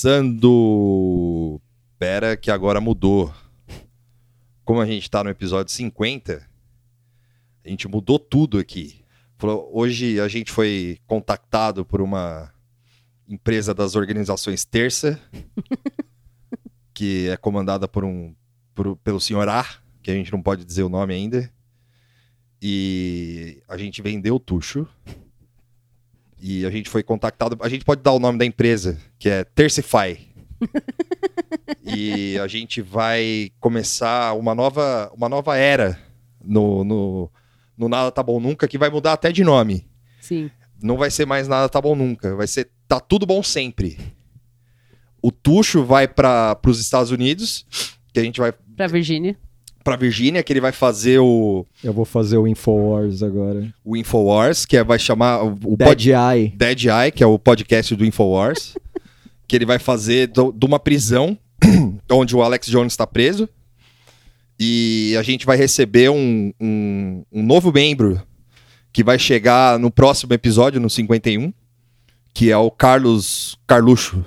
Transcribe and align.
Começando. 0.00 1.60
Pera 1.98 2.34
que 2.34 2.50
agora 2.50 2.80
mudou. 2.80 3.30
Como 4.64 4.80
a 4.80 4.86
gente 4.86 5.10
tá 5.10 5.22
no 5.22 5.28
episódio 5.28 5.70
50, 5.74 6.48
a 7.62 7.68
gente 7.68 7.86
mudou 7.86 8.18
tudo 8.18 8.58
aqui. 8.58 9.04
Hoje 9.70 10.18
a 10.18 10.26
gente 10.26 10.50
foi 10.52 10.98
contactado 11.06 11.84
por 11.84 12.00
uma 12.00 12.50
empresa 13.28 13.74
das 13.74 13.94
organizações 13.94 14.64
Terça, 14.64 15.20
que 16.94 17.28
é 17.28 17.36
comandada 17.36 17.86
por 17.86 18.02
um 18.02 18.34
por- 18.74 18.96
pelo 18.96 19.20
senhor 19.20 19.50
A, 19.50 19.66
que 20.02 20.10
a 20.10 20.14
gente 20.14 20.32
não 20.32 20.40
pode 20.40 20.64
dizer 20.64 20.82
o 20.82 20.88
nome 20.88 21.12
ainda. 21.12 21.52
E 22.62 23.62
a 23.68 23.76
gente 23.76 24.00
vendeu 24.00 24.36
o 24.36 24.40
Tuxo. 24.40 24.88
E 26.40 26.64
a 26.64 26.70
gente 26.70 26.88
foi 26.88 27.02
contactado. 27.02 27.56
A 27.60 27.68
gente 27.68 27.84
pode 27.84 28.02
dar 28.02 28.12
o 28.12 28.18
nome 28.18 28.38
da 28.38 28.44
empresa, 28.46 28.98
que 29.18 29.28
é 29.28 29.44
Tercify. 29.44 30.18
e 31.84 32.38
a 32.38 32.46
gente 32.46 32.80
vai 32.80 33.50
começar 33.60 34.34
uma 34.34 34.54
nova, 34.54 35.10
uma 35.14 35.28
nova 35.28 35.56
era 35.56 35.98
no, 36.42 36.84
no, 36.84 37.30
no 37.76 37.88
Nada 37.88 38.10
Tá 38.10 38.22
Bom 38.22 38.40
Nunca, 38.40 38.66
que 38.66 38.78
vai 38.78 38.90
mudar 38.90 39.12
até 39.12 39.30
de 39.30 39.44
nome. 39.44 39.86
Sim. 40.20 40.50
Não 40.82 40.96
vai 40.96 41.10
ser 41.10 41.26
mais 41.26 41.46
Nada 41.46 41.68
Tá 41.68 41.80
Bom 41.80 41.94
Nunca. 41.94 42.34
Vai 42.34 42.46
ser 42.46 42.70
Tá 42.88 42.98
Tudo 42.98 43.26
Bom 43.26 43.42
Sempre. 43.42 43.98
O 45.22 45.30
Tuxo 45.30 45.84
vai 45.84 46.08
para 46.08 46.58
os 46.66 46.80
Estados 46.80 47.10
Unidos, 47.10 47.66
que 48.12 48.20
a 48.20 48.22
gente 48.22 48.40
vai 48.40 48.52
Pra 48.76 48.86
Virgínia. 48.86 49.36
Para 49.82 49.96
Virgínia, 49.96 50.42
que 50.42 50.52
ele 50.52 50.60
vai 50.60 50.72
fazer 50.72 51.18
o, 51.18 51.66
Eu 51.82 51.92
vou 51.92 52.04
fazer 52.04 52.36
o 52.36 52.46
Infowars 52.46 53.22
agora. 53.22 53.72
o 53.84 53.96
Infowars, 53.96 54.64
que 54.66 54.76
é, 54.76 54.84
vai 54.84 54.98
chamar 54.98 55.42
o, 55.42 55.76
Dead 55.76 55.88
pod- 55.88 56.10
Eye. 56.10 56.48
Dead 56.56 56.84
Eye, 56.84 57.10
que 57.12 57.22
é 57.22 57.26
o 57.26 57.38
podcast 57.38 57.94
do 57.96 58.04
Infowars, 58.04 58.74
que 59.48 59.56
ele 59.56 59.64
vai 59.66 59.78
fazer 59.78 60.28
de 60.28 60.66
uma 60.66 60.78
prisão 60.78 61.36
onde 62.10 62.36
o 62.36 62.42
Alex 62.42 62.66
Jones 62.68 62.92
está 62.92 63.06
preso. 63.06 63.48
E 64.58 65.14
a 65.18 65.22
gente 65.22 65.46
vai 65.46 65.56
receber 65.56 66.10
um, 66.10 66.52
um, 66.60 67.24
um 67.32 67.42
novo 67.42 67.72
membro 67.72 68.20
que 68.92 69.02
vai 69.02 69.18
chegar 69.18 69.78
no 69.78 69.90
próximo 69.90 70.34
episódio, 70.34 70.78
no 70.80 70.90
51, 70.90 71.52
que 72.34 72.50
é 72.50 72.56
o 72.58 72.70
Carlos 72.70 73.56
Carluxo. 73.66 74.22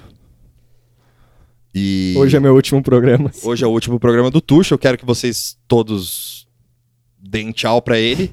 E 1.73 2.13
Hoje 2.17 2.38
é 2.38 2.39
meu 2.39 2.53
último 2.53 2.81
programa. 2.84 3.31
Hoje 3.44 3.63
é 3.63 3.67
o 3.67 3.72
último 3.72 4.00
programa 4.00 4.29
do 4.29 4.39
Tuxo. 4.41 4.73
Eu 4.73 4.78
quero 4.79 4.97
que 4.97 5.06
vocês 5.06 5.57
todos 5.67 6.47
deem 7.19 7.51
tchau 7.51 7.81
pra 7.81 7.97
ele. 8.00 8.31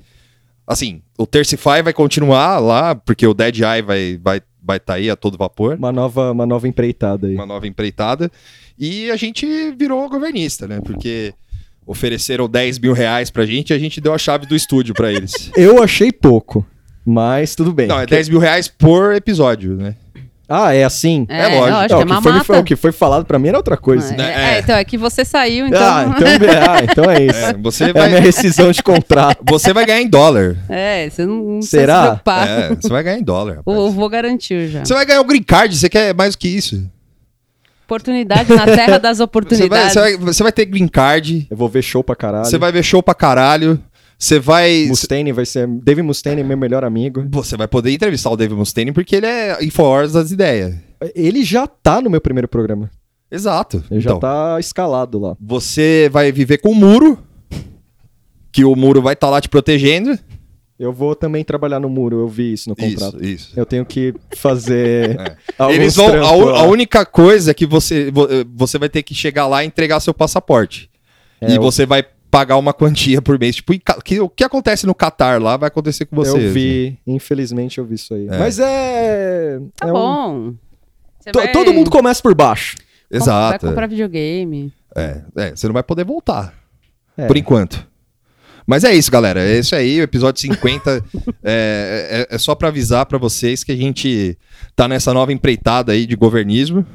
Assim, 0.67 1.03
o 1.19 1.27
Tercify 1.27 1.83
vai 1.83 1.93
continuar 1.93 2.59
lá, 2.59 2.95
porque 2.95 3.27
o 3.27 3.35
Dead 3.35 3.59
Eye 3.61 3.83
vai 3.83 4.21
vai 4.23 4.43
vai 4.63 4.79
tá 4.79 4.95
aí 4.95 5.09
a 5.09 5.17
todo 5.17 5.39
vapor, 5.39 5.77
Uma 5.77 5.91
nova, 5.91 6.31
uma 6.33 6.45
nova 6.47 6.69
empreitada 6.69 7.27
aí. 7.27 7.35
uma 7.35 7.47
nova 7.47 7.67
empreitada. 7.67 8.31
E 8.79 9.11
a 9.11 9.17
gente 9.17 9.47
virou 9.73 10.09
governista, 10.09 10.69
né? 10.69 10.81
Porque 10.85 11.33
ofereceram 11.87 12.49
10 12.49 12.79
mil 12.79 12.93
reais 12.93 13.31
pra 13.31 13.47
gente 13.47 13.71
e 13.71 13.75
a 13.75 13.79
gente 13.79 14.01
deu 14.01 14.13
a 14.15 14.19
chave 14.19 14.47
do 14.47 14.55
estúdio 14.55 14.95
pra 14.95 15.11
eles. 15.13 15.51
Eu 15.57 15.83
achei 15.83 16.13
pouco, 16.13 16.65
mas 17.05 17.55
tudo 17.55 17.73
bem. 17.73 17.89
Não, 17.89 17.99
é 17.99 18.07
10 18.07 18.29
mil 18.29 18.39
reais 18.39 18.69
por 18.69 19.15
episódio, 19.15 19.75
né? 19.77 19.97
Ah, 20.53 20.75
é 20.75 20.83
assim? 20.83 21.27
É, 21.29 21.47
lógico. 21.47 21.61
lógico, 21.71 22.05
Não, 22.07 22.17
é 22.17 22.19
o, 22.19 22.41
que 22.41 22.45
foi, 22.47 22.59
o 22.59 22.65
que 22.65 22.77
foi 22.77 22.91
falado 22.91 23.25
pra 23.25 23.39
mim 23.39 23.49
era 23.49 23.57
outra 23.57 23.77
coisa. 23.77 24.13
É, 24.17 24.21
É. 24.21 24.55
é, 24.57 24.59
então 24.59 24.75
é 24.77 24.85
que 24.85 24.99
você 24.99 25.25
saiu, 25.25 25.69
então. 25.69 25.81
Ah, 25.81 26.07
então, 26.09 26.27
ah, 26.29 26.83
então 26.83 27.05
é 27.11 27.23
isso. 27.23 27.39
É, 27.47 27.53
você 27.55 27.85
É 27.85 27.91
a 27.91 27.93
minha 27.93 28.09
vai 28.11 28.21
rescisão 28.21 28.73
de 28.73 28.83
contrato. 28.83 29.39
você 29.49 29.73
vai 29.73 29.87
ganhar 29.87 30.03
em 30.03 30.09
dólar. 30.09 30.57
É, 30.69 31.09
você 31.09 31.25
não, 31.25 31.37
não 31.37 31.63
Será? 31.63 31.95
se 32.01 32.07
preocupar. 32.09 32.49
É, 32.49 32.75
você 32.75 32.89
vai 32.89 33.03
ganhar 33.05 33.19
em 33.19 33.23
dólar. 33.23 33.57
rapaz. 33.59 33.79
O 33.79 33.91
vô 33.93 34.09
garantiu 34.09 34.67
já. 34.69 34.85
Você 34.85 34.93
vai 34.93 35.07
ganhar 35.07 35.21
o 35.21 35.25
green 35.25 35.43
card, 35.45 35.77
você 35.77 35.89
quer 35.89 36.13
mais 36.15 36.35
do 36.35 36.39
que 36.39 36.49
isso? 36.49 36.85
Oportunidade 37.87 38.53
na 38.55 38.65
terra 38.67 38.99
das 39.03 39.17
Você 39.19 39.21
vai, 39.21 39.25
oportunidades. 39.25 39.93
você 39.93 40.01
vai- 40.01 40.17
você 40.17 40.43
vai 40.45 40.53
ter 40.53 40.65
green 40.65 40.87
card, 40.89 41.47
Eu 41.51 41.57
vou 41.57 41.69
ver 41.69 41.83
show 41.83 42.05
pra 42.05 42.15
caralho. 42.15 42.45
você 42.45 42.57
vai 42.59 42.71
ver 42.71 42.83
show 42.85 43.03
pra 43.03 43.15
caralho, 43.15 43.81
você 44.21 44.39
vai. 44.39 44.85
Mustaine 44.87 45.33
vai 45.33 45.47
ser. 45.47 45.67
Dave 45.67 46.03
Mustaine 46.03 46.43
é 46.43 46.45
meu 46.45 46.57
melhor 46.57 46.85
amigo. 46.85 47.27
Você 47.31 47.57
vai 47.57 47.67
poder 47.67 47.91
entrevistar 47.91 48.31
o 48.31 48.37
Dave 48.37 48.55
Mustaine 48.55 48.93
porque 48.93 49.17
ele 49.17 49.27
é 49.27 49.65
Infowars 49.65 50.13
das 50.13 50.31
ideias. 50.31 50.75
Ele 51.15 51.43
já 51.43 51.67
tá 51.67 52.01
no 52.03 52.11
meu 52.11 52.21
primeiro 52.21 52.47
programa. 52.47 52.91
Exato. 53.31 53.79
Ele 53.91 54.01
Então, 54.01 54.15
já 54.15 54.21
tá 54.21 54.57
escalado 54.61 55.19
lá. 55.19 55.37
Você 55.41 56.11
vai 56.13 56.31
viver 56.31 56.59
com 56.59 56.71
o 56.71 56.75
muro, 56.75 57.19
que 58.53 58.65
o 58.65 58.75
muro 58.77 59.01
vai 59.01 59.15
estar 59.15 59.31
lá 59.31 59.41
te 59.41 59.49
protegendo. 59.49 60.19
Eu 60.79 60.93
vou 60.93 61.15
também 61.15 61.45
trabalhar 61.45 61.79
no 61.79 61.89
muro, 61.91 62.21
eu 62.21 62.29
vi 62.29 62.55
isso 62.55 62.69
no 62.69 62.75
contrato. 62.75 63.17
Isso, 63.23 63.25
isso. 63.49 63.53
Eu 63.55 63.67
tenho 63.67 63.85
que 63.85 64.15
fazer. 64.37 65.17
É. 65.61 65.75
Eles 65.75 65.95
vão. 65.95 66.09
A, 66.25 66.61
a 66.61 66.63
única 66.65 67.05
coisa 67.05 67.51
é 67.51 67.55
que 67.55 67.67
você, 67.67 68.11
vo- 68.11 68.27
você 68.55 68.79
vai 68.79 68.89
ter 68.89 69.03
que 69.03 69.15
chegar 69.15 69.47
lá 69.47 69.63
e 69.63 69.67
entregar 69.67 70.01
seu 70.01 70.15
passaporte. 70.15 70.89
É, 71.41 71.51
e 71.53 71.57
eu- 71.57 71.63
você 71.63 71.85
vai 71.85 72.03
pagar 72.31 72.57
uma 72.57 72.73
quantia 72.73 73.21
por 73.21 73.39
mês. 73.39 73.57
Tipo, 73.57 73.73
que- 74.05 74.21
o 74.21 74.29
que 74.29 74.45
acontece 74.45 74.87
no 74.87 74.95
Catar 74.95 75.41
lá 75.41 75.57
vai 75.57 75.69
acontecer 75.69 76.07
com 76.07 76.15
você. 76.17 76.31
Eu 76.37 76.53
vi, 76.53 76.99
infelizmente 77.07 77.79
eu 77.79 77.85
vi 77.85 77.95
isso 77.97 78.15
aí. 78.15 78.29
É. 78.29 78.39
Mas 78.39 78.59
é. 78.59 79.59
Tá 79.77 79.89
é 79.89 79.91
um- 79.91 79.93
bom. 79.93 80.55
To- 81.33 81.39
vai- 81.39 81.53
Todo 81.53 81.73
mundo 81.73 81.91
começa 81.91 82.23
por 82.23 82.35
baixo. 82.35 82.77
Exato. 83.11 83.65
Vai 83.67 83.71
comprar 83.71 83.87
videogame. 83.89 84.73
É, 84.97 85.23
é, 85.37 85.51
você 85.57 85.67
não 85.67 85.75
vai 85.75 85.83
poder 85.83 86.05
voltar. 86.05 86.55
É. 87.17 87.27
Por 87.27 87.37
enquanto. 87.37 87.89
Mas 88.67 88.85
é 88.85 88.95
isso, 88.95 89.11
galera. 89.11 89.43
É 89.43 89.59
isso 89.59 89.75
aí. 89.75 89.99
O 90.01 90.03
episódio 90.05 90.41
50 90.41 91.03
é, 91.43 92.27
é, 92.31 92.35
é 92.35 92.39
só 92.39 92.55
pra 92.55 92.69
avisar 92.69 93.05
pra 93.07 93.19
vocês 93.19 93.65
que 93.65 93.73
a 93.73 93.77
gente 93.77 94.39
tá 94.77 94.87
nessa 94.87 95.13
nova 95.13 95.33
empreitada 95.33 95.91
aí 95.93 96.07
de 96.07 96.15
governismo. 96.15 96.87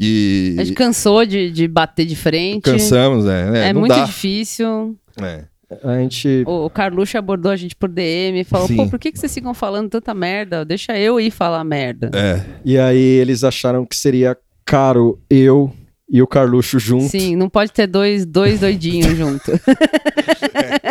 E 0.00 0.56
A 0.58 0.64
gente 0.64 0.74
cansou 0.74 1.26
de, 1.26 1.50
de 1.50 1.68
bater 1.68 2.06
de 2.06 2.16
frente. 2.16 2.62
cansamos, 2.62 3.26
né? 3.26 3.68
É, 3.68 3.72
não 3.72 3.80
muito 3.80 3.94
dá. 3.94 4.04
difícil. 4.04 4.96
É. 5.20 5.44
A 5.84 5.98
gente. 5.98 6.42
O, 6.46 6.64
o 6.64 6.70
Carluxo 6.70 7.16
abordou 7.18 7.52
a 7.52 7.56
gente 7.56 7.76
por 7.76 7.88
DM 7.88 8.40
e 8.40 8.44
falou: 8.44 8.66
Sim. 8.66 8.76
pô, 8.76 8.88
por 8.88 8.98
que, 8.98 9.12
que 9.12 9.18
vocês 9.18 9.32
ficam 9.32 9.52
falando 9.52 9.90
tanta 9.90 10.14
merda? 10.14 10.64
Deixa 10.64 10.98
eu 10.98 11.20
ir 11.20 11.30
falar 11.30 11.62
merda. 11.62 12.10
É. 12.14 12.42
E 12.64 12.78
aí 12.78 12.98
eles 12.98 13.44
acharam 13.44 13.84
que 13.84 13.94
seria 13.94 14.36
caro 14.64 15.20
eu 15.28 15.70
e 16.10 16.20
o 16.20 16.26
Carluxo 16.26 16.78
junto. 16.80 17.08
Sim, 17.08 17.36
não 17.36 17.48
pode 17.48 17.70
ter 17.70 17.86
dois, 17.86 18.26
dois 18.26 18.60
doidinhos 18.60 19.16
junto. 19.16 19.52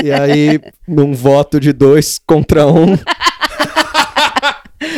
E 0.04 0.12
aí, 0.12 0.60
num 0.88 1.14
voto 1.14 1.60
de 1.60 1.74
dois 1.74 2.20
contra 2.26 2.66
um. 2.68 2.96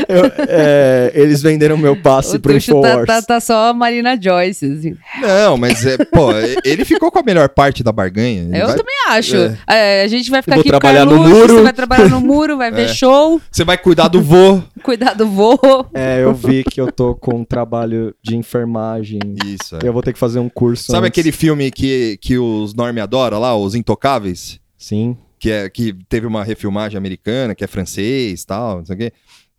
eu- 0.08 0.32
é, 0.48 1.12
eles 1.16 1.42
venderam 1.42 1.78
meu 1.78 1.96
passe 1.96 2.38
o 2.38 2.40
pro 2.40 2.54
Tuxo 2.54 2.72
tá, 2.82 2.90
Infowars. 2.90 3.08
tá, 3.08 3.22
tá 3.22 3.40
só 3.40 3.70
a 3.70 3.74
Marina 3.74 4.20
Joyce. 4.22 4.66
assim. 4.66 4.96
Não, 5.22 5.58
mas 5.58 5.86
é, 5.86 5.98
pô, 5.98 6.30
ele 6.64 6.86
ficou 6.86 7.12
com 7.12 7.20
a 7.20 7.24
melhor 7.24 7.50
parte 7.50 7.84
da 7.84 7.92
barganha. 7.92 8.44
Eu 8.54 8.68
vai- 8.68 8.76
também 8.78 8.96
acho. 9.10 9.36
É, 9.68 10.04
a 10.04 10.08
gente 10.08 10.30
vai 10.30 10.42
ficar 10.42 10.56
aqui 10.60 10.70
com 10.70 10.76
o 10.76 10.80
trabalhar 10.80 11.06
no 11.06 11.12
Carluxo, 11.12 11.36
muro. 11.36 11.56
Você 11.56 11.64
vai 11.64 11.74
trabalhar 11.74 12.10
no 12.10 12.22
muro, 12.22 12.58
vai 12.58 12.70
ver 12.72 12.86
É. 12.86 12.88
show, 12.94 13.42
Você 13.52 13.64
vai 13.64 13.78
cuidar 13.78 14.08
do 14.08 14.22
vô. 14.22 14.62
cuidar 14.84 15.14
do 15.14 15.28
vô. 15.28 15.58
É, 15.94 16.24
eu 16.24 16.34
vi 16.34 16.64
que 16.64 16.80
eu 16.80 16.92
tô 16.92 17.16
com 17.16 17.38
um 17.40 17.44
trabalho 17.46 18.14
de 18.24 18.36
enfermagem. 18.36 19.20
Isso. 19.46 19.76
é. 19.76 19.80
Eu 19.84 19.94
vou 19.94 20.02
ter 20.02 20.14
que 20.14 20.20
fazer 20.20 20.40
um 20.40 20.50
curso. 20.50 20.86
Sabe 20.92 21.08
antes. 21.08 21.20
aquele 21.20 21.32
filme 21.32 21.72
que, 21.72 22.18
que 22.22 22.38
os 22.38 22.74
Norme 22.74 23.00
adoram 23.02 23.40
lá, 23.40 23.56
Os 23.56 23.76
Intocáveis? 23.76 24.60
Sim. 24.78 25.16
que, 25.40 25.50
é, 25.52 25.70
que 25.70 25.94
teve 26.08 26.26
uma 26.28 26.44
refilmagem 26.44 26.98
americana, 26.98 27.56
que 27.56 27.64
é 27.64 27.68
francês 27.68 28.42
e 28.44 28.46
tal, 28.46 28.78
não 28.78 28.86
sei 28.86 28.96
o 28.96 29.00
quê. 29.00 29.12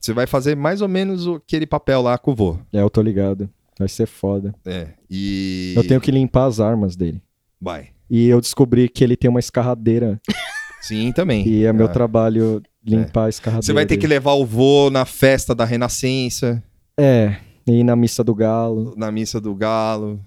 Você 0.03 0.13
vai 0.13 0.27
fazer 0.27 0.57
mais 0.57 0.81
ou 0.83 0.89
menos 0.89 1.27
o- 1.29 1.37
aquele 1.37 1.65
papel 1.67 2.03
lá 2.03 2.19
com 2.19 2.33
o 2.33 2.35
vô. 2.35 2.59
É, 2.73 2.81
eu 2.83 2.91
tô 2.91 3.01
ligado. 3.01 3.49
Vai 3.79 3.89
ser 3.89 4.07
foda. 4.07 4.53
É. 4.67 4.89
E. 5.09 5.73
Eu 5.77 5.87
tenho 5.87 6.01
que 6.01 6.11
limpar 6.11 6.47
as 6.47 6.59
armas 6.61 6.97
dele. 6.97 7.23
Vai. 7.61 7.91
E 8.11 8.27
eu 8.29 8.41
descobri 8.41 8.89
que 8.89 9.03
ele 9.05 9.17
tem 9.17 9.31
uma 9.31 9.39
escarradeira. 9.41 10.21
Sim, 10.83 11.13
também. 11.13 11.47
E 11.47 11.65
é 11.65 11.73
meu 11.73 11.87
Ah. 11.87 11.91
trabalho 11.91 12.61
limpar 12.85 13.27
a 13.27 13.29
escarradeira. 13.29 13.65
Você 13.65 13.73
vai 13.73 13.87
ter 13.87 13.95
que 13.97 14.03
dele. 14.03 14.15
levar 14.15 14.33
o 14.33 14.45
vô 14.45 14.91
na 14.91 15.05
festa 15.05 15.55
da 15.55 15.65
Renascença, 15.65 16.61
É, 16.99 17.37
e 17.65 17.85
na 17.85 17.95
missa 17.95 18.25
do 18.25 18.35
galo. 18.35 18.93
na 18.97 19.11
missa 19.13 19.41
do 19.41 19.55
galo. 19.55 20.19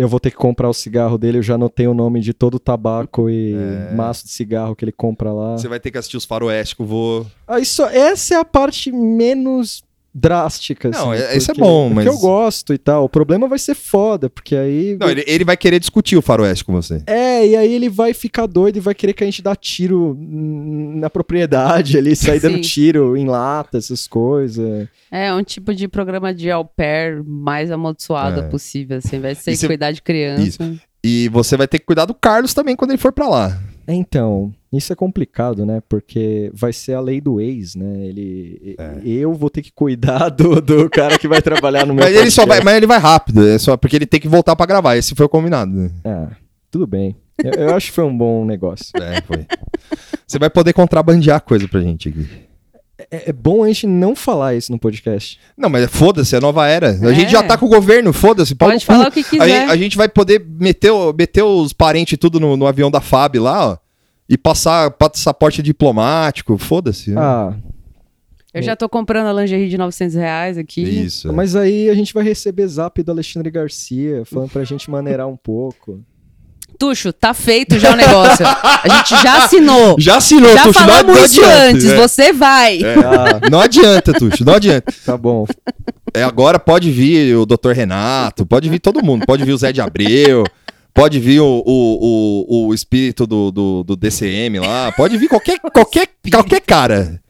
Eu 0.00 0.06
vou 0.08 0.20
ter 0.20 0.30
que 0.30 0.36
comprar 0.36 0.68
o 0.68 0.72
cigarro 0.72 1.18
dele. 1.18 1.38
Eu 1.38 1.42
já 1.42 1.56
anotei 1.56 1.88
o 1.88 1.92
nome 1.92 2.20
de 2.20 2.32
todo 2.32 2.54
o 2.54 2.58
tabaco 2.60 3.28
e 3.28 3.52
É. 3.90 3.94
maço 3.96 4.24
de 4.26 4.30
cigarro 4.30 4.76
que 4.76 4.84
ele 4.84 4.92
compra 4.92 5.32
lá. 5.32 5.58
Você 5.58 5.66
vai 5.66 5.80
ter 5.80 5.90
que 5.90 5.98
assistir 5.98 6.16
os 6.16 6.24
faroeste 6.24 6.76
com 6.76 6.84
o 6.84 6.86
vô. 6.86 7.26
Ah, 7.46 7.58
isso, 7.58 7.82
essa 7.82 8.34
é 8.34 8.38
a 8.38 8.44
parte 8.44 8.92
menos 8.92 9.82
drástica. 10.14 10.90
Não, 10.90 11.12
assim, 11.12 11.22
é- 11.22 11.36
isso 11.36 11.50
é 11.50 11.54
porque- 11.54 11.60
bom, 11.68 11.82
porque 11.92 11.94
mas- 11.94 12.06
eu 12.06 12.18
gosto 12.18 12.72
e 12.74 12.78
tal. 12.78 13.04
O 13.04 13.08
problema 13.08 13.46
vai 13.48 13.58
ser 13.58 13.74
foda, 13.74 14.28
porque 14.28 14.56
aí. 14.56 14.96
Não, 15.00 15.08
ele, 15.08 15.22
ele 15.26 15.44
vai 15.44 15.56
querer 15.56 15.78
discutir 15.78 16.16
o 16.16 16.22
faroeste 16.22 16.64
com 16.64 16.72
você. 16.72 17.02
É, 17.06 17.46
e 17.46 17.56
aí 17.56 17.72
ele 17.72 17.88
vai 17.88 18.12
ficar 18.14 18.46
doido 18.46 18.76
e 18.76 18.80
vai 18.80 18.94
querer 18.94 19.12
que 19.12 19.22
a 19.22 19.26
gente 19.26 19.42
dá 19.42 19.54
tiro 19.54 20.16
na 20.20 21.08
propriedade 21.10 21.96
ali, 21.96 22.14
sair 22.16 22.40
dando 22.40 22.60
tiro 22.60 23.16
em 23.16 23.26
lata, 23.26 23.78
essas 23.78 24.06
coisas. 24.06 24.88
É 25.10 25.32
um 25.32 25.42
tipo 25.42 25.74
de 25.74 25.86
programa 25.88 26.34
de 26.34 26.50
au 26.50 26.64
pair 26.64 27.22
mais 27.24 27.70
amaldiçoado 27.70 28.40
É. 28.40 28.42
possível. 28.48 28.98
Assim, 28.98 29.20
de 29.20 29.56
ser 29.56 29.66
cuidar 29.66 29.92
de 29.92 30.02
criança. 30.02 30.42
Isso. 30.42 30.80
E 31.04 31.28
você 31.28 31.56
vai 31.56 31.68
ter 31.68 31.78
que 31.78 31.86
cuidar 31.86 32.04
do 32.06 32.14
Carlos 32.14 32.52
também 32.52 32.74
quando 32.74 32.90
ele 32.90 32.98
for 32.98 33.12
pra 33.12 33.28
lá. 33.28 33.58
Então, 33.86 34.52
Isso 34.72 34.92
é 34.92 34.96
complicado, 34.96 35.64
né? 35.64 35.80
Porque 35.88 36.50
vai 36.52 36.72
ser 36.74 36.92
a 36.92 37.00
lei 37.00 37.20
do 37.22 37.40
ex, 37.40 37.74
né? 37.74 38.06
Ele, 38.06 38.76
É. 38.78 38.98
Eu 39.04 39.32
vou 39.32 39.48
ter 39.48 39.62
que 39.62 39.72
cuidar 39.72 40.28
do, 40.28 40.60
do 40.60 40.90
cara 40.90 41.18
que 41.18 41.26
vai 41.26 41.40
trabalhar 41.40 41.86
no 41.86 41.94
meu 41.94 42.04
Mas 42.04 42.14
ele, 42.14 42.30
só 42.30 42.42
vai, 42.42 42.58
podcast. 42.58 42.64
mas 42.66 42.76
ele 42.76 42.86
vai 42.86 42.98
rápido, 42.98 43.48
é 43.48 43.58
só 43.58 43.76
porque 43.78 43.96
ele 43.96 44.04
tem 44.06 44.20
que 44.20 44.28
voltar 44.28 44.54
pra 44.54 44.66
gravar. 44.66 44.96
Esse 44.96 45.14
foi 45.14 45.24
o 45.24 45.28
combinado. 45.28 45.90
Ah, 46.04 46.28
tudo 46.70 46.86
bem. 46.86 47.16
Eu, 47.42 47.52
eu 47.68 47.74
acho 47.76 47.86
que 47.86 47.92
foi 47.94 48.04
um 48.04 48.16
bom 48.16 48.44
negócio. 48.44 48.90
É, 48.96 49.22
foi. 49.22 49.46
Você 50.26 50.38
vai 50.38 50.50
poder 50.50 50.72
contrabandear 50.74 51.40
coisa 51.40 51.66
pra 51.66 51.80
gente 51.80 52.08
aqui. 52.10 52.26
É, 53.10 53.30
é 53.30 53.32
bom 53.32 53.62
a 53.64 53.68
gente 53.68 53.86
não 53.86 54.14
falar 54.16 54.54
isso 54.56 54.70
no 54.72 54.78
podcast. 54.78 55.38
Não, 55.56 55.70
mas 55.70 55.88
foda-se, 55.88 56.34
é 56.36 56.40
nova 56.40 56.66
era. 56.66 56.90
A 56.90 57.10
É. 57.10 57.14
gente 57.14 57.30
já 57.30 57.42
tá 57.42 57.56
com 57.56 57.64
o 57.66 57.68
governo, 57.70 58.12
foda-se. 58.12 58.54
Pode 58.54 58.84
falar 58.84 59.08
o 59.08 59.12
que 59.12 59.20
A 59.20 59.24
quiser. 59.24 59.48
gente, 59.48 59.70
a 59.70 59.76
gente 59.76 59.96
vai 59.96 60.08
poder 60.08 60.44
meter, 60.46 60.92
meter 61.16 61.42
os 61.42 61.72
parentes 61.72 62.18
tudo 62.18 62.38
no, 62.40 62.56
no 62.56 62.66
avião 62.66 62.90
da 62.90 63.00
FAB 63.00 63.36
lá, 63.38 63.70
ó. 63.70 63.78
E 64.28 64.36
passar 64.36 64.90
passaporte 64.90 65.62
diplomático, 65.62 66.58
foda-se. 66.58 67.10
né? 67.12 67.20
Ah, 67.20 67.54
Eu 68.52 68.62
já 68.62 68.76
tô 68.76 68.88
comprando 68.88 69.26
a 69.28 69.32
lingerie 69.40 69.68
de 69.68 69.78
900 69.78 70.14
reais 70.16 70.58
aqui. 70.58 70.82
Isso. 70.82 71.32
mas 71.32 71.56
aí 71.56 71.88
a 71.88 71.94
gente 71.94 72.12
vai 72.12 72.22
receber 72.24 72.66
zap 72.66 73.02
do 73.02 73.10
Alexandre 73.12 73.50
Garcia 73.50 74.24
falando 74.26 74.50
pra 74.50 74.64
gente 74.64 74.90
maneirar 74.90 75.26
um 75.28 75.36
pouco. 75.36 76.00
Tuxo, 76.78 77.12
tá 77.12 77.34
feito 77.34 77.76
já 77.78 77.92
o 77.92 77.96
negócio. 77.96 78.46
A 78.46 78.88
gente 78.98 79.20
já 79.22 79.44
assinou. 79.44 79.96
Já 79.98 80.16
assinou, 80.18 80.52
Já 80.54 80.62
Tuxo, 80.64 80.78
não, 80.80 80.86
falamos 80.86 81.16
não 81.16 81.24
isso 81.24 81.40
adianta. 81.44 81.62
antes. 81.64 81.84
É. 81.86 81.96
Você 81.96 82.32
vai. 82.32 82.80
Ah, 82.82 83.48
Não 83.50 83.60
adianta, 83.60 84.12
Tuxo, 84.12 84.44
não 84.44 84.52
adianta. 84.54 84.92
tá 85.04 85.16
bom. 85.16 85.44
É, 86.14 86.22
agora 86.22 86.58
pode 86.58 86.90
vir 86.92 87.34
o 87.36 87.44
Dr. 87.46 87.70
Renato, 87.72 88.46
pode 88.46 88.68
vir 88.68 88.78
todo 88.78 89.02
mundo. 89.02 89.26
Pode 89.26 89.44
vir 89.44 89.52
o 89.52 89.58
Zé 89.58 89.72
de 89.72 89.80
Abreu, 89.80 90.44
pode 90.94 91.18
vir 91.20 91.40
o, 91.40 91.62
o, 91.64 92.46
o, 92.66 92.66
o 92.68 92.74
espírito 92.74 93.26
do, 93.26 93.50
do, 93.50 93.84
do 93.84 93.96
DCM 93.96 94.58
lá, 94.60 94.92
pode 94.92 95.16
vir 95.16 95.28
qualquer, 95.28 95.58
qualquer, 95.60 96.08
qualquer 96.30 96.60
cara. 96.60 97.20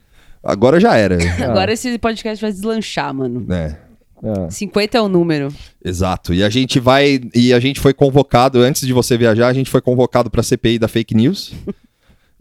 Agora 0.43 0.78
já 0.81 0.96
era. 0.96 1.19
Agora 1.44 1.72
esse 1.72 1.99
podcast 1.99 2.40
vai 2.40 2.50
deslanchar, 2.52 3.12
mano. 3.12 3.46
É, 3.52 3.76
Ah, 4.25 4.50
50 4.50 4.96
é 4.96 5.00
o 5.00 5.08
número. 5.08 5.49
exato. 5.84 6.32
E 6.32 6.43
a 6.43 6.49
gente 6.49 6.81
vai. 6.81 7.20
E 7.34 7.52
a 7.52 7.60
gente 7.60 7.78
foi 7.81 7.93
convocado, 7.93 8.60
antes 8.60 8.87
de 8.87 8.93
você 8.93 9.16
viajar, 9.19 9.49
a 9.49 9.52
gente 9.52 9.69
foi 9.70 9.81
convocado 9.81 10.31
pra 10.31 10.43
CPI 10.43 10.78
da 10.78 10.88
fake 10.88 11.14
news. 11.14 11.52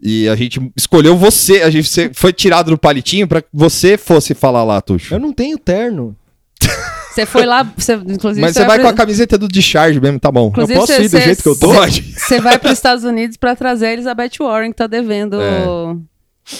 E 0.00 0.28
a 0.28 0.36
gente 0.36 0.60
escolheu 0.76 1.16
você, 1.16 1.62
a 1.62 1.70
gente 1.70 1.88
você 1.88 2.10
foi 2.14 2.32
tirado 2.32 2.70
do 2.70 2.78
palitinho 2.78 3.26
pra 3.26 3.42
que 3.42 3.48
você 3.52 3.98
fosse 3.98 4.32
falar 4.32 4.62
lá, 4.62 4.80
Tuxo. 4.80 5.12
eu 5.14 5.18
não 5.18 5.32
tenho 5.32 5.58
terno. 5.58 6.16
Você 7.22 7.26
foi 7.26 7.44
lá, 7.46 7.62
você, 7.62 7.94
inclusive. 7.94 8.40
Mas 8.40 8.52
você 8.54 8.64
vai 8.64 8.78
pra- 8.78 8.84
com 8.88 8.90
a 8.90 8.92
camiseta 8.94 9.36
do 9.38 9.48
discharge 9.48 10.00
mesmo, 10.00 10.20
tá 10.20 10.30
bom. 10.30 10.48
Inclusive, 10.48 10.74
Eu 10.74 10.80
posso 10.80 10.92
você- 10.92 11.00
ir 11.02 11.04
do 11.04 11.10
você- 11.10 11.20
jeito 11.20 11.42
que 11.42 11.48
eu 11.48 11.58
tô? 11.58 11.72
Você 11.72 12.40
vai 12.40 12.58
para 12.58 12.68
os 12.68 12.78
Estados 12.78 13.04
Unidos 13.04 13.36
pra 13.36 13.56
trazer 13.56 13.86
a 13.86 13.92
Elizabeth 13.92 14.30
Warren, 14.40 14.70
que 14.70 14.76
tá 14.76 14.86
devendo 14.86 15.40
É. 15.40 15.64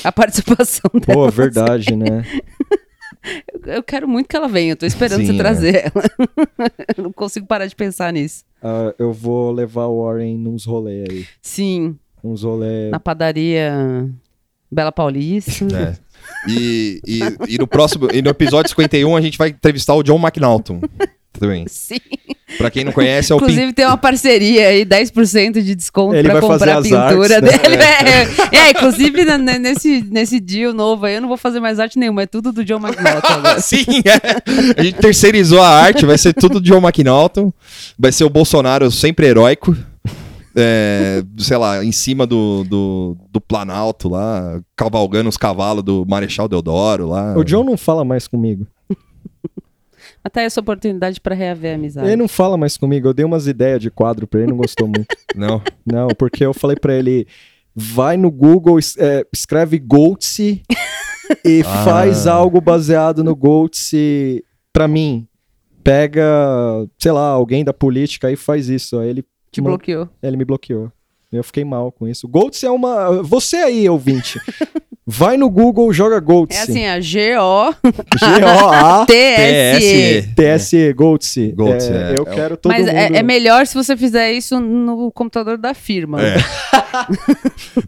a 0.04 0.12
participação 0.12 0.90
dela. 0.94 1.26
Pô, 1.26 1.30
verdade, 1.30 1.94
né? 1.96 2.24
Eu- 2.32 2.58
Eu 3.78 3.82
quero 3.82 4.08
muito 4.08 4.28
que 4.28 4.36
ela 4.36 4.48
venha, 4.48 4.72
eu 4.72 4.76
tô 4.76 4.86
esperando 4.86 5.20
Sim, 5.20 5.26
você 5.26 5.32
é. 5.32 5.36
trazer 5.36 5.74
ela. 5.92 6.04
eu 6.96 7.04
não 7.04 7.12
consigo 7.12 7.46
parar 7.46 7.66
de 7.66 7.74
pensar 7.76 8.12
nisso. 8.12 8.42
Ah, 8.62 8.94
eu 8.98 9.12
vou 9.12 9.52
levar 9.52 9.86
o 9.86 10.02
Warren 10.04 10.38
nos 10.38 10.64
rolê 10.64 11.04
aí. 11.10 11.26
Sim, 11.42 11.96
Uns 12.24 12.42
rolê. 12.42 12.88
na 12.90 12.98
padaria 13.00 14.08
Bela 14.70 14.92
Paulista. 14.92 15.64
É. 15.76 15.94
E, 16.46 17.00
e, 17.06 17.20
e 17.48 17.58
no 17.58 17.66
próximo, 17.66 18.08
e 18.12 18.22
no 18.22 18.30
episódio 18.30 18.68
51 18.70 19.16
a 19.16 19.20
gente 19.20 19.38
vai 19.38 19.48
entrevistar 19.48 19.94
o 19.94 20.02
John 20.02 20.18
McNaughton. 20.18 20.80
Também. 21.32 21.66
Sim. 21.68 22.00
Pra 22.56 22.70
quem 22.70 22.82
não 22.82 22.92
conhece, 22.92 23.30
é 23.30 23.34
o 23.34 23.38
pin... 23.38 23.44
Inclusive 23.44 23.72
tem 23.74 23.84
uma 23.84 23.96
parceria 23.96 24.68
aí, 24.68 24.84
10% 24.84 25.62
de 25.62 25.74
desconto 25.74 26.14
Ele 26.14 26.28
pra 26.28 26.40
comprar 26.40 26.78
a 26.78 26.82
pintura 26.82 27.36
artes, 27.36 27.42
né? 27.42 27.58
dele. 27.58 27.76
É, 27.76 28.56
é, 28.56 28.70
inclusive 28.70 29.24
né, 29.24 29.36
né, 29.36 29.58
nesse, 29.58 30.02
nesse 30.10 30.40
deal 30.40 30.72
novo 30.72 31.04
aí 31.04 31.16
eu 31.16 31.20
não 31.20 31.28
vou 31.28 31.36
fazer 31.36 31.60
mais 31.60 31.78
arte 31.78 31.98
nenhuma, 31.98 32.22
é 32.22 32.26
tudo 32.26 32.50
do 32.50 32.64
John 32.64 32.78
McNaughton. 32.78 33.60
Sim, 33.60 33.84
é. 34.04 34.80
A 34.80 34.82
gente 34.82 34.96
terceirizou 34.96 35.60
a 35.60 35.68
arte, 35.68 36.06
vai 36.06 36.16
ser 36.16 36.32
tudo 36.32 36.60
John 36.60 36.78
McNaughton. 36.78 37.52
Vai 37.98 38.10
ser 38.10 38.24
o 38.24 38.30
Bolsonaro 38.30 38.90
sempre 38.90 39.26
heróico. 39.26 39.76
É, 40.60 41.22
sei 41.36 41.56
lá, 41.56 41.84
em 41.84 41.92
cima 41.92 42.26
do, 42.26 42.64
do, 42.64 43.16
do 43.30 43.40
Planalto 43.40 44.08
lá, 44.08 44.60
cavalgando 44.74 45.28
os 45.28 45.36
cavalos 45.36 45.84
do 45.84 46.04
Marechal 46.08 46.48
Deodoro 46.48 47.06
lá. 47.08 47.36
O 47.38 47.44
John 47.44 47.62
não 47.62 47.76
fala 47.76 48.04
mais 48.04 48.26
comigo. 48.26 48.66
Até 50.24 50.44
essa 50.44 50.60
oportunidade 50.60 51.20
pra 51.20 51.34
reaver 51.34 51.72
a 51.72 51.74
amizade. 51.76 52.06
Ele 52.08 52.16
não 52.16 52.28
fala 52.28 52.56
mais 52.56 52.76
comigo. 52.76 53.08
Eu 53.08 53.14
dei 53.14 53.24
umas 53.24 53.46
ideias 53.46 53.80
de 53.80 53.90
quadro 53.90 54.26
pra 54.26 54.40
ele, 54.40 54.50
não 54.50 54.56
gostou 54.56 54.86
muito. 54.88 55.16
Não. 55.34 55.62
Não, 55.86 56.08
porque 56.18 56.44
eu 56.44 56.52
falei 56.52 56.76
pra 56.76 56.94
ele: 56.94 57.26
vai 57.74 58.16
no 58.16 58.30
Google, 58.30 58.78
es- 58.78 58.96
é, 58.98 59.24
escreve 59.32 59.78
Goltse 59.78 60.62
e 61.44 61.62
Ah. 61.66 61.84
faz 61.84 62.26
algo 62.26 62.60
baseado 62.60 63.22
no 63.22 63.34
Goltse 63.36 64.44
pra 64.72 64.88
mim. 64.88 65.26
Pega, 65.84 66.22
sei 66.98 67.12
lá, 67.12 67.28
alguém 67.28 67.64
da 67.64 67.72
política 67.72 68.30
e 68.30 68.36
faz 68.36 68.68
isso. 68.68 68.98
Aí 68.98 69.08
ele, 69.08 69.24
Te 69.50 69.60
man- 69.60 69.70
bloqueou. 69.70 70.08
ele 70.22 70.36
me 70.36 70.44
bloqueou. 70.44 70.90
Eu 71.32 71.44
fiquei 71.44 71.64
mal 71.64 71.92
com 71.92 72.08
isso. 72.08 72.26
Goltse 72.26 72.64
é 72.64 72.70
uma. 72.70 73.22
Você 73.22 73.56
aí, 73.56 73.88
ouvinte. 73.88 74.38
Vai 75.10 75.38
no 75.38 75.48
Google, 75.48 75.90
joga 75.90 76.20
Goltse. 76.20 76.58
É 76.58 76.62
assim, 76.62 76.84
a 76.88 77.00
G-O-T-S-E. 77.00 78.28
G-O-A-T-S-E, 78.40 80.22
TSE. 80.34 80.92
Goltse, 80.92 81.54
É, 81.92 82.12
é. 82.14 82.18
eu 82.18 82.26
quero 82.26 82.56
todo 82.58 82.70
Mas 82.72 82.86
mundo... 82.86 82.94
é, 82.94 83.16
é 83.16 83.22
melhor 83.22 83.66
se 83.66 83.74
você 83.74 83.96
fizer 83.96 84.32
isso 84.32 84.60
no 84.60 85.10
computador 85.12 85.56
da 85.56 85.72
firma. 85.74 86.18
É. 86.22 86.36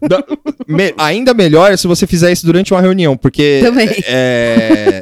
Da- 0.07 0.23
me- 0.67 0.93
ainda 0.97 1.33
melhor 1.33 1.77
se 1.77 1.87
você 1.87 2.07
fizer 2.07 2.31
isso 2.31 2.45
durante 2.45 2.73
uma 2.73 2.81
reunião, 2.81 3.15
porque. 3.15 3.59
Também. 3.63 3.87
É. 4.07 5.01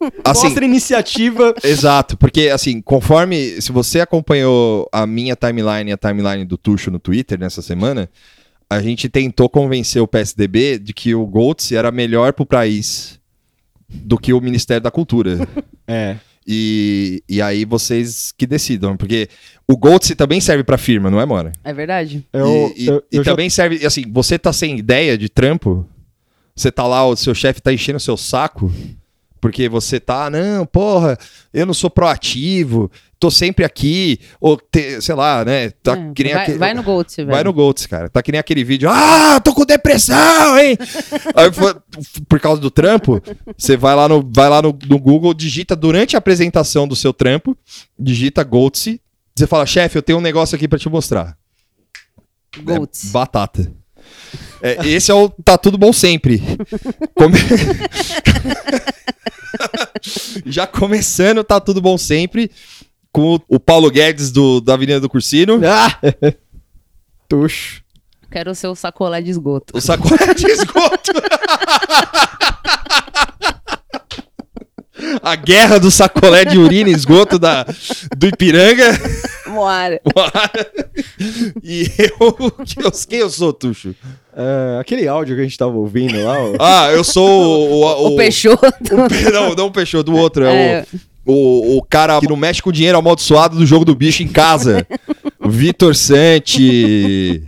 Assim, 0.24 0.44
Mostra 0.46 0.64
iniciativa. 0.64 1.54
Exato, 1.62 2.16
porque 2.16 2.48
assim, 2.48 2.80
conforme. 2.80 3.60
Se 3.60 3.70
você 3.72 4.00
acompanhou 4.00 4.88
a 4.92 5.06
minha 5.06 5.36
timeline 5.36 5.90
e 5.90 5.92
a 5.92 5.96
timeline 5.98 6.44
do 6.44 6.56
Tuxo 6.56 6.90
no 6.90 6.98
Twitter 6.98 7.38
nessa 7.38 7.60
semana, 7.60 8.08
a 8.68 8.80
gente 8.80 9.08
tentou 9.08 9.48
convencer 9.48 10.00
o 10.00 10.08
PSDB 10.08 10.78
de 10.78 10.92
que 10.94 11.14
o 11.14 11.26
Goltz 11.26 11.70
era 11.72 11.90
melhor 11.90 12.32
pro 12.32 12.46
país 12.46 13.18
do 13.88 14.16
que 14.16 14.32
o 14.32 14.40
Ministério 14.40 14.82
da 14.82 14.90
Cultura. 14.90 15.38
É. 15.92 16.16
E, 16.46 17.20
e 17.28 17.42
aí 17.42 17.64
vocês 17.64 18.32
que 18.38 18.46
decidam, 18.46 18.96
porque 18.96 19.28
o 19.68 19.76
Goltz 19.76 20.14
também 20.16 20.40
serve 20.40 20.62
pra 20.62 20.78
firma, 20.78 21.10
não 21.10 21.20
é, 21.20 21.26
Mora? 21.26 21.50
É 21.64 21.72
verdade? 21.72 22.24
Eu, 22.32 22.72
e 22.76 22.84
e- 22.84 22.86
eu- 22.86 23.02
e 23.12 23.16
eu 23.16 23.24
já- 23.24 23.32
também 23.32 23.50
serve, 23.50 23.84
assim, 23.84 24.04
você 24.10 24.38
tá 24.38 24.52
sem 24.52 24.78
ideia 24.78 25.18
de 25.18 25.28
trampo, 25.28 25.84
você 26.54 26.70
tá 26.70 26.86
lá, 26.86 27.04
o 27.06 27.16
seu 27.16 27.34
chefe 27.34 27.60
tá 27.60 27.72
enchendo 27.72 27.96
o 27.96 28.00
seu 28.00 28.16
saco, 28.16 28.72
porque 29.40 29.68
você 29.68 29.98
tá, 29.98 30.28
não, 30.30 30.66
porra, 30.66 31.16
eu 31.52 31.64
não 31.64 31.72
sou 31.74 31.88
proativo, 31.90 32.90
tô 33.18 33.30
sempre 33.30 33.64
aqui, 33.64 34.20
ou, 34.40 34.56
te- 34.56 35.00
sei 35.00 35.14
lá, 35.14 35.44
né, 35.44 35.70
tá 35.82 35.92
É, 35.94 36.12
que 36.14 36.24
nem 36.24 36.32
vai, 36.34 36.42
aquele- 36.42 36.58
vai 36.58 36.74
no 36.74 36.82
Gold, 36.82 37.14
velho. 37.16 37.28
Vai 37.30 37.44
no 37.44 37.52
Goltz, 37.52 37.86
cara. 37.86 38.08
Tá 38.08 38.22
que 38.22 38.32
nem 38.32 38.38
aquele 38.38 38.62
vídeo. 38.64 38.88
Ah, 38.90 39.40
tô 39.40 39.54
com 39.54 39.64
depressão, 39.64 40.58
hein? 40.58 40.76
Aí, 41.34 41.50
por 42.28 42.40
causa 42.40 42.60
do 42.60 42.70
trampo, 42.70 43.20
você 43.56 43.76
vai 43.76 43.94
lá, 43.94 44.08
no, 44.08 44.28
vai 44.34 44.48
lá 44.48 44.60
no, 44.62 44.76
no 44.88 44.98
Google, 44.98 45.32
digita 45.34 45.74
durante 45.76 46.16
a 46.16 46.18
apresentação 46.18 46.86
do 46.86 46.94
seu 46.96 47.12
trampo, 47.12 47.56
digita 47.98 48.42
Goltz. 48.44 48.98
Você 49.34 49.46
fala, 49.46 49.64
chefe, 49.64 49.96
eu 49.96 50.02
tenho 50.02 50.18
um 50.18 50.22
negócio 50.22 50.54
aqui 50.56 50.66
pra 50.68 50.78
te 50.78 50.88
mostrar. 50.88 51.36
Gold. 52.62 52.90
É 53.04 53.10
batata. 53.10 53.72
É, 54.62 54.86
esse 54.86 55.10
é 55.10 55.14
o 55.14 55.28
Tá 55.28 55.56
Tudo 55.58 55.76
Bom 55.78 55.92
Sempre. 55.92 56.40
Come- 57.14 57.38
Já 60.46 60.66
começando, 60.66 61.42
Tá 61.44 61.60
Tudo 61.60 61.80
Bom 61.80 61.96
Sempre, 61.98 62.50
com 63.12 63.36
o, 63.36 63.40
o 63.56 63.60
Paulo 63.60 63.90
Guedes 63.90 64.30
do, 64.30 64.60
da 64.60 64.74
Avenida 64.74 65.00
do 65.00 65.08
Cursino. 65.08 65.60
Ah! 65.66 65.98
Tuxo. 67.28 67.82
Quero 68.30 68.52
o 68.52 68.54
seu 68.54 68.74
sacolé 68.76 69.20
de 69.20 69.30
esgoto. 69.30 69.76
O 69.76 69.80
sacolé 69.80 70.32
de 70.34 70.46
esgoto. 70.46 71.10
A 75.22 75.36
guerra 75.36 75.78
do 75.78 75.90
sacolé 75.90 76.44
de 76.44 76.58
urina 76.58 76.90
e 76.90 76.92
esgoto 76.92 77.38
da, 77.38 77.64
do 78.16 78.26
Ipiranga. 78.26 78.90
Moara. 79.48 80.00
E 81.62 81.90
eu, 81.98 82.36
eu. 82.38 82.52
Quem 83.08 83.18
eu 83.18 83.30
sou, 83.30 83.52
Tuxo? 83.52 83.94
É, 84.36 84.78
aquele 84.80 85.06
áudio 85.08 85.34
que 85.34 85.40
a 85.40 85.44
gente 85.44 85.58
tava 85.58 85.72
ouvindo 85.72 86.22
lá, 86.24 86.38
ó. 86.38 86.52
Ah, 86.60 86.90
eu 86.92 87.02
sou 87.02 87.28
o. 87.28 87.82
O, 87.84 88.06
o, 88.14 88.16
Peixoto. 88.16 88.66
o- 88.92 89.32
não, 89.32 89.54
não 89.54 89.66
o 89.66 89.70
Peixoto, 89.72 90.10
do 90.10 90.16
outro. 90.16 90.44
É, 90.44 90.54
É. 90.72 90.84
o, 91.26 91.32
o, 91.32 91.78
o 91.78 91.82
cara 91.82 92.18
que 92.20 92.28
não 92.28 92.36
mexe 92.36 92.62
com 92.62 92.70
o 92.70 92.72
dinheiro 92.72 92.96
amaldiçoado 92.98 93.56
do 93.56 93.66
jogo 93.66 93.84
do 93.84 93.94
bicho 93.94 94.22
em 94.22 94.28
casa. 94.28 94.86
O 95.38 95.48
Vitor 95.50 95.94
Sante. 95.96 97.42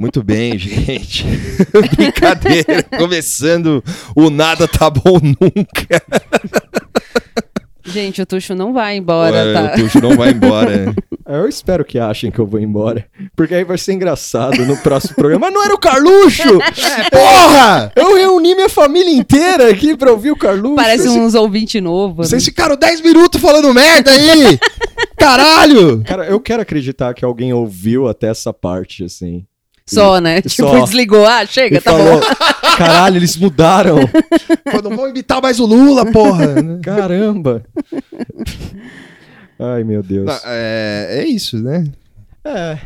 Muito 0.00 0.22
bem, 0.22 0.56
gente. 0.58 1.26
Brincadeira. 1.94 2.82
Começando 2.96 3.84
o 4.16 4.30
nada 4.30 4.66
tá 4.66 4.88
bom 4.88 5.20
nunca. 5.20 6.02
Gente, 7.84 8.22
o 8.22 8.24
Tuxo 8.24 8.54
não 8.54 8.72
vai 8.72 8.96
embora, 8.96 9.36
É, 9.36 9.52
tá? 9.52 9.74
O 9.74 9.80
Tuxo 9.82 10.00
não 10.00 10.16
vai 10.16 10.30
embora. 10.30 10.94
Eu 11.28 11.46
espero 11.46 11.84
que 11.84 11.98
achem 11.98 12.30
que 12.30 12.38
eu 12.38 12.46
vou 12.46 12.58
embora. 12.58 13.04
Porque 13.36 13.54
aí 13.54 13.62
vai 13.62 13.76
ser 13.76 13.92
engraçado 13.92 14.64
no 14.64 14.74
próximo 14.78 15.16
programa. 15.16 15.46
Mas 15.46 15.54
não 15.54 15.62
era 15.62 15.74
o 15.74 15.78
Carluxo! 15.78 16.48
Porra! 17.12 17.92
Eu 17.94 18.14
reuni 18.14 18.54
minha 18.54 18.70
família 18.70 19.12
inteira 19.12 19.70
aqui 19.70 19.94
pra 19.94 20.12
ouvir 20.12 20.30
o 20.30 20.36
Carluxo. 20.36 20.76
Parece 20.76 21.10
uns 21.10 21.34
ouvintes 21.34 21.82
novos. 21.82 22.26
Vocês 22.30 22.42
ficaram 22.42 22.74
10 22.74 23.02
minutos 23.02 23.38
falando 23.38 23.74
merda 23.74 24.10
aí! 24.12 24.58
Caralho! 25.18 26.02
Cara, 26.04 26.24
eu 26.26 26.40
quero 26.40 26.62
acreditar 26.62 27.12
que 27.12 27.22
alguém 27.22 27.52
ouviu 27.52 28.08
até 28.08 28.28
essa 28.28 28.50
parte, 28.50 29.04
assim. 29.04 29.44
Só, 29.94 30.20
né? 30.20 30.40
Tipo, 30.42 30.68
Só. 30.68 30.84
desligou. 30.84 31.26
Ah, 31.26 31.44
chega, 31.46 31.78
E 31.78 31.80
tá 31.80 31.90
falou, 31.92 32.20
bom. 32.20 32.26
caralho, 32.76 33.16
eles 33.16 33.36
mudaram. 33.36 33.96
Pô, 34.70 34.82
não 34.82 34.96
vão 34.96 35.08
imitar 35.08 35.40
mais 35.42 35.58
o 35.60 35.66
Lula, 35.66 36.06
porra! 36.10 36.54
Caramba. 36.82 37.62
Ai, 39.58 39.84
meu 39.84 40.02
Deus. 40.02 40.26
Não, 40.26 40.38
é, 40.46 41.06
é 41.20 41.24
isso, 41.26 41.58
né? 41.58 41.84
É, 42.44 42.78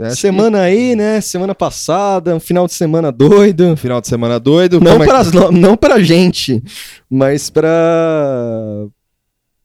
Acho 0.00 0.16
semana 0.16 0.60
aí, 0.62 0.94
né? 0.96 1.20
Semana 1.20 1.54
passada, 1.54 2.34
um 2.34 2.40
final 2.40 2.66
de 2.66 2.74
semana 2.74 3.10
doido. 3.12 3.76
Final 3.76 4.00
de 4.00 4.08
semana 4.08 4.38
doido. 4.38 4.80
Não 4.80 4.92
Como 4.98 5.04
é 5.04 5.24
não, 5.32 5.52
não 5.52 5.76
pra 5.76 6.00
gente, 6.00 6.62
mas 7.08 7.48
pra... 7.48 8.86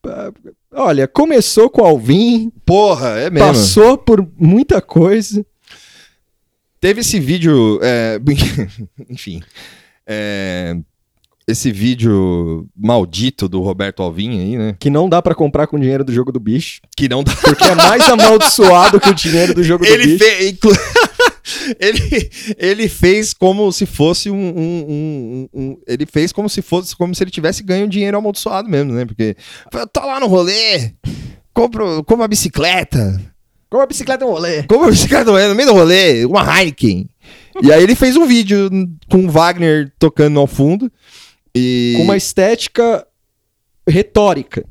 pra- 0.00 0.32
Olha, 0.74 1.06
começou 1.06 1.68
com 1.68 1.82
o 1.82 1.84
Alvin, 1.84 2.50
Porra, 2.64 3.08
é 3.18 3.28
mesmo. 3.28 3.46
passou 3.46 3.98
por 3.98 4.26
muita 4.38 4.80
coisa. 4.80 5.44
Teve 6.82 7.00
esse 7.00 7.20
vídeo. 7.20 7.78
é, 7.80 8.18
enfim. 9.08 9.40
é, 10.04 10.76
esse 11.46 11.70
vídeo 11.70 12.66
maldito 12.76 13.48
do 13.48 13.60
Roberto 13.60 14.02
Alvim 14.02 14.40
aí, 14.40 14.56
né? 14.58 14.76
Que 14.80 14.90
não 14.90 15.08
dá 15.08 15.22
pra 15.22 15.32
comprar 15.34 15.68
com 15.68 15.78
dinheiro 15.78 16.02
do 16.04 16.12
jogo 16.12 16.32
do 16.32 16.40
bicho. 16.40 16.80
Que 16.96 17.08
não 17.08 17.22
dá. 17.22 17.34
Porque 17.36 17.62
é 17.64 17.74
mais 17.76 18.02
amaldiçoado 18.08 18.98
que 19.00 19.08
o 19.10 19.14
dinheiro 19.14 19.54
do 19.54 19.62
jogo 19.62 19.84
do 19.84 19.90
Ele, 19.92 20.06
bicho. 20.06 20.18
fe... 20.24 20.58
ele, 21.78 22.30
ele 22.58 22.88
fez 22.88 23.32
como 23.32 23.70
se 23.72 23.86
fosse 23.86 24.28
um, 24.28 24.34
um- 24.36 24.86
um- 24.88 25.48
um- 25.54 25.76
Ele 25.86 26.04
fez 26.06 26.32
como 26.32 26.48
se 26.48 26.62
fosse 26.62 26.96
como 26.96 27.14
se 27.14 27.22
ele 27.22 27.30
tivesse 27.30 27.62
ganho 27.62 27.88
dinheiro 27.88 28.18
amaldiçoado 28.18 28.68
mesmo, 28.68 28.92
né? 28.92 29.04
Porque 29.04 29.36
tô 29.92 30.00
lá 30.00 30.18
no 30.18 30.26
rolê, 30.26 30.92
compro, 31.54 32.02
compro 32.04 32.16
uma 32.22 32.28
bicicleta, 32.28 33.20
Como 33.72 33.82
a 33.82 33.86
bicicleta 33.86 34.22
é 34.22 34.26
um 34.26 34.32
rolê. 34.32 34.62
compro 34.64 34.80
uma 34.80 34.90
bicicleta 34.90 35.24
no 35.24 35.54
meio 35.54 35.68
do 35.70 35.74
rolê, 35.74 36.26
uma 36.26 36.42
Heineken. 36.42 37.08
E 37.62 37.72
aí 37.72 37.82
ele 37.82 37.94
fez 37.94 38.18
um 38.18 38.26
vídeo 38.26 38.68
com 39.10 39.24
o 39.24 39.30
Wagner 39.30 39.90
tocando 39.98 40.38
ao 40.38 40.46
fundo. 40.46 40.92
E. 41.54 41.94
Com 41.96 42.02
uma 42.02 42.16
estética 42.18 43.06
retórica. 43.88 44.66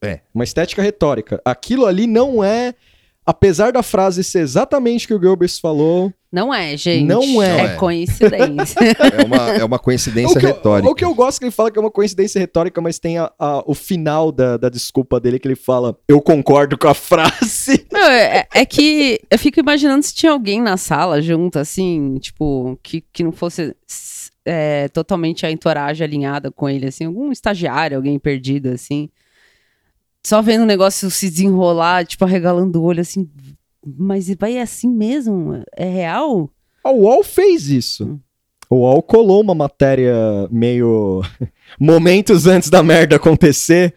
É. 0.00 0.20
Uma 0.32 0.44
estética 0.44 0.80
retórica. 0.80 1.42
Aquilo 1.44 1.86
ali 1.86 2.06
não 2.06 2.44
é. 2.44 2.76
Apesar 3.26 3.72
da 3.72 3.82
frase 3.82 4.22
ser 4.22 4.42
exatamente 4.42 5.06
o 5.06 5.08
que 5.08 5.14
o 5.14 5.18
Goebbels 5.18 5.58
falou, 5.58 6.12
Não 6.34 6.52
é, 6.52 6.76
gente. 6.76 7.04
Não 7.06 7.40
é. 7.40 7.60
É 7.60 7.76
coincidência. 7.76 8.80
É 9.14 9.24
uma, 9.24 9.36
é 9.50 9.64
uma 9.64 9.78
coincidência 9.78 10.36
o 10.36 10.42
eu, 10.42 10.46
retórica. 10.48 10.90
o 10.90 10.94
que 10.94 11.04
eu 11.04 11.14
gosto 11.14 11.38
que 11.38 11.44
ele 11.44 11.52
fala 11.52 11.70
que 11.70 11.78
é 11.78 11.80
uma 11.80 11.90
coincidência 11.90 12.40
retórica, 12.40 12.80
mas 12.80 12.98
tem 12.98 13.18
a- 13.18 13.30
a- 13.38 13.62
o 13.66 13.74
final 13.74 14.32
da, 14.32 14.56
da 14.56 14.68
desculpa 14.68 15.20
dele 15.20 15.38
que 15.38 15.46
ele 15.46 15.54
fala: 15.54 15.96
Eu 16.08 16.20
concordo 16.20 16.76
com 16.76 16.88
a 16.88 16.94
frase. 16.94 17.86
Não, 17.92 18.10
é, 18.10 18.46
é 18.52 18.66
que 18.66 19.20
eu 19.30 19.38
fico 19.38 19.60
imaginando 19.60 20.02
se 20.02 20.12
tinha 20.14 20.32
alguém 20.32 20.60
na 20.60 20.76
sala 20.76 21.22
junto, 21.22 21.58
assim, 21.58 22.18
tipo, 22.18 22.76
que, 22.82 23.00
que 23.12 23.22
não 23.22 23.30
fosse 23.32 23.74
é, 24.44 24.88
totalmente 24.88 25.46
a 25.46 25.50
entourage 25.52 26.02
alinhada 26.02 26.50
com 26.50 26.68
ele, 26.68 26.86
assim, 26.88 27.04
algum 27.04 27.30
estagiário, 27.30 27.96
alguém 27.96 28.18
perdido, 28.18 28.70
assim. 28.70 29.08
Só 30.26 30.40
vendo 30.40 30.62
o 30.62 30.66
negócio 30.66 31.10
se 31.10 31.28
desenrolar, 31.30 32.06
tipo, 32.06 32.24
arregalando 32.24 32.80
o 32.80 32.84
olho, 32.84 33.00
assim. 33.02 33.28
Mas 33.84 34.28
vai 34.38 34.58
assim 34.58 34.88
mesmo? 34.90 35.62
É 35.76 35.84
real? 35.84 36.50
A 36.82 36.90
UOL 36.90 37.22
fez 37.22 37.68
isso. 37.68 38.18
O 38.70 38.76
UOL 38.76 39.02
colou 39.02 39.40
uma 39.42 39.54
matéria 39.54 40.14
meio. 40.50 41.22
momentos 41.78 42.46
antes 42.46 42.70
da 42.70 42.82
merda 42.82 43.16
acontecer. 43.16 43.94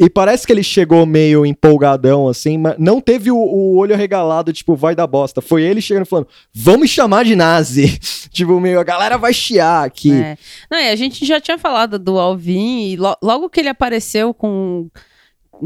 E 0.00 0.08
parece 0.08 0.46
que 0.46 0.52
ele 0.52 0.62
chegou 0.62 1.04
meio 1.04 1.44
empolgadão, 1.44 2.28
assim, 2.28 2.56
mas 2.56 2.76
não 2.78 3.00
teve 3.00 3.32
o, 3.32 3.36
o 3.36 3.76
olho 3.76 3.92
arregalado, 3.94 4.52
tipo, 4.52 4.76
vai 4.76 4.94
dar 4.94 5.08
bosta. 5.08 5.40
Foi 5.40 5.64
ele 5.64 5.80
chegando 5.80 6.06
falando, 6.06 6.28
vamos 6.54 6.82
me 6.82 6.88
chamar 6.88 7.24
de 7.24 7.34
nazi. 7.34 7.98
tipo, 8.30 8.60
meio, 8.60 8.78
a 8.78 8.84
galera 8.84 9.18
vai 9.18 9.32
chiar 9.34 9.84
aqui. 9.84 10.12
É. 10.12 10.38
Não, 10.70 10.78
e 10.78 10.88
a 10.88 10.94
gente 10.94 11.26
já 11.26 11.40
tinha 11.40 11.58
falado 11.58 11.98
do 11.98 12.16
Alvin, 12.16 12.90
e 12.90 12.96
lo- 12.96 13.16
logo 13.20 13.50
que 13.50 13.58
ele 13.58 13.68
apareceu 13.68 14.32
com. 14.32 14.88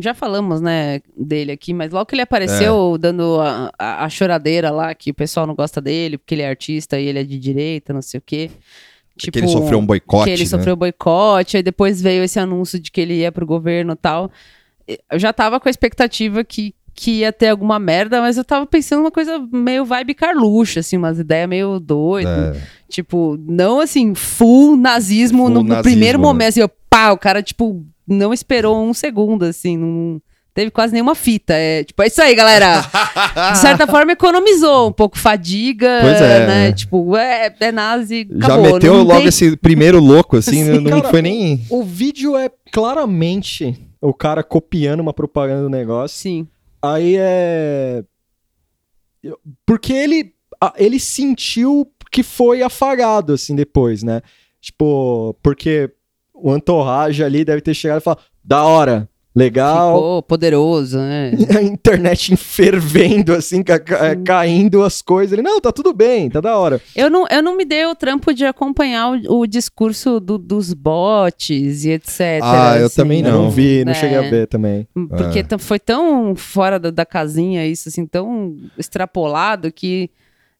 Já 0.00 0.14
falamos, 0.14 0.60
né, 0.60 1.00
dele 1.16 1.52
aqui, 1.52 1.74
mas 1.74 1.90
logo 1.92 2.06
que 2.06 2.14
ele 2.14 2.22
apareceu 2.22 2.96
dando 2.98 3.38
a, 3.40 3.70
a- 3.78 4.04
a 4.04 4.08
choradeira 4.08 4.70
lá, 4.70 4.94
que 4.94 5.10
o 5.10 5.14
pessoal 5.14 5.46
não 5.46 5.54
gosta 5.54 5.80
dele, 5.80 6.16
porque 6.18 6.34
ele 6.34 6.42
é 6.42 6.48
artista 6.48 6.98
e 6.98 7.06
ele 7.06 7.18
é 7.18 7.24
de 7.24 7.38
direita, 7.38 7.92
não 7.92 8.02
sei 8.02 8.18
o 8.18 8.22
quê. 8.24 8.50
Tipo, 9.16 9.32
que 9.32 9.38
ele 9.40 9.48
sofreu 9.48 9.78
um 9.78 9.84
boicote. 9.86 10.24
que 10.24 10.30
ele 10.30 10.42
né? 10.42 10.48
sofreu 10.48 10.74
boicote, 10.74 11.56
aí 11.58 11.62
depois 11.62 12.00
veio 12.00 12.24
esse 12.24 12.38
anúncio 12.38 12.78
de 12.80 12.90
que 12.90 13.00
ele 13.00 13.14
ia 13.14 13.30
pro 13.30 13.44
governo 13.46 13.92
e 13.92 13.96
tal. 13.96 14.30
Eu 15.10 15.18
já 15.18 15.32
tava 15.32 15.60
com 15.60 15.68
a 15.68 15.70
expectativa 15.70 16.42
que, 16.42 16.74
que 16.94 17.18
ia 17.18 17.32
ter 17.32 17.48
alguma 17.48 17.78
merda, 17.78 18.20
mas 18.20 18.36
eu 18.38 18.44
tava 18.44 18.64
pensando 18.66 19.00
uma 19.00 19.10
coisa 19.10 19.38
meio 19.52 19.84
vibe 19.84 20.14
Carluxo, 20.14 20.78
assim, 20.78 20.96
umas 20.96 21.18
ideias 21.18 21.48
meio 21.48 21.78
doidas. 21.78 22.56
É. 22.56 22.60
Tipo, 22.88 23.38
não 23.46 23.80
assim, 23.80 24.14
full 24.14 24.76
nazismo 24.76 25.44
Full 25.44 25.48
no, 25.50 25.62
no 25.62 25.68
nazismo, 25.68 25.82
primeiro 25.82 26.18
né? 26.18 26.22
momento, 26.24 26.48
assim, 26.48 26.62
ó, 26.62 26.68
pá, 26.90 27.10
o 27.12 27.18
cara, 27.18 27.42
tipo, 27.42 27.84
não 28.06 28.32
esperou 28.32 28.82
um 28.82 28.92
segundo, 28.94 29.44
assim, 29.44 29.76
não 29.76 30.20
teve 30.54 30.70
quase 30.70 30.92
nenhuma 30.92 31.14
fita. 31.14 31.54
É, 31.54 31.82
tipo, 31.84 32.02
é 32.02 32.06
isso 32.08 32.20
aí, 32.20 32.34
galera. 32.34 32.80
De 33.52 33.58
certa 33.58 33.86
forma, 33.90 34.12
economizou 34.12 34.88
um 34.88 34.92
pouco 34.92 35.18
fadiga, 35.18 35.98
Pois 36.02 36.20
é, 36.20 36.38
né? 36.40 36.46
né? 36.46 36.72
Tipo, 36.72 37.16
é, 37.16 37.54
é 37.60 37.72
nazi, 37.72 38.28
Já 38.30 38.46
acabou. 38.46 38.74
meteu 38.74 38.94
não 38.94 39.02
logo 39.04 39.20
tem- 39.20 39.28
esse 39.28 39.56
primeiro 39.56 39.98
louco, 40.00 40.36
assim, 40.36 40.64
Sim, 40.64 40.78
não 40.80 41.00
cara, 41.00 41.10
foi 41.10 41.22
nem. 41.22 41.64
O 41.70 41.82
vídeo 41.82 42.36
é 42.36 42.50
claramente 42.70 43.74
o 44.00 44.12
cara 44.12 44.42
copiando 44.42 45.00
uma 45.00 45.12
propaganda 45.14 45.62
do 45.62 45.70
negócio. 45.70 46.18
Sim. 46.18 46.46
Aí 46.82 47.14
é. 47.18 48.02
Porque 49.64 49.92
ele, 49.92 50.34
ele 50.76 50.98
sentiu 50.98 51.88
que 52.10 52.22
foi 52.22 52.62
afagado, 52.62 53.32
assim, 53.32 53.54
depois, 53.54 54.02
né? 54.02 54.20
Tipo, 54.60 55.34
porque 55.42 55.90
o 56.42 56.56
Entourage 56.56 57.22
ali 57.22 57.44
deve 57.44 57.60
ter 57.60 57.74
chegado 57.74 58.00
e 58.00 58.04
falado: 58.04 58.20
da 58.44 58.64
hora, 58.64 59.08
legal. 59.34 59.94
Ficou 59.94 60.22
poderoso, 60.22 60.98
né? 60.98 61.32
A 61.56 61.62
internet 61.62 62.36
fervendo, 62.36 63.32
assim, 63.32 63.62
ca- 63.62 63.78
ca- 63.78 64.14
caindo 64.16 64.82
as 64.82 65.00
coisas. 65.00 65.32
Ele, 65.32 65.40
não, 65.42 65.58
tá 65.60 65.72
tudo 65.72 65.92
bem, 65.94 66.28
tá 66.28 66.40
da 66.40 66.58
hora. 66.58 66.80
Eu 66.94 67.08
não, 67.08 67.26
eu 67.30 67.42
não 67.42 67.56
me 67.56 67.64
dei 67.64 67.86
o 67.86 67.94
trampo 67.94 68.34
de 68.34 68.44
acompanhar 68.44 69.10
o, 69.28 69.40
o 69.40 69.46
discurso 69.46 70.20
do- 70.20 70.36
dos 70.38 70.74
bots 70.74 71.84
e 71.84 71.90
etc. 71.90 72.40
Ah, 72.42 72.76
eu 72.78 72.86
assim. 72.86 72.96
também 72.96 73.20
Eu 73.24 73.32
não 73.32 73.42
Não. 73.44 73.50
vi, 73.50 73.84
não 73.84 73.92
É. 73.92 73.94
cheguei 73.94 74.18
a 74.18 74.22
ver 74.30 74.46
também. 74.48 74.86
Porque 75.08 75.38
É. 75.38 75.58
foi 75.58 75.78
tão 75.78 76.34
fora 76.36 76.78
da, 76.78 76.90
da 76.90 77.06
casinha 77.06 77.66
isso, 77.66 77.88
assim, 77.88 78.04
tão 78.06 78.54
extrapolado 78.76 79.72
que 79.72 80.10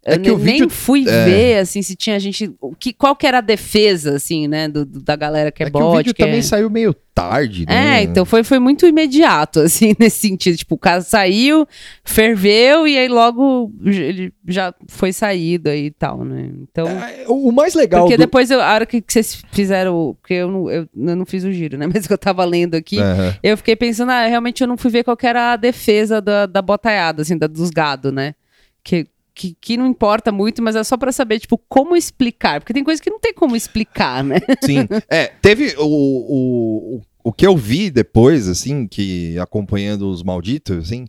É 0.04 0.16
eu 0.16 0.21
que 0.21 0.30
o 0.32 0.37
ne- 0.38 0.44
nem 0.44 0.54
vídeo- 0.54 0.68
fui 0.71 1.04
é. 1.09 1.25
ver, 1.25 1.59
assim, 1.59 1.80
se 1.80 1.94
tinha 1.94 2.18
gente... 2.18 2.52
Que, 2.78 2.92
qual 2.92 3.14
que 3.14 3.25
era 3.25 3.38
a 3.38 3.40
defesa, 3.40 4.16
assim, 4.16 4.49
né, 4.49 4.66
do, 4.66 4.85
do- 4.85 5.00
da 5.00 5.14
galera 5.14 5.52
que 5.52 5.62
é, 5.62 5.66
É 5.66 5.71
que 5.71 5.73
bot. 5.73 5.85
o 5.85 5.97
vídeo 5.99 6.12
que 6.14 6.23
também 6.25 6.40
é... 6.40 6.42
saiu 6.42 6.68
meio 6.68 6.92
tarde, 7.14 7.66
né? 7.68 7.99
É, 7.99 8.02
então 8.02 8.25
foi, 8.25 8.42
foi 8.42 8.59
muito 8.59 8.85
imediato, 8.87 9.61
assim, 9.62 9.94
nesse 10.00 10.18
sentido. 10.26 10.56
Tipo, 10.56 10.75
o 10.75 10.78
cara 10.78 11.02
saiu, 11.02 11.64
ferveu 12.04 12.87
e 12.87 12.99
aí 12.99 13.06
logo 13.06 13.73
ele 13.85 14.32
já 14.49 14.75
foi 14.88 15.12
saído 15.12 15.68
aí 15.71 15.87
e 15.87 15.90
tal, 15.90 16.25
né? 16.25 16.50
Então... 16.62 16.87
É, 16.88 17.25
O 17.28 17.52
mais 17.52 17.75
legal. 17.75 18.02
Porque 18.02 18.16
do- 18.16 18.21
depois, 18.21 18.50
eu- 18.50 18.61
a 18.61 18.75
hora 18.75 18.87
que, 18.87 19.00
que 19.00 19.12
vocês 19.12 19.40
fizeram, 19.52 20.16
porque 20.21 20.35
eu 20.35 20.50
não, 20.50 20.71
eu, 20.71 20.88
eu 20.97 21.16
não 21.16 21.25
fiz 21.26 21.44
o 21.44 21.52
giro, 21.52 21.78
né? 21.78 21.87
Mas 21.92 22.06
que 22.06 22.12
eu 22.12 22.18
tava 22.18 22.44
lendo 22.44 22.75
aqui, 22.75 22.99
Aham. 22.99 23.37
eu 23.42 23.56
fiquei 23.56 23.76
pensando, 23.76 24.11
ah, 24.11 24.26
realmente 24.26 24.62
eu 24.62 24.66
não 24.66 24.76
fui 24.76 24.90
ver 24.90 25.04
qual 25.04 25.16
que 25.16 25.26
era 25.26 25.52
a 25.52 25.56
defesa 25.56 26.21
da, 26.21 26.47
da 26.47 26.61
botaiada, 26.61 27.23
assim, 27.23 27.38
da, 27.38 27.47
dos 27.47 27.71
gado, 27.71 28.11
né? 28.11 28.35
Que, 28.82 29.06
que, 29.34 29.56
que 29.60 29.76
não 29.76 29.86
importa 29.86 30.30
muito, 30.30 30.62
mas 30.62 30.76
é 30.76 30.84
só 30.84 30.96
pra 30.96 31.12
saber, 31.12 31.40
tipo, 31.40 31.58
como 31.68 31.96
explicar. 31.96 32.60
Porque 32.60 32.72
tem 32.72 32.84
coisa 32.84 33.02
que 33.02 33.10
não 33.10 33.20
tem 33.20 33.32
como 33.32 33.56
explicar, 33.56 34.22
né? 34.22 34.36
Sim. 34.64 34.86
É, 35.08 35.26
teve 35.26 35.74
o, 35.78 35.84
o, 35.84 36.96
o, 36.96 37.02
o 37.24 37.32
que 37.32 37.46
eu 37.46 37.56
vi 37.56 37.90
depois, 37.90 38.48
assim, 38.48 38.86
que 38.86 39.38
acompanhando 39.38 40.08
os 40.08 40.22
malditos, 40.22 40.78
assim, 40.78 41.06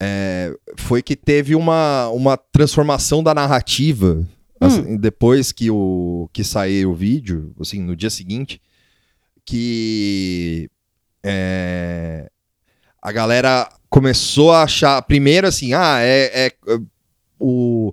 é, 0.00 0.54
foi 0.76 1.02
que 1.02 1.16
teve 1.16 1.54
uma, 1.54 2.08
uma 2.10 2.36
transformação 2.36 3.22
da 3.22 3.34
narrativa 3.34 4.24
assim, 4.60 4.96
depois 4.96 5.52
que, 5.52 5.70
o, 5.70 6.28
que 6.32 6.42
saiu 6.42 6.90
o 6.90 6.94
vídeo, 6.94 7.54
assim, 7.60 7.80
no 7.80 7.94
dia 7.94 8.10
seguinte, 8.10 8.60
que 9.44 10.68
é, 11.22 12.30
a 13.00 13.12
galera 13.12 13.68
começou 13.88 14.52
a 14.52 14.62
achar, 14.62 15.00
primeiro 15.02 15.46
assim, 15.46 15.72
ah, 15.74 15.98
é, 16.00 16.46
é, 16.46 16.52
o 17.38 17.92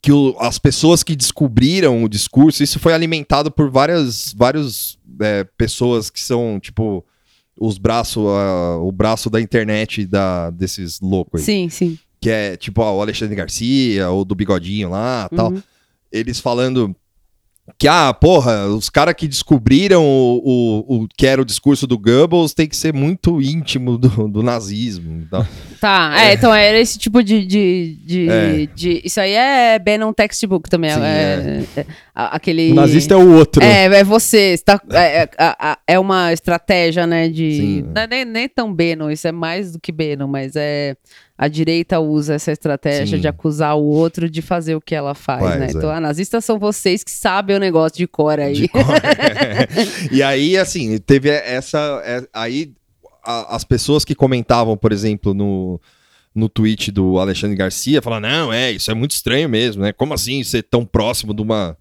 que 0.00 0.10
o- 0.12 0.36
as 0.40 0.58
pessoas 0.58 1.02
que 1.02 1.14
descobriram 1.14 2.02
o 2.02 2.08
discurso, 2.08 2.62
isso 2.62 2.78
foi 2.80 2.92
alimentado 2.92 3.50
por 3.52 3.70
várias, 3.70 4.32
várias 4.36 4.98
é, 5.20 5.44
pessoas 5.56 6.10
que 6.10 6.20
são, 6.20 6.58
tipo, 6.60 7.04
os 7.56 7.78
braços, 7.78 8.24
o 8.80 8.90
braço 8.90 9.30
da 9.30 9.40
internet 9.40 10.04
da, 10.06 10.50
desses 10.50 11.00
loucos 11.00 11.40
aí. 11.40 11.44
Sim, 11.46 11.68
sim. 11.68 11.98
Que 12.20 12.30
é 12.30 12.56
tipo 12.56 12.80
ó, 12.82 12.96
o 12.96 13.00
Alexandre 13.02 13.36
Garcia, 13.36 14.08
ou 14.10 14.24
do 14.24 14.34
Bigodinho 14.34 14.88
lá 14.90 15.28
tal. 15.34 15.52
Uhum. 15.52 15.62
Eles 16.10 16.40
falando 16.40 16.94
que, 17.78 17.86
ah, 17.86 18.12
porra, 18.12 18.66
os 18.66 18.90
caras 18.90 19.14
que 19.14 19.28
descobriram 19.28 20.04
o, 20.04 20.40
o, 20.88 21.02
o 21.04 21.08
que 21.16 21.26
era 21.26 21.40
o 21.40 21.44
discurso 21.44 21.86
do 21.86 21.96
Goebbels 21.98 22.52
tem 22.54 22.66
que 22.68 22.76
ser 22.76 22.92
muito 22.92 23.40
íntimo 23.40 23.96
do, 23.96 24.28
do 24.28 24.42
nazismo. 24.42 25.22
Então, 25.22 25.46
Tá, 25.80 26.12
é, 26.16 26.34
então 26.34 26.54
era 26.54 26.78
esse 26.78 26.96
tipo 26.98 27.22
de. 27.24 27.44
de, 27.44 27.98
de, 28.04 28.28
É. 28.30 28.66
de- 28.72 29.02
isso 29.04 29.20
aí 29.20 29.32
é 29.32 29.78
Bannon 29.80 30.12
Textbook 30.12 30.70
também. 30.70 30.90
Sim, 30.90 31.00
é, 31.02 31.64
é- 31.76 31.86
a- 32.14 32.36
aquele. 32.36 32.70
O 32.70 32.74
nazista 32.74 33.14
é 33.14 33.16
o 33.16 33.32
outro. 33.34 33.62
É, 33.62 33.84
é 33.86 34.04
você. 34.04 34.56
tá- 34.64 34.80
é, 34.92 35.22
é- 35.22 35.76
é 35.88 35.98
uma 35.98 36.32
estratégia, 36.32 37.04
né? 37.06 37.28
De. 37.28 37.56
Sim. 37.56 37.82
Não 37.94 38.02
é 38.02 38.06
nem, 38.06 38.24
nem 38.24 38.48
tão 38.48 38.72
Bannon, 38.72 39.10
isso 39.10 39.26
é 39.26 39.32
mais 39.32 39.72
do 39.72 39.80
que 39.80 39.90
Bannon, 39.90 40.28
mas 40.28 40.52
é. 40.54 40.94
A 41.42 41.48
direita 41.48 41.98
usa 41.98 42.34
essa 42.34 42.52
estratégia 42.52 43.16
Sim. 43.16 43.20
de 43.20 43.26
acusar 43.26 43.76
o 43.76 43.82
outro 43.82 44.30
de 44.30 44.40
fazer 44.40 44.76
o 44.76 44.80
que 44.80 44.94
ela 44.94 45.12
faz, 45.12 45.42
Faz, 45.42 45.58
né? 45.58 45.66
é. 45.66 45.70
Então, 45.70 45.90
ah, 45.90 45.98
nazistas 46.00 46.44
são 46.44 46.56
vocês 46.56 47.02
que 47.02 47.10
sabem 47.10 47.56
o 47.56 47.58
negócio 47.58 47.98
de 47.98 48.06
cor 48.06 48.38
aí. 48.38 48.52
de 48.52 48.68
cor. 48.68 48.84
e 50.12 50.22
aí, 50.22 50.56
assim, 50.56 50.98
teve 50.98 51.28
essa. 51.30 52.00
é, 52.04 52.22
aí 52.32 52.72
a- 53.24 53.56
as 53.56 53.64
pessoas 53.64 54.04
que 54.04 54.14
comentavam, 54.14 54.76
por 54.76 54.92
exemplo, 54.92 55.34
no, 55.34 55.80
no 56.32 56.48
tweet 56.48 56.92
do 56.92 57.18
Alexandre 57.18 57.56
Garcia, 57.56 58.00
falaram: 58.00 58.28
não, 58.28 58.52
é, 58.52 58.70
isso 58.70 58.88
é 58.92 58.94
muito 58.94 59.10
estranho 59.10 59.48
mesmo, 59.48 59.82
né? 59.82 59.92
Como 59.92 60.14
assim 60.14 60.44
ser 60.44 60.62
tão 60.62 60.84
próximo 60.86 61.34
de 61.34 61.42
uma 61.42 61.76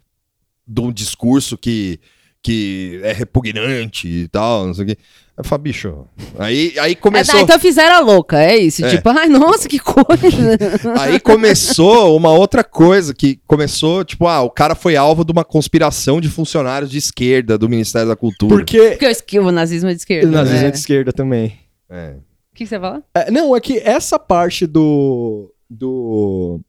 de 0.67 0.81
um 0.81 0.91
discurso 0.91 1.55
que, 1.55 1.99
que 2.43 2.99
é 3.03 3.13
repugnante 3.13 4.07
e 4.07 4.27
tal, 4.27 4.65
não 4.67 4.73
sei 4.73 4.83
o 4.83 4.87
quê. 4.87 4.97
Eu 5.37 5.43
falo, 5.43 5.61
bicho. 5.61 6.05
Aí, 6.37 6.73
aí 6.77 6.91
É, 6.91 6.95
começou. 6.95 7.35
tá, 7.35 7.41
então 7.41 7.59
fizeram 7.59 7.95
a 7.95 7.99
louca, 7.99 8.39
é 8.41 8.57
isso. 8.57 8.85
É. 8.85 8.89
Tipo, 8.89 9.09
ai, 9.09 9.27
nossa, 9.27 9.67
que 9.67 9.79
coisa. 9.79 10.57
Aí 10.99 11.19
começou 11.19 12.15
uma 12.15 12.31
outra 12.31 12.63
coisa 12.63 13.13
que 13.13 13.39
começou, 13.47 14.03
tipo, 14.03 14.27
ah, 14.27 14.41
o 14.41 14.49
cara 14.51 14.75
foi 14.75 14.95
alvo 14.95 15.23
de 15.25 15.31
uma 15.31 15.43
conspiração 15.43 16.21
de 16.21 16.29
funcionários 16.29 16.91
de 16.91 16.97
esquerda 16.97 17.57
do 17.57 17.67
Ministério 17.69 18.07
da 18.07 18.15
Cultura. 18.15 18.55
Porque 18.55 18.97
Porque 18.99 19.39
o 19.39 19.51
nazismo 19.51 19.89
é 19.89 19.93
de 19.93 19.99
esquerda. 19.99 20.27
o 20.27 20.31
nazismo 20.31 20.61
né? 20.61 20.67
é 20.67 20.71
de 20.71 20.77
esquerda 20.77 21.11
também. 21.11 21.57
É. 21.89 22.15
O 22.51 22.55
que 22.55 22.63
que 22.63 22.67
você 22.67 22.79
fala? 22.79 23.01
É, 23.15 23.31
não, 23.31 23.55
é 23.55 23.59
que 23.59 23.79
essa 23.79 24.19
parte 24.19 24.67
do. 24.67 25.51
do. 25.69 26.59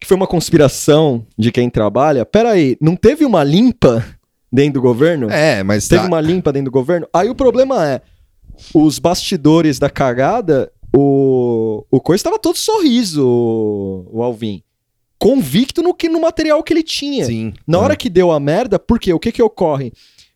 que 0.00 0.06
foi 0.06 0.16
uma 0.16 0.26
conspiração 0.26 1.26
de 1.36 1.50
quem 1.52 1.68
trabalha. 1.68 2.24
Peraí, 2.24 2.76
não 2.80 2.96
teve 2.96 3.24
uma 3.26 3.42
limpa 3.44 4.04
dentro 4.52 4.74
do 4.74 4.82
governo? 4.82 5.30
É, 5.30 5.62
mas 5.62 5.88
Teve 5.88 6.02
tá- 6.02 6.08
uma 6.08 6.20
limpa 6.20 6.52
dentro 6.52 6.70
do 6.70 6.74
governo? 6.74 7.06
Aí 7.12 7.28
o 7.28 7.34
problema 7.34 7.86
é: 7.88 8.00
os 8.74 8.98
bastidores 8.98 9.78
da 9.78 9.88
cagada, 9.90 10.70
o, 10.96 11.84
o 11.90 12.00
Coisa 12.00 12.20
estava 12.20 12.38
todo 12.38 12.56
sorriso, 12.56 13.26
o, 13.26 14.08
o 14.12 14.22
Alvin. 14.22 14.62
Convicto 15.18 15.82
no, 15.82 15.92
que, 15.92 16.08
no 16.08 16.20
material 16.20 16.62
que 16.62 16.72
ele 16.72 16.82
tinha. 16.82 17.24
Sim. 17.24 17.52
Na 17.66 17.78
É. 17.78 17.80
hora 17.80 17.96
que 17.96 18.08
deu 18.08 18.30
a 18.30 18.38
merda, 18.38 18.78
por 18.78 19.00
quê? 19.00 19.12
O 19.12 19.18
que 19.18 19.32
que 19.32 19.42
ocorre? 19.42 19.92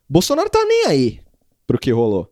Bolsonaro 0.09 0.51
tá 0.51 0.65
nem 0.65 0.87
aí 0.87 1.21
pro 1.67 1.79
que 1.79 1.93
rolou. 1.93 2.29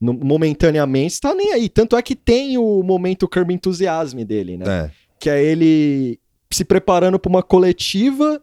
No- 0.00 0.12
momentaneamente 0.12 1.18
tá 1.18 1.34
nem 1.34 1.52
aí. 1.54 1.68
Tanto 1.68 1.96
é 1.96 2.02
que 2.02 2.14
tem 2.14 2.58
o 2.58 2.82
momento 2.82 3.26
curb 3.26 3.52
entusiasme 3.52 4.22
dele, 4.24 4.58
né? 4.58 4.64
É. 4.68 4.90
Que 5.18 5.30
é 5.30 5.42
ele 5.42 6.20
se 6.52 6.62
preparando 6.64 7.18
pra 7.18 7.28
uma 7.30 7.42
coletiva 7.42 8.40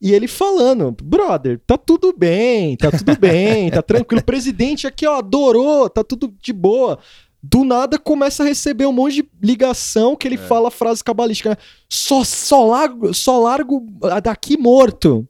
e 0.00 0.12
ele 0.12 0.28
falando, 0.28 0.94
brother, 1.02 1.60
tá 1.66 1.78
tudo 1.78 2.14
bem, 2.16 2.76
tá 2.76 2.90
tudo 2.90 3.16
bem, 3.18 3.70
tá 3.70 3.80
tranquilo. 3.82 4.20
O 4.20 4.24
presidente 4.24 4.86
aqui, 4.86 5.06
ó, 5.06 5.18
adorou, 5.18 5.88
tá 5.88 6.04
tudo 6.04 6.32
de 6.42 6.52
boa. 6.52 6.98
Do 7.42 7.64
nada 7.64 7.98
começa 7.98 8.42
a 8.42 8.46
receber 8.46 8.86
um 8.86 8.92
monte 8.92 9.22
de 9.22 9.28
ligação 9.40 10.16
que 10.16 10.26
ele 10.26 10.36
fala 10.36 10.70
frase 10.70 11.02
cabalística, 11.04 11.50
né? 11.50 11.56
Só, 11.88 12.24
só, 12.24 12.66
largo, 12.66 13.14
só 13.14 13.38
largo 13.38 13.86
daqui 14.22 14.56
morto. 14.58 15.26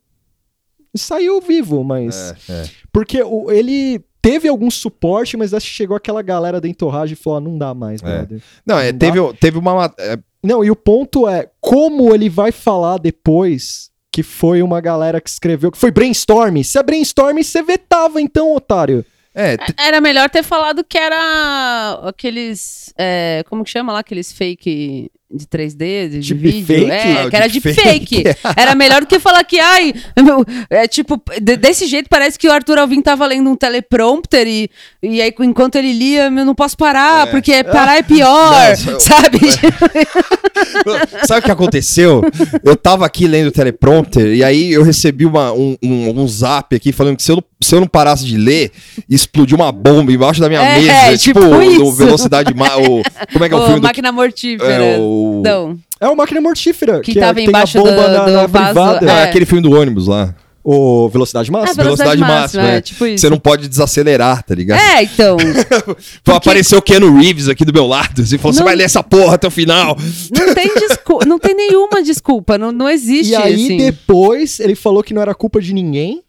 Saiu 0.96 1.40
vivo, 1.40 1.84
mas. 1.84 2.32
É, 2.48 2.52
é. 2.52 2.64
Porque 2.90 3.22
o- 3.22 3.50
ele 3.50 4.02
teve 4.22 4.48
algum 4.48 4.70
suporte, 4.70 5.36
mas 5.36 5.52
acho 5.52 5.66
que 5.66 5.72
chegou 5.74 5.96
aquela 5.96 6.22
galera 6.22 6.58
da 6.60 6.66
entorragem 6.68 7.12
e 7.12 7.16
falou: 7.16 7.36
ah, 7.36 7.40
não 7.42 7.58
dá 7.58 7.74
mais, 7.74 8.02
É. 8.02 8.04
brother. 8.18 8.42
Não, 8.64 8.78
é, 8.78 8.92
Não 8.92 8.98
teve, 8.98 9.34
teve 9.34 9.58
uma. 9.58 9.74
ma- 9.74 9.94
é, 9.98 10.18
Não, 10.42 10.64
e 10.64 10.70
o 10.70 10.76
ponto 10.76 11.28
é 11.28 11.50
como 11.60 12.14
ele 12.14 12.30
vai 12.30 12.50
falar 12.50 12.96
depois 12.98 13.90
que 14.16 14.22
foi 14.22 14.62
uma 14.62 14.80
galera 14.80 15.20
que 15.20 15.28
escreveu, 15.28 15.70
que 15.70 15.76
foi 15.76 15.90
brainstorm. 15.90 16.62
Se 16.62 16.78
é 16.78 16.82
brainstorm, 16.82 17.36
você 17.42 17.60
vetava 17.62 18.18
então, 18.18 18.54
otário. 18.54 19.04
é, 19.34 19.58
te- 19.58 19.74
Era 19.78 20.00
melhor 20.00 20.30
ter 20.30 20.42
falado 20.42 20.82
que 20.82 20.96
era 20.96 22.00
aqueles. 22.02 22.94
é, 22.96 23.44
como 23.46 23.62
que 23.62 23.68
chama 23.68 23.92
lá? 23.92 23.98
Aqueles 23.98 24.32
fake 24.32 25.10
de 25.28 25.44
3D, 25.44 26.08
de, 26.08 26.18
de 26.20 26.34
Deep 26.34 26.62
vídeo. 26.62 26.66
fake? 26.66 26.90
É, 26.90 27.22
Ah, 27.22 27.26
o 27.26 27.30
que 27.30 27.36
era 27.36 27.48
de 27.48 27.60
fake. 27.60 28.24
Era 28.56 28.74
melhor 28.76 29.00
do 29.00 29.06
que 29.08 29.18
falar 29.18 29.42
que, 29.42 29.58
ai, 29.58 29.92
meu, 30.22 30.44
é 30.70 30.86
tipo, 30.86 31.20
de- 31.42 31.56
desse 31.56 31.86
jeito 31.86 32.08
parece 32.08 32.38
que 32.38 32.46
o 32.48 32.52
Arthur 32.52 32.78
Alvim 32.78 33.02
tava 33.02 33.26
lendo 33.26 33.50
um 33.50 33.56
teleprompter 33.56 34.46
e, 34.46 34.70
e 35.02 35.20
aí 35.20 35.34
enquanto 35.40 35.74
ele 35.76 35.92
lia, 35.92 36.26
eu 36.26 36.30
não 36.44 36.54
posso 36.54 36.76
parar, 36.76 37.26
É. 37.26 37.30
porque 37.32 37.64
parar 37.64 37.96
é 37.96 38.02
pior, 38.02 38.52
Nossa, 38.52 39.00
sabe? 39.00 39.40
Sabe 41.26 41.40
o 41.40 41.42
que 41.42 41.50
aconteceu? 41.50 42.22
Eu 42.64 42.76
tava 42.76 43.04
aqui 43.04 43.26
lendo 43.26 43.48
o 43.48 43.52
teleprompter 43.52 44.26
e 44.34 44.44
aí 44.44 44.72
eu 44.72 44.82
recebi 44.82 45.26
uma, 45.26 45.52
um, 45.52 45.76
um, 45.82 46.20
um 46.22 46.28
zap 46.28 46.74
aqui 46.74 46.92
falando 46.92 47.16
que 47.16 47.22
se 47.22 47.32
eu, 47.32 47.36
não- 47.36 47.44
se 47.60 47.74
eu 47.74 47.80
não 47.80 47.86
parasse 47.88 48.24
de 48.24 48.36
ler, 48.36 48.70
explodiu 49.08 49.56
uma 49.56 49.72
bomba 49.72 50.12
embaixo 50.12 50.40
da 50.40 50.48
minha 50.48 50.62
É, 50.62 50.78
mesa. 51.10 51.18
tipo 51.18 51.40
tipo, 51.40 51.82
no 51.82 51.92
Velocidade 51.92 52.54
Ma 52.54 52.76
o 52.76 53.02
Como 53.32 53.44
é 53.44 53.48
que 53.48 53.54
é 53.54 53.56
o, 53.56 53.60
Ô, 53.60 53.64
filme 53.64 53.80
do. 53.80 53.82
máquina 53.82 54.12
mortífera. 54.12 54.84
É, 54.84 54.98
o... 54.98 55.15
Não, 55.44 55.78
É 56.00 56.06
uma 56.06 56.14
máquina 56.16 56.40
mortífera. 56.40 57.00
Que 57.00 57.12
é- 57.18 57.20
tava 57.20 57.34
tem 57.34 57.46
embaixo 57.46 57.78
a 57.78 57.82
bomba 57.82 58.02
do- 58.08 58.12
na, 58.12 58.24
do 58.26 58.32
na 58.32 58.46
vaso, 58.46 58.64
privada. 58.74 59.12
Ah, 59.12 59.20
É. 59.20 59.24
aquele 59.24 59.46
filme 59.46 59.62
do 59.62 59.72
ônibus 59.78 60.06
lá. 60.08 60.34
O 60.68 61.08
Velocidade 61.08 61.48
é 61.48 61.52
Máxima. 61.52 61.84
velocidade, 61.84 62.18
Velocidade 62.18 62.20
máxima, 62.20 62.62
máxima, 62.62 62.74
é, 62.74 62.76
é. 62.78 62.80
tipo 62.80 63.06
isso. 63.06 63.20
Você 63.20 63.30
não 63.30 63.38
pode 63.38 63.68
desacelerar, 63.68 64.42
tá 64.42 64.52
ligado? 64.52 64.80
É, 64.80 65.04
então. 65.04 65.36
Pô, 66.24 66.32
Apareceu 66.32 66.78
o 66.80 66.82
Keanu 66.82 67.16
Reeves 67.16 67.48
aqui 67.48 67.64
do 67.64 67.72
meu 67.72 67.86
lado. 67.86 68.22
Assim, 68.22 68.36
falou: 68.36 68.52
você 68.52 68.58
Não- 68.58 68.66
vai 68.66 68.74
ler 68.74 68.82
essa 68.82 69.00
porra 69.00 69.36
até 69.36 69.46
o 69.46 69.50
final. 69.50 69.96
Não 70.36 70.54
tem, 70.54 70.74
desculpa, 70.74 71.24
não 71.24 71.38
tem 71.38 71.54
nenhuma 71.54 72.02
desculpa, 72.02 72.58
não, 72.58 72.72
não 72.72 72.90
existe 72.90 73.30
E 73.30 73.36
aí, 73.36 73.54
assim. 73.54 73.76
depois, 73.76 74.58
ele 74.58 74.74
falou 74.74 75.04
que 75.04 75.14
não 75.14 75.22
era 75.22 75.36
culpa 75.36 75.60
de 75.60 75.72
ninguém, 75.72 76.24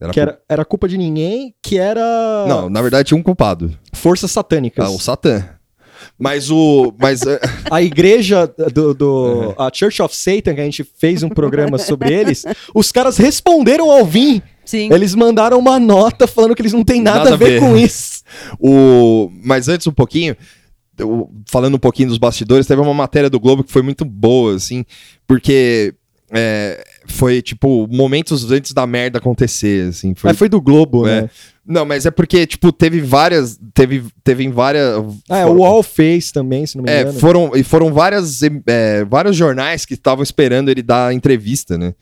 Era 0.00 0.12
que 0.14 0.20
era, 0.20 0.38
era 0.48 0.64
culpa 0.64 0.88
de 0.88 0.96
ninguém, 0.96 1.54
que 1.62 1.76
era 1.76 2.46
Não, 2.48 2.70
na 2.70 2.80
verdade 2.80 3.08
tinha 3.08 3.18
um 3.18 3.22
culpado. 3.22 3.70
forças 3.92 4.30
satânicas. 4.30 4.86
Ah, 4.86 4.90
o 4.90 4.98
Satã. 4.98 5.44
Mas 6.18 6.50
o. 6.50 6.92
Mas. 6.98 7.22
é, 7.22 7.38
A 7.70 7.80
igreja 7.82 8.46
do, 8.72 8.92
do- 8.94 9.54
a 9.56 9.70
Church 9.72 10.02
of 10.02 10.14
Satan, 10.16 10.54
que 10.54 10.60
a 10.60 10.64
gente 10.64 10.84
fez 10.98 11.22
um 11.22 11.28
programa 11.28 11.78
sobre 11.78 12.12
eles, 12.12 12.44
os 12.74 12.90
caras 12.90 13.16
responderam 13.16 13.90
ao 13.90 14.04
Vim. 14.04 14.42
Sim. 14.64 14.92
Eles 14.92 15.14
mandaram 15.14 15.58
uma 15.58 15.78
nota 15.78 16.26
falando 16.26 16.54
que 16.54 16.60
eles 16.60 16.72
não 16.74 16.84
têm 16.84 17.00
nada, 17.00 17.32
a 17.32 17.36
ver, 17.36 17.58
com 17.60 17.76
isso. 17.76 18.22
O... 18.60 19.30
Mas 19.42 19.68
antes 19.68 19.86
um 19.86 19.92
pouquinho, 19.92 20.36
eu- 20.98 21.30
falando 21.46 21.76
um 21.76 21.78
pouquinho 21.78 22.08
dos 22.08 22.18
bastidores, 22.18 22.66
teve 22.66 22.80
uma 22.82 22.92
matéria 22.92 23.30
do 23.30 23.40
Globo 23.40 23.64
que 23.64 23.72
foi 23.72 23.80
muito 23.82 24.04
boa, 24.04 24.54
assim, 24.56 24.84
porque 25.26 25.94
é, 26.30 26.84
foi, 27.06 27.40
tipo, 27.40 27.86
momentos 27.90 28.50
antes 28.50 28.72
da 28.74 28.86
merda 28.86 29.16
acontecer, 29.18 29.88
assim. 29.88 30.14
Foi... 30.14 30.28
Mas 30.30 30.38
foi 30.38 30.48
do 30.50 30.60
Globo, 30.60 31.06
É. 31.08 31.22
né? 31.22 31.30
Não, 31.68 31.84
mas 31.84 32.06
é 32.06 32.10
porque, 32.10 32.46
tipo, 32.46 32.72
teve 32.72 33.00
várias. 33.02 33.58
Teve, 33.74 34.02
teve 34.24 34.42
em 34.42 34.50
várias. 34.50 34.96
Ah, 35.28 35.42
foram- 35.42 35.52
o 35.52 35.58
UOL 35.58 35.82
fez 35.82 36.32
também, 36.32 36.64
se 36.64 36.76
não 36.78 36.84
me 36.84 36.90
É, 36.90 37.02
engano. 37.02 37.18
foram, 37.20 37.50
e 37.54 37.62
foram 37.62 37.92
várias, 37.92 38.40
é, 38.66 39.04
vários 39.04 39.36
jornais 39.36 39.84
que 39.84 39.92
estavam 39.92 40.22
esperando 40.22 40.70
ele 40.70 40.82
dar 40.82 41.08
a 41.08 41.14
entrevista, 41.14 41.76
né? 41.76 41.92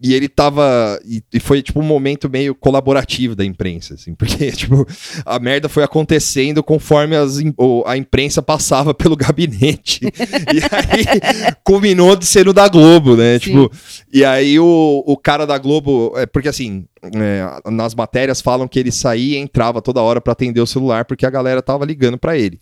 E 0.00 0.14
ele 0.14 0.28
tava. 0.28 0.98
E, 1.04 1.22
e 1.32 1.40
foi, 1.40 1.60
tipo, 1.60 1.80
um 1.80 1.84
momento 1.84 2.30
meio 2.30 2.54
colaborativo 2.54 3.34
da 3.34 3.44
imprensa, 3.44 3.94
assim, 3.94 4.14
porque, 4.16 4.52
tipo, 4.52 4.86
a 5.26 5.38
merda 5.40 5.68
foi 5.68 5.82
acontecendo 5.82 6.62
conforme 6.62 7.16
as, 7.16 7.38
a 7.84 7.96
imprensa 7.96 8.40
passava 8.40 8.94
pelo 8.94 9.16
gabinete. 9.16 10.00
e 10.04 10.60
aí 10.72 11.54
culminou 11.64 12.14
de 12.14 12.26
ser 12.26 12.48
o 12.48 12.52
da 12.52 12.68
Globo, 12.68 13.16
né? 13.16 13.38
Sim. 13.38 13.46
Tipo, 13.46 13.72
e 14.12 14.24
aí 14.24 14.58
o, 14.60 15.02
o 15.04 15.16
cara 15.16 15.46
da 15.46 15.58
Globo. 15.58 16.12
É, 16.16 16.26
porque 16.26 16.48
assim, 16.48 16.86
é, 17.02 17.70
nas 17.70 17.94
matérias 17.94 18.40
falam 18.40 18.68
que 18.68 18.78
ele 18.78 18.92
saía 18.92 19.36
e 19.36 19.40
entrava 19.40 19.82
toda 19.82 20.00
hora 20.00 20.20
pra 20.20 20.32
atender 20.32 20.60
o 20.60 20.66
celular, 20.66 21.04
porque 21.04 21.26
a 21.26 21.30
galera 21.30 21.60
tava 21.60 21.84
ligando 21.84 22.16
pra 22.16 22.38
ele. 22.38 22.60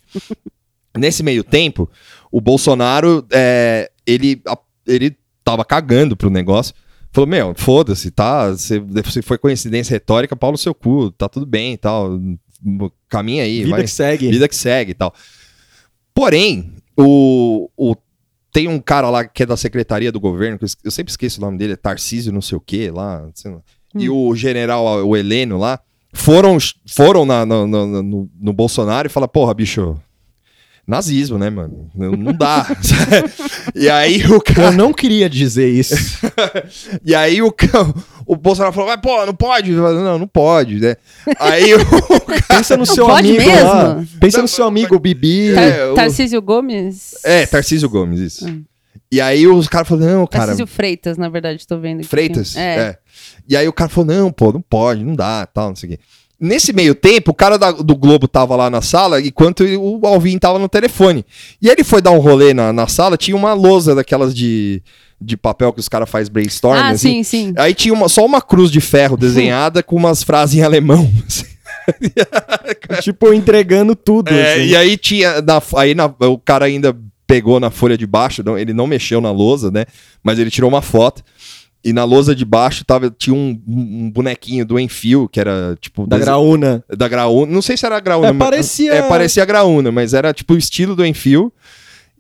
Nesse 0.97 1.23
meio 1.23 1.45
tempo, 1.45 1.91
o 2.33 2.41
Bolsonaro, 2.41 3.27
é, 3.31 3.91
ele, 4.07 4.41
ele 4.87 5.15
tava 5.45 5.65
cagando 5.65 6.17
pro 6.17 6.31
negócio. 6.31 6.75
Falou, 7.17 7.27
meu, 7.31 7.55
foda-se, 7.57 8.11
tá? 8.11 8.55
Se, 8.59 8.79
se 9.11 9.23
foi 9.23 9.39
coincidência 9.39 9.95
retórica, 9.95 10.37
pau 10.37 10.53
no 10.53 10.59
seu 10.59 10.75
cu, 10.75 11.11
tá 11.11 11.31
tudo 11.31 11.47
bem 11.47 11.73
e 11.73 11.77
tal. 11.79 12.21
Caminha 13.09 13.43
aí, 13.43 13.61
Vida 13.61 13.71
vai. 13.71 13.83
que 13.85 13.89
segue. 13.89 14.29
Vida 14.31 14.47
que 14.47 14.55
segue 14.55 14.91
e 14.91 14.95
tal. 14.95 15.15
Porém, 16.15 16.75
o, 16.95 17.71
o- 17.75 17.97
tem 18.53 18.69
um 18.69 18.79
cara 18.79 19.09
lá 19.09 19.25
que 19.25 19.43
é 19.43 19.47
da 19.47 19.57
secretaria 19.57 20.13
do 20.13 20.21
governo, 20.21 20.59
que 20.59 20.67
eu 20.85 20.91
sempre 20.91 21.11
esqueço 21.11 21.39
o 21.41 21.45
nome 21.45 21.57
dele, 21.57 21.73
é 21.73 21.77
Tarcísio 21.77 22.31
não 22.33 22.43
sei 22.43 22.59
o 22.59 22.61
que 22.61 22.91
lá. 22.91 23.23
lá. 23.45 23.61
E 23.95 24.11
o 24.11 24.35
general, 24.35 24.85
o 25.07 25.17
Heleno 25.17 25.57
lá, 25.57 25.81
foram, 26.13 26.59
foram 26.87 27.25
na- 27.25 27.47
no, 27.47 27.67
no, 27.67 28.03
no- 28.03 28.31
no 28.39 28.53
Bolsonaro 28.53 29.09
e 29.09 29.11
falaram, 29.11 29.33
porra, 29.33 29.55
bicho, 29.55 29.99
nazismo, 30.87 31.37
né, 31.39 31.51
mano? 31.51 31.91
Não, 31.95 32.13
não 32.13 32.33
dá. 32.33 32.65
e 33.75 33.89
aí 33.89 34.25
o 34.27 34.35
Eu 34.35 34.41
cara. 34.41 34.71
não 34.71 34.93
queria 34.93 35.29
dizer 35.29 35.69
isso. 35.69 35.95
E 37.05 37.15
aí 37.15 37.41
o, 37.43 37.55
o 38.27 38.37
Bolsonaro 38.37 38.73
falou, 38.73 38.91
mas 38.91 39.01
pô, 39.01 39.25
não 39.27 39.35
pode. 39.35 39.71
Eu 39.73 39.83
falei, 39.83 40.03
Não, 40.03 40.19
não 40.19 40.27
pode, 40.27 40.77
né? 40.81 40.97
Aí 41.39 41.75
o 41.75 41.79
Pensa 42.49 42.77
no 42.77 42.87
seu 42.87 43.07
pode 43.07 43.29
amigo 43.29 43.45
mesmo? 43.45 43.69
lá. 43.69 44.05
Pensa 44.21 44.43
no 44.43 44.49
seu 44.49 44.67
amigo 44.67 44.99
Bibi. 44.99 45.53
Tar 45.55 45.63
É, 45.63 45.87
o- 45.87 45.95
Tarcísio 45.95 46.41
Gomes? 46.43 47.15
É, 47.25 47.47
Tarcísio 47.47 47.89
Gomes, 47.89 48.21
isso. 48.21 48.49
Hum. 48.49 48.65
E 49.11 49.21
aí 49.21 49.47
os 49.47 49.69
caras 49.69 49.87
falaram, 49.89 50.21
não, 50.21 50.27
cara. 50.27 50.47
Tarcísio 50.47 50.67
Freitas, 50.67 51.17
na 51.17 51.29
verdade, 51.29 51.65
tô 51.67 51.79
vendo 51.79 52.01
aqui. 52.01 52.09
Freitas? 52.09 52.57
É. 52.57 52.77
É. 52.77 52.99
E 53.49 53.57
aí 53.57 53.69
o 53.69 53.73
cara 53.73 53.89
falou, 53.89 54.07
não, 54.15 54.33
pô, 54.33 54.53
não 54.53 54.61
pode, 54.61 55.05
não 55.05 55.15
dá, 55.15 55.47
tal, 55.47 55.69
não 55.69 55.77
sei 55.77 55.91
o 55.91 55.93
quê. 55.93 56.01
Nesse 56.39 56.73
meio 56.73 56.95
tempo, 56.95 57.31
o 57.31 57.35
cara 57.35 57.57
da- 57.59 57.71
do 57.73 57.97
Globo 57.97 58.29
tava 58.29 58.55
lá 58.57 58.69
na 58.69 58.83
sala, 58.83 59.21
enquanto 59.21 59.65
o 59.65 60.07
Alvin 60.07 60.37
tava 60.39 60.59
no 60.59 60.69
telefone. 60.69 61.25
E 61.63 61.69
ele 61.69 61.83
foi 61.83 62.03
dar 62.03 62.11
um 62.11 62.19
rolê 62.19 62.53
na, 62.53 62.73
na 62.75 62.87
sala, 62.87 63.17
tinha 63.17 63.35
uma 63.37 63.55
lousa 63.55 63.95
daquelas 63.95 64.35
de, 64.35 64.83
de 65.19 65.35
papel 65.37 65.73
que 65.73 65.81
os 65.81 65.89
caras 65.89 66.11
fazem 66.11 66.31
brainstorm, 66.31 66.77
Ah, 66.79 66.89
assim. 66.91 67.23
sim, 67.23 67.47
sim. 67.49 67.55
Aí 67.57 67.73
tinha 67.73 67.95
uma- 67.95 68.09
só 68.11 68.25
uma 68.27 68.43
cruz 68.43 68.71
de 68.71 68.83
ferro 68.83 69.17
desenhada 69.19 69.83
com 69.83 69.97
umas 69.97 70.23
frases 70.23 70.57
em 70.57 70.63
alemão. 70.63 71.11
assim. 71.27 71.47
Tipo, 73.03 73.33
entregando 73.33 73.95
tudo. 73.95 74.29
É, 74.33 74.55
assim. 74.55 74.65
e 74.67 74.77
aí 74.77 74.97
tinha. 74.97 75.41
na- 75.41 75.63
aí 75.77 75.95
na- 75.95 76.13
o 76.21 76.39
cara 76.39 76.65
ainda 76.67 76.97
pegou 77.27 77.59
na 77.59 77.71
folha 77.71 77.97
de 77.99 78.07
baixo, 78.07 78.43
não- 78.45 78.59
ele 78.59 78.73
não 78.73 78.87
mexeu 78.87 79.21
na 79.21 79.31
lousa, 79.31 79.71
né? 79.71 79.85
Mas 80.23 80.39
ele 80.39 80.51
tirou 80.51 80.69
uma 80.69 80.83
foto. 80.83 81.23
E 81.89 81.93
na 81.93 82.03
lousa 82.03 82.35
de 82.35 82.45
baixo 82.45 82.85
tava, 82.85 83.09
tinha 83.17 83.33
um, 83.33 83.63
um 83.69 84.11
bonequinho 84.11 84.67
do 84.67 84.77
Enfio, 84.81 85.29
que 85.29 85.39
era 85.39 85.77
tipo. 85.81 86.05
Da 86.05 86.19
graúna. 86.19 86.83
da 86.89 87.07
Graúna. 87.07 87.53
Não 87.53 87.63
sei 87.63 87.77
se 87.77 87.87
era 87.87 87.97
a 87.97 88.01
Graúna. 88.01 88.27
É, 88.29 88.33
mas- 88.33 88.49
parecia- 88.51 88.93
É, 88.93 89.03
parecia 89.03 89.43
a 89.45 89.47
Graúna, 89.47 89.93
mas 89.93 90.13
era 90.13 90.33
tipo 90.35 90.55
o 90.55 90.59
estilo 90.59 90.97
do 90.97 91.07
Enfio. 91.07 91.53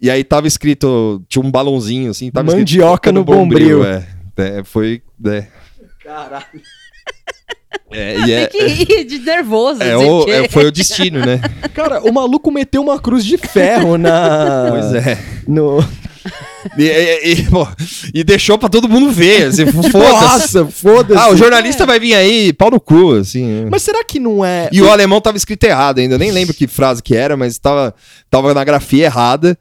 E 0.00 0.08
aí 0.08 0.22
tava 0.22 0.46
escrito. 0.46 1.20
Tinha 1.28 1.44
um 1.44 1.50
balãozinho 1.50 2.10
assim. 2.12 2.30
Tava 2.30 2.46
escrito, 2.48 2.60
Mandioca 2.60 3.10
no 3.10 3.24
bombril. 3.24 3.84
É, 3.84 4.06
É, 4.36 4.62
foi. 4.62 5.02
É, 5.24 5.46
Caralho. 6.04 6.44
é, 7.90 8.18
e 8.26 8.32
é, 8.32 8.46
Tem 8.46 8.86
que 8.86 8.92
ir 9.00 9.04
de 9.04 9.18
nervoso. 9.18 9.82
é 9.82 9.96
o- 9.96 10.24
que- 10.24 10.30
é, 10.30 10.48
foi 10.48 10.66
o 10.66 10.70
destino, 10.70 11.20
né? 11.26 11.40
Cara, 11.74 12.00
o 12.02 12.12
maluco 12.12 12.50
meteu 12.52 12.82
uma 12.82 13.00
cruz 13.00 13.24
de 13.24 13.36
ferro 13.36 13.98
na. 13.98 14.68
Pois 14.70 14.94
é. 14.94 15.18
No... 15.48 15.78
E, 16.76 16.82
e- 16.84 17.32
e, 17.32 17.42
pô, 17.50 17.66
e 18.14 18.24
deixou 18.24 18.58
pra 18.58 18.68
todo 18.68 18.88
mundo 18.88 19.10
ver. 19.10 19.46
Assim, 19.48 19.66
foda-se. 19.70 19.92
Nossa, 19.92 20.66
foda-se. 20.66 21.20
Ah, 21.20 21.30
o 21.30 21.36
jornalista 21.36 21.86
vai 21.86 21.98
vir 22.00 22.14
aí, 22.14 22.52
pau 22.52 22.70
no 22.70 22.80
cu, 22.80 23.12
assim. 23.14 23.66
Mas 23.70 23.82
será 23.82 24.02
que 24.04 24.18
não 24.18 24.44
é. 24.44 24.68
E 24.72 24.80
o 24.82 24.90
alemão 24.90 25.20
tava 25.20 25.36
escrito 25.36 25.64
errado 25.64 25.98
ainda. 25.98 26.14
Eu 26.14 26.18
nem 26.18 26.30
lembro 26.30 26.54
que 26.54 26.66
frase 26.66 27.02
que 27.02 27.14
era, 27.16 27.36
mas 27.36 27.58
tava, 27.58 27.94
tava 28.30 28.52
na 28.54 28.64
grafia 28.64 29.04
errada. 29.04 29.56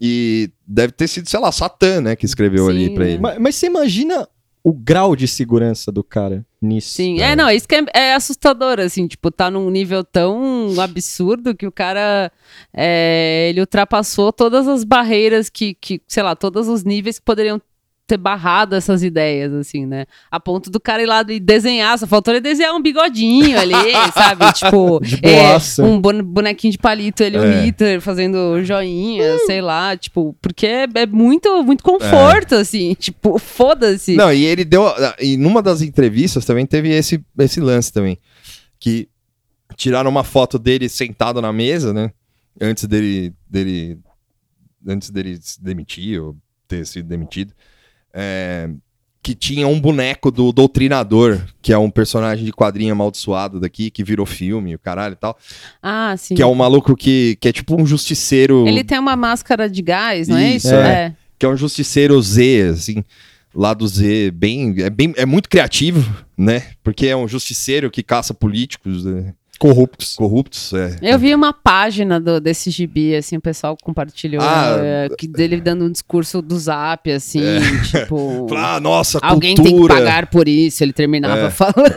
E 0.00 0.50
deve 0.66 0.92
ter 0.92 1.08
sido, 1.08 1.28
sei 1.28 1.40
lá, 1.40 1.50
Satã, 1.50 2.00
né, 2.00 2.14
que 2.14 2.24
escreveu 2.24 2.66
Sim, 2.66 2.70
ali 2.70 2.94
pra 2.94 3.04
ele. 3.06 3.18
Mas, 3.18 3.38
mas 3.38 3.54
você 3.56 3.66
imagina 3.66 4.28
o 4.62 4.72
grau 4.72 5.16
de 5.16 5.26
segurança 5.26 5.90
do 5.90 6.04
cara 6.04 6.44
nisso? 6.60 6.90
Sim, 6.90 7.20
é, 7.20 7.36
não, 7.36 7.50
isso 7.50 7.66
que 7.66 7.74
é, 7.74 7.84
é 7.94 8.14
assustador, 8.14 8.80
assim, 8.80 9.06
tipo, 9.06 9.30
tá 9.30 9.50
num 9.50 9.70
nível 9.70 10.04
tão 10.04 10.74
absurdo 10.80 11.54
que 11.54 11.66
o 11.66 11.72
cara, 11.72 12.30
é, 12.72 13.48
ele 13.50 13.60
ultrapassou 13.60 14.32
todas 14.32 14.66
as 14.66 14.84
barreiras 14.84 15.48
que, 15.48 15.74
que, 15.74 16.00
sei 16.06 16.22
lá, 16.22 16.34
todos 16.34 16.68
os 16.68 16.84
níveis 16.84 17.18
que 17.18 17.24
poderiam 17.24 17.60
ter 18.08 18.16
barrado 18.16 18.74
essas 18.74 19.02
ideias, 19.02 19.52
assim, 19.52 19.86
né? 19.86 20.06
A 20.30 20.40
ponto 20.40 20.70
do 20.70 20.80
cara 20.80 21.02
ir 21.02 21.06
lá 21.06 21.24
e 21.28 21.38
desenhar, 21.38 21.96
só 21.98 22.06
faltou 22.06 22.32
ele 22.34 22.40
desenhar 22.40 22.74
um 22.74 22.82
bigodinho 22.82 23.58
ali, 23.58 23.74
sabe? 24.14 24.52
Tipo, 24.54 25.00
é, 25.22 25.82
um 25.82 26.00
bon- 26.00 26.22
bonequinho 26.24 26.72
de 26.72 26.78
palito, 26.78 27.22
ele, 27.22 27.38
o 27.38 27.44
É. 27.44 27.64
Hitler 27.64 28.00
fazendo 28.00 28.64
joinha, 28.64 29.38
sei 29.46 29.60
lá, 29.60 29.96
tipo, 29.96 30.34
porque 30.40 30.66
é, 30.66 30.86
é 30.94 31.06
muito, 31.06 31.62
muito 31.62 31.84
conforto, 31.84 32.54
assim, 32.54 32.94
tipo, 32.98 33.38
foda-se. 33.38 34.16
Não, 34.16 34.32
e 34.32 34.44
ele 34.44 34.64
deu. 34.64 34.84
E 35.20 35.36
numa 35.36 35.62
das 35.62 35.82
entrevistas 35.82 36.44
também 36.44 36.64
teve 36.66 36.88
esse, 36.90 37.22
esse 37.38 37.60
lance 37.60 37.92
também. 37.92 38.18
Que 38.80 39.08
tiraram 39.76 40.10
uma 40.10 40.24
foto 40.24 40.58
dele 40.58 40.88
sentado 40.88 41.42
na 41.42 41.52
mesa, 41.52 41.92
né? 41.92 42.10
Antes 42.60 42.84
dele. 42.86 43.32
dele 43.48 43.98
antes 44.86 45.10
dele 45.10 45.38
se 45.40 45.62
demitir 45.62 46.22
ou 46.22 46.36
ter 46.66 46.86
sido 46.86 47.08
demitido. 47.08 47.52
É, 48.12 48.70
que 49.22 49.34
tinha 49.34 49.68
um 49.68 49.78
boneco 49.78 50.30
do 50.30 50.52
Doutrinador, 50.52 51.40
que 51.60 51.72
é 51.72 51.78
um 51.78 51.90
personagem 51.90 52.44
de 52.44 52.52
quadrinho 52.52 52.92
amaldiçoado 52.92 53.60
daqui, 53.60 53.90
que 53.90 54.02
virou 54.02 54.24
filme, 54.24 54.74
o 54.74 54.78
caralho 54.78 55.12
e 55.12 55.16
tal. 55.16 55.36
Ah, 55.82 56.14
sim. 56.16 56.34
Que 56.34 56.42
é 56.42 56.46
um 56.46 56.54
maluco 56.54 56.96
que, 56.96 57.36
que 57.40 57.48
é 57.48 57.52
tipo 57.52 57.80
um 57.80 57.84
justiceiro. 57.84 58.66
Ele 58.66 58.82
tem 58.82 58.98
uma 58.98 59.16
máscara 59.16 59.68
de 59.68 59.82
gás, 59.82 60.28
não 60.28 60.38
é 60.38 60.50
Isso, 60.50 60.68
isso? 60.68 60.74
é. 60.74 61.14
que 61.38 61.44
é 61.44 61.48
um 61.48 61.56
justiceiro 61.56 62.20
Z, 62.22 62.70
assim, 62.72 63.04
lá 63.54 63.74
do 63.74 63.86
Z, 63.86 64.30
bem, 64.30 64.74
é 64.78 64.88
bem, 64.88 65.12
é 65.16 65.26
muito 65.26 65.48
criativo, 65.48 66.10
né? 66.36 66.62
Porque 66.82 67.06
é 67.06 67.16
um 67.16 67.28
justiceiro 67.28 67.90
que 67.90 68.02
caça 68.02 68.32
políticos 68.32 69.04
né? 69.04 69.34
Corruptos. 69.58 70.14
corruptos, 70.14 70.72
é. 70.72 70.96
Eu 71.02 71.18
vi 71.18 71.34
uma 71.34 71.52
página 71.52 72.20
do, 72.20 72.40
desse 72.40 72.70
gibi, 72.70 73.16
assim, 73.16 73.36
o 73.36 73.40
pessoal 73.40 73.76
compartilhou 73.82 74.40
Ah, 74.42 74.76
é, 74.80 75.08
que 75.18 75.26
dele 75.26 75.60
dando 75.60 75.84
um 75.84 75.90
discurso 75.90 76.40
do 76.40 76.56
zap, 76.58 77.10
assim, 77.10 77.40
tipo. 77.90 78.46
Ah, 78.56 78.78
nossa, 78.80 79.18
Alguém 79.22 79.56
cultura. 79.56 79.94
tem 79.94 80.02
que 80.02 80.04
pagar 80.04 80.26
por 80.26 80.46
isso, 80.46 80.84
ele 80.84 80.92
terminava 80.92 81.46
É. 81.46 81.50
falando. 81.50 81.92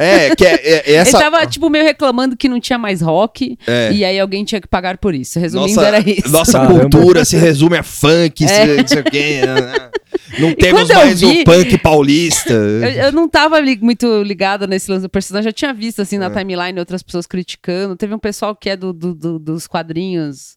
É, 0.00 0.34
que 0.34 0.44
é, 0.44 0.54
é- 0.54 0.92
é 0.92 0.94
essa 0.94 1.16
Ele 1.16 1.24
tava, 1.24 1.46
tipo, 1.46 1.70
meio 1.70 1.84
reclamando 1.84 2.36
que 2.36 2.48
não 2.48 2.58
tinha 2.60 2.78
mais 2.78 3.00
rock, 3.00 3.56
é, 3.66 3.92
e 3.92 4.04
aí 4.04 4.18
alguém 4.18 4.44
tinha 4.44 4.60
que 4.60 4.66
pagar 4.68 4.98
por 4.98 5.14
isso. 5.14 5.38
Resumindo, 5.38 5.74
nossa, 5.76 5.86
era 5.86 6.00
isso. 6.10 6.28
nossa 6.32 6.58
Caramba. 6.58 6.80
cultura 6.80 7.24
se 7.24 7.36
resume 7.36 7.76
a 7.76 7.82
funk, 7.84 8.46
se- 8.48 8.52
É. 8.52 8.76
não 8.78 8.86
sei 8.88 9.00
o 9.00 9.04
quê. 9.04 9.40
né, 9.46 9.54
né. 9.60 9.88
Não 10.38 10.52
temos 10.52 10.90
eu 10.90 10.96
mais 10.96 11.20
vi- 11.20 11.42
o 11.42 11.44
punk 11.44 11.78
paulista. 11.78 12.52
Eu, 12.52 12.88
eu 13.06 13.12
não 13.12 13.28
tava 13.28 13.60
li- 13.60 13.78
muito 13.80 14.22
ligada 14.22 14.66
nesse 14.66 14.90
lance 14.90 15.02
do 15.02 15.08
personagem, 15.08 15.44
já 15.48 15.52
tinha 15.52 15.72
visto, 15.72 16.02
assim, 16.02 16.16
É. 16.16 16.18
na 16.18 16.30
timeline 16.30 16.78
outras 16.80 17.03
pessoas 17.04 17.26
criticando. 17.26 17.96
Teve 17.96 18.14
um 18.14 18.18
pessoal 18.18 18.54
que 18.56 18.68
é 18.70 18.76
do, 18.76 18.92
do- 18.92 19.14
do- 19.14 19.38
dos 19.38 19.66
quadrinhos, 19.66 20.56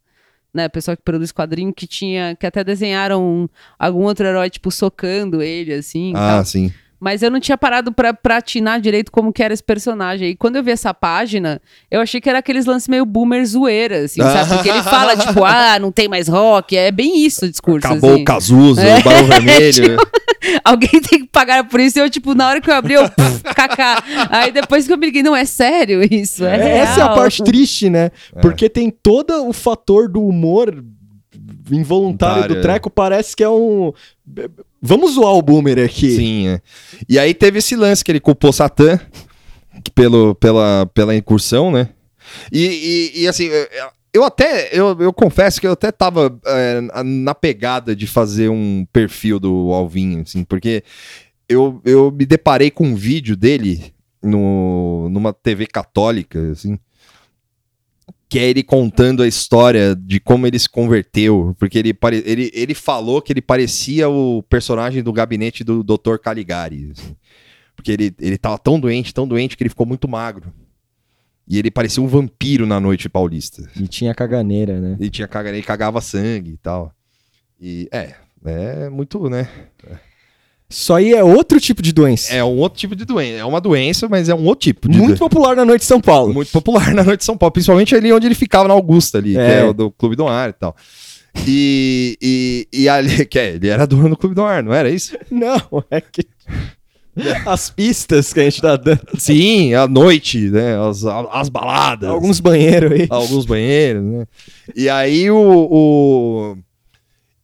né? 0.54 0.68
Pessoal 0.70 0.96
que 0.98 1.04
produz 1.04 1.32
quadrinho, 1.32 1.74
que 1.74 1.86
tinha, 1.88 2.36
que 2.40 2.46
até 2.48 2.64
desenharam 2.64 3.24
um- 3.24 3.50
algum 3.78 4.04
outro 4.04 4.26
herói, 4.26 4.50
tipo, 4.50 4.72
socando 4.72 5.42
ele, 5.42 5.74
assim. 5.74 6.14
Ah, 6.16 6.36
tal. 6.38 6.46
sim. 6.46 6.72
Mas 7.00 7.22
eu 7.22 7.30
não 7.30 7.40
tinha 7.40 7.56
parado 7.56 7.92
pra, 7.94 8.12
pra 8.12 8.38
atinar 8.38 8.82
direito 8.82 9.12
como 9.12 9.32
que 9.32 9.44
era 9.44 9.54
esse 9.54 9.62
personagem. 9.64 10.30
E 10.32 10.36
quando 10.36 10.56
eu 10.56 10.64
vi 10.64 10.72
essa 10.72 10.92
página, 10.96 11.62
eu 11.92 12.02
achei 12.02 12.20
que 12.20 12.28
era 12.28 12.40
aqueles 12.40 12.66
lances 12.66 12.88
meio 12.88 13.06
boomer 13.06 13.46
zoeira, 13.46 14.06
assim, 14.06 14.20
sabe? 14.20 14.50
Porque 14.58 14.68
ele 14.70 14.82
fala, 14.82 15.16
tipo, 15.16 15.44
ah, 15.44 15.78
não 15.78 15.92
tem 15.92 16.08
mais 16.08 16.28
rock. 16.28 16.76
É 16.76 16.90
bem 16.92 17.24
isso 17.24 17.46
o 17.46 17.50
discurso. 17.52 17.86
Acabou 17.86 18.14
assim. 18.14 18.22
o 18.24 18.26
Cazuza, 18.26 18.82
É, 18.82 18.98
o 18.98 19.04
Barão 19.04 19.26
Vermelho. 19.30 19.98
Alguém 20.64 21.02
tem 21.02 21.20
que 21.22 21.28
pagar 21.28 21.64
por 21.68 21.80
isso. 21.80 21.98
E 21.98 22.02
eu, 22.02 22.10
tipo, 22.10 22.34
na 22.36 22.48
hora 22.48 22.62
que 22.62 22.70
eu 22.70 22.76
abri, 22.76 22.94
eu, 22.94 23.10
pff, 23.10 23.44
kaká. 23.56 24.04
Aí 24.30 24.52
depois 24.52 24.86
que 24.88 24.94
eu 24.94 24.98
me 24.98 25.06
liguei, 25.08 25.24
não, 25.24 25.36
é 25.36 25.46
sério 25.46 26.02
isso? 26.14 26.46
É, 26.46 26.56
É, 26.58 26.78
Essa 26.80 27.02
é 27.02 27.04
a 27.04 27.10
parte 27.10 27.44
triste, 27.44 27.90
né? 27.90 28.12
É. 28.36 28.40
Porque 28.42 28.70
tem 28.70 28.90
todo 28.90 29.48
o 29.48 29.54
fator 29.54 30.08
do 30.10 30.22
humor 30.24 30.70
involuntário 31.72 31.86
Voluntário, 31.86 32.56
do 32.56 32.62
treco. 32.62 32.90
Parece 32.90 33.36
que 33.36 33.44
é 33.44 33.50
um. 33.50 33.92
Vamos 34.82 35.14
zoar 35.14 35.34
o 35.34 35.42
boomer 35.42 35.80
aqui. 35.84 36.12
Sim, 36.16 36.48
é. 36.50 36.62
E 37.10 37.18
aí 37.20 37.34
teve 37.34 37.60
esse 37.60 37.76
lance 37.76 38.04
que 38.04 38.12
ele 38.12 38.20
culpou 38.20 38.54
Satã 38.54 39.00
pelo, 39.94 40.36
pela, 40.36 40.86
pela 40.94 41.16
incursão, 41.16 41.72
né? 41.72 41.90
E, 42.52 43.12
e- 43.16 43.22
e, 43.24 43.28
assim, 43.28 43.50
eu- 44.14 44.24
até, 44.24 44.70
eu, 44.78 44.98
eu 45.00 45.14
confesso 45.14 45.60
que 45.62 45.68
eu 45.68 45.72
até 45.74 45.92
tava 45.92 46.40
é, 46.46 46.82
na 47.04 47.36
pegada 47.36 47.96
de 47.96 48.08
fazer 48.08 48.50
um 48.50 48.86
perfil 48.92 49.40
do 49.40 49.72
Alvin, 49.74 50.22
assim, 50.22 50.44
porque 50.44 50.84
eu, 51.48 51.82
eu 51.86 52.12
me 52.12 52.26
deparei 52.26 52.72
com 52.72 52.86
um 52.88 52.96
vídeo 52.96 53.36
dele 53.36 53.94
no, 54.24 55.08
numa 55.10 55.32
TV 55.34 55.68
católica, 55.68 56.52
assim, 56.52 56.78
que 58.30 58.40
é 58.40 58.50
ele 58.50 58.62
contando 58.64 59.24
a 59.24 59.28
história 59.28 59.96
de 59.96 60.20
como 60.20 60.46
ele 60.46 60.60
se 60.60 60.68
converteu, 60.68 61.56
porque 61.58 61.78
ele, 61.78 61.94
pare- 61.94 62.24
ele, 62.26 62.52
ele 62.54 62.74
falou 62.74 63.22
que 63.22 63.32
ele 63.32 63.42
parecia 63.42 64.10
o 64.10 64.44
personagem 64.44 65.02
do 65.02 65.14
gabinete 65.14 65.64
do 65.64 65.82
Dr. 65.84 66.18
Caligari, 66.22 66.92
assim. 66.92 67.16
porque 67.76 67.92
ele, 67.92 68.14
ele 68.20 68.38
tava 68.38 68.58
tão 68.58 68.78
doente, 68.80 69.14
tão 69.14 69.26
doente 69.28 69.56
que 69.56 69.64
ele 69.64 69.70
ficou 69.70 69.86
muito 69.86 70.08
magro. 70.10 70.52
E 71.48 71.58
ele 71.58 71.72
parecia 71.72 72.04
um 72.04 72.08
vampiro 72.08 72.66
na 72.66 72.80
noite 72.80 73.08
paulista. 73.08 73.70
E 73.80 73.88
tinha 73.88 74.14
caganeira, 74.14 74.80
né? 74.82 74.98
Ele 75.00 75.10
tinha 75.10 75.28
caga- 75.28 75.50
ele 75.50 75.62
cagava 75.64 76.02
sangue 76.02 76.52
e 76.52 76.58
tal. 76.58 76.92
E 77.60 77.88
é, 77.92 78.14
é 78.46 78.90
muito, 78.90 79.30
né? 79.30 79.48
Isso 80.70 80.94
aí 80.94 81.14
é 81.14 81.24
outro 81.24 81.60
tipo 81.62 81.82
de 81.82 81.94
doença. 81.94 82.34
É 82.34 82.44
um 82.44 82.58
outro 82.58 82.78
tipo 82.78 82.94
de 82.94 83.06
doença. 83.06 83.38
É 83.40 83.46
uma 83.46 83.62
doença, 83.62 84.10
mas 84.10 84.28
é 84.28 84.36
um 84.36 84.44
outro 84.44 84.64
tipo 84.66 84.90
de 84.90 84.98
Muito 84.98 85.18
popular 85.18 85.56
na 85.56 85.64
noite 85.64 85.82
de 85.82 85.88
São 85.88 86.02
Paulo. 86.02 86.34
muito 86.34 86.52
popular 86.52 86.92
na 86.94 87.04
noite 87.06 87.20
de 87.20 87.26
São 87.26 87.38
Paulo, 87.38 87.54
principalmente 87.54 87.96
ali 87.96 88.12
onde 88.12 88.26
ele 88.28 88.36
ficava 88.36 88.68
na 88.68 88.74
Augusta 88.74 89.18
ali, 89.18 89.32
que 89.34 89.40
É. 89.40 89.60
é 89.60 89.64
o 89.64 89.72
do 89.74 89.90
Clube 89.90 90.18
do 90.18 90.28
Ar 90.28 90.50
e 90.50 90.54
tal. 90.54 90.76
E, 91.48 92.18
e, 92.22 92.68
e 92.74 92.90
ali, 92.90 93.24
que 93.26 93.40
é, 93.40 93.52
ele 93.56 93.70
era 93.70 93.88
dono 93.88 94.10
do 94.10 94.18
Clube 94.18 94.36
do 94.36 94.44
Ar, 94.44 94.62
não 94.62 94.74
era 94.74 94.90
isso? 94.90 95.18
Não, 95.32 95.58
é 95.90 96.02
que. 96.02 96.26
As 97.46 97.70
pistas 97.70 98.32
que 98.34 98.40
a 98.40 98.44
gente 98.44 98.62
tá 98.62 98.76
dando. 98.76 99.02
Sim, 99.18 99.74
à 99.74 99.88
noite, 99.88 100.50
né? 100.50 100.78
As, 100.80 101.04
as 101.06 101.50
baladas. 101.50 102.10
Alguns 102.10 102.40
banheiros 102.40 102.92
aí. 102.92 103.08
alguns 103.10 103.46
banheiros, 103.46 104.04
né? 104.04 104.26
E 104.76 104.90
aí 104.90 105.30
o, 105.32 105.38
o- 105.38 106.58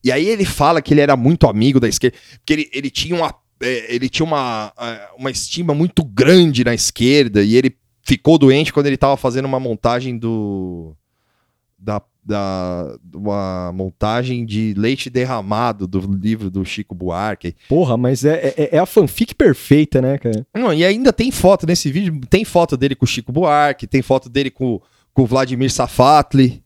E 0.03 0.11
aí 0.11 0.27
ele 0.27 0.45
fala 0.45 0.81
que 0.81 0.93
ele 0.93 1.01
era 1.01 1.15
muito 1.17 1.47
amigo 1.47 1.79
da 1.79 1.87
esquerda, 1.87 2.17
porque 2.37 2.53
ele, 2.53 2.69
ele 2.73 2.89
tinha 2.89 3.15
uma. 3.15 3.33
é, 3.61 3.93
Ele 3.95 4.09
tinha 4.09 4.25
uma, 4.25 4.71
é, 4.79 5.07
uma 5.17 5.31
estima 5.31 5.73
muito 5.73 6.03
grande 6.03 6.63
na 6.63 6.73
esquerda 6.73 7.41
e 7.43 7.55
ele 7.55 7.75
ficou 8.03 8.37
doente 8.37 8.73
quando 8.73 8.87
ele 8.87 8.97
tava 8.97 9.15
fazendo 9.17 9.45
uma 9.45 9.59
montagem 9.59 10.17
do. 10.17 10.95
Da, 11.79 12.01
da, 12.25 12.95
uma 13.13 13.71
montagem 13.73 14.45
de 14.45 14.73
leite 14.77 15.09
derramado 15.09 15.87
do 15.87 15.99
livro 15.99 16.49
do 16.49 16.63
Chico 16.63 16.95
Buarque. 16.95 17.55
Porra, 17.67 17.97
mas 17.97 18.23
é, 18.23 18.53
é, 18.57 18.69
é 18.73 18.79
a 18.79 18.85
fanfic 18.85 19.35
perfeita, 19.35 20.01
né, 20.01 20.17
cara? 20.17 20.45
Não, 20.55 20.73
e 20.73 20.85
ainda 20.85 21.11
tem 21.11 21.31
foto 21.31 21.67
nesse 21.67 21.91
vídeo, 21.91 22.19
tem 22.29 22.45
foto 22.45 22.77
dele 22.77 22.95
com 22.95 23.05
o 23.05 23.07
Chico 23.07 23.31
Buarque, 23.31 23.87
tem 23.87 24.01
foto 24.01 24.29
dele 24.29 24.49
com, 24.49 24.81
com 25.13 25.23
o 25.23 25.25
Vladimir 25.25 25.71
Safatli, 25.71 26.63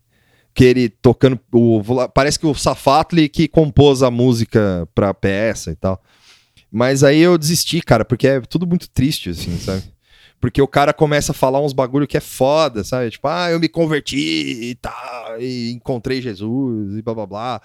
que 0.54 0.64
ele 0.64 0.90
tocando 0.90 1.40
o 1.52 1.82
parece 2.14 2.40
que 2.40 2.48
o 2.48 2.56
Safatli 2.56 3.30
que 3.30 3.48
compôs 3.48 4.02
a 4.02 4.10
música 4.10 4.88
pra 4.94 5.14
peça 5.14 5.72
e 5.72 5.76
tal. 5.76 6.02
Mas 6.72 7.04
aí 7.04 7.20
eu 7.20 7.38
desisti, 7.38 7.82
cara, 7.82 8.04
porque 8.04 8.28
é 8.28 8.42
tudo 8.42 8.68
muito 8.68 8.90
triste 8.90 9.30
assim, 9.30 9.58
sabe? 9.58 9.84
Porque 10.40 10.62
o 10.62 10.68
cara 10.68 10.94
começa 10.94 11.32
a 11.32 11.36
falar 11.36 11.62
uns 11.62 11.74
bagulho 11.74 12.08
que 12.08 12.18
é 12.18 12.22
foda, 12.22 12.84
sabe? 12.84 13.10
Tipo, 13.10 13.28
ah, 13.28 13.50
eu 13.50 13.60
me 13.60 13.68
converti 13.68 14.70
e 14.70 14.76
tal, 14.76 15.40
e 15.40 15.72
encontrei 15.72 16.22
Jesus 16.22 16.98
e 16.98 17.02
blá 17.02 17.14
blá 17.14 17.26
blá. 17.26 17.62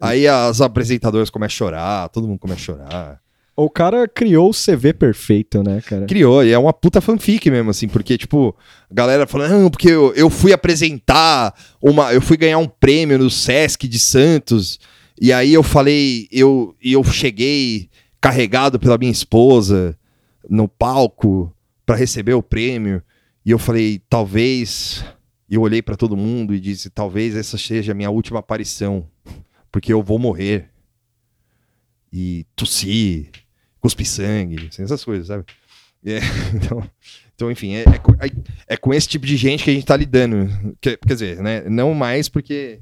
Aí 0.00 0.26
as 0.26 0.60
apresentadoras 0.60 1.30
começam 1.30 1.54
a 1.54 1.70
chorar, 1.70 2.08
todo 2.08 2.26
mundo 2.26 2.38
começa 2.38 2.60
a 2.60 2.64
chorar. 2.64 3.20
O 3.56 3.70
cara 3.70 4.06
criou 4.06 4.50
o 4.50 4.52
CV 4.52 4.92
perfeito, 4.92 5.62
né, 5.62 5.80
cara? 5.80 6.04
Criou, 6.04 6.44
e 6.44 6.52
é 6.52 6.58
uma 6.58 6.74
puta 6.74 7.00
fanfic 7.00 7.50
mesmo, 7.50 7.70
assim, 7.70 7.88
porque, 7.88 8.18
tipo, 8.18 8.54
a 8.90 8.94
galera 8.94 9.26
fala, 9.26 9.48
não, 9.48 9.70
porque 9.70 9.88
eu, 9.88 10.12
eu 10.14 10.28
fui 10.28 10.52
apresentar 10.52 11.54
uma. 11.80 12.12
Eu 12.12 12.20
fui 12.20 12.36
ganhar 12.36 12.58
um 12.58 12.68
prêmio 12.68 13.18
no 13.18 13.30
Sesc 13.30 13.88
de 13.88 13.98
Santos, 13.98 14.78
e 15.18 15.32
aí 15.32 15.54
eu 15.54 15.62
falei, 15.62 16.28
eu, 16.30 16.74
e 16.82 16.92
eu 16.92 17.02
cheguei 17.02 17.88
carregado 18.20 18.78
pela 18.78 18.98
minha 18.98 19.10
esposa 19.10 19.96
no 20.50 20.68
palco 20.68 21.50
pra 21.86 21.96
receber 21.96 22.34
o 22.34 22.42
prêmio, 22.42 23.00
e 23.44 23.50
eu 23.52 23.58
falei, 23.58 24.02
talvez. 24.10 25.04
Eu 25.48 25.60
olhei 25.62 25.80
pra 25.80 25.94
todo 25.96 26.16
mundo 26.16 26.52
e 26.52 26.58
disse, 26.58 26.90
talvez 26.90 27.36
essa 27.36 27.56
seja 27.56 27.92
a 27.92 27.94
minha 27.94 28.10
última 28.10 28.40
aparição, 28.40 29.08
porque 29.70 29.92
eu 29.92 30.02
vou 30.02 30.18
morrer. 30.18 30.68
E 32.12 32.44
tossi, 32.56 33.30
cuspi 33.80 34.04
sangue, 34.04 34.66
assim, 34.68 34.82
essas 34.82 35.04
coisas, 35.04 35.28
sabe? 35.28 35.44
É, 36.04 36.18
então, 36.52 36.90
então, 37.34 37.50
enfim, 37.50 37.74
é, 37.74 37.82
é, 37.82 38.74
é- 38.74 38.76
com 38.76 38.92
esse 38.92 39.06
tipo 39.06 39.24
de 39.24 39.36
gente 39.36 39.62
que 39.62 39.70
a 39.70 39.72
gente 39.74 39.86
tá 39.86 39.96
lidando. 39.96 40.48
Que- 40.80 40.96
quer 40.96 41.12
dizer, 41.14 41.40
né? 41.40 41.62
Não 41.68 41.94
mais 41.94 42.28
porque. 42.28 42.80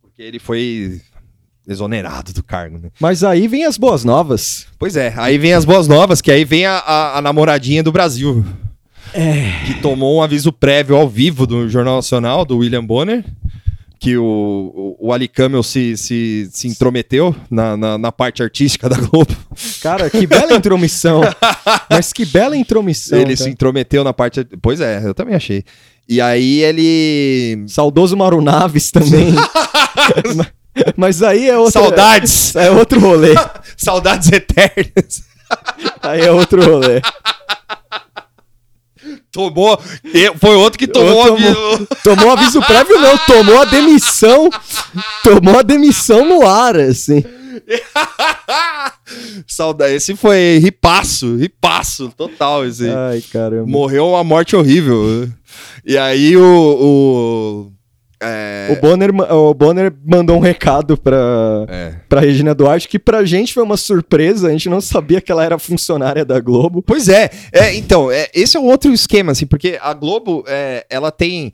Porque 0.00 0.20
ele 0.22 0.40
foi 0.40 1.00
exonerado 1.66 2.32
do 2.32 2.42
cargo, 2.42 2.78
né? 2.78 2.90
Mas 3.00 3.22
aí 3.22 3.46
vem 3.46 3.64
as 3.64 3.76
boas 3.76 4.04
novas. 4.04 4.66
Pois 4.78 4.96
é, 4.96 5.12
aí 5.16 5.38
vem 5.38 5.52
as 5.52 5.64
boas 5.64 5.86
novas, 5.86 6.20
que 6.20 6.30
aí 6.30 6.44
vem 6.44 6.66
a, 6.66 6.78
a, 6.78 7.18
a 7.18 7.22
namoradinha 7.22 7.82
do 7.82 7.92
Brasil. 7.92 8.44
Que 9.66 9.74
tomou 9.74 10.16
um 10.16 10.22
aviso 10.22 10.50
prévio 10.52 10.96
ao 10.96 11.08
vivo 11.08 11.46
do 11.46 11.68
Jornal 11.68 11.96
Nacional, 11.96 12.44
do 12.44 12.58
William 12.58 12.84
Bonner, 12.84 13.22
que 13.98 14.16
o, 14.16 14.24
o, 14.24 15.08
o 15.08 15.12
Ali 15.12 15.28
Camel 15.28 15.62
se, 15.62 15.96
se, 15.96 16.48
se 16.50 16.66
intrometeu 16.66 17.34
na, 17.50 17.76
na, 17.76 17.98
na 17.98 18.10
parte 18.10 18.42
artística 18.42 18.88
da 18.88 18.96
Globo. 18.96 19.36
Cara, 19.82 20.08
que 20.08 20.26
bela 20.26 20.54
intromissão. 20.54 21.20
Mas 21.90 22.12
que 22.12 22.24
bela 22.24 22.56
intromissão. 22.56 23.18
ele 23.18 23.36
cara. 23.36 23.36
se 23.36 23.50
intrometeu 23.50 24.02
na 24.02 24.12
parte. 24.12 24.44
Pois 24.60 24.80
é, 24.80 25.02
eu 25.04 25.14
também 25.14 25.34
achei. 25.34 25.62
E 26.08 26.20
aí 26.20 26.62
ele. 26.62 27.64
Saudoso 27.68 28.16
Mauro 28.16 28.40
Naves 28.40 28.90
também. 28.90 29.34
Mas 30.96 31.22
aí 31.22 31.48
é 31.48 31.56
outra... 31.58 31.80
Saudades! 31.82 32.56
É 32.56 32.70
outro 32.70 32.98
rolê. 33.00 33.34
Saudades 33.76 34.30
eternas! 34.32 35.22
Aí 36.02 36.20
é 36.22 36.30
outro 36.32 36.64
rolê. 36.64 37.00
Tomou. 39.30 39.78
Foi 40.38 40.54
outro 40.56 40.78
que 40.78 40.86
tomou. 40.86 41.30
Outro 41.30 41.34
aviso- 41.34 41.88
Tomou 42.04 42.30
aviso 42.32 42.60
prévio, 42.62 42.98
não. 43.00 43.16
Tomou 43.18 43.60
a 43.60 43.64
demissão. 43.64 44.48
Tomou 45.24 45.58
a 45.58 45.62
demissão 45.62 46.26
no 46.26 46.46
ar, 46.46 46.76
assim. 46.76 47.22
Saudade. 49.46 49.94
Esse 49.94 50.16
foi 50.16 50.58
ripasso, 50.62 51.36
ripasso 51.36 52.08
total. 52.16 52.66
Esse. 52.66 52.88
Ai, 52.88 53.22
caramba. 53.32 53.66
Morreu 53.66 54.08
uma 54.08 54.24
morte 54.24 54.56
horrível. 54.56 55.28
E 55.84 55.96
aí 55.98 56.36
o. 56.36 56.42
o 56.80 57.71
é, 58.22 58.68
O 58.70 58.80
Bonner, 58.80 59.10
o 59.32 59.52
Bonner 59.52 59.92
mandou 60.04 60.36
um 60.36 60.40
recado 60.40 60.96
pra, 60.96 61.66
é. 61.68 61.94
pra 62.08 62.20
Regina 62.20 62.54
Duarte, 62.54 62.88
que 62.88 62.98
pra 62.98 63.24
gente 63.24 63.52
foi 63.52 63.62
uma 63.62 63.76
surpresa, 63.76 64.48
a 64.48 64.50
gente 64.50 64.68
não 64.68 64.80
sabia 64.80 65.20
que 65.20 65.32
ela 65.32 65.44
era 65.44 65.58
funcionária 65.58 66.24
da 66.24 66.38
Globo. 66.40 66.82
Pois 66.82 67.08
é, 67.08 67.30
é 67.52 67.74
então, 67.74 68.10
é, 68.10 68.28
esse 68.32 68.56
é 68.56 68.60
um 68.60 68.66
outro 68.66 68.92
esquema, 68.92 69.32
assim, 69.32 69.46
porque 69.46 69.78
a 69.80 69.92
Globo, 69.92 70.44
é, 70.46 70.86
ela 70.88 71.10
tem. 71.10 71.52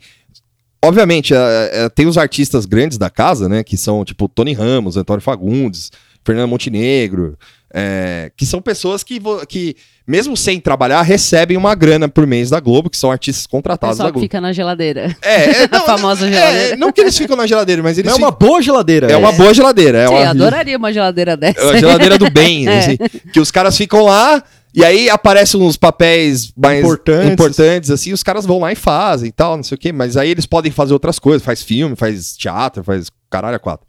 Obviamente, 0.84 1.34
é, 1.34 1.70
é, 1.72 1.88
tem 1.88 2.06
os 2.06 2.16
artistas 2.16 2.64
grandes 2.64 2.98
da 2.98 3.10
casa, 3.10 3.48
né? 3.48 3.64
Que 3.64 3.76
são, 3.76 4.04
tipo, 4.04 4.28
Tony 4.28 4.52
Ramos, 4.52 4.96
Antônio 4.96 5.20
Fagundes, 5.20 5.90
Fernando 6.24 6.48
Montenegro, 6.48 7.38
é, 7.72 8.30
que 8.36 8.46
são 8.46 8.60
pessoas 8.62 9.02
que, 9.02 9.20
que, 9.48 9.76
mesmo 10.06 10.36
sem 10.36 10.58
trabalhar, 10.60 11.02
recebem 11.02 11.56
uma 11.56 11.74
grana 11.74 12.08
por 12.08 12.26
mês 12.26 12.50
da 12.50 12.60
Globo, 12.60 12.88
que 12.88 12.96
são 12.96 13.10
artistas 13.10 13.46
contratados 13.46 13.98
da 13.98 14.04
Pessoal 14.04 14.08
que 14.08 14.12
Globo. 14.14 14.24
fica 14.24 14.40
na 14.40 14.52
geladeira. 14.52 15.14
É, 15.22 15.62
é, 15.62 15.68
A 15.72 15.80
famosa 15.80 16.26
é, 16.28 16.32
geladeira. 16.32 16.76
não 16.76 16.90
que 16.92 17.00
eles 17.00 17.16
ficam 17.16 17.36
na 17.36 17.46
geladeira, 17.46 17.82
mas 17.82 17.98
eles 17.98 18.10
é 18.10 18.14
uma 18.14 18.30
boa 18.30 18.60
geladeira. 18.62 19.06
ficam- 19.08 19.20
é 19.20 19.24
uma 19.24 19.32
boa 19.32 19.52
geladeira. 19.52 19.98
É 19.98 20.06
Sim, 20.06 20.14
uma, 20.14 20.22
eu 20.22 20.28
adoraria 20.30 20.76
uma 20.78 20.92
geladeira 20.92 21.36
dessa. 21.36 21.60
É 21.60 21.78
geladeira 21.78 22.18
do 22.18 22.30
bem, 22.30 22.66
É. 22.68 22.78
assim, 22.78 22.96
que 23.32 23.40
os 23.40 23.50
caras 23.50 23.76
ficam 23.76 24.04
lá 24.04 24.42
e 24.74 24.84
aí 24.84 25.08
aparecem 25.10 25.60
uns 25.60 25.76
papéis 25.76 26.52
mais 26.56 26.78
Importantes. 26.80 27.32
importantes. 27.32 27.90
assim, 27.90 28.12
os 28.12 28.22
caras 28.22 28.46
vão 28.46 28.60
lá 28.60 28.72
e 28.72 28.76
fazem 28.76 29.28
e 29.28 29.32
tal, 29.32 29.56
não 29.56 29.62
sei 29.62 29.76
o 29.76 29.78
quê, 29.78 29.92
mas 29.92 30.16
aí 30.16 30.30
eles 30.30 30.46
podem 30.46 30.70
fazer 30.72 30.92
outras 30.94 31.18
coisas, 31.18 31.42
faz 31.42 31.62
filme, 31.62 31.94
faz 31.96 32.36
teatro, 32.36 32.82
faz 32.84 33.08
caralho 33.30 33.56
a 33.56 33.58
quatro. 33.58 33.86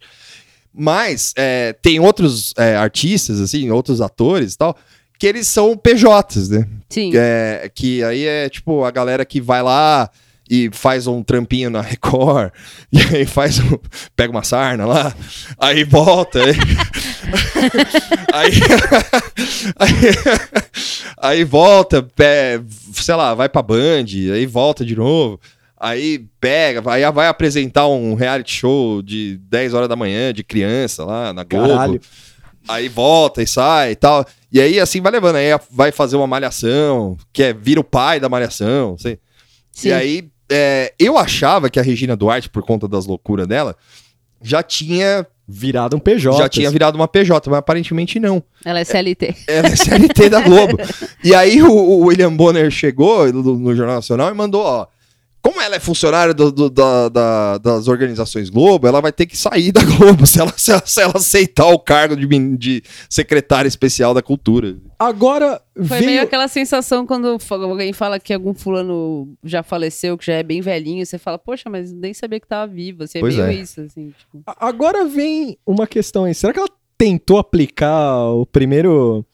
Mas 0.72 1.32
é, 1.36 1.72
tem 1.82 1.98
outros 1.98 2.54
é, 2.56 2.76
artistas, 2.76 3.40
assim, 3.40 3.70
outros 3.70 4.00
atores 4.00 4.54
e 4.54 4.58
tal, 4.58 4.76
que 5.18 5.26
eles 5.26 5.48
são 5.48 5.76
PJs, 5.76 6.48
né? 6.48 6.66
Sim. 6.88 7.12
É, 7.14 7.70
que 7.74 8.02
aí 8.02 8.24
é 8.24 8.48
tipo 8.48 8.84
a 8.84 8.90
galera 8.90 9.24
que 9.24 9.40
vai 9.40 9.62
lá 9.62 10.08
e 10.50 10.68
faz 10.72 11.06
um 11.06 11.22
trampinho 11.22 11.70
na 11.70 11.80
Record, 11.80 12.50
e 12.90 12.98
aí 13.14 13.24
faz 13.24 13.60
um. 13.60 13.78
pega 14.16 14.32
uma 14.32 14.42
sarna 14.42 14.84
lá, 14.84 15.14
aí 15.58 15.84
volta. 15.84 16.40
Aí, 18.32 18.50
aí, 19.78 20.00
aí 21.18 21.44
volta, 21.44 22.02
pé, 22.02 22.60
sei 22.94 23.14
lá, 23.14 23.32
vai 23.34 23.48
pra 23.48 23.62
Band, 23.62 24.06
aí 24.34 24.44
volta 24.46 24.84
de 24.84 24.96
novo. 24.96 25.40
Aí 25.80 26.26
pega, 26.38 26.82
vai, 26.82 27.10
vai 27.10 27.26
apresentar 27.26 27.88
um 27.88 28.14
reality 28.14 28.52
show 28.52 29.00
de 29.00 29.40
10 29.48 29.72
horas 29.72 29.88
da 29.88 29.96
manhã 29.96 30.30
de 30.30 30.44
criança 30.44 31.06
lá 31.06 31.32
na 31.32 31.42
Globo. 31.42 31.68
Caralho. 31.68 32.00
Aí 32.68 32.86
volta 32.86 33.42
e 33.42 33.46
sai 33.46 33.92
e 33.92 33.96
tal. 33.96 34.26
E 34.52 34.60
aí 34.60 34.78
assim 34.78 35.00
vai 35.00 35.10
levando. 35.10 35.36
Aí 35.36 35.46
vai 35.70 35.90
fazer 35.90 36.16
uma 36.16 36.26
malhação, 36.26 37.16
que 37.32 37.42
é 37.42 37.54
vira 37.54 37.80
o 37.80 37.84
pai 37.84 38.20
da 38.20 38.28
malhação. 38.28 38.98
Sei. 38.98 39.18
Sim. 39.72 39.88
E 39.88 39.92
aí 39.94 40.30
é, 40.50 40.92
eu 40.98 41.16
achava 41.16 41.70
que 41.70 41.80
a 41.80 41.82
Regina 41.82 42.14
Duarte, 42.14 42.50
por 42.50 42.62
conta 42.62 42.86
das 42.86 43.06
loucuras 43.06 43.46
dela, 43.46 43.74
já 44.42 44.62
tinha, 44.62 45.26
Virado 45.48 45.96
um 45.96 46.00
PJ. 46.00 46.36
já 46.36 46.48
tinha 46.48 46.70
virado 46.70 46.96
uma 46.96 47.08
PJ, 47.08 47.48
mas 47.48 47.58
aparentemente 47.58 48.20
não. 48.20 48.42
Ela 48.64 48.80
é 48.80 48.84
CLT. 48.84 49.34
Ela 49.48 49.68
é 49.68 49.76
CLT 49.76 50.28
da 50.28 50.40
Globo. 50.40 50.76
E 51.22 51.34
aí 51.34 51.62
o, 51.62 51.70
o 51.70 52.06
William 52.06 52.34
Bonner 52.34 52.70
chegou 52.70 53.30
no, 53.30 53.58
no 53.58 53.76
Jornal 53.76 53.96
Nacional 53.96 54.30
e 54.30 54.34
mandou, 54.34 54.62
ó. 54.62 54.86
Como 55.42 55.58
ela 55.60 55.76
é 55.76 55.80
funcionária 55.80 56.34
do- 56.34 56.52
do- 56.52 56.68
da- 56.68 57.08
da- 57.08 57.58
das 57.58 57.88
organizações 57.88 58.50
Globo, 58.50 58.86
ela 58.86 59.00
vai 59.00 59.10
ter 59.10 59.24
que 59.24 59.36
sair 59.36 59.72
da 59.72 59.82
Globo 59.82 60.26
se 60.28 60.38
ela, 60.38 60.52
se 60.56 60.70
ela, 60.70 60.82
se 60.84 61.00
ela 61.00 61.12
aceitar 61.16 61.66
o 61.68 61.78
cargo 61.78 62.14
de, 62.14 62.26
de 62.58 62.82
secretária 63.08 63.66
especial 63.68 64.12
da 64.12 64.20
cultura. 64.20 64.76
Agora 64.98 65.60
Foi 65.74 65.84
veio... 65.98 66.04
meio 66.06 66.22
aquela 66.22 66.46
sensação 66.46 67.06
quando 67.06 67.38
alguém 67.50 67.92
fala 67.92 68.20
que 68.20 68.34
algum 68.34 68.52
fulano 68.52 69.32
já 69.42 69.62
faleceu, 69.62 70.18
que 70.18 70.26
já 70.26 70.34
é 70.34 70.42
bem 70.42 70.60
velhinho, 70.60 71.06
você 71.06 71.16
fala, 71.16 71.38
poxa, 71.38 71.70
mas 71.70 71.90
nem 71.90 72.12
sabia 72.12 72.38
que 72.38 72.46
tava 72.46 72.70
vivo. 72.70 73.04
Assim, 73.04 73.18
é 73.18 73.20
Pois 73.22 73.34
meio 73.34 73.46
é. 73.46 73.54
isso, 73.54 73.80
assim. 73.80 74.12
Tipo. 74.18 74.42
Agora 74.58 75.06
vem 75.06 75.56
uma 75.66 75.86
questão 75.86 76.24
aí. 76.24 76.34
Será 76.34 76.52
que 76.52 76.58
ela 76.58 76.68
tentou 76.98 77.38
aplicar 77.38 78.26
o 78.34 78.44
primeiro. 78.44 79.24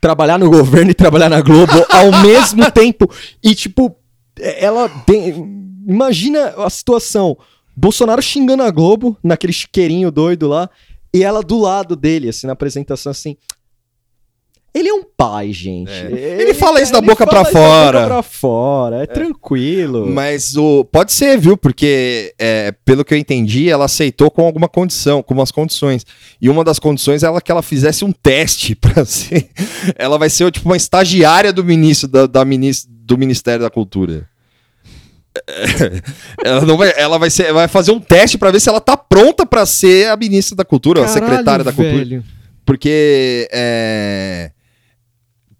Trabalhar 0.00 0.38
no 0.38 0.50
governo 0.50 0.90
e 0.90 0.94
trabalhar 0.94 1.28
na 1.28 1.40
Globo 1.40 1.72
ao 1.88 2.22
mesmo 2.22 2.68
tempo? 2.72 3.08
E, 3.42 3.54
tipo, 3.54 3.94
ela. 4.38 4.88
tem- 5.06 5.60
Imagina 5.86 6.54
a 6.58 6.70
situação: 6.70 7.36
Bolsonaro 7.76 8.22
xingando 8.22 8.62
a 8.62 8.70
Globo, 8.70 9.16
naquele 9.22 9.52
chiqueirinho 9.52 10.10
doido 10.10 10.46
lá, 10.48 10.70
e 11.12 11.22
ela 11.24 11.42
do 11.42 11.58
lado 11.58 11.96
dele, 11.96 12.28
assim, 12.28 12.46
na 12.46 12.52
apresentação, 12.52 13.10
assim. 13.10 13.36
Ele 14.74 14.88
é 14.88 14.94
um 14.94 15.02
pai, 15.04 15.52
gente. 15.52 15.90
É. 15.92 16.38
Ele 16.40 16.54
fala 16.54 16.80
isso 16.80 16.90
da 16.90 16.96
ele 16.98 17.06
boca 17.06 17.26
pra 17.26 17.42
isso 17.42 17.52
da 17.52 17.58
fora. 17.58 17.98
boca 18.00 18.06
pra 18.14 18.22
fora. 18.22 19.02
É, 19.02 19.06
tranquilo. 19.06 20.06
Mas 20.06 20.56
o 20.56 20.82
pode 20.86 21.12
ser, 21.12 21.36
viu? 21.38 21.58
Porque 21.58 22.32
é, 22.38 22.72
pelo 22.82 23.04
que 23.04 23.12
eu 23.12 23.18
entendi, 23.18 23.68
ela 23.68 23.84
aceitou 23.84 24.30
com 24.30 24.40
alguma 24.46 24.68
condição, 24.70 25.22
com 25.22 25.34
umas 25.34 25.50
condições. 25.50 26.06
E 26.40 26.48
uma 26.48 26.64
das 26.64 26.78
condições 26.78 27.22
é 27.22 27.26
ela, 27.26 27.42
que 27.42 27.52
ela 27.52 27.60
fizesse 27.60 28.02
um 28.02 28.12
teste 28.12 28.74
para 28.80 29.04
ser. 29.04 29.50
Ela 29.94 30.16
vai 30.16 30.30
ser 30.30 30.50
tipo 30.50 30.66
uma 30.70 30.76
estagiária 30.76 31.52
do 31.52 31.62
ministro 31.62 32.08
da, 32.08 32.26
da 32.26 32.42
ministro, 32.42 32.90
do 33.04 33.18
Ministério 33.18 33.62
da 33.62 33.70
Cultura. 33.70 34.28
É, 35.48 36.02
Ela 36.48 36.60
não 36.66 36.76
vai, 36.76 36.92
ela 36.96 37.18
vai 37.18 37.30
ser, 37.30 37.52
vai 37.52 37.66
fazer 37.68 37.90
um 37.92 38.00
teste 38.00 38.36
para 38.36 38.50
ver 38.50 38.60
se 38.60 38.68
ela 38.68 38.80
tá 38.80 38.96
pronta 38.96 39.46
para 39.46 39.64
ser 39.66 40.08
a 40.10 40.16
ministra 40.16 40.56
da 40.56 40.64
Cultura, 40.64 41.04
a 41.04 41.08
secretária 41.08 41.64
da 41.64 41.72
Cultura. 41.72 41.96
velho. 41.96 42.24
Porque 42.64 43.48
é, 43.50 44.52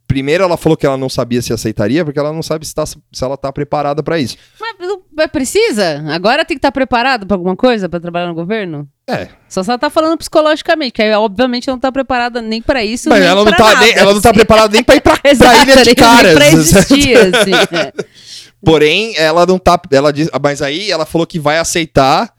primeiro 0.07 0.45
ela 0.45 0.57
falou 0.57 0.77
que 0.77 0.87
ela 0.87 0.97
não 0.97 1.09
sabia 1.09 1.43
se 1.43 1.53
aceitaria, 1.53 2.05
porque 2.05 2.19
ela 2.19 2.33
não 2.33 2.43
sabe 2.43 2.67
se, 2.67 2.75
tá, 2.75 2.85
se 2.87 2.97
ela 3.21 3.37
tá 3.37 3.53
preparada 3.53 4.03
para 4.03 4.19
isso. 4.19 4.37
Mas, 4.61 4.75
não- 4.79 4.99
mas 4.99 5.02
precisa? 5.31 6.03
Agora 6.13 6.45
tem 6.45 6.57
que 6.57 6.59
estar 6.59 6.73
preparado 6.73 7.27
pra 7.27 7.37
alguma 7.37 7.55
coisa 7.57 7.89
pra 7.89 8.01
trabalhar 8.01 8.27
no 8.29 8.35
governo? 8.35 8.89
É, 9.09 9.29
Só 9.49 9.63
se 9.63 9.71
ela 9.71 9.79
tá 9.79 9.91
falando 9.91 10.17
psicologicamente, 10.17 10.93
que 10.93 11.03
aí, 11.03 11.13
obviamente 11.15 11.69
não 11.69 11.79
tá 11.79 11.91
preparada 11.93 12.41
nem 12.41 12.63
pra 12.63 12.85
isso, 12.85 13.09
Mas 13.09 13.21
nem 13.21 13.29
ela 13.29 13.45
não, 13.45 13.53
pra 13.53 13.57
tá, 13.57 13.65
nada, 13.75 13.81
nem- 13.87 13.95
ela 13.97 14.15
não 14.15 14.21
tá 14.21 14.33
preparada 14.33 14.73
nem 14.73 14.83
pra 14.83 14.95
ir 14.97 15.01
pra, 15.01 15.17
pra 15.21 15.31
Exato, 15.31 15.63
ilha 15.71 15.83
de 15.85 15.95
caras. 15.95 16.39
Nem 16.39 16.51
pra 16.51 16.59
existir, 16.61 17.17
assim. 17.19 17.77
é. 17.77 17.93
Porém, 18.65 19.15
ela 19.17 19.45
não 19.45 19.59
tá. 19.59 19.81
Ela 19.91 20.13
diz, 20.13 20.29
mas 20.41 20.63
aí 20.63 20.89
ela 20.91 21.05
falou 21.05 21.27
que 21.27 21.39
vai 21.41 21.59
aceitar, 21.59 22.33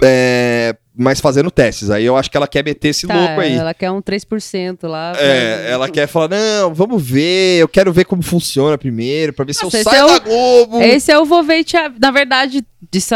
é, 0.00 0.76
mas 0.96 1.20
fazendo 1.20 1.50
testes. 1.50 1.90
Aí 1.90 2.04
eu 2.04 2.16
acho 2.16 2.30
que 2.30 2.36
ela 2.36 2.46
quer 2.46 2.64
meter 2.64 2.88
esse 2.88 3.06
Tá, 3.06 3.14
louco 3.14 3.40
aí. 3.40 3.54
Ela 3.54 3.74
quer 3.74 3.90
um 3.90 4.00
3% 4.00 4.86
lá. 4.86 5.12
pra- 5.12 5.22
É, 5.22 5.70
ela 5.70 5.88
quer 5.88 6.06
falar, 6.06 6.28
não, 6.28 6.72
vamos 6.72 7.02
ver, 7.02 7.58
eu 7.60 7.68
quero 7.68 7.92
ver 7.92 8.04
como 8.04 8.22
funciona 8.22 8.78
primeiro, 8.78 9.32
pra 9.32 9.44
ver 9.44 9.54
se 9.54 9.64
Nossa, 9.64 9.76
eu 9.76 9.80
esse 9.80 9.90
saio 9.90 10.00
é 10.00 10.04
o- 10.04 10.08
da 10.08 10.18
Globo. 10.20 10.80
Esse 10.82 11.10
é 11.12 11.18
o 11.18 11.24
vou 11.24 11.42
ver 11.42 11.64
te 11.64 11.76
Na 12.00 12.10
verdade, 12.10 12.64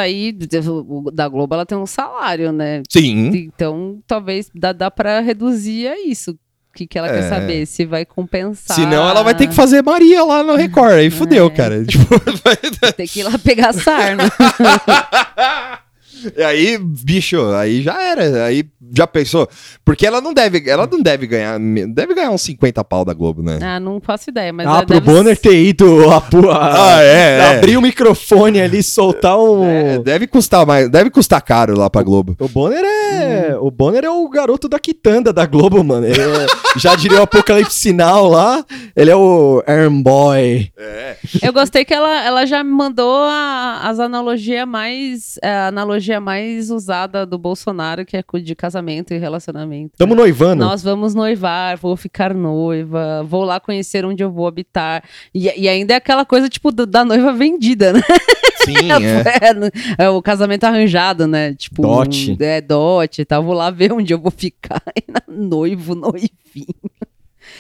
aí, 0.00 0.36
o- 0.68 1.10
da 1.12 1.28
Globo, 1.28 1.54
ela 1.54 1.64
tem 1.66 1.78
um 1.78 1.86
salário, 1.86 2.50
né? 2.52 2.82
Sim. 2.90 3.28
Então, 3.34 4.00
talvez 4.06 4.50
dá, 4.54 4.72
dá 4.72 4.90
pra 4.90 5.20
reduzir 5.20 5.86
a 5.88 5.98
isso. 6.04 6.32
O 6.32 6.78
que, 6.78 6.86
que 6.86 6.96
ela 6.98 7.08
É. 7.08 7.12
quer 7.14 7.28
saber? 7.28 7.66
Se 7.66 7.84
vai 7.84 8.04
compensar. 8.04 8.76
Senão 8.76 9.08
ela 9.08 9.22
vai 9.24 9.34
ter 9.34 9.48
que 9.48 9.54
fazer 9.54 9.82
Maria 9.82 10.22
lá 10.22 10.42
no 10.44 10.54
Record. 10.54 10.92
Aí 10.92 11.10
fudeu, 11.10 11.46
É. 11.46 11.50
cara. 11.50 11.82
Tipo, 11.86 12.04
vai- 12.44 12.92
Tem 12.92 13.06
que 13.06 13.20
ir 13.20 13.22
lá 13.24 13.36
pegar 13.38 13.72
sarna. 13.72 14.24
E 16.36 16.42
aí, 16.42 16.78
bicho, 16.78 17.44
aí 17.54 17.82
já 17.82 18.02
era. 18.02 18.44
Aí 18.44 18.64
já 18.94 19.06
pensou. 19.06 19.48
Porque 19.84 20.06
ela 20.06 20.20
não 20.20 20.32
deve, 20.32 20.68
ela 20.68 20.86
não 20.90 21.00
deve 21.02 21.26
ganhar. 21.26 21.58
Deve 21.88 22.14
ganhar 22.14 22.30
uns 22.30 22.42
50 22.42 22.82
pau 22.84 23.04
da 23.04 23.12
Globo, 23.12 23.42
né? 23.42 23.58
ah, 23.62 23.78
não 23.80 24.00
faço 24.00 24.30
ideia, 24.30 24.52
mas 24.52 24.66
ah, 24.66 24.70
ela 24.70 24.86
pro 24.86 25.00
deve 25.00 25.06
Bonner 25.06 25.36
ter 25.36 25.54
ido 25.62 26.10
a, 26.10 26.16
a- 26.18 26.22
Ah, 26.98 27.02
é, 27.02 27.38
é. 27.38 27.56
abrir 27.56 27.76
o 27.76 27.82
microfone 27.82 28.60
ali, 28.60 28.82
soltar 28.82 29.38
um. 29.38 29.64
É, 29.64 29.98
deve 29.98 30.26
custar 30.26 30.64
mais, 30.66 30.88
deve 30.88 31.10
custar 31.10 31.40
caro 31.42 31.76
lá 31.78 31.88
pra 31.90 32.02
Globo. 32.02 32.36
O 32.38 32.48
Bonner 32.48 32.82
é. 32.84 33.54
Hum. 33.56 33.66
O 33.66 33.70
Bonner 33.70 34.04
é 34.04 34.10
o 34.10 34.28
garoto 34.28 34.68
da 34.68 34.78
quitanda 34.78 35.32
da 35.32 35.44
Globo, 35.46 35.82
mano. 35.84 36.06
Ele 36.06 36.20
é- 36.20 36.46
já 36.78 36.94
diria 36.94 37.20
o 37.20 37.22
Apocalipse 37.22 37.74
Sinal 37.78 38.28
lá. 38.28 38.64
Ele 38.96 39.10
é 39.10 39.16
o 39.16 39.62
Aaron 39.66 40.02
Boy. 40.02 40.70
É. 40.76 41.16
Eu 41.42 41.52
gostei 41.52 41.84
que 41.84 41.92
ela, 41.94 42.24
ela 42.24 42.46
já 42.46 42.62
me 42.64 42.70
mandou 42.70 43.14
a, 43.24 43.80
as 43.84 43.98
analogia 43.98 44.64
mais 44.66 45.38
a 45.42 45.68
analogia 46.08 46.20
mais 46.20 46.70
usada 46.70 47.26
do 47.26 47.38
Bolsonaro, 47.38 48.04
que 48.04 48.16
é 48.16 48.24
de 48.42 48.54
casamento 48.54 49.12
e 49.12 49.18
relacionamento. 49.18 49.92
Tamo 49.98 50.14
noivando. 50.14 50.64
Nós 50.64 50.82
vamos 50.82 51.14
noivar, 51.14 51.76
vou 51.76 51.96
ficar 51.96 52.34
noiva, 52.34 53.22
vou 53.24 53.44
lá 53.44 53.60
conhecer 53.60 54.04
onde 54.04 54.22
eu 54.22 54.30
vou 54.30 54.46
habitar. 54.46 55.04
E, 55.34 55.44
e 55.60 55.68
ainda 55.68 55.94
é 55.94 55.96
aquela 55.96 56.24
coisa, 56.24 56.48
tipo, 56.48 56.72
do- 56.72 56.86
da 56.86 57.04
noiva 57.04 57.32
vendida, 57.32 57.92
né? 57.92 58.00
Sim, 58.64 58.74
é. 58.92 60.00
É, 60.00 60.04
é 60.04 60.08
o 60.08 60.20
casamento 60.22 60.64
arranjado, 60.64 61.26
né? 61.26 61.54
Tipo, 61.54 61.82
Dote. 61.82 62.36
É, 62.40 62.60
dote 62.60 63.22
e 63.22 63.24
tal. 63.24 63.42
Vou 63.42 63.54
lá 63.54 63.70
ver 63.70 63.92
onde 63.92 64.12
eu 64.12 64.18
vou 64.18 64.30
ficar. 64.30 64.82
noivo, 65.28 65.94
noivinho. 65.94 66.28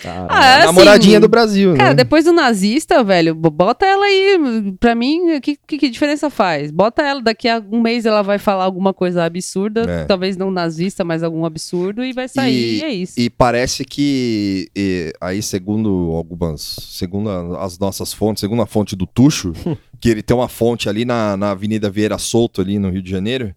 Cara, 0.02 0.26
Ah, 0.30 0.44
é 0.46 0.56
assim, 0.58 0.66
Namoradinha 0.66 1.20
do 1.20 1.28
Brasil, 1.28 1.74
Cara, 1.76 1.88
né? 1.90 1.94
depois 1.94 2.24
do 2.24 2.32
nazista, 2.32 3.02
velho, 3.02 3.34
bota 3.34 3.84
ela 3.86 4.04
aí. 4.06 4.38
Pra 4.78 4.94
mim, 4.94 5.40
que, 5.40 5.56
que, 5.66 5.78
que 5.78 5.90
diferença 5.90 6.30
faz? 6.30 6.70
Bota 6.70 7.02
ela, 7.02 7.20
daqui 7.20 7.48
a 7.48 7.62
um 7.70 7.80
mês 7.80 8.06
ela 8.06 8.22
vai 8.22 8.38
falar 8.38 8.64
alguma 8.64 8.94
coisa 8.94 9.24
absurda, 9.24 9.82
É. 9.88 10.04
talvez 10.04 10.36
não 10.36 10.50
nazista, 10.50 11.04
mas 11.04 11.22
algum 11.22 11.44
absurdo, 11.44 12.04
e 12.04 12.12
vai 12.12 12.28
sair, 12.28 12.78
e, 12.78 12.82
é 12.84 12.90
isso. 12.92 13.14
E 13.18 13.28
parece 13.28 13.84
que, 13.84 14.68
e, 14.76 15.12
aí, 15.20 15.42
segundo 15.42 16.12
algumas. 16.14 16.60
Segundo 16.90 17.30
as 17.58 17.78
nossas 17.78 18.12
fontes, 18.12 18.40
segundo 18.40 18.62
a 18.62 18.66
fonte 18.66 18.94
do 18.94 19.06
Tuxo, 19.06 19.52
que 20.00 20.08
ele 20.10 20.22
tem 20.22 20.36
uma 20.36 20.48
fonte 20.48 20.88
ali 20.88 21.04
na, 21.04 21.36
na 21.36 21.50
Avenida 21.50 21.90
Vieira 21.90 22.18
Solto, 22.18 22.60
ali 22.60 22.78
no 22.78 22.90
Rio 22.90 23.02
de 23.02 23.10
Janeiro, 23.10 23.54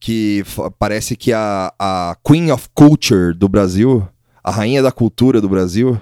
que 0.00 0.44
parece 0.78 1.16
que 1.16 1.32
a, 1.32 1.72
a 1.78 2.16
Queen 2.26 2.50
of 2.50 2.68
Culture 2.74 3.32
do 3.34 3.48
Brasil, 3.48 4.06
a 4.44 4.50
rainha 4.50 4.82
da 4.82 4.92
cultura 4.92 5.40
do 5.40 5.48
Brasil, 5.48 5.98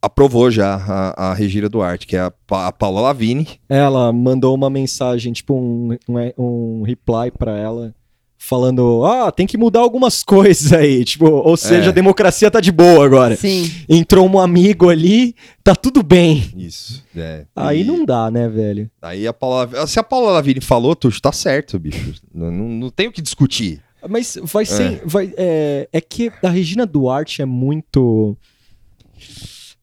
aprovou 0.00 0.50
já 0.50 0.74
a, 0.76 1.30
a 1.30 1.34
Regina 1.34 1.68
Duarte, 1.68 2.06
que 2.06 2.16
é 2.16 2.20
a, 2.20 2.30
Pa- 2.30 2.66
a 2.66 2.72
Paula 2.72 3.00
Lavigne. 3.00 3.46
Ela 3.68 4.12
mandou 4.12 4.54
uma 4.54 4.68
mensagem, 4.68 5.32
tipo 5.32 5.54
um, 5.54 5.96
um, 6.08 6.32
um 6.80 6.82
reply 6.82 7.30
pra 7.30 7.56
ela, 7.56 7.94
falando: 8.36 9.04
Ah, 9.04 9.30
tem 9.30 9.46
que 9.46 9.56
mudar 9.56 9.78
algumas 9.80 10.22
coisas 10.24 10.72
aí. 10.72 11.04
Tipo, 11.04 11.26
ou 11.26 11.56
seja, 11.56 11.86
É. 11.86 11.88
a 11.90 11.92
democracia 11.92 12.50
tá 12.50 12.58
de 12.60 12.72
boa 12.72 13.04
agora. 13.06 13.36
Sim. 13.36 13.70
Entrou 13.88 14.28
um 14.28 14.40
amigo 14.40 14.88
ali, 14.90 15.34
tá 15.62 15.76
tudo 15.76 16.02
bem. 16.02 16.50
Isso. 16.56 17.04
é. 17.16 17.46
Aí 17.54 17.82
E- 17.82 17.84
não 17.84 18.04
dá, 18.04 18.28
né, 18.30 18.48
velho? 18.48 18.90
Aí 19.00 19.24
a 19.26 19.32
Paula. 19.32 19.86
Se 19.86 20.00
a 20.00 20.02
Paula 20.02 20.32
Lavigne 20.32 20.60
falou, 20.60 20.96
Tuxo, 20.96 21.22
tá 21.22 21.30
certo, 21.30 21.78
bicho. 21.78 22.14
Não, 22.34 22.50
não, 22.50 22.68
não 22.68 22.90
tem 22.90 23.06
o 23.06 23.12
que 23.12 23.22
discutir. 23.22 23.80
Mas 24.08 24.38
vai 24.42 24.64
ser. 24.64 25.02
Vai, 25.04 25.32
é, 25.36 25.88
é 25.92 26.00
que 26.00 26.32
a 26.42 26.48
Regina 26.48 26.84
Duarte 26.86 27.42
é 27.42 27.44
muito. 27.44 28.36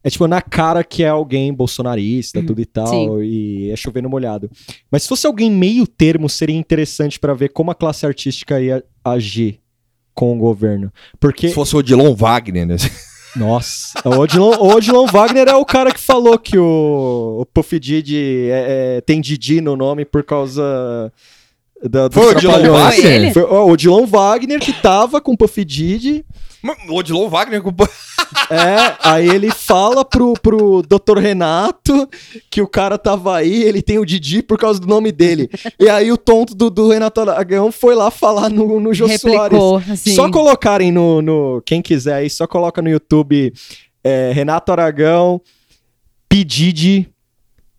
É 0.02 0.08
tipo 0.08 0.26
na 0.26 0.40
cara 0.40 0.82
que 0.82 1.02
é 1.02 1.08
alguém 1.08 1.52
bolsonarista, 1.52 2.42
tudo 2.42 2.60
e 2.60 2.64
tal, 2.64 2.86
Sim. 2.86 3.22
e 3.22 3.70
é 3.70 3.76
chovendo 3.76 4.08
molhado. 4.08 4.50
Mas 4.90 5.02
se 5.02 5.08
fosse 5.08 5.26
alguém 5.26 5.50
meio 5.50 5.86
termo, 5.86 6.28
seria 6.28 6.56
interessante 6.56 7.18
pra 7.20 7.34
ver 7.34 7.50
como 7.50 7.70
a 7.70 7.74
classe 7.74 8.06
artística 8.06 8.60
ia 8.60 8.82
agir 9.04 9.60
com 10.14 10.34
o 10.34 10.38
governo. 10.38 10.90
Porque. 11.18 11.48
Se 11.48 11.54
fosse 11.54 11.74
o 11.74 11.80
Odilon 11.80 12.14
Wagner, 12.14 12.66
né? 12.66 12.76
Nossa, 13.36 14.00
o 14.04 14.18
Odilon, 14.18 14.56
o 14.58 14.74
Odilon 14.74 15.06
Wagner 15.06 15.48
é 15.48 15.54
o 15.54 15.64
cara 15.64 15.92
que 15.92 16.00
falou 16.00 16.36
que 16.38 16.58
o, 16.58 17.38
o 17.42 17.46
Puff 17.46 17.78
Didi 17.78 18.48
é- 18.50 18.96
é- 18.96 19.00
tem 19.02 19.20
Didi 19.20 19.60
no 19.60 19.76
nome 19.76 20.04
por 20.04 20.24
causa 20.24 21.12
da, 21.82 22.10
Foi 22.10 22.26
o 22.26 22.30
Odilon. 22.30 22.72
Wagner? 22.72 23.32
Foi 23.32 23.42
ó, 23.42 23.66
Odilon 23.66 24.06
Wagner 24.06 24.60
que 24.60 24.72
tava 24.72 25.20
com 25.20 25.32
o 25.32 25.36
Puff 25.36 25.64
Didi. 25.64 26.24
O 26.88 26.96
Odilon 26.96 27.28
Wagner 27.28 27.62
culpou. 27.62 27.88
É, 28.48 28.96
aí 29.02 29.28
ele 29.28 29.50
fala 29.50 30.04
pro, 30.04 30.34
pro 30.34 30.82
Dr. 30.82 31.18
Renato 31.18 32.08
que 32.48 32.60
o 32.62 32.66
cara 32.66 32.96
tava 32.96 33.36
aí, 33.36 33.62
ele 33.62 33.82
tem 33.82 33.98
o 33.98 34.04
Didi 34.04 34.42
por 34.42 34.56
causa 34.56 34.78
do 34.78 34.86
nome 34.86 35.10
dele. 35.10 35.48
E 35.78 35.88
aí 35.88 36.12
o 36.12 36.16
tonto 36.16 36.54
do, 36.54 36.70
do 36.70 36.88
Renato 36.90 37.20
Aragão 37.20 37.72
foi 37.72 37.94
lá 37.94 38.10
falar 38.10 38.48
no, 38.48 38.78
no 38.78 38.94
Jô 38.94 39.06
Soares. 39.06 39.22
Replicou, 39.22 39.76
assim. 39.78 40.14
Só 40.14 40.30
colocarem 40.30 40.92
no, 40.92 41.22
no. 41.22 41.62
Quem 41.64 41.82
quiser 41.82 42.14
aí, 42.14 42.30
só 42.30 42.46
coloca 42.46 42.80
no 42.82 42.88
YouTube 42.88 43.52
é, 44.02 44.30
Renato 44.32 44.70
Aragão, 44.70 45.40
Pedidi 46.28 47.08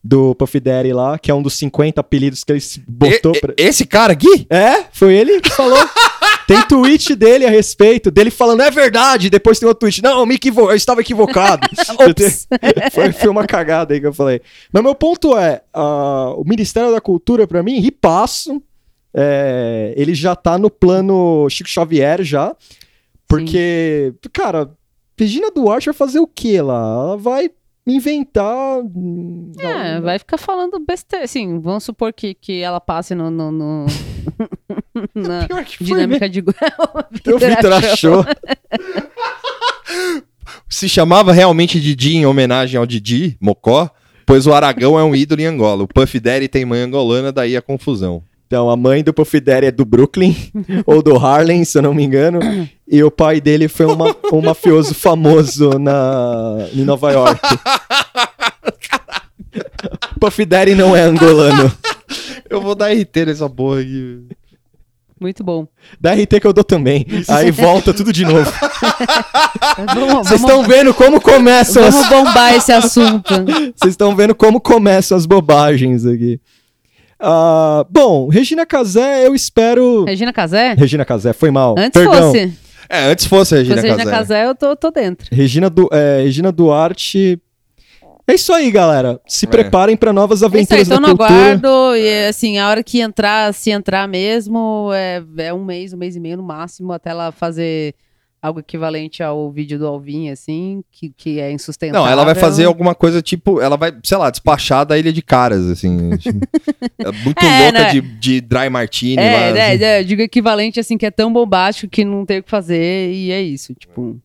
do 0.04 0.34
Puff 0.36 0.60
Daddy 0.60 0.94
lá, 0.94 1.20
que 1.20 1.30
é 1.30 1.34
um 1.34 1.42
dos 1.42 1.54
50 1.56 2.02
apelidos 2.02 2.44
que 2.44 2.52
ele 2.52 2.60
se 2.62 2.84
botou 2.88 3.36
E- 3.36 3.40
pra. 3.40 3.54
Esse 3.58 3.86
cara 3.86 4.14
aqui? 4.14 4.48
É, 4.50 4.86
foi 4.92 5.14
ele 5.14 5.40
que 5.40 5.50
falou. 5.52 5.78
Tem 6.48 6.62
tweet 6.64 7.16
dele 7.16 7.46
a 7.46 7.50
respeito, 7.50 8.12
dele 8.12 8.30
falando, 8.30 8.62
é 8.62 8.70
verdade. 8.70 9.30
Depois 9.30 9.58
tem 9.58 9.68
outro 9.68 9.82
tweet, 9.82 10.04
não, 10.04 10.20
eu, 10.20 10.26
me 10.26 10.36
equivo... 10.36 10.70
eu 10.70 10.76
estava 10.76 11.00
equivocado. 11.00 11.66
Foi, 12.92 13.12
foi 13.14 13.30
uma 13.30 13.48
cagada 13.48 13.94
aí 13.94 14.02
que 14.02 14.08
eu 14.08 14.14
falei. 14.14 14.42
Mas 14.72 14.84
meu 14.84 14.94
ponto 14.94 15.38
é, 15.38 15.62
ah, 15.74 16.34
o 16.36 16.44
Ministério 16.44 16.92
da 16.92 17.00
Cultura, 17.00 17.48
pra 17.48 17.64
mim, 17.64 17.80
ripasso. 17.80 18.62
É, 19.14 19.94
ele 19.96 20.14
já 20.14 20.36
tá 20.36 20.58
no 20.58 20.70
plano 20.70 21.48
Chico 21.50 21.70
Xavier 21.70 22.22
já. 22.24 22.54
Porque, 23.28 24.14
cara, 24.34 24.70
Regina 25.18 25.52
Duarte 25.52 25.86
vai 25.86 25.94
fazer 25.94 26.20
o 26.20 26.28
que 26.28 26.60
lá? 26.60 26.82
Ela 26.82 27.18
vai 27.18 27.50
inventar. 27.96 28.78
É, 29.60 30.00
vai 30.02 30.18
ficar 30.20 30.38
falando 30.38 30.80
besteira. 30.80 31.26
Assim, 31.26 31.60
vamos 31.60 31.84
supor 31.84 32.14
que, 32.14 32.34
que 32.34 32.62
ela 32.62 32.80
passe 32.80 33.14
no. 33.16 33.30
no, 33.32 33.52
no- 33.52 33.86
na 35.16 35.48
dinâmica 35.80 36.30
de. 36.30 36.42
mesmo. 36.42 36.56
O 37.36 37.40
Vitor 37.40 37.74
achou. 37.74 38.26
Se 40.70 40.90
chamava 40.90 41.32
realmente 41.32 41.80
Didi 41.80 42.16
em 42.18 42.26
homenagem 42.26 42.78
ao 42.78 42.86
Didi, 42.86 43.38
Mocó, 43.40 43.90
pois 44.26 44.48
o 44.48 44.54
Aragão 44.54 44.98
é 44.98 45.04
um 45.04 45.16
ídolo 45.16 45.42
em 45.42 45.46
Angola. 45.46 45.84
O 45.84 45.88
Puff 45.88 46.20
Daddy 46.20 46.48
tem 46.48 46.66
mãe 46.66 46.82
angolana, 46.82 47.32
daí 47.32 47.56
a 47.56 47.62
confusão. 47.62 48.24
Então, 48.52 48.70
a 48.70 48.76
mãe 48.76 49.02
do 49.02 49.14
Puff 49.14 49.40
Daddy 49.40 49.68
é 49.68 49.72
do 49.72 49.86
Brooklyn, 49.86 50.36
ou 50.86 51.02
do 51.02 51.16
Harlem, 51.16 51.64
se 51.64 51.78
eu 51.78 51.82
não 51.82 51.94
me 51.94 52.04
engano. 52.04 52.42
E 52.86 53.02
o 53.02 53.10
pai 53.10 53.40
dele 53.40 53.70
foi 53.70 53.86
uma, 53.86 54.14
um 54.30 54.42
mafioso 54.42 54.94
famoso 54.94 55.80
na, 55.80 56.68
em 56.74 56.84
Nova 56.84 57.14
York. 57.14 57.40
Puff 60.20 60.44
Daddy 60.44 60.76
não 60.76 60.94
é 60.94 61.04
angolano. 61.04 61.72
Eu 62.50 62.60
vou 62.60 62.76
dar 62.76 62.92
RT 62.92 63.26
nessa 63.28 63.50
porra 63.50 63.80
aqui. 63.80 64.22
Muito 65.18 65.46
bom. 65.46 65.66
Dá 65.98 66.14
RT 66.14 66.42
que 66.42 66.48
eu 66.48 66.52
dou 66.52 66.66
também. 66.66 67.06
Aí 67.30 67.52
volta 67.52 67.94
tudo 67.94 68.12
de 68.12 68.26
novo. 68.26 68.52
Vamos, 69.78 70.28
Vocês 70.28 70.42
vamos, 70.42 70.58
estão 70.58 70.64
vendo 70.64 70.94
como 70.94 71.22
começam 71.22 71.86
as... 71.86 71.94
vamos 71.94 72.10
bombar 72.10 72.54
esse 72.54 72.74
assunto. 72.74 73.34
Vocês 73.78 73.94
estão 73.94 74.14
vendo 74.14 74.36
como 74.36 74.60
começam 74.60 75.18
as 75.18 75.26
bobagens 75.26 76.06
aqui. 76.06 76.38
Ah, 77.22 77.86
bom, 77.90 78.28
Regina 78.30 78.66
Casé, 78.66 79.28
eu 79.28 79.36
espero. 79.36 80.06
Regina 80.06 80.34
Casé? 80.34 80.74
Regina 80.74 81.06
Casé, 81.06 81.34
foi 81.34 81.52
mal. 81.52 81.76
Antes 81.78 82.02
Perdão. 82.02 82.32
fosse. 82.32 82.54
É, 82.90 83.04
antes 83.06 83.26
fosse 83.26 83.56
a 83.56 83.58
Regina 83.60 83.76
fosse 83.78 83.88
Regina 83.88 84.04
Casé. 84.04 84.18
Casé, 84.18 84.48
eu 84.48 84.56
tô, 84.56 84.76
tô 84.76 84.92
dentro. 84.92 85.28
Regina, 85.32 85.70
du... 85.70 85.88
é, 85.92 86.22
Regina 86.24 86.52
Duarte. 86.52 87.40
É 88.28 88.34
isso 88.36 88.52
aí, 88.54 88.72
galera. 88.72 89.20
Se 89.28 89.46
É. 89.46 89.50
preparem 89.50 89.96
para 89.98 90.12
novas 90.14 90.42
É 90.42 90.46
isso 90.46 90.56
aí, 90.56 90.60
aventuras 90.62 90.88
tô 90.88 90.94
da 90.96 91.00
no 91.02 91.08
cultura. 91.18 91.34
aguardo. 91.34 91.96
E 91.96 92.28
assim, 92.28 92.58
a 92.58 92.70
hora 92.70 92.84
que 92.84 93.00
entrar, 93.02 93.54
se 93.54 93.72
entrar 93.72 94.08
mesmo, 94.08 94.90
é, 94.94 95.22
é 95.38 95.54
um 95.54 95.64
mês, 95.64 95.94
um 95.94 95.98
mês 95.98 96.16
e 96.16 96.20
meio 96.20 96.38
no 96.38 96.44
máximo, 96.44 96.92
até 96.94 97.10
ela 97.12 97.32
fazer 97.32 97.94
algo 98.42 98.60
equivalente 98.60 99.22
ao 99.22 99.52
vídeo 99.52 99.78
do 99.78 99.86
Alvin, 99.86 100.30
assim, 100.30 100.84
que, 100.92 101.10
que 101.16 101.40
é 101.40 101.52
insustentável. 101.52 102.02
Não, 102.02 102.12
ela 102.12 102.26
vai 102.26 102.34
fazer 102.34 102.66
alguma 102.66 102.96
coisa 102.96 103.22
tipo. 103.22 103.62
Ela 103.62 103.78
vai, 103.78 103.94
sei 104.04 104.18
lá, 104.18 104.30
despachar 104.32 104.86
da 104.86 104.98
Ilha 104.98 105.14
de 105.14 105.22
Caras, 105.22 105.66
assim. 105.68 106.18
tipo, 106.18 106.40
é 106.98 107.12
muito 107.24 107.46
É, 107.46 107.64
louca 107.64 107.84
né? 107.84 107.92
de, 107.92 108.02
de 108.02 108.42
dry 108.42 108.70
martini 108.70 109.18
lá. 109.18 109.22
É, 109.24 109.54
né, 109.54 109.72
assim. 109.74 109.84
é, 109.84 110.00
eu 110.00 110.06
digo 110.06 110.22
equivalente, 110.22 110.80
assim, 110.80 110.98
que 110.98 111.06
é 111.06 111.12
tão 111.12 111.32
bombástico 111.32 111.92
que 111.92 112.04
não 112.04 112.26
tem 112.26 112.40
o 112.40 112.44
que 112.44 112.50
fazer, 112.50 113.12
e 113.12 113.32
é 113.32 113.42
isso, 113.42 113.74
tipo... 113.76 114.20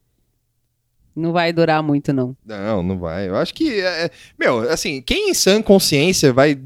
Não 1.15 1.33
vai 1.33 1.51
durar 1.51 1.83
muito, 1.83 2.13
não. 2.13 2.37
Não, 2.45 2.83
não 2.83 2.99
vai. 2.99 3.27
Eu 3.27 3.37
acho 3.37 3.55
que. 3.55 3.81
é, 3.81 4.11
meu, 4.39 4.71
assim, 4.71 5.01
quem 5.01 5.31
em 5.31 5.35
sã 5.35 5.63
consciência 5.63 6.31
vai, 6.31 6.59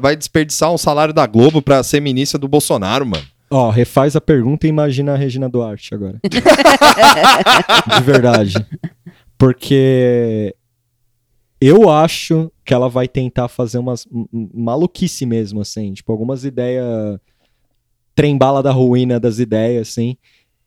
vai 0.00 0.16
desperdiçar 0.16 0.72
um 0.72 0.78
salário 0.78 1.12
da 1.12 1.26
Globo 1.26 1.60
pra 1.60 1.82
ser 1.82 2.00
ministra 2.00 2.38
do 2.38 2.48
Bolsonaro, 2.48 3.04
mano? 3.04 3.22
Ó, 3.54 3.68
refaz 3.68 4.16
a 4.16 4.20
pergunta 4.20 4.66
e 4.66 4.70
imagina 4.70 5.12
a 5.12 5.16
Regina 5.16 5.46
Duarte 5.46 5.94
agora. 5.94 6.18
De 6.24 8.02
verdade. 8.02 8.54
Porque 9.36 10.56
eu 11.60 11.90
acho 11.90 12.50
que 12.64 12.72
ela 12.72 12.88
vai 12.88 13.06
tentar 13.06 13.48
fazer 13.48 13.76
umas 13.76 14.08
maluquice 14.32 15.26
mesmo, 15.26 15.60
assim. 15.60 15.92
Tipo, 15.92 16.12
algumas 16.12 16.44
ideias. 16.44 17.20
Trembala 18.14 18.62
da 18.62 18.72
ruína 18.72 19.20
das 19.20 19.38
ideias, 19.38 19.88
assim. 19.88 20.16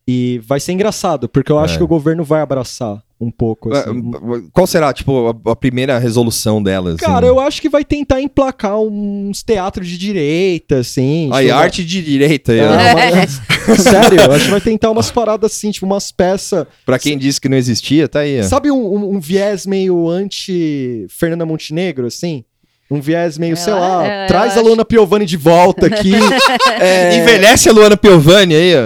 E 0.08 0.39
vai 0.45 0.60
ser 0.60 0.72
engraçado, 0.74 1.28
porque 1.28 1.51
eu 1.51 1.58
acho 1.58 1.76
É. 1.76 1.78
que 1.78 1.84
o 1.84 1.88
governo 1.88 2.24
vai 2.24 2.39
abraçar 2.41 3.01
um 3.20 3.32
pouco. 3.32 3.74
assim. 3.74 4.12
Qual 4.53 4.68
será, 4.68 4.93
tipo, 4.93 5.36
a, 5.45 5.51
a 5.51 5.56
primeira 5.56 5.97
resolução 5.97 6.62
delas? 6.62 6.97
Cara, 6.97 7.26
eu 7.26 7.39
acho 7.39 7.60
que 7.60 7.68
vai 7.70 7.84
tentar 7.84 8.22
emplacar 8.22 8.78
uns 8.80 9.41
teatros 9.41 9.88
de 9.88 9.97
direita, 9.97 10.78
assim. 10.78 11.30
Aí, 11.34 11.47
tipo, 11.47 11.58
arte 11.58 11.84
de 11.84 12.03
direita. 12.03 12.53
É, 12.53 13.16
mas- 13.16 13.41
Sério, 13.82 14.20
eu 14.22 14.32
acho 14.32 14.45
que 14.45 14.51
vai 14.51 14.62
tentar 14.62 14.91
umas 14.91 15.10
paradas 15.10 15.51
assim, 15.51 15.72
tipo 15.72 15.88
umas 15.88 16.12
peças. 16.12 16.68
Pra 16.86 16.99
quem 16.99 17.18
disse 17.18 17.41
que 17.41 17.49
não 17.49 17.58
existia, 17.58 18.08
tá 18.08 18.20
aí. 18.20 18.41
ó. 18.41 18.43
Sabe 18.43 18.70
um, 18.70 18.78
um- 18.78 19.16
um 19.16 19.20
viés 19.20 19.66
meio 19.66 20.08
anti-Fernanda 20.08 21.45
Montenegro, 21.47 22.06
assim? 22.06 22.43
Um 22.90 23.02
viés 23.02 23.38
meio, 23.38 23.58
sei 23.58 23.74
lá, 23.74 24.06
é, 24.06 24.28
traz 24.28 24.54
a 24.54 24.56
acho- 24.56 24.66
Luana 24.66 24.86
Piovani 24.86 25.26
de 25.26 25.38
volta 25.38 25.88
aqui. 25.88 26.12
é, 26.80 27.18
Envelhece 27.18 27.68
a 27.68 27.72
Luana 27.72 27.98
Piovani 27.98 28.54
aí, 28.56 28.76
ó. 28.76 28.82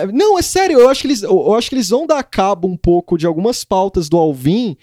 é, 0.00 0.06
não, 0.12 0.38
é 0.38 0.42
sério, 0.42 0.80
eu 0.80 0.88
acho, 0.88 1.02
que 1.02 1.06
eles, 1.06 1.22
eu, 1.22 1.30
eu 1.30 1.54
acho 1.54 1.68
que 1.68 1.76
eles 1.76 1.88
vão 1.88 2.06
dar 2.06 2.22
cabo 2.24 2.66
um 2.66 2.76
pouco 2.76 3.16
de 3.16 3.24
algumas 3.26 3.62
pautas 3.62 4.08
do 4.08 4.16
Alvin, 4.16 4.76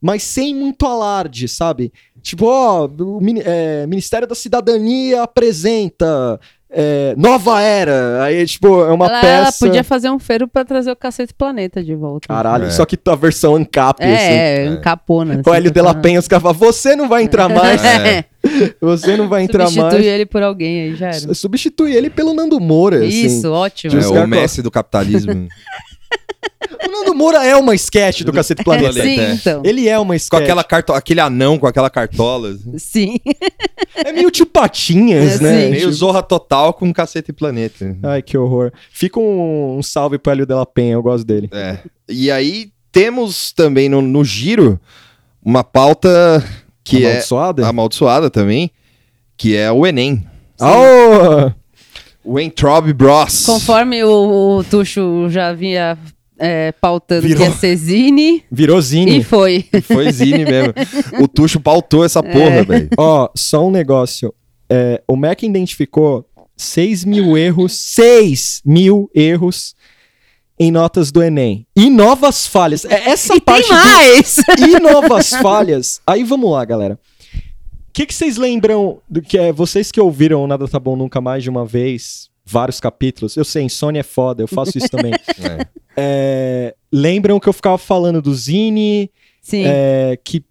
mas 0.00 0.22
sem 0.22 0.54
muito 0.54 0.86
alarde, 0.86 1.48
sabe? 1.48 1.92
Tipo, 2.22 2.46
ó, 2.46 2.86
o 2.86 3.20
é, 3.44 3.86
Ministério 3.86 4.28
da 4.28 4.34
Cidadania 4.34 5.22
apresenta 5.22 6.38
é, 6.74 7.14
Nova 7.16 7.60
Era. 7.62 8.22
Aí, 8.24 8.44
tipo, 8.46 8.82
é 8.84 8.92
uma 8.92 9.06
ela, 9.06 9.20
peça. 9.20 9.34
ela 9.36 9.52
podia 9.52 9.84
fazer 9.84 10.10
um 10.10 10.18
feiro 10.18 10.48
pra 10.48 10.64
trazer 10.64 10.90
o 10.90 10.96
Cacete 10.96 11.32
Planeta 11.32 11.82
de 11.82 11.94
volta. 11.94 12.28
Caralho, 12.28 12.66
É. 12.66 12.70
só 12.70 12.84
que 12.84 12.98
a 13.06 13.14
versão 13.14 13.54
ANCAP, 13.54 14.02
assim. 14.02 14.12
É, 14.12 14.68
um 14.70 14.80
capona. 14.80 15.40
O 15.46 15.54
Hélio 15.54 15.70
de 15.70 15.80
la 15.80 15.94
Penha, 15.94 16.18
os 16.18 16.28
caras 16.28 16.42
falam, 16.42 16.58
você 16.58 16.94
não 16.96 17.08
vai 17.08 17.22
entrar 17.22 17.48
mais, 17.48 17.82
É. 17.84 18.24
você 18.80 19.16
não 19.16 19.28
vai 19.28 19.42
entrar 19.42 19.66
Substitui 19.68 19.92
mais. 19.92 20.06
ele 20.06 20.26
por 20.26 20.42
alguém 20.42 20.82
aí, 20.82 20.94
já 20.96 21.06
era. 21.08 21.34
Substitui 21.34 21.94
ele 21.94 22.10
pelo 22.10 22.34
Nando 22.34 22.60
Moura, 22.60 22.98
assim. 23.06 23.26
Isso, 23.26 23.50
ótimo. 23.50 23.98
É 23.98 24.20
o 24.24 24.28
mestre 24.28 24.62
do 24.62 24.70
capitalismo. 24.70 25.48
O 26.86 26.90
Nando 26.90 27.14
Moura 27.14 27.44
é 27.44 27.56
uma 27.56 27.74
sketch 27.74 28.22
do 28.22 28.32
Cacete 28.32 28.62
Planeta. 28.64 28.92
Sim, 29.02 29.18
é. 29.20 29.32
então. 29.34 29.62
Ele 29.64 29.88
é 29.88 29.98
uma 29.98 30.16
sketch. 30.16 30.30
com 30.30 30.36
aquela 30.44 30.64
carto... 30.64 30.92
aquele 30.92 31.20
anão 31.20 31.58
com 31.58 31.66
aquela 31.66 31.90
cartola. 31.90 32.50
assim. 32.50 32.78
Sim. 32.78 33.18
É 33.94 34.12
meio 34.12 34.30
tio 34.30 34.46
Patinhas, 34.46 35.40
É, 35.40 35.42
né? 35.42 35.64
sim. 35.64 35.70
Meio 35.70 35.92
Zorra 35.92 36.22
Total 36.22 36.72
com 36.72 36.92
Cacete 36.92 37.32
Planeta. 37.32 37.96
Ai, 38.02 38.22
que 38.22 38.36
horror. 38.36 38.72
Fica 38.90 39.18
um, 39.20 39.78
um 39.78 39.82
salve 39.82 40.18
pro 40.18 40.32
Hélio 40.32 40.46
de 40.46 40.54
la 40.54 40.66
Penha, 40.66 40.94
eu 40.94 41.02
gosto 41.02 41.24
dele. 41.24 41.48
É. 41.52 41.78
E 42.08 42.30
aí 42.30 42.70
temos 42.92 43.52
também 43.52 43.88
no, 43.88 44.00
no 44.02 44.24
giro 44.24 44.78
uma 45.44 45.62
pauta 45.64 46.42
que 46.82 47.04
Amaldiçoada? 47.04 47.62
é 47.62 47.66
amaldiçoada 47.66 48.30
também, 48.30 48.70
que 49.36 49.56
é 49.56 49.70
o 49.72 49.86
Enem. 49.86 50.24
Ah, 50.60 51.52
O 52.22 52.38
Entrobe 52.40 52.92
Bros. 52.92 53.44
Conforme 53.44 54.02
o, 54.04 54.58
o 54.58 54.64
Tuxo 54.64 55.28
já 55.28 55.52
vinha 55.52 55.98
é, 56.38 56.72
pautando 56.72 57.22
Virou. 57.26 57.44
que 57.44 57.50
ia 57.50 57.56
ser 57.56 57.76
Zine, 57.76 58.42
virou 58.50 58.80
Zine. 58.80 59.18
e 59.18 59.22
foi. 59.24 59.64
Foi 59.82 60.10
Zine 60.12 60.44
mesmo. 60.44 60.72
O 61.22 61.28
Tuxo 61.28 61.60
pautou 61.60 62.04
essa 62.04 62.22
porra, 62.22 62.64
velho. 62.64 62.88
Ó, 62.96 63.28
só 63.36 63.66
um 63.66 63.70
negócio. 63.70 64.34
É, 64.68 65.02
o 65.06 65.14
Mac 65.16 65.42
identificou 65.42 66.26
6 66.56 67.04
mil 67.04 67.36
erros, 67.36 67.72
6 67.74 68.62
mil 68.64 69.10
erros 69.14 69.74
em 70.58 70.70
notas 70.70 71.10
do 71.12 71.22
Enem. 71.22 71.66
E 71.76 71.90
novas 71.90 72.46
falhas. 72.46 72.84
É, 72.84 73.10
essa 73.10 73.36
E 73.36 73.40
parte 73.40 73.68
tem 73.68 73.76
do- 73.76 73.82
mais! 73.82 74.36
e 74.60 74.80
novas 74.80 75.30
falhas. 75.30 76.00
Aí 76.06 76.22
vamos 76.24 76.50
lá, 76.50 76.64
galera. 76.64 76.98
O 77.34 77.92
que, 77.92 78.06
que 78.06 78.14
vocês 78.14 78.36
lembram 78.36 78.98
do 79.08 79.22
que 79.22 79.38
é 79.38 79.52
vocês 79.52 79.92
que 79.92 80.00
ouviram 80.00 80.46
Nada 80.48 80.66
Tá 80.66 80.80
Bom 80.80 80.96
Nunca 80.96 81.20
Mais 81.20 81.42
de 81.44 81.50
uma 81.50 81.64
vez, 81.64 82.28
vários 82.44 82.80
capítulos. 82.80 83.36
Eu 83.36 83.44
sei, 83.44 83.62
insônia 83.62 84.00
é 84.00 84.04
foda, 84.04 84.42
eu 84.42 84.48
faço 84.48 84.76
isso 84.76 84.88
também. 84.88 85.12
É. 85.40 85.66
É, 85.96 86.74
lembram 86.92 87.38
que 87.38 87.48
eu 87.48 87.52
ficava 87.52 87.78
falando 87.78 88.20
do 88.20 88.34
Zine, 88.34 89.08
Sim. 89.40 89.62
é, 89.64 90.18
que 90.24 90.44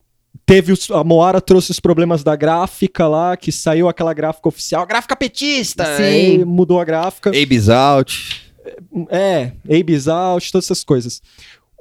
teve 0.46 0.72
os, 0.72 0.90
a 0.90 1.04
Moara 1.04 1.42
trouxe 1.42 1.72
os 1.72 1.80
problemas 1.82 2.24
da 2.24 2.36
gráfica 2.36 3.08
lá, 3.08 3.36
que 3.36 3.52
saiu 3.52 3.90
aquela 3.90 4.14
gráfica 4.14 4.48
oficial, 4.48 4.86
gráfica 4.86 5.16
petista, 5.16 5.98
Sim. 5.98 6.46
mudou 6.46 6.80
a 6.80 6.86
gráfica. 6.86 7.30
Abe's 7.30 7.68
Out. 7.68 8.42
É, 9.10 9.52
Abe's 9.66 10.08
Out, 10.08 10.52
todas 10.52 10.66
essas 10.66 10.84
coisas. 10.84 11.22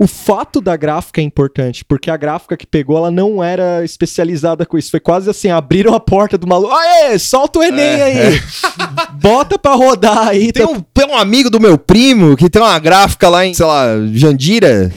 O 0.03 0.07
fato 0.09 0.61
da 0.61 0.77
gráfica 0.77 1.21
é 1.21 1.25
importante, 1.25 1.85
porque 1.85 2.11
a 2.11 2.17
gráfica 2.17 2.57
que 2.57 2.67
pegou, 2.67 2.97
ela 2.97 3.09
não 3.09 3.43
era 3.43 3.85
especializada 3.85 4.67
com 4.67 4.77
isso. 4.77 4.91
Foi 4.91 4.99
quase 4.99 5.31
assim, 5.31 5.49
abriram 5.49 5.95
a 5.95 6.01
porta 6.01 6.37
do 6.37 6.45
maluco. 6.45 6.75
Aê, 6.75 7.17
solta 7.21 7.61
o 7.61 7.63
Enem 7.63 7.85
É, 7.85 8.03
aí. 8.03 8.41
Bota 9.15 9.57
pra 9.57 9.75
rodar 9.75 10.27
aí. 10.27 10.51
Tem 10.51 10.67
tá- 10.67 10.73
um, 10.73 10.81
tem 10.81 11.07
um 11.07 11.17
amigo 11.17 11.49
do 11.49 11.61
meu 11.61 11.79
primo 11.79 12.37
que 12.37 12.51
tem 12.51 12.61
uma 12.61 12.77
gráfica 12.81 13.29
lá 13.29 13.47
em, 13.47 13.55
sei 13.55 13.65
lá, 13.65 13.95
Jandira. 14.13 14.93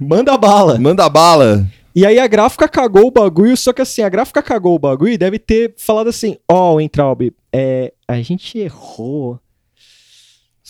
Manda 0.00 0.38
bala. 0.38 0.78
Manda 0.78 1.06
bala. 1.10 1.66
E 1.94 2.06
aí 2.06 2.18
a 2.18 2.26
gráfica 2.26 2.66
cagou 2.66 3.08
o 3.08 3.10
bagulho, 3.10 3.54
só 3.58 3.74
que 3.74 3.82
assim, 3.82 4.00
a 4.00 4.08
gráfica 4.08 4.42
cagou 4.42 4.74
o 4.74 4.78
bagulho 4.78 5.12
e 5.12 5.18
deve 5.18 5.38
ter 5.38 5.74
falado 5.76 6.08
assim, 6.08 6.38
ó, 6.50 6.76
oh, 6.76 6.80
Entraub, 6.80 7.30
é, 7.52 7.92
a 8.08 8.22
gente 8.22 8.58
errou. 8.58 9.38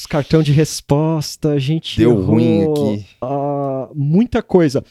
Os 0.00 0.06
cartão 0.06 0.42
de 0.42 0.50
resposta, 0.50 1.50
a 1.50 1.58
gente 1.58 1.98
Deu 1.98 2.12
errou, 2.12 2.24
ruim 2.24 2.62
aqui. 2.62 3.06
ah, 3.20 3.86
muita 3.94 4.42
coisa. 4.42 4.82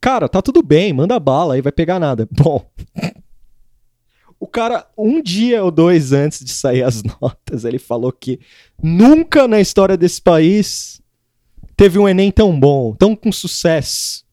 Cara, 0.00 0.28
tá 0.28 0.42
tudo 0.42 0.60
bem, 0.60 0.92
manda 0.92 1.20
bala 1.20 1.54
aí, 1.54 1.60
vai 1.62 1.70
pegar 1.70 2.00
nada. 2.00 2.26
Bom, 2.34 2.68
o 4.40 4.48
cara, 4.48 4.88
um 4.98 5.22
dia 5.22 5.62
ou 5.62 5.70
dois 5.70 6.12
antes 6.12 6.44
de 6.44 6.50
sair 6.50 6.82
as 6.82 7.00
notas, 7.22 7.64
ele 7.64 7.78
falou 7.78 8.10
que 8.10 8.40
nunca 8.82 9.46
na 9.46 9.60
história 9.60 9.96
desse 9.96 10.20
país 10.20 11.00
teve 11.76 11.96
um 11.96 12.08
Enem 12.08 12.32
tão 12.32 12.58
bom, 12.58 12.92
tão 12.96 13.14
com 13.14 13.30
sucesso. 13.30 14.24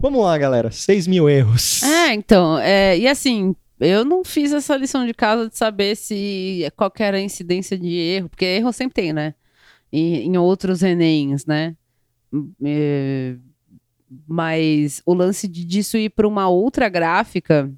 Vamos 0.00 0.22
lá, 0.22 0.38
galera. 0.38 0.70
6 0.70 1.06
mil 1.06 1.28
erros. 1.28 1.82
É, 1.82 2.14
então, 2.14 2.58
é, 2.60 2.96
e 2.98 3.06
assim, 3.06 3.54
eu 3.80 4.04
não 4.04 4.24
fiz 4.24 4.52
essa 4.52 4.76
lição 4.76 5.06
de 5.06 5.14
casa 5.14 5.48
de 5.48 5.56
saber 5.56 5.96
se 5.96 6.70
qual 6.76 6.92
era 6.98 7.16
a 7.16 7.20
incidência 7.20 7.78
de 7.78 7.94
erro, 7.94 8.28
porque 8.28 8.44
erro 8.44 8.72
sempre 8.72 8.94
tem, 8.94 9.12
né? 9.12 9.34
Em, 9.92 10.26
em 10.26 10.36
outros 10.36 10.82
Enems, 10.82 11.46
né? 11.46 11.76
É, 12.64 13.36
mas 14.26 15.02
o 15.06 15.14
lance 15.14 15.46
de, 15.48 15.64
disso 15.64 15.96
ir 15.96 16.10
para 16.10 16.26
uma 16.26 16.48
outra 16.48 16.88
gráfica 16.88 17.70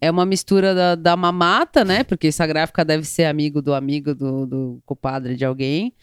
é 0.00 0.10
uma 0.10 0.24
mistura 0.24 0.74
da, 0.74 0.94
da 0.94 1.16
mamata, 1.16 1.84
né? 1.84 2.02
Porque 2.04 2.28
essa 2.28 2.46
gráfica 2.46 2.84
deve 2.84 3.04
ser 3.04 3.24
amigo 3.24 3.60
do 3.60 3.74
amigo 3.74 4.14
do, 4.14 4.46
do 4.46 4.82
compadre 4.86 5.36
de 5.36 5.44
alguém. 5.44 5.94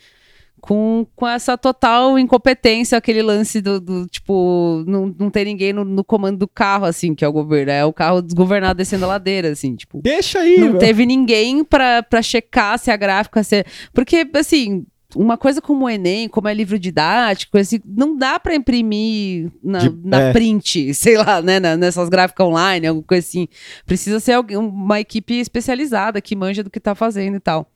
Com, 0.59 1.05
com 1.15 1.27
essa 1.27 1.55
total 1.57 2.17
incompetência, 2.17 2.97
aquele 2.97 3.21
lance 3.21 3.61
do, 3.61 3.79
do 3.79 4.07
tipo, 4.07 4.83
não, 4.87 5.13
não 5.17 5.29
ter 5.29 5.45
ninguém 5.45 5.71
no, 5.71 5.85
no 5.85 6.03
comando 6.03 6.37
do 6.39 6.47
carro, 6.47 6.85
assim, 6.85 7.13
que 7.13 7.23
é 7.23 7.27
o 7.27 7.31
governo. 7.31 7.71
É 7.71 7.85
o 7.85 7.93
carro 7.93 8.21
desgovernado 8.21 8.77
descendo 8.77 9.05
a 9.05 9.09
ladeira, 9.09 9.49
assim, 9.51 9.75
tipo. 9.75 10.01
Deixa 10.01 10.39
aí, 10.39 10.57
Não 10.59 10.67
velho. 10.69 10.79
teve 10.79 11.05
ninguém 11.05 11.63
pra, 11.63 12.01
pra 12.03 12.21
checar 12.21 12.77
se 12.79 12.89
a 12.89 12.97
gráfica. 12.97 13.43
Se... 13.43 13.63
Porque, 13.93 14.27
assim, 14.33 14.83
uma 15.15 15.37
coisa 15.37 15.61
como 15.61 15.85
o 15.85 15.89
Enem, 15.89 16.27
como 16.27 16.47
é 16.49 16.53
livro 16.53 16.77
didático, 16.77 17.57
assim, 17.57 17.79
não 17.85 18.17
dá 18.17 18.39
pra 18.39 18.55
imprimir 18.55 19.49
na, 19.63 19.79
De- 19.79 19.95
na 20.03 20.19
é. 20.21 20.33
print, 20.33 20.91
sei 20.95 21.17
lá, 21.17 21.41
né? 21.41 21.59
na- 21.59 21.77
nessas 21.77 22.09
gráficas 22.09 22.45
online, 22.45 22.87
alguma 22.87 23.05
coisa 23.05 23.25
assim. 23.25 23.47
Precisa 23.85 24.19
ser 24.19 24.33
alguém, 24.33 24.57
uma 24.57 24.99
equipe 24.99 25.35
especializada 25.35 26.19
que 26.19 26.35
manja 26.35 26.63
do 26.63 26.69
que 26.71 26.79
tá 26.79 26.95
fazendo 26.95 27.37
e 27.37 27.39
tal. 27.39 27.71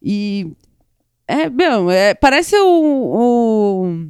E. 0.00 0.52
É, 1.32 1.48
meu, 1.48 1.90
é, 1.90 2.12
parece 2.12 2.54
o, 2.56 2.66
o, 2.66 4.06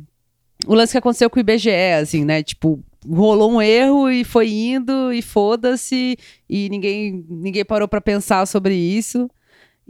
o 0.67 0.75
lance 0.75 0.91
que 0.91 0.99
aconteceu 0.99 1.31
com 1.31 1.37
o 1.37 1.41
IBGE, 1.41 1.71
assim, 2.01 2.25
né? 2.25 2.43
Tipo, 2.43 2.83
rolou 3.09 3.53
um 3.53 3.63
erro 3.63 4.11
e 4.11 4.25
foi 4.25 4.51
indo 4.51 5.13
e 5.13 5.23
foda-se 5.23 6.17
e 6.51 6.69
ninguém, 6.69 7.25
ninguém 7.29 7.65
parou 7.65 7.87
pra 7.87 8.01
pensar 8.01 8.45
sobre 8.47 8.75
isso. 8.75 9.31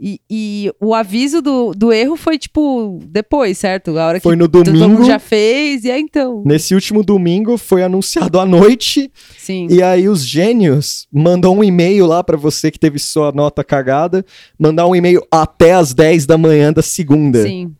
E, 0.05 0.19
e 0.29 0.71
o 0.81 0.93
aviso 0.93 1.41
do, 1.41 1.71
do 1.73 1.93
erro 1.93 2.17
foi, 2.17 2.37
tipo, 2.37 2.99
depois, 3.07 3.57
certo? 3.57 3.97
A 3.97 4.07
hora 4.07 4.19
Foi 4.19 4.35
que 4.35 4.39
no 4.39 4.49
todo 4.49 4.65
domingo. 4.65 4.89
mundo 4.89 5.05
já 5.05 5.17
fez, 5.17 5.85
e 5.85 5.91
aí 5.91 6.01
então. 6.01 6.43
Nesse 6.45 6.75
último 6.75 7.01
domingo 7.01 7.57
foi 7.57 7.83
anunciado 7.83 8.37
à 8.37 8.45
noite 8.45 9.09
Sim. 9.37 9.67
e 9.69 9.81
aí 9.81 10.09
os 10.09 10.25
gênios 10.25 11.07
mandam 11.09 11.57
um 11.57 11.63
e-mail 11.63 12.05
lá 12.05 12.21
pra 12.21 12.35
você 12.35 12.69
que 12.69 12.77
teve 12.77 12.99
sua 12.99 13.31
nota 13.31 13.63
cagada, 13.63 14.25
mandar 14.59 14.85
um 14.87 14.93
e-mail 14.93 15.25
até 15.31 15.71
as 15.71 15.93
10 15.93 16.25
da 16.25 16.37
manhã 16.37 16.73
da 16.73 16.81
segunda. 16.81 17.41
Sim. 17.41 17.73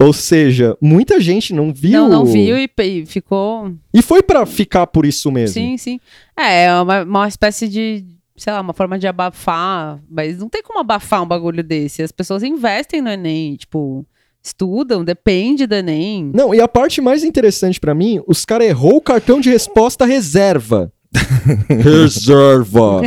Ou 0.00 0.12
seja, 0.12 0.76
muita 0.80 1.20
gente 1.20 1.54
não 1.54 1.72
viu. 1.72 1.92
Não, 1.92 2.08
não 2.08 2.24
viu 2.24 2.58
e, 2.58 2.68
e 2.82 3.06
ficou. 3.06 3.72
E 3.94 4.02
foi 4.02 4.20
pra 4.20 4.44
ficar 4.46 4.88
por 4.88 5.06
isso 5.06 5.30
mesmo. 5.30 5.54
Sim, 5.54 5.76
sim. 5.76 6.00
É, 6.36 6.64
é 6.64 6.80
uma, 6.80 7.04
uma 7.04 7.28
espécie 7.28 7.68
de, 7.68 8.04
sei 8.38 8.52
lá, 8.52 8.60
uma 8.60 8.72
forma 8.72 8.98
de 8.98 9.06
abafar. 9.06 10.00
Mas 10.10 10.38
não 10.38 10.48
tem 10.48 10.62
como 10.62 10.78
abafar 10.78 11.22
um 11.22 11.26
bagulho 11.26 11.62
desse. 11.62 12.02
As 12.02 12.12
pessoas 12.12 12.42
investem 12.42 13.00
no 13.02 13.10
Enem, 13.10 13.56
tipo, 13.56 14.06
estudam, 14.42 15.04
depende 15.04 15.66
do 15.66 15.74
Enem. 15.74 16.30
Não, 16.34 16.54
e 16.54 16.60
a 16.60 16.68
parte 16.68 17.00
mais 17.00 17.24
interessante 17.24 17.78
pra 17.78 17.94
mim, 17.94 18.22
os 18.26 18.44
caras 18.44 18.68
errou 18.68 18.96
o 18.96 19.00
cartão 19.00 19.40
de 19.40 19.50
resposta 19.50 20.04
reserva. 20.06 20.92
reserva. 21.68 23.00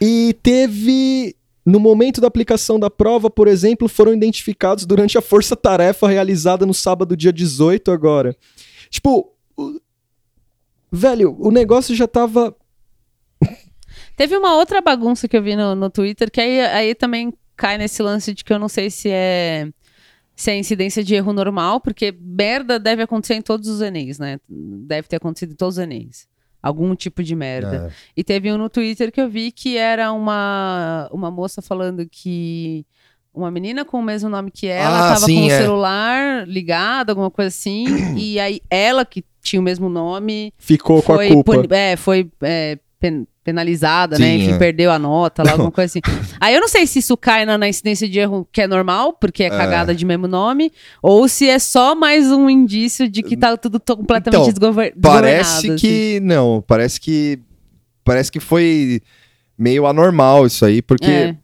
e 0.00 0.34
teve 0.42 1.34
no 1.64 1.80
momento 1.80 2.20
da 2.20 2.26
aplicação 2.26 2.78
da 2.78 2.90
prova, 2.90 3.30
por 3.30 3.48
exemplo, 3.48 3.88
foram 3.88 4.12
identificados 4.12 4.84
durante 4.84 5.16
a 5.16 5.22
força-tarefa 5.22 6.06
realizada 6.08 6.66
no 6.66 6.74
sábado, 6.74 7.16
dia 7.16 7.32
18 7.32 7.90
agora. 7.90 8.36
Tipo, 8.90 9.32
o- 9.56 9.80
velho, 10.92 11.34
o 11.40 11.50
negócio 11.50 11.94
já 11.94 12.06
tava 12.06 12.54
Teve 14.16 14.36
uma 14.36 14.54
outra 14.56 14.80
bagunça 14.80 15.26
que 15.28 15.36
eu 15.36 15.42
vi 15.42 15.56
no, 15.56 15.74
no 15.74 15.90
Twitter, 15.90 16.30
que 16.30 16.40
aí, 16.40 16.60
aí 16.60 16.94
também 16.94 17.32
cai 17.56 17.78
nesse 17.78 18.02
lance 18.02 18.32
de 18.34 18.44
que 18.44 18.52
eu 18.52 18.58
não 18.58 18.68
sei 18.68 18.90
se 18.90 19.08
é 19.10 19.68
se 20.36 20.50
é 20.50 20.56
incidência 20.58 21.04
de 21.04 21.14
erro 21.14 21.32
normal, 21.32 21.80
porque 21.80 22.12
merda 22.20 22.76
deve 22.78 23.02
acontecer 23.02 23.34
em 23.34 23.42
todos 23.42 23.68
os 23.68 23.80
Enems, 23.80 24.18
né? 24.18 24.40
Deve 24.48 25.06
ter 25.06 25.16
acontecido 25.16 25.52
em 25.52 25.56
todos 25.56 25.76
os 25.78 25.82
Enems. 25.82 26.26
Algum 26.60 26.96
tipo 26.96 27.22
de 27.22 27.36
merda. 27.36 27.88
É. 27.88 27.94
E 28.16 28.24
teve 28.24 28.50
um 28.52 28.58
no 28.58 28.68
Twitter 28.68 29.12
que 29.12 29.20
eu 29.20 29.28
vi 29.28 29.52
que 29.52 29.76
era 29.76 30.10
uma, 30.12 31.08
uma 31.12 31.30
moça 31.30 31.62
falando 31.62 32.04
que 32.10 32.84
uma 33.32 33.50
menina 33.50 33.84
com 33.84 33.98
o 34.00 34.02
mesmo 34.02 34.28
nome 34.28 34.50
que 34.50 34.66
ela 34.66 35.10
Ah, 35.10 35.14
tava 35.14 35.26
sim, 35.26 35.40
com 35.42 35.46
o 35.46 35.50
é. 35.50 35.60
celular 35.60 36.48
ligado, 36.48 37.10
alguma 37.10 37.30
coisa 37.30 37.48
assim, 37.48 37.84
e 38.18 38.40
aí 38.40 38.60
ela 38.70 39.04
que 39.04 39.24
tinha 39.42 39.60
o 39.60 39.62
mesmo 39.62 39.88
nome 39.88 40.52
ficou 40.56 41.02
com 41.02 41.12
a 41.14 41.26
culpa. 41.28 41.62
é, 41.70 41.96
foi 41.96 42.30
é, 42.42 42.78
pen- 43.04 43.26
penalizada, 43.44 44.18
né? 44.18 44.26
Sim, 44.26 44.42
Enfim, 44.42 44.52
é. 44.52 44.58
perdeu 44.58 44.90
a 44.90 44.98
nota 44.98 45.42
lá, 45.42 45.52
alguma 45.52 45.70
coisa 45.70 45.92
assim. 45.98 46.00
Aí 46.40 46.54
eu 46.54 46.60
não 46.60 46.68
sei 46.68 46.86
se 46.86 46.98
isso 47.00 47.14
cai 47.16 47.44
na, 47.44 47.58
na 47.58 47.68
incidência 47.68 48.08
de 48.08 48.18
erro 48.18 48.48
que 48.50 48.62
é 48.62 48.66
normal, 48.66 49.12
porque 49.12 49.42
é 49.44 49.50
cagada 49.50 49.94
de 49.94 50.04
mesmo 50.06 50.26
nome, 50.26 50.72
ou 51.02 51.28
se 51.28 51.48
é 51.48 51.58
só 51.58 51.94
mais 51.94 52.30
um 52.32 52.48
indício 52.48 53.06
de 53.08 53.22
que 53.22 53.36
tá 53.36 53.54
tudo 53.56 53.78
completamente 53.78 54.40
Então, 54.40 54.48
desgover- 54.50 54.94
Parece 55.00 55.68
desgovernado, 55.68 55.80
que 55.80 56.20
não, 56.20 56.64
parece 56.66 56.98
que 57.00 57.38
parece 58.02 58.32
que 58.32 58.40
foi 58.40 59.00
meio 59.58 59.86
anormal 59.86 60.46
isso 60.46 60.64
aí, 60.64 60.80
porque 60.80 61.04
assim. 61.04 61.14
É, 61.32 61.36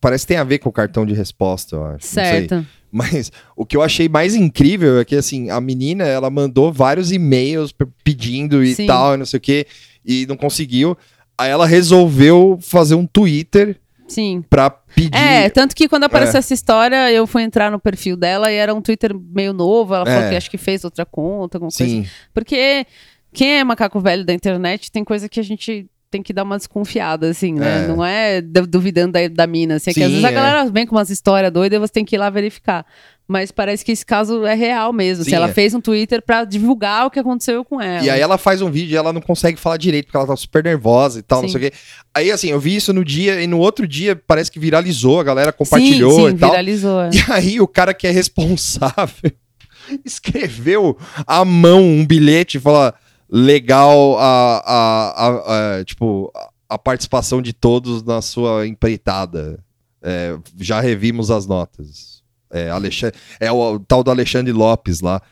parece 0.00 0.24
que 0.24 0.28
tem 0.28 0.36
a 0.38 0.44
ver 0.44 0.58
com 0.58 0.68
o 0.68 0.72
cartão 0.72 1.04
de 1.06 1.12
resposta, 1.14 1.76
eu 1.76 1.84
acho. 1.84 2.06
certo. 2.06 2.66
Mas 2.90 3.32
o 3.56 3.64
que 3.64 3.74
eu 3.74 3.80
achei 3.82 4.06
mais 4.08 4.34
incrível 4.34 4.98
é 4.98 5.04
que 5.04 5.16
assim, 5.16 5.48
a 5.48 5.58
menina, 5.60 6.04
ela 6.04 6.28
mandou 6.28 6.70
vários 6.72 7.10
e-mails 7.12 7.72
pe- 7.72 7.86
pedindo 8.04 8.62
e 8.62 8.74
Sim. 8.74 8.86
tal, 8.86 9.14
e 9.14 9.16
não 9.16 9.24
sei 9.24 9.38
o 9.38 9.40
quê, 9.40 9.66
e 10.04 10.26
não 10.26 10.36
conseguiu. 10.36 10.96
Aí 11.38 11.50
ela 11.50 11.66
resolveu 11.66 12.58
fazer 12.60 12.94
um 12.94 13.06
Twitter 13.06 13.78
Sim. 14.06 14.44
pra 14.48 14.68
pedir. 14.70 15.14
É, 15.16 15.48
tanto 15.48 15.74
que 15.74 15.88
quando 15.88 16.04
apareceu 16.04 16.36
É. 16.36 16.38
essa 16.38 16.52
história, 16.54 17.10
eu 17.10 17.26
fui 17.26 17.42
entrar 17.42 17.70
no 17.70 17.80
perfil 17.80 18.16
dela 18.16 18.52
e 18.52 18.54
era 18.56 18.74
um 18.74 18.82
Twitter 18.82 19.14
meio 19.18 19.52
novo. 19.52 19.94
Ela 19.94 20.04
falou 20.06 20.22
É. 20.22 20.30
que 20.30 20.36
acho 20.36 20.50
que 20.50 20.58
fez 20.58 20.84
outra 20.84 21.04
conta, 21.06 21.56
alguma 21.56 21.70
coisa 21.72 21.90
Sim, 21.92 22.06
Porque 22.34 22.86
quem 23.32 23.58
é 23.58 23.64
macaco 23.64 23.98
velho 24.00 24.24
da 24.24 24.32
internet 24.34 24.92
tem 24.92 25.02
coisa 25.02 25.28
que 25.28 25.40
a 25.40 25.42
gente 25.42 25.86
tem 26.12 26.22
que 26.22 26.32
dar 26.32 26.42
uma 26.44 26.58
desconfiada, 26.58 27.30
assim, 27.30 27.54
né? 27.54 27.84
É. 27.84 27.88
Não 27.88 28.04
é 28.04 28.40
du- 28.42 28.66
duvidando 28.66 29.12
da, 29.12 29.26
da 29.28 29.46
mina, 29.46 29.76
assim. 29.76 29.90
é 29.90 29.94
que 29.94 30.00
às 30.02 30.06
Sim, 30.06 30.12
vezes 30.12 30.24
a 30.24 30.30
é. 30.30 30.34
galera 30.34 30.70
vem 30.70 30.86
com 30.86 30.94
umas 30.94 31.08
histórias 31.10 31.50
doidas 31.50 31.76
e 31.76 31.80
você 31.80 31.92
tem 31.92 32.04
que 32.04 32.14
ir 32.14 32.18
lá 32.18 32.28
verificar. 32.30 32.84
Mas 33.26 33.50
parece 33.50 33.82
que 33.84 33.92
esse 33.92 34.04
caso 34.04 34.44
é 34.44 34.52
real 34.54 34.92
mesmo. 34.92 35.24
Sim, 35.24 35.30
se 35.30 35.34
ela 35.36 35.48
é. 35.48 35.52
fez 35.52 35.72
um 35.74 35.80
Twitter 35.80 36.20
pra 36.20 36.44
divulgar 36.44 37.06
o 37.06 37.10
que 37.10 37.18
aconteceu 37.18 37.64
com 37.64 37.80
ela. 37.80 38.04
E 38.04 38.10
aí 38.10 38.20
ela 38.20 38.36
faz 38.36 38.60
um 38.60 38.70
vídeo 38.70 38.92
e 38.92 38.96
ela 38.96 39.12
não 39.12 39.22
consegue 39.22 39.58
falar 39.58 39.78
direito, 39.78 40.04
porque 40.06 40.16
ela 40.18 40.26
tá 40.26 40.36
super 40.36 40.62
nervosa 40.62 41.20
e 41.20 41.22
tal, 41.22 41.40
não 41.40 41.48
Sim. 41.48 41.58
sei 41.58 41.68
o 41.68 41.70
quê. 41.70 41.76
Aí, 42.14 42.30
assim, 42.30 42.50
eu 42.50 42.60
vi 42.60 42.76
isso 42.76 42.92
no 42.92 43.02
dia, 43.02 43.40
e 43.40 43.46
no 43.46 43.58
outro 43.58 43.88
dia 43.88 44.14
parece 44.14 44.50
que 44.50 44.58
viralizou, 44.58 45.18
a 45.18 45.24
galera 45.24 45.50
compartilhou 45.52 46.10
sim, 46.12 46.28
sim, 46.28 46.34
e 46.34 46.38
tal. 46.38 46.50
viralizou. 46.50 47.00
é. 47.00 47.10
E 47.14 47.32
aí 47.32 47.60
o 47.60 47.66
cara 47.66 47.94
que 47.94 48.06
é 48.06 48.10
responsável 48.10 49.32
escreveu 50.04 50.98
à 51.26 51.44
mão 51.44 51.82
um 51.82 52.04
bilhete 52.04 52.58
e 52.58 52.60
fala 52.60 52.92
legal 53.32 54.18
a, 54.18 54.58
a, 54.58 55.26
a- 55.28 55.78
a- 55.78 55.84
tipo, 55.84 56.30
a- 56.68 56.78
participação 56.78 57.40
de 57.40 57.52
todos 57.54 58.02
na 58.02 58.20
sua 58.20 58.66
empreitada. 58.66 59.58
É, 60.02 60.36
já 60.58 60.80
revimos 60.80 61.30
as 61.30 61.46
notas. 61.46 62.22
É, 62.50 62.68
Alexandre, 62.70 63.18
é 63.40 63.50
o, 63.50 63.74
o 63.76 63.80
tal 63.80 64.04
do 64.04 64.10
Alexandre 64.10 64.52
Lopes 64.52 65.00
lá. 65.00 65.22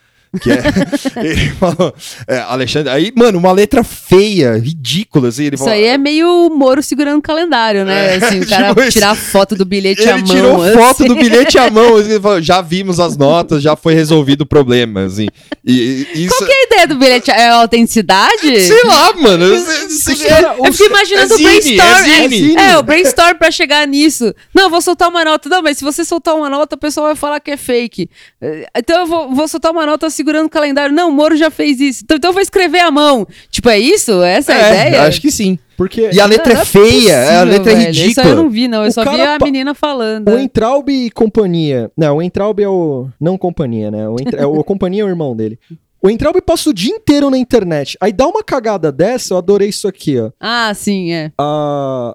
Que 0.40 0.50
é, 0.52 0.62
ele 1.26 1.50
falou, 1.58 1.92
é, 2.28 2.38
Alexandre. 2.38 2.90
Aí, 2.92 3.12
mano, 3.16 3.38
uma 3.38 3.50
letra 3.52 3.82
feia, 3.82 4.56
ridícula. 4.58 5.28
Assim, 5.28 5.44
ele 5.44 5.54
Isso 5.56 5.64
falou, 5.64 5.78
aí 5.78 5.84
é 5.86 5.98
meio 5.98 6.48
Moro 6.50 6.82
segurando 6.82 7.18
o 7.18 7.22
calendário, 7.22 7.84
né? 7.84 8.14
É, 8.14 8.16
assim, 8.24 8.40
o 8.40 8.46
cara 8.48 8.68
tipo 8.68 8.80
isso. 8.82 8.92
tirar 8.92 9.14
foto 9.16 9.56
do 9.56 9.64
bilhete 9.64 10.08
à 10.08 10.12
Ele 10.12 10.22
mão. 10.22 10.26
tirou 10.36 10.62
assim. 10.62 10.74
foto 10.74 11.04
do 11.06 11.14
bilhete 11.16 11.58
à 11.58 11.68
mão. 11.70 11.96
assim, 11.96 12.10
ele 12.10 12.20
falou, 12.20 12.40
já 12.40 12.60
vimos 12.60 13.00
as 13.00 13.16
notas, 13.18 13.60
já 13.62 13.74
foi 13.74 13.94
resolvido 13.94 14.42
o 14.42 14.46
problema. 14.46 15.04
Assim. 15.04 15.26
E, 15.64 16.06
e 16.14 16.24
isso. 16.26 16.36
Qual 16.36 16.48
que 16.48 16.52
é 16.54 16.60
a 16.60 16.66
ideia 16.66 16.86
do 16.86 16.94
bilhete? 16.96 17.30
É 17.30 17.48
a 17.48 17.54
autenticidade? 17.56 18.60
Sei 18.60 18.84
lá, 18.84 19.12
mano. 19.14 19.44
eu- 19.46 19.54
eu- 19.54 19.86
Os 19.86 20.06
eu- 20.08 20.64
Eu 20.66 20.72
fico 20.72 20.84
imaginando 20.90 21.32
é 21.32 21.34
o 21.34 21.38
zine, 21.38 21.76
brainstorm. 21.76 21.90
é 21.90 22.24
É, 22.24 22.28
zine. 22.28 22.56
é, 22.56 22.78
o 22.78 22.82
brainstorm 22.82 23.36
pra 23.36 23.50
chegar 23.50 23.86
nisso. 23.86 24.32
Não, 24.54 24.70
vou 24.70 24.80
soltar 24.80 25.08
uma 25.08 25.24
nota. 25.24 25.48
Não, 25.48 25.62
mas 25.62 25.76
se 25.78 25.84
você 25.84 26.04
soltar 26.04 26.34
uma 26.36 26.48
nota, 26.48 26.76
o 26.76 26.78
pessoal 26.78 27.06
vai 27.06 27.16
falar 27.16 27.40
que 27.40 27.50
é 27.50 27.56
fake. 27.56 28.08
Eh, 28.40 28.66
Então 28.76 29.00
eu 29.00 29.06
vou, 29.06 29.34
vou 29.34 29.48
soltar 29.48 29.72
uma 29.72 29.84
nota 29.84 30.08
segurando 30.20 30.46
o 30.46 30.50
calendário. 30.50 30.94
Não, 30.94 31.08
o 31.08 31.12
Moro 31.12 31.36
já 31.36 31.50
fez 31.50 31.80
isso. 31.80 32.02
Então, 32.04 32.16
então 32.16 32.30
eu 32.30 32.34
vou 32.34 32.42
escrever 32.42 32.80
à 32.80 32.90
mão. 32.90 33.26
Tipo, 33.50 33.68
é 33.70 33.78
isso? 33.78 34.22
Essa 34.22 34.52
é, 34.52 34.54
a 34.62 34.66
É, 34.84 34.88
ideia? 34.88 35.02
acho 35.04 35.20
que 35.20 35.30
sim. 35.30 35.58
Porque 35.76 36.10
E 36.12 36.20
a 36.20 36.26
letra 36.26 36.52
Não, 36.52 36.60
é 36.60 36.64
não 36.64 36.66
feia, 36.66 37.12
é, 37.12 37.24
a 37.38 37.40
possível, 37.40 37.44
letra 37.58 37.72
é 37.72 37.74
velho. 37.76 37.90
Isso 37.90 38.00
aí 38.00 38.04
eu 38.04 38.06
ridícula. 38.08 38.34
não 38.34 38.50
vi, 38.50 38.68
não. 38.68 38.82
Eu 38.82 38.88
O 38.88 38.92
só 38.92 39.02
vi 39.10 39.20
a 39.20 39.38
pa- 39.38 39.44
menina 39.46 39.74
falando. 39.74 40.28
o 40.28 40.38
Entraub 40.38 40.88
e 40.90 41.10
companhia. 41.10 41.90
Não, 41.96 42.18
o 42.18 42.22
Entraub 42.22 42.60
é 42.62 42.68
o. 42.68 43.08
Não 43.18 43.38
companhia, 43.38 43.90
né? 43.90 44.06
O, 44.08 44.16
Entra... 44.20 44.42
é 44.42 44.46
o 44.46 44.62
companhia 44.62 45.02
é 45.02 45.04
o 45.06 45.08
irmão 45.08 45.34
dele. 45.34 45.58
O 46.02 46.08
Entraub 46.10 46.38
passa 46.42 46.68
o 46.70 46.74
dia 46.74 46.94
inteiro 46.94 47.30
na 47.30 47.38
internet. 47.38 47.96
Aí 48.00 48.12
dá 48.12 48.26
uma 48.26 48.42
cagada 48.42 48.90
dessa, 48.92 49.32
eu 49.34 49.38
adorei 49.38 49.68
isso 49.70 49.88
aqui, 49.88 50.18
ó. 50.18 50.30
Ah, 50.38 50.72
sim, 50.74 51.12
é. 51.12 51.32
a- 51.38 52.14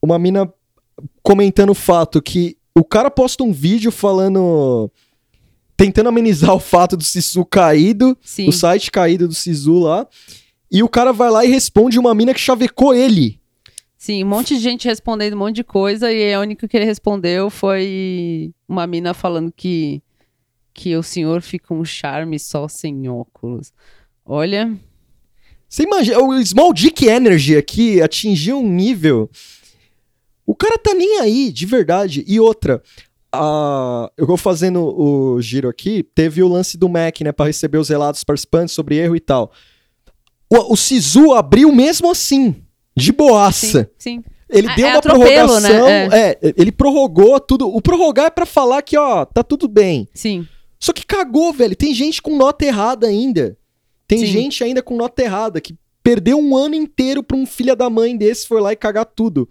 uma 0.00 0.18
mina 0.18 0.48
comentando 1.22 1.70
o 1.70 1.74
fato 1.74 2.20
que 2.22 2.56
o 2.76 2.84
cara 2.84 3.10
posta 3.10 3.42
um 3.44 3.52
vídeo 3.52 3.90
falando. 3.92 4.90
Tentando 5.82 6.08
amenizar 6.08 6.54
o 6.54 6.60
fato 6.60 6.96
do 6.96 7.02
Sisu 7.02 7.44
caído, 7.44 8.16
Sim. 8.22 8.48
o 8.48 8.52
site 8.52 8.90
caído 8.90 9.26
do 9.26 9.34
Sisu 9.34 9.80
lá. 9.80 10.06
E 10.70 10.82
o 10.82 10.88
cara 10.88 11.12
vai 11.12 11.28
lá 11.30 11.44
e 11.44 11.48
responde 11.48 11.98
uma 11.98 12.14
mina 12.14 12.32
que 12.32 12.40
chavecou 12.40 12.94
ele. 12.94 13.40
Sim, 13.98 14.24
um 14.24 14.28
monte 14.28 14.54
de 14.54 14.60
gente 14.60 14.88
respondendo 14.88 15.34
um 15.34 15.38
monte 15.38 15.56
de 15.56 15.64
coisa 15.64 16.10
e 16.10 16.32
a 16.32 16.40
única 16.40 16.66
que 16.66 16.76
ele 16.76 16.86
respondeu 16.86 17.50
foi 17.50 18.52
uma 18.68 18.86
mina 18.86 19.12
falando 19.12 19.52
que, 19.52 20.02
que 20.72 20.96
o 20.96 21.02
senhor 21.02 21.42
fica 21.42 21.74
um 21.74 21.84
charme 21.84 22.38
só 22.38 22.66
sem 22.68 23.08
óculos. 23.08 23.72
Olha, 24.24 24.72
Você 25.68 25.82
imagina, 25.82 26.18
o 26.18 26.44
Small 26.44 26.72
Dick 26.72 27.06
Energy 27.06 27.56
aqui 27.56 28.00
atingiu 28.00 28.58
um 28.58 28.68
nível. 28.68 29.28
O 30.46 30.54
cara 30.54 30.78
tá 30.78 30.94
nem 30.94 31.20
aí, 31.20 31.52
de 31.52 31.66
verdade. 31.66 32.24
E 32.26 32.40
outra, 32.40 32.82
a- 33.32 34.10
eu 34.16 34.26
vou 34.26 34.36
fazendo 34.36 34.80
o 34.82 35.40
giro 35.40 35.68
aqui, 35.68 36.02
teve 36.14 36.42
o 36.42 36.48
lance 36.48 36.76
do 36.76 36.88
Mac, 36.88 37.20
né, 37.22 37.32
Pra 37.32 37.46
receber 37.46 37.78
os 37.78 37.88
relatos 37.88 38.22
participantes 38.24 38.74
sobre 38.74 38.96
erro 38.96 39.16
e 39.16 39.20
tal. 39.20 39.50
O, 40.50 40.74
o 40.74 40.76
Sisu 40.76 41.32
abriu 41.32 41.72
mesmo 41.72 42.10
assim, 42.10 42.54
de 42.96 43.10
boaça. 43.12 43.90
Sim, 43.98 44.20
sim. 44.20 44.24
Ele 44.50 44.68
Ah, 44.68 44.74
deu 44.74 44.86
é 44.86 44.90
uma 44.90 44.94
né? 44.96 45.00
prorrogação, 45.00 45.88
é, 46.12 46.38
ele 46.58 46.70
prorrogou 46.70 47.40
tudo. 47.40 47.74
O 47.74 47.80
prorrogar 47.80 48.26
é 48.26 48.30
pra 48.30 48.44
falar 48.44 48.82
que, 48.82 48.98
ó, 48.98 49.24
tá 49.24 49.42
tudo 49.42 49.66
bem. 49.66 50.06
Sim. 50.12 50.46
Só 50.78 50.92
que 50.92 51.06
cagou, 51.06 51.54
velho. 51.54 51.74
Tem 51.74 51.94
gente 51.94 52.20
com 52.20 52.36
nota 52.36 52.66
errada 52.66 53.06
ainda. 53.06 53.56
Tem 54.06 54.18
Sim. 54.18 54.26
gente 54.26 54.62
ainda 54.62 54.82
com 54.82 54.94
nota 54.94 55.22
errada 55.22 55.58
que 55.58 55.74
perdeu 56.02 56.38
um 56.38 56.54
ano 56.54 56.74
inteiro 56.74 57.22
pra 57.22 57.34
um 57.36 57.46
filho 57.46 57.74
da 57.74 57.88
mãe 57.88 58.14
desse 58.14 58.46
foi 58.46 58.60
lá 58.60 58.72
e 58.72 58.76
cagar 58.76 59.06
tudo. 59.06 59.48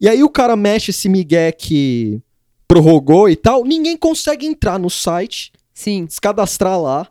E 0.00 0.08
aí 0.08 0.22
o 0.22 0.30
cara 0.30 0.56
mexe 0.56 0.92
esse 0.92 1.10
migué 1.10 1.52
que 1.52 2.22
prorrogou 2.72 3.28
e 3.28 3.36
tal, 3.36 3.64
ninguém 3.64 3.96
consegue 3.98 4.46
entrar 4.46 4.78
no 4.78 4.88
site, 4.88 5.52
Sim. 5.74 6.06
se 6.08 6.18
cadastrar 6.20 6.80
lá. 6.80 7.06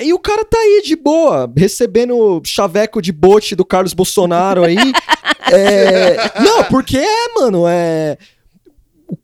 E 0.00 0.12
o 0.14 0.18
cara 0.18 0.44
tá 0.44 0.56
aí 0.58 0.82
de 0.84 0.96
boa, 0.96 1.52
recebendo 1.54 2.40
chaveco 2.44 3.02
de 3.02 3.12
bote 3.12 3.54
do 3.54 3.64
Carlos 3.64 3.92
Bolsonaro 3.92 4.64
aí. 4.64 4.76
É, 5.54 6.40
Não, 6.40 6.64
porque 6.64 6.96
é, 6.96 7.28
mano, 7.34 7.64
é. 7.68 8.16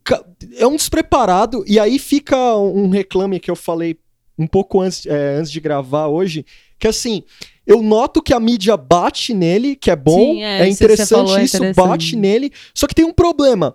ca- 0.04 0.22
É 0.58 0.66
um 0.66 0.76
despreparado, 0.76 1.64
e 1.66 1.78
aí 1.78 1.98
fica 1.98 2.36
um 2.56 2.90
reclame 2.90 3.40
que 3.40 3.50
eu 3.50 3.56
falei 3.56 3.96
um 4.38 4.46
pouco 4.46 4.80
antes, 4.80 5.06
é, 5.06 5.36
antes 5.36 5.50
de 5.50 5.58
gravar 5.58 6.08
hoje, 6.08 6.44
que 6.78 6.86
assim, 6.86 7.22
eu 7.66 7.80
noto 7.82 8.20
que 8.20 8.34
a 8.34 8.40
mídia 8.40 8.76
bate 8.76 9.32
nele, 9.32 9.74
que 9.74 9.90
é 9.90 9.96
bom, 9.96 10.34
Sim, 10.34 10.42
é, 10.42 10.60
é, 10.62 10.68
isso 10.68 10.78
você 10.78 10.84
interessante 10.84 11.08
falou, 11.08 11.38
é 11.38 11.44
isso, 11.44 11.56
interessante. 11.56 11.88
bate 11.88 12.16
nele, 12.16 12.52
só 12.74 12.86
que 12.86 12.94
tem 12.94 13.06
um 13.06 13.12
problema. 13.14 13.74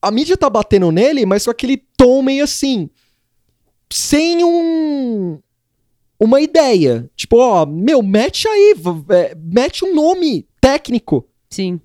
A 0.00 0.10
mídia 0.10 0.36
tá 0.36 0.48
batendo 0.48 0.92
nele, 0.92 1.26
mas 1.26 1.44
com 1.44 1.50
aquele 1.50 1.76
tom 1.96 2.22
meio 2.22 2.44
assim, 2.44 2.88
sem 3.90 4.44
um 4.44 5.38
uma 6.18 6.40
ideia. 6.40 7.08
Tipo, 7.14 7.38
ó, 7.38 7.64
meu, 7.64 8.02
mete 8.02 8.48
aí, 8.48 8.74
é, 9.10 9.36
mete 9.36 9.84
um 9.84 9.94
nome 9.94 10.46
técnico. 10.60 11.26
Sim. 11.48 11.80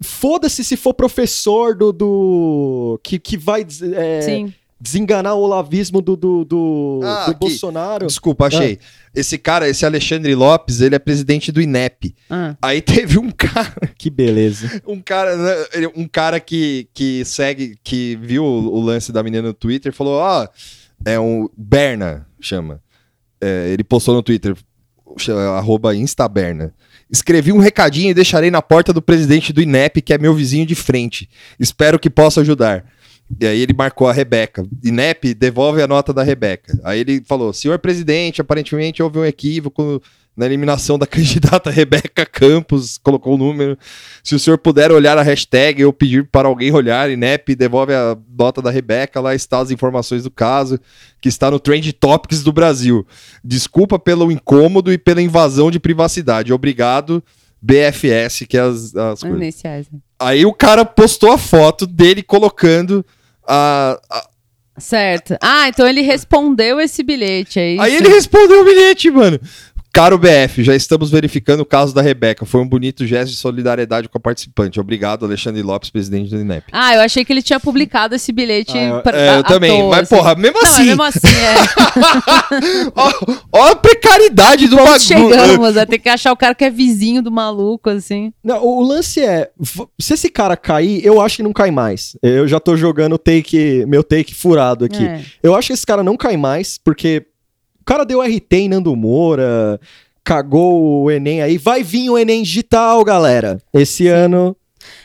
Foda-se 0.00 0.64
se 0.64 0.76
for 0.76 0.94
professor 0.94 1.74
do. 1.74 1.92
do 1.92 3.00
que, 3.02 3.18
que 3.18 3.36
vai 3.36 3.66
é, 3.94 4.22
Sim. 4.22 4.54
Desenganar 4.80 5.34
o 5.34 5.40
olavismo 5.40 6.00
do, 6.00 6.16
do, 6.16 6.44
do, 6.44 7.00
Ah, 7.02 7.26
do. 7.26 7.34
Bolsonaro. 7.38 8.06
Desculpa, 8.06 8.46
achei. 8.46 8.78
Esse 9.14 9.36
cara, 9.36 9.68
esse 9.68 9.84
Alexandre 9.84 10.34
Lopes, 10.34 10.80
ele 10.80 10.94
é 10.94 10.98
presidente 10.98 11.50
do 11.50 11.60
INEP. 11.60 12.14
Ah, 12.30 12.56
Aí 12.62 12.80
teve 12.80 13.18
um 13.18 13.30
cara, 13.30 13.72
Que 13.98 14.08
beleza. 14.10 14.80
um 14.86 15.00
cara, 15.00 15.36
né, 15.36 15.88
um 15.96 16.06
cara 16.06 16.38
que, 16.38 16.88
que 16.94 17.24
segue, 17.24 17.76
que 17.82 18.16
viu 18.22 18.44
o, 18.44 18.80
lance 18.80 19.10
da 19.10 19.22
menina 19.22 19.48
no 19.48 19.54
Twitter, 19.54 19.92
falou, 19.92 20.14
ó, 20.14 20.46
é 21.04 21.18
um 21.18 21.48
Berna, 21.56 22.26
chama. 22.40 22.80
É, 23.40 23.68
ele 23.70 23.82
postou 23.84 24.14
no 24.14 24.22
Twitter, 24.22 24.54
arroba 25.56 25.94
Instaberna. 25.94 26.72
Escrevi 27.10 27.52
um 27.52 27.58
recadinho 27.58 28.10
e 28.10 28.14
deixarei 28.14 28.50
na 28.50 28.60
porta 28.60 28.92
do 28.92 29.00
presidente 29.00 29.52
do 29.52 29.62
INEP, 29.62 30.02
que 30.02 30.12
é 30.12 30.18
meu 30.18 30.34
vizinho 30.34 30.66
de 30.66 30.74
frente. 30.74 31.28
Espero 31.58 31.98
que 31.98 32.10
possa 32.10 32.42
ajudar. 32.42 32.84
E 33.40 33.46
aí 33.46 33.60
ele 33.60 33.74
marcou 33.74 34.08
a 34.08 34.12
Rebeca. 34.12 34.66
INEP, 34.82 35.34
devolve 35.34 35.82
a 35.82 35.86
nota 35.86 36.12
da 36.12 36.22
Rebeca. 36.22 36.78
Aí 36.82 37.00
ele 37.00 37.22
falou: 37.24 37.52
senhor 37.52 37.78
presidente, 37.78 38.40
aparentemente 38.40 39.02
houve 39.02 39.18
um 39.18 39.24
equívoco 39.24 40.00
na 40.38 40.46
eliminação 40.46 40.96
da 40.96 41.04
candidata 41.08 41.68
Rebeca 41.68 42.24
Campos, 42.24 42.96
colocou 42.96 43.34
o 43.34 43.38
número. 43.38 43.76
Se 44.22 44.36
o 44.36 44.38
senhor 44.38 44.56
puder 44.56 44.92
olhar 44.92 45.18
a 45.18 45.22
hashtag 45.22 45.84
ou 45.84 45.92
pedir 45.92 46.28
para 46.28 46.46
alguém 46.46 46.72
olhar, 46.72 47.10
INEP, 47.10 47.56
devolve 47.56 47.92
a 47.92 48.16
nota 48.38 48.62
da 48.62 48.70
Rebeca, 48.70 49.20
lá 49.20 49.34
está 49.34 49.58
as 49.58 49.72
informações 49.72 50.22
do 50.22 50.30
caso, 50.30 50.78
que 51.20 51.28
está 51.28 51.50
no 51.50 51.58
Trend 51.58 51.92
Topics 51.92 52.44
do 52.44 52.52
Brasil. 52.52 53.04
Desculpa 53.44 53.98
pelo 53.98 54.30
incômodo 54.30 54.92
e 54.92 54.96
pela 54.96 55.20
invasão 55.20 55.72
de 55.72 55.80
privacidade. 55.80 56.52
Obrigado, 56.52 57.22
BFS, 57.60 58.46
que 58.48 58.56
é 58.56 58.60
as, 58.60 58.94
as 58.94 59.22
coisas. 59.22 59.60
Aí 60.20 60.46
o 60.46 60.52
cara 60.52 60.84
postou 60.84 61.32
a 61.32 61.38
foto 61.38 61.84
dele 61.84 62.22
colocando 62.22 63.04
a. 63.48 63.98
a- 64.10 64.28
Certo. 64.80 65.36
Ah, 65.42 65.68
então 65.68 65.88
ele 65.88 66.02
respondeu 66.02 66.80
esse 66.80 67.02
bilhete 67.02 67.58
aí. 67.58 67.80
Aí 67.80 67.96
ele 67.96 68.08
respondeu 68.10 68.60
o 68.60 68.64
bilhete, 68.64 69.10
mano. 69.10 69.40
Caro 69.98 70.16
BF, 70.16 70.62
já 70.62 70.76
estamos 70.76 71.10
verificando 71.10 71.58
o 71.62 71.66
caso 71.66 71.92
da 71.92 72.00
Rebeca. 72.00 72.46
Foi 72.46 72.60
um 72.60 72.68
bonito 72.68 73.04
gesto 73.04 73.30
de 73.32 73.36
solidariedade 73.36 74.08
com 74.08 74.16
a 74.16 74.20
participante. 74.20 74.78
Obrigado, 74.78 75.24
Alexandre 75.24 75.60
Lopes, 75.60 75.90
presidente 75.90 76.30
do 76.30 76.40
INEP. 76.40 76.66
Ah, 76.70 76.94
eu 76.94 77.00
achei 77.00 77.24
que 77.24 77.32
ele 77.32 77.42
tinha 77.42 77.58
publicado 77.58 78.14
esse 78.14 78.30
bilhete. 78.30 78.78
Ah, 78.78 78.84
eu- 78.84 79.00
pra- 79.02 79.18
É, 79.20 79.38
eu 79.38 79.42
também. 79.42 79.76
toa, 79.80 79.90
mas, 79.90 80.02
assim. 80.02 80.14
porra, 80.14 80.36
mesmo 80.36 80.56
Não, 80.62 80.70
assim. 80.70 80.84
mesmo 80.84 81.02
assim, 81.02 81.26
é. 81.26 81.54
ó, 82.94 83.12
ó 83.52 83.68
a 83.72 83.74
precariedade 83.74 84.68
do 84.68 84.76
bagulho. 84.76 85.00
chegamos 85.00 85.76
a 85.76 85.84
ter 85.84 85.98
que 85.98 86.08
achar 86.08 86.30
o 86.30 86.36
cara 86.36 86.54
que 86.54 86.64
é 86.64 86.70
vizinho 86.70 87.20
do 87.20 87.32
maluco, 87.32 87.90
assim. 87.90 88.32
Não, 88.44 88.64
o 88.64 88.78
o 88.78 88.82
lance 88.86 89.20
é, 89.20 89.50
se 90.00 90.14
esse 90.14 90.30
cara 90.30 90.56
cair, 90.56 91.04
eu 91.04 91.20
acho 91.20 91.38
que 91.38 91.42
não 91.42 91.52
cai 91.52 91.72
mais. 91.72 92.16
Eu 92.22 92.46
já 92.46 92.60
tô 92.60 92.76
jogando 92.76 93.18
take, 93.18 93.84
meu 93.88 94.04
take 94.04 94.32
furado 94.32 94.84
aqui. 94.84 95.04
É. 95.04 95.22
Eu 95.42 95.56
acho 95.56 95.66
que 95.66 95.72
esse 95.72 95.84
cara 95.84 96.04
não 96.04 96.16
cai 96.16 96.36
mais, 96.36 96.78
porque 96.78 97.24
cara 97.88 98.04
deu 98.04 98.20
RT 98.20 98.52
em 98.52 98.68
Nando 98.68 98.94
Moura, 98.94 99.80
cagou 100.22 101.04
o 101.04 101.10
Enem 101.10 101.40
aí. 101.42 101.56
Vai 101.56 101.82
vir 101.82 102.10
o 102.10 102.18
Enem 102.18 102.42
digital, 102.42 103.02
galera. 103.02 103.58
Esse 103.72 104.06
ano. 104.08 104.54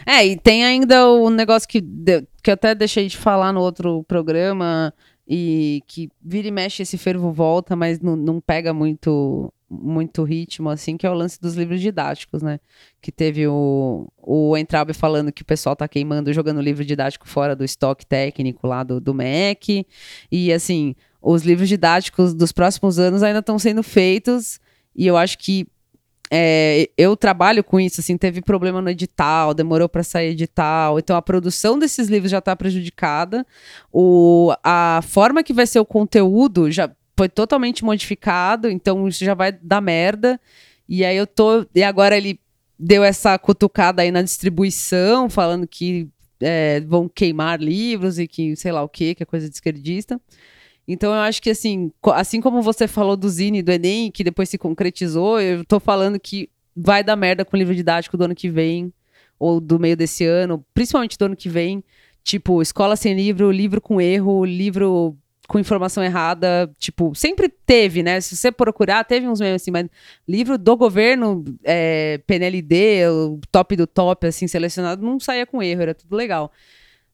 É, 0.06 0.26
e 0.26 0.38
tem 0.38 0.64
ainda 0.66 1.08
o 1.08 1.30
negócio 1.30 1.68
que, 1.68 1.80
de- 1.82 2.26
que 2.44 2.50
eu 2.50 2.54
até 2.54 2.76
deixei 2.76 3.08
de 3.08 3.18
falar 3.18 3.54
no 3.54 3.62
outro 3.62 4.04
programa 4.04 4.94
e 5.28 5.82
que 5.88 6.10
vira 6.22 6.48
e 6.50 6.52
mexe 6.52 6.84
esse 6.84 6.98
fervo 6.98 7.32
volta, 7.32 7.76
mas 7.76 8.00
não, 8.02 8.16
não 8.16 8.42
pega 8.42 8.74
muito 8.74 9.52
muito 9.76 10.24
ritmo, 10.24 10.70
assim, 10.70 10.96
que 10.96 11.08
é 11.08 11.10
o 11.10 11.16
lance 11.16 11.42
dos 11.42 11.56
livros 11.56 11.82
didáticos, 11.82 12.44
né? 12.44 12.60
Que 13.02 13.12
teve 13.12 13.48
o, 13.48 14.08
o 14.22 14.56
Entraube 14.56 14.94
falando 14.94 15.32
que 15.32 15.42
o 15.42 15.46
pessoal 15.46 15.76
tá 15.76 15.88
queimando, 15.88 16.32
jogando 16.32 16.62
livro 16.62 16.86
didático 16.86 17.28
fora 17.28 17.56
do 17.56 17.64
estoque 17.64 18.06
técnico 18.06 18.68
lá 18.68 18.84
do, 18.84 19.02
do 19.02 19.16
MEC. 19.16 19.84
E, 20.32 20.54
assim, 20.54 20.94
os 21.24 21.44
livros 21.44 21.70
didáticos 21.70 22.34
dos 22.34 22.52
próximos 22.52 23.00
anos 23.00 23.24
ainda 23.24 23.40
estão 23.40 23.58
sendo 23.58 23.82
feitos 23.82 24.60
e 24.94 25.08
eu 25.08 25.16
acho 25.16 25.38
que 25.38 25.66
é, 26.30 26.90
eu 26.98 27.16
trabalho 27.16 27.64
com 27.64 27.80
isso, 27.80 28.02
assim, 28.02 28.18
teve 28.18 28.42
problema 28.42 28.82
no 28.82 28.90
edital, 28.90 29.54
demorou 29.54 29.88
para 29.88 30.04
sair 30.04 30.32
edital, 30.32 31.00
então 31.00 31.16
a 31.16 31.22
produção 31.22 31.78
desses 31.78 32.08
livros 32.08 32.32
já 32.32 32.40
está 32.40 32.56
prejudicada, 32.56 33.46
o, 33.92 34.52
a 34.64 35.00
forma 35.04 35.44
que 35.44 35.54
vai 35.54 35.68
ser 35.68 35.80
o 35.80 35.86
conteúdo 35.86 36.72
já 36.72 36.92
foi 37.16 37.30
totalmente 37.30 37.86
modificado, 37.86 38.68
então 38.68 39.08
isso 39.08 39.24
já 39.24 39.36
vai 39.36 39.52
dar 39.52 39.80
merda, 39.80 40.40
e 40.90 41.06
aí 41.06 41.16
eu 41.16 41.28
tô, 41.28 41.66
e 41.74 41.84
agora 41.84 42.18
ele 42.18 42.40
deu 42.80 43.04
essa 43.04 43.38
cutucada 43.38 44.02
aí 44.02 44.12
na 44.12 44.24
distribuição, 44.24 45.30
falando 45.30 45.68
que 45.68 46.10
é, 46.42 46.82
vão 46.82 47.08
queimar 47.08 47.62
livros 47.62 48.18
e 48.18 48.28
que 48.28 48.56
sei 48.56 48.72
lá 48.72 48.82
o 48.82 48.90
que, 48.90 49.16
que 49.16 49.24
é 49.24 49.26
coisa 49.26 49.48
de 49.48 49.56
esquerdista. 49.56 50.20
Então 50.88 51.14
eu 51.14 51.20
acho 51.20 51.42
que 51.42 51.50
assim, 51.50 51.92
assim 52.14 52.42
como 52.42 52.62
você 52.62 52.88
falou 52.88 53.16
do 53.16 53.30
Zine 53.30 53.60
e 53.60 53.64
do 53.64 53.72
Enem, 53.72 54.12
que 54.12 54.24
depois 54.24 54.50
se 54.50 54.58
concretizou, 54.58 55.40
eu 55.40 55.64
tô 55.66 55.80
falando 55.80 56.20
que 56.20 56.50
vai 56.76 57.04
dar 57.04 57.16
merda 57.16 57.46
com 57.46 57.56
o 57.56 57.60
livro 57.60 57.74
didático 57.74 58.18
do 58.18 58.26
ano 58.26 58.36
que 58.36 58.50
vem, 58.50 58.92
ou 59.40 59.60
do 59.60 59.80
meio 59.80 59.96
desse 59.96 60.26
ano, 60.26 60.66
principalmente 60.74 61.18
do 61.18 61.26
ano 61.26 61.36
que 61.36 61.50
vem. 61.50 61.84
Tipo, 62.24 62.62
escola 62.62 62.96
sem 62.96 63.14
livro, 63.14 63.52
livro 63.52 63.82
com 63.82 64.00
erro, 64.00 64.46
livro 64.46 65.18
com 65.48 65.60
informação 65.60 66.02
errada, 66.02 66.72
tipo, 66.80 67.14
sempre 67.14 67.50
teve, 67.50 68.02
né? 68.02 68.22
Se 68.22 68.36
você 68.36 68.50
procurar, 68.50 69.04
teve 69.04 69.28
uns 69.28 69.42
memes 69.42 69.62
assim, 69.62 69.72
mas 69.72 69.88
livro 70.26 70.58
do 70.58 70.78
governo, 70.78 71.44
é, 71.64 72.22
PNLD, 72.26 73.10
o 73.10 73.40
top 73.52 73.76
do 73.76 73.86
top, 73.86 74.26
assim, 74.26 74.48
selecionado, 74.48 75.04
não 75.06 75.20
saía 75.20 75.46
com 75.46 75.62
erro, 75.62 75.82
era 75.82 75.94
tudo 75.94 76.16
legal 76.16 76.52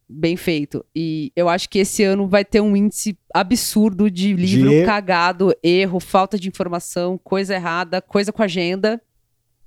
bem 0.10 0.36
feito. 0.36 0.84
E 0.96 1.32
eu 1.36 1.48
acho 1.48 1.70
que 1.70 1.80
esse 1.80 2.04
ano 2.04 2.28
vai 2.28 2.44
ter 2.44 2.60
um 2.62 2.76
índice 2.76 3.18
absurdo 3.34 4.10
de 4.10 4.34
livro 4.34 4.70
De- 4.72 4.84
cagado, 4.86 5.54
erro, 5.62 6.00
falta 6.00 6.40
de 6.40 6.48
informação, 6.48 7.18
coisa 7.24 7.54
errada, 7.54 8.02
coisa 8.02 8.32
com 8.34 8.42
agenda. 8.42 9.00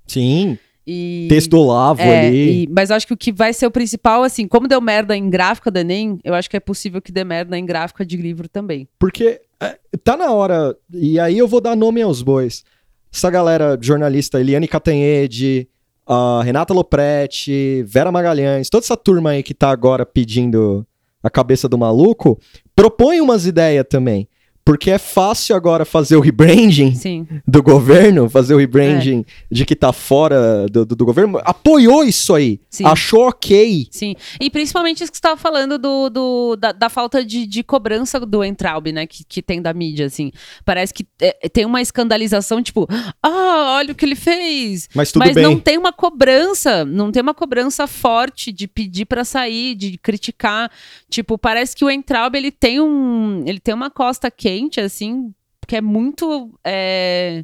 Sim, 0.05 0.57
E. 0.85 1.27
texto 1.29 1.53
Olavo 1.53 2.01
É, 2.01 2.27
ali. 2.27 2.63
e- 2.63 2.67
mas 2.69 2.89
eu 2.89 2.95
acho 2.97 3.07
que 3.07 3.13
o 3.13 3.17
que 3.17 3.31
vai 3.31 3.53
ser 3.53 3.65
o 3.65 3.71
principal, 3.71 4.21
assim, 4.23 4.47
como 4.47 4.67
deu 4.67 4.81
merda 4.81 5.15
em 5.15 5.29
gráfica 5.29 5.71
do 5.71 5.79
Enem, 5.79 6.19
eu 6.23 6.33
acho 6.33 6.49
que 6.49 6.57
é 6.57 6.59
possível 6.59 7.01
que 7.01 7.11
dê 7.11 7.23
merda 7.23 7.57
em 7.57 7.65
gráfica 7.65 8.05
de 8.05 8.17
livro 8.17 8.49
também. 8.49 8.87
Porque 8.99 9.39
é, 9.61 9.79
tá 10.03 10.17
na 10.17 10.29
hora, 10.31 10.75
e 10.93 11.17
aí 11.19 11.37
eu 11.37 11.47
vou 11.47 11.61
dar 11.61 11.75
nome 11.75 12.01
aos 12.01 12.21
bois. 12.21 12.65
Essa 13.13 13.29
galera 13.29 13.77
jornalista, 13.81 14.41
Eliane 14.41 14.67
Catanhede, 14.67 15.69
a 16.05 16.41
Renata 16.43 16.73
Lopretti, 16.73 17.83
Vera 17.83 18.11
Magalhães, 18.11 18.69
toda 18.69 18.85
essa 18.85 18.97
turma 18.97 19.31
aí 19.31 19.43
que 19.43 19.53
tá 19.53 19.69
agora 19.69 20.05
pedindo 20.05 20.85
a 21.21 21.29
cabeça 21.29 21.69
do 21.69 21.77
maluco, 21.77 22.37
propõe 22.75 23.21
umas 23.21 23.45
ideias 23.45 23.85
também. 23.89 24.27
Porque 24.65 24.89
é 24.91 24.97
fácil 24.97 25.55
agora 25.57 25.83
fazer 25.83 26.15
o 26.15 26.21
rebranding 26.21 26.95
Sim. 26.95 27.27
do 27.45 27.61
governo, 27.61 28.29
fazer 28.29 28.53
o 28.53 28.57
rebranding 28.57 29.25
É. 29.27 29.45
de 29.51 29.65
que 29.65 29.75
tá 29.75 29.91
fora 29.91 30.65
do, 30.71 30.85
do- 30.85 30.95
do 30.95 31.05
governo. 31.05 31.37
Apoiou 31.43 32.03
isso 32.03 32.33
aí. 32.33 32.61
Sim. 32.69 32.85
Achou 32.85 33.27
ok. 33.27 33.87
Sim, 33.91 34.15
e 34.39 34.49
principalmente 34.49 35.03
isso 35.03 35.11
que 35.11 35.17
você 35.17 35.19
estava 35.19 35.35
falando 35.35 35.77
do, 35.77 36.09
do- 36.09 36.55
da, 36.55 36.71
da 36.71 36.89
falta 36.89 37.25
de, 37.25 37.45
de 37.45 37.61
cobrança 37.61 38.19
do 38.21 38.41
Entraub, 38.43 38.87
né, 38.91 39.05
que, 39.05 39.25
que 39.25 39.41
tem 39.41 39.61
da 39.61 39.73
mídia, 39.73 40.05
assim. 40.05 40.31
Parece 40.63 40.93
que 40.93 41.05
é, 41.21 41.49
tem 41.49 41.65
uma 41.65 41.81
escandalização, 41.81 42.63
tipo, 42.63 42.87
ah, 43.21 43.75
olha 43.79 43.91
o 43.91 43.95
que 43.95 44.05
ele 44.05 44.15
fez. 44.15 44.87
Mas 44.95 45.11
tudo 45.11 45.25
Mas 45.25 45.35
bem. 45.35 45.43
não 45.43 45.59
tem 45.59 45.77
uma 45.77 45.91
cobrança, 45.91 46.85
não 46.85 47.11
tem 47.11 47.21
uma 47.21 47.33
cobrança 47.33 47.85
forte 47.85 48.51
de 48.51 48.67
pedir 48.67 49.05
pra 49.05 49.25
sair, 49.25 49.75
de 49.75 49.97
criticar. 49.97 50.71
Tipo, 51.09 51.37
parece 51.37 51.75
que 51.75 51.83
o 51.83 51.89
Entraub, 51.91 52.33
ele 52.35 52.49
tem 52.51 52.79
um, 52.79 53.43
ele 53.45 53.59
tem 53.59 53.73
uma 53.73 53.89
costa 53.89 54.31
quente, 54.31 54.52
assim, 54.81 55.33
que 55.67 55.75
é 55.75 55.81
muito... 55.81 56.51
é, 56.63 57.43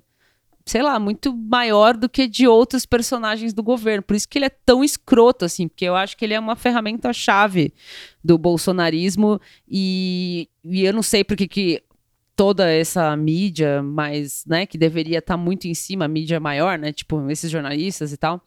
sei 0.65 0.83
lá, 0.83 0.99
muito 0.99 1.35
maior 1.35 1.97
do 1.97 2.07
que 2.07 2.27
de 2.27 2.47
outros 2.47 2.85
personagens 2.85 3.53
do 3.53 3.63
governo. 3.63 4.03
Por 4.03 4.15
isso 4.15 4.29
que 4.29 4.37
ele 4.37 4.45
é 4.45 4.49
tão 4.49 4.83
escroto, 4.83 5.43
assim, 5.43 5.67
porque 5.67 5.85
eu 5.85 5.95
acho 5.95 6.15
que 6.15 6.23
ele 6.23 6.35
é 6.35 6.39
uma 6.39 6.55
ferramenta-chave 6.55 7.73
do 8.23 8.37
bolsonarismo 8.37 9.41
e, 9.67 10.47
e 10.63 10.85
eu 10.85 10.93
não 10.93 11.01
sei 11.01 11.23
porque 11.23 11.47
que 11.47 11.81
toda 12.35 12.69
essa 12.71 13.15
mídia, 13.17 13.81
mas, 13.81 14.45
né, 14.45 14.65
que 14.65 14.77
deveria 14.77 15.17
estar 15.19 15.35
muito 15.37 15.67
em 15.67 15.73
cima, 15.73 16.05
a 16.05 16.07
mídia 16.07 16.39
maior, 16.39 16.77
né, 16.77 16.93
tipo, 16.93 17.29
esses 17.31 17.49
jornalistas 17.51 18.13
e 18.13 18.17
tal, 18.17 18.39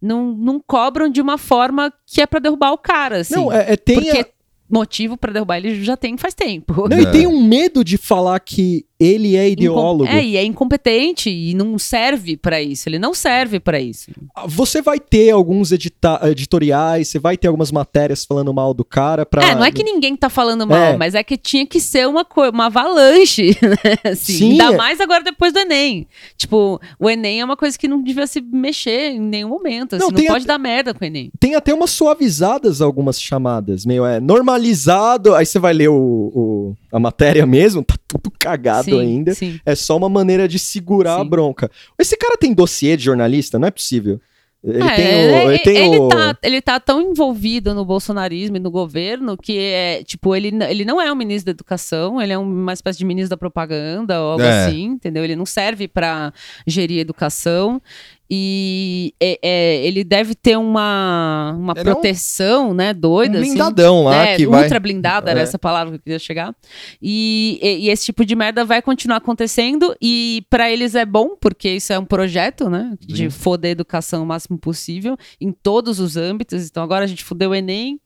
não, 0.00 0.34
não 0.34 0.58
cobram 0.58 1.08
de 1.10 1.20
uma 1.20 1.36
forma 1.36 1.92
que 2.06 2.22
é 2.22 2.26
pra 2.26 2.40
derrubar 2.40 2.72
o 2.72 2.78
cara, 2.78 3.18
assim. 3.18 3.34
Não, 3.34 3.52
é, 3.52 3.72
é- 3.74 3.76
tem 3.76 3.96
porque 3.96 4.18
a- 4.18 4.26
motivo 4.70 5.16
pra 5.16 5.32
derrubar 5.32 5.58
ele 5.58 5.82
já 5.82 5.96
tem 5.96 6.16
faz 6.16 6.34
tempo. 6.34 6.88
Não, 6.88 7.00
e 7.00 7.06
tem 7.10 7.26
um 7.26 7.42
medo 7.42 7.84
de 7.84 7.96
falar 7.96 8.38
que 8.40 8.86
ele 9.00 9.34
é 9.36 9.48
ideólogo. 9.48 10.04
Incom- 10.04 10.14
É, 10.14 10.22
e 10.24 10.36
é 10.36 10.44
incompetente 10.44 11.30
e 11.30 11.54
não 11.54 11.78
serve 11.78 12.36
pra 12.36 12.60
isso. 12.62 12.88
Ele 12.88 12.98
não 12.98 13.14
serve 13.14 13.58
pra 13.58 13.80
isso. 13.80 14.10
Você 14.46 14.82
vai 14.82 15.00
ter 15.00 15.30
alguns 15.30 15.72
editoriais, 15.72 17.08
você 17.08 17.18
vai 17.18 17.36
ter 17.36 17.48
algumas 17.48 17.72
matérias 17.72 18.24
falando 18.24 18.52
mal 18.52 18.74
do 18.74 18.84
cara 18.84 19.24
pra. 19.24 19.42
É, 19.42 19.54
não 19.54 19.64
é 19.64 19.72
que 19.72 19.82
ninguém 19.82 20.14
tá 20.14 20.28
falando 20.28 20.66
mal, 20.66 20.78
É. 20.78 20.96
mas 20.96 21.14
é 21.14 21.22
que 21.22 21.36
tinha 21.36 21.66
que 21.66 21.80
ser 21.80 22.06
uma 22.06 22.26
uma 22.52 22.66
avalanche, 22.66 23.56
né? 23.62 24.10
Assim, 24.12 24.32
Sim, 24.34 24.50
ainda 24.52 24.74
é. 24.74 24.76
mais 24.76 25.00
agora 25.00 25.22
depois 25.24 25.52
do 25.52 25.58
Enem. 25.60 26.06
Tipo, 26.36 26.80
o 26.98 27.08
Enem 27.10 27.40
é 27.40 27.44
uma 27.44 27.56
coisa 27.56 27.78
que 27.78 27.88
não 27.88 28.02
devia 28.02 28.26
se 28.26 28.40
mexer 28.40 29.12
em 29.12 29.20
nenhum 29.20 29.48
momento. 29.48 29.96
Assim, 29.96 30.04
Não, 30.04 30.10
não 30.10 30.24
pode 30.26 30.46
dar 30.46 30.58
merda 30.58 30.92
com 30.92 31.02
o 31.02 31.06
Enem. 31.06 31.30
Tem 31.40 31.54
até 31.54 31.72
umas 31.72 31.90
suavizadas 31.90 32.80
algumas 32.80 33.20
chamadas, 33.20 33.86
meio 33.86 34.04
é 34.04 34.20
normalizado. 34.20 35.34
Aí 35.34 35.46
você 35.46 35.58
vai 35.58 35.72
ler 35.72 35.88
o, 35.88 35.94
o- 35.94 36.76
a 36.92 36.98
matéria 36.98 37.46
mesmo, 37.46 37.82
tá 37.84 37.94
tudo 38.08 38.30
cagado 38.38 38.84
sim, 38.84 39.00
ainda. 39.00 39.34
Sim. 39.34 39.60
É 39.64 39.74
só 39.74 39.96
uma 39.96 40.08
maneira 40.08 40.46
de 40.48 40.58
segurar 40.58 41.16
a 41.16 41.22
Sim. 41.22 41.28
bronca. 41.28 41.70
Esse 41.98 42.16
cara 42.16 42.36
tem 42.36 42.52
dossiê 42.52 42.96
de 42.96 43.04
jornalista? 43.04 43.58
Não 43.58 43.68
é 43.68 43.70
possível. 43.70 44.20
Ele 44.62 44.82
É, 44.82 44.94
tem 44.94 45.06
o. 45.06 45.08
ele, 45.18 45.48
Ele 45.54 45.58
tem 45.60 45.76
ele 45.94 45.98
o... 46.00 46.08
tá, 46.10 46.36
ele 46.42 46.60
tá 46.60 46.78
tão 46.78 47.00
envolvido 47.00 47.72
no 47.74 47.82
bolsonarismo 47.82 48.58
e 48.58 48.60
no 48.60 48.70
governo 48.70 49.34
que 49.34 49.56
é, 49.56 50.04
tipo, 50.04 50.36
ele, 50.36 50.52
ele 50.68 50.84
não 50.84 51.00
é 51.00 51.10
um 51.10 51.16
ministro 51.16 51.46
da 51.46 51.50
educação, 51.52 52.20
ele 52.20 52.34
é 52.34 52.38
um- 52.38 52.42
uma 52.42 52.74
espécie 52.74 52.98
de 52.98 53.06
ministro 53.06 53.30
da 53.30 53.36
propaganda 53.38 54.20
ou 54.20 54.32
algo 54.32 54.44
É. 54.44 54.66
assim, 54.66 54.84
entendeu? 54.84 55.24
Ele 55.24 55.34
não 55.34 55.46
serve 55.46 55.88
pra 55.88 56.30
gerir 56.66 56.98
a 56.98 57.00
educação 57.00 57.80
e 58.32 59.12
é- 59.20 59.38
é, 59.42 59.86
ele 59.86 60.04
deve 60.04 60.34
ter 60.36 60.56
uma, 60.56 61.56
uma 61.58 61.72
Ele 61.72 61.80
é 61.80 61.82
um- 61.82 61.94
proteção, 61.94 62.72
né, 62.72 62.94
doida, 62.94 63.38
Um 63.38 63.40
assim. 63.40 63.50
blindadão 63.50 64.04
lá 64.04 64.24
É, 64.28 64.36
que 64.36 64.46
ultra 64.46 64.68
vai... 64.68 64.80
blindada, 64.80 65.30
era 65.30 65.40
É. 65.40 65.42
essa 65.42 65.58
palavra 65.58 65.90
que 65.92 65.96
eu 65.96 66.02
queria 66.02 66.18
chegar. 66.18 66.54
E, 67.02 67.58
e- 67.60 67.86
e 67.86 67.90
esse 67.90 68.04
tipo 68.04 68.24
de 68.24 68.36
merda 68.36 68.64
vai 68.64 68.80
continuar 68.80 69.16
acontecendo 69.16 69.94
e 70.00 70.44
pra 70.48 70.70
eles 70.70 70.94
é 70.94 71.04
bom, 71.04 71.36
porque 71.40 71.68
isso 71.70 71.92
é 71.92 71.98
um 71.98 72.04
projeto, 72.04 72.70
né? 72.70 72.94
De 73.00 73.24
Sim. 73.24 73.30
foder 73.30 73.70
a 73.70 73.72
educação 73.72 74.22
o 74.22 74.26
máximo 74.26 74.56
possível, 74.58 75.16
em 75.40 75.50
todos 75.50 75.98
os 75.98 76.16
âmbitos. 76.16 76.66
Então 76.68 76.82
agora 76.84 77.04
a 77.04 77.08
gente 77.08 77.24
fudeu 77.24 77.50
o 77.50 77.54
Enem, 77.54 78.00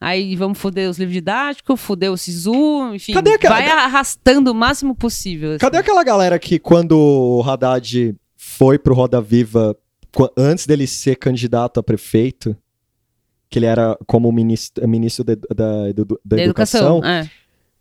aí 0.00 0.34
vamos 0.34 0.58
foder 0.58 0.90
os 0.90 0.98
livros 0.98 1.14
didáticos, 1.14 1.80
foder 1.80 2.10
o 2.10 2.16
SISU, 2.16 2.94
enfim. 2.94 3.12
Cadê 3.12 3.34
aquela- 3.34 3.54
Vai 3.56 3.68
arrastando 3.68 4.50
o 4.50 4.54
máximo 4.54 4.94
possível. 4.96 5.50
assim. 5.50 5.58
Cadê 5.58 5.78
aquela 5.78 6.02
galera 6.02 6.36
que 6.38 6.58
quando 6.58 6.98
o 6.98 7.42
Haddad 7.48 8.16
foi 8.56 8.78
pro 8.78 8.94
Roda 8.94 9.20
Viva, 9.20 9.76
antes 10.36 10.66
dele 10.66 10.86
ser 10.86 11.16
candidato 11.16 11.80
a 11.80 11.82
prefeito, 11.82 12.56
que 13.48 13.58
ele 13.58 13.66
era 13.66 13.96
como 14.06 14.30
ministro, 14.30 14.86
ministro 14.86 15.24
da, 15.24 15.34
da, 15.34 15.92
da 15.92 16.04
Da 16.24 16.42
educação, 16.42 16.98
educação. 16.98 17.04
É. 17.04 17.30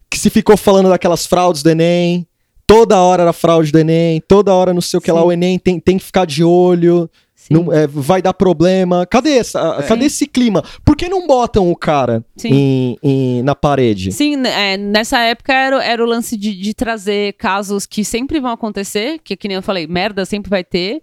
que 0.09 0.17
se 0.17 0.29
ficou 0.29 0.55
falando 0.57 0.89
daquelas 0.89 1.25
fraudes 1.25 1.61
do 1.61 1.69
Enem, 1.69 2.27
toda 2.65 2.99
hora 2.99 3.23
era 3.23 3.33
fraude 3.33 3.71
do 3.71 3.79
Enem, 3.79 4.21
toda 4.21 4.53
hora 4.53 4.73
não 4.73 4.81
sei 4.81 4.97
o 4.97 5.01
que 5.01 5.11
lá, 5.11 5.21
Sim. 5.21 5.27
o 5.27 5.31
Enem 5.31 5.59
tem, 5.59 5.79
tem 5.79 5.97
que 5.97 6.03
ficar 6.03 6.25
de 6.25 6.43
olho. 6.43 7.09
Não- 7.51 7.71
é, 7.73 7.85
vai 7.87 8.21
dar 8.21 8.33
problema. 8.33 9.05
Cadê, 9.05 9.37
essa, 9.37 9.77
É. 9.79 9.83
cadê 9.83 10.05
esse 10.05 10.25
clima? 10.27 10.63
Por 10.85 10.95
que 10.95 11.07
não 11.09 11.27
botam 11.27 11.69
o 11.71 11.75
cara 11.75 12.23
em- 12.43 12.97
em- 13.03 13.41
na 13.43 13.53
parede? 13.55 14.11
Sim, 14.11 14.35
né, 14.37 14.73
é, 14.73 14.77
nessa 14.77 15.19
época 15.19 15.53
era, 15.53 15.83
era 15.83 16.03
o 16.03 16.07
lance 16.07 16.35
de, 16.37 16.55
de 16.55 16.73
trazer 16.73 17.33
casos 17.33 17.85
que 17.85 18.03
sempre 18.03 18.39
vão 18.39 18.51
acontecer, 18.51 19.19
que 19.23 19.35
que 19.35 19.47
nem 19.47 19.55
eu 19.55 19.61
falei, 19.61 19.87
merda 19.87 20.25
sempre 20.25 20.49
vai 20.49 20.63
ter, 20.63 21.01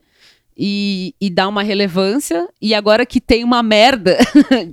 e, 0.60 1.14
e 1.20 1.30
dar 1.30 1.46
uma 1.46 1.62
relevância, 1.62 2.48
e 2.60 2.74
agora 2.74 3.06
que 3.06 3.20
tem 3.20 3.44
uma 3.44 3.62
merda 3.62 4.18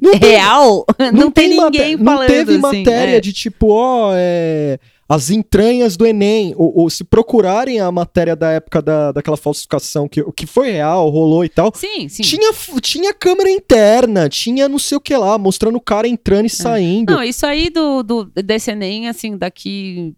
Não 0.01 0.11
tem- 0.17 0.29
real, 0.31 0.83
não, 1.13 1.29
tem, 1.29 1.55
mate- 1.55 1.77
ninguém 1.77 1.95
Não 1.95 2.05
falando 2.13 2.27
teve 2.27 2.51
assim, 2.53 2.59
matéria 2.61 3.17
é. 3.17 3.19
de 3.19 3.31
tipo, 3.31 3.67
ó, 3.69 4.11
é, 4.15 4.79
as 5.07 5.29
entranhas 5.29 5.95
do 5.95 6.05
Enem. 6.05 6.53
Ou, 6.57 6.79
ou 6.79 6.89
se 6.89 7.03
procurarem 7.03 7.79
a 7.79 7.91
matéria 7.91 8.35
da 8.35 8.51
época 8.51 8.81
da, 8.81 9.11
daquela 9.11 9.37
falsificação 9.37 10.07
que, 10.07 10.23
que 10.33 10.45
foi 10.45 10.71
real, 10.71 11.09
rolou 11.09 11.45
e 11.45 11.49
tal. 11.49 11.71
Sim, 11.75 12.07
sim. 12.09 12.23
Tinha, 12.23 12.51
tinha 12.81 13.13
câmera 13.13 13.49
interna, 13.49 14.27
tinha 14.29 14.67
não 14.67 14.79
sei 14.79 14.97
o 14.97 15.01
que 15.01 15.15
lá, 15.15 15.37
mostrando 15.37 15.75
o 15.77 15.81
cara 15.81 16.07
entrando 16.07 16.45
e 16.45 16.49
saindo. 16.49 17.13
Não, 17.13 17.23
isso 17.23 17.45
aí 17.45 17.69
do, 17.69 18.03
do, 18.03 18.25
desse 18.25 18.71
Enem, 18.71 19.07
assim, 19.07 19.37
daqui 19.37 20.15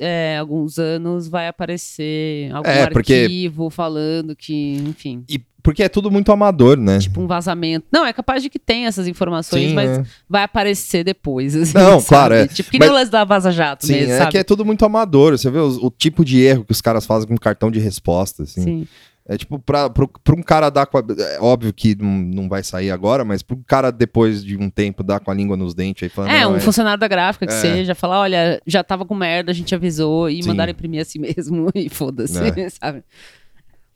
é, 0.00 0.36
alguns 0.38 0.78
anos 0.78 1.26
vai 1.28 1.48
aparecer 1.48 2.50
algum 2.52 2.68
É, 2.68 2.86
porque- 2.90 3.14
arquivo 3.14 3.70
falando 3.70 4.36
que, 4.36 4.74
enfim, 4.86 5.24
E 5.28 5.40
porque 5.66 5.82
é 5.82 5.88
tudo 5.88 6.12
muito 6.12 6.30
amador, 6.30 6.76
né? 6.78 6.98
tipo 7.00 7.20
um 7.20 7.26
vazamento. 7.26 7.86
Não, 7.90 8.06
é 8.06 8.12
capaz 8.12 8.40
de 8.40 8.48
que 8.48 8.58
tenha 8.58 8.86
essas 8.86 9.08
informações, 9.08 9.70
Sim, 9.70 9.74
mas 9.74 9.98
é. 9.98 10.04
vai 10.30 10.44
aparecer 10.44 11.02
depois. 11.02 11.56
assim, 11.56 11.74
Não, 11.74 11.98
sabe? 11.98 12.06
claro, 12.08 12.34
é. 12.34 12.46
Tipo, 12.46 12.70
que 12.70 12.78
Mas- 12.78 12.88
nem 12.88 12.96
o 12.96 13.00
lance 13.00 13.10
da 13.10 13.24
Vaza 13.24 13.50
Jato 13.50 13.84
Sim, 13.84 13.94
mesmo, 13.94 14.12
é 14.12 14.18
sabe? 14.18 14.30
que 14.30 14.38
é 14.38 14.44
tudo 14.44 14.64
muito 14.64 14.84
amador. 14.84 15.36
Você 15.36 15.50
vê 15.50 15.58
os- 15.58 15.76
o, 15.78 15.90
tipo 15.90 16.24
de 16.24 16.40
erro 16.40 16.64
que 16.64 16.70
os 16.70 16.80
caras 16.80 17.04
fazem 17.04 17.28
com 17.28 17.36
cartão 17.36 17.68
de 17.70 17.80
resposta, 17.80 18.44
assim. 18.44 18.62
Sim. 18.62 18.88
É 19.28 19.36
tipo, 19.36 19.58
pra, 19.58 19.90
pro, 19.90 20.06
pra 20.22 20.36
um 20.36 20.42
cara 20.42 20.70
dar 20.70 20.86
com 20.86 20.98
a, 20.98 21.02
É 21.18 21.40
óbvio 21.40 21.72
que 21.72 21.96
não, 22.00 22.08
não 22.42 22.48
vai 22.48 22.62
sair 22.62 22.92
agora, 22.92 23.24
mas 23.24 23.42
pra 23.42 23.56
um 23.56 23.62
cara 23.66 23.90
depois 23.90 24.44
de 24.44 24.56
um 24.56 24.70
tempo 24.70 25.02
dar 25.02 25.18
com 25.18 25.32
a 25.32 25.34
língua 25.34 25.56
nos 25.56 25.74
dentes 25.74 26.04
aí 26.04 26.08
falando. 26.08 26.30
É, 26.30 26.46
um 26.46 26.60
funcionário 26.60 27.00
da 27.00 27.08
gráfica 27.08 27.44
que 27.44 27.52
É. 27.52 27.56
seja, 27.60 27.92
falar, 27.96 28.20
olha, 28.20 28.62
já 28.64 28.84
tava 28.84 29.04
com 29.04 29.16
merda, 29.16 29.50
a 29.50 29.54
gente 29.54 29.74
avisou 29.74 30.30
e 30.30 30.40
Sim. 30.44 30.50
mandaram 30.50 30.70
imprimir 30.70 31.00
assim 31.00 31.18
mesmo 31.18 31.68
e 31.74 31.88
foda-se, 31.88 32.38
É. 32.38 32.68
sabe? 32.70 33.02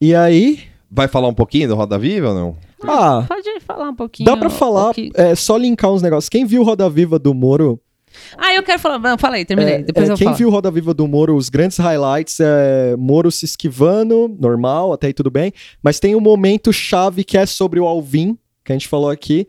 E 0.01 0.15
aí, 0.17 0.59
Vai 0.91 1.07
falar 1.09 1.29
um 1.29 1.35
pouquinho 1.35 1.69
do 1.69 1.75
Roda 1.77 1.99
Viva 1.99 2.29
ou 2.31 2.35
não? 2.35 2.57
ah, 2.85 3.25
Pode 3.29 3.61
falar 3.61 3.91
um 3.91 3.95
pouquinho. 3.95 4.27
dá 4.27 4.37
pra 4.37 4.49
o 4.49 4.51
falar, 4.51 4.93
que- 4.95 5.11
é 5.15 5.35
só 5.35 5.57
linkar 5.57 5.93
uns 5.93 6.03
negócios. 6.03 6.29
Quem 6.29 6.45
viu 6.45 6.63
Roda 6.65 6.89
Viva 6.91 7.19
do 7.19 7.33
Moro, 7.35 7.81
Ah, 8.37 8.53
eu 8.55 8.63
quero 8.65 8.81
falar. 8.81 8.99
Não, 8.99 9.17
aí, 9.31 9.45
terminei. 9.45 9.75
É, 9.75 9.83
Depois 9.83 10.09
é, 10.09 10.13
eu 10.13 10.17
quem 10.17 10.25
falo. 10.27 10.37
viu 10.37 10.51
Roda 10.51 10.69
Viva 10.69 10.93
do 10.93 11.07
Moro, 11.07 11.37
os 11.37 11.49
grandes 11.49 11.79
highlights 11.79 12.41
é 12.41 12.97
Moro 12.99 13.31
se 13.31 13.45
esquivando, 13.45 14.29
normal, 14.41 14.93
até 14.93 15.07
aí 15.07 15.13
tudo 15.13 15.31
bem. 15.31 15.53
Mas 15.81 16.01
tem 16.01 16.17
um 16.17 16.21
momento 16.21 16.73
chave 16.73 17.23
que 17.23 17.39
é 17.39 17.47
sobre 17.47 17.79
o 17.79 17.87
Alvin, 17.87 18.37
que 18.65 18.73
a 18.73 18.75
gente 18.75 18.89
falou 18.89 19.11
aqui, 19.11 19.47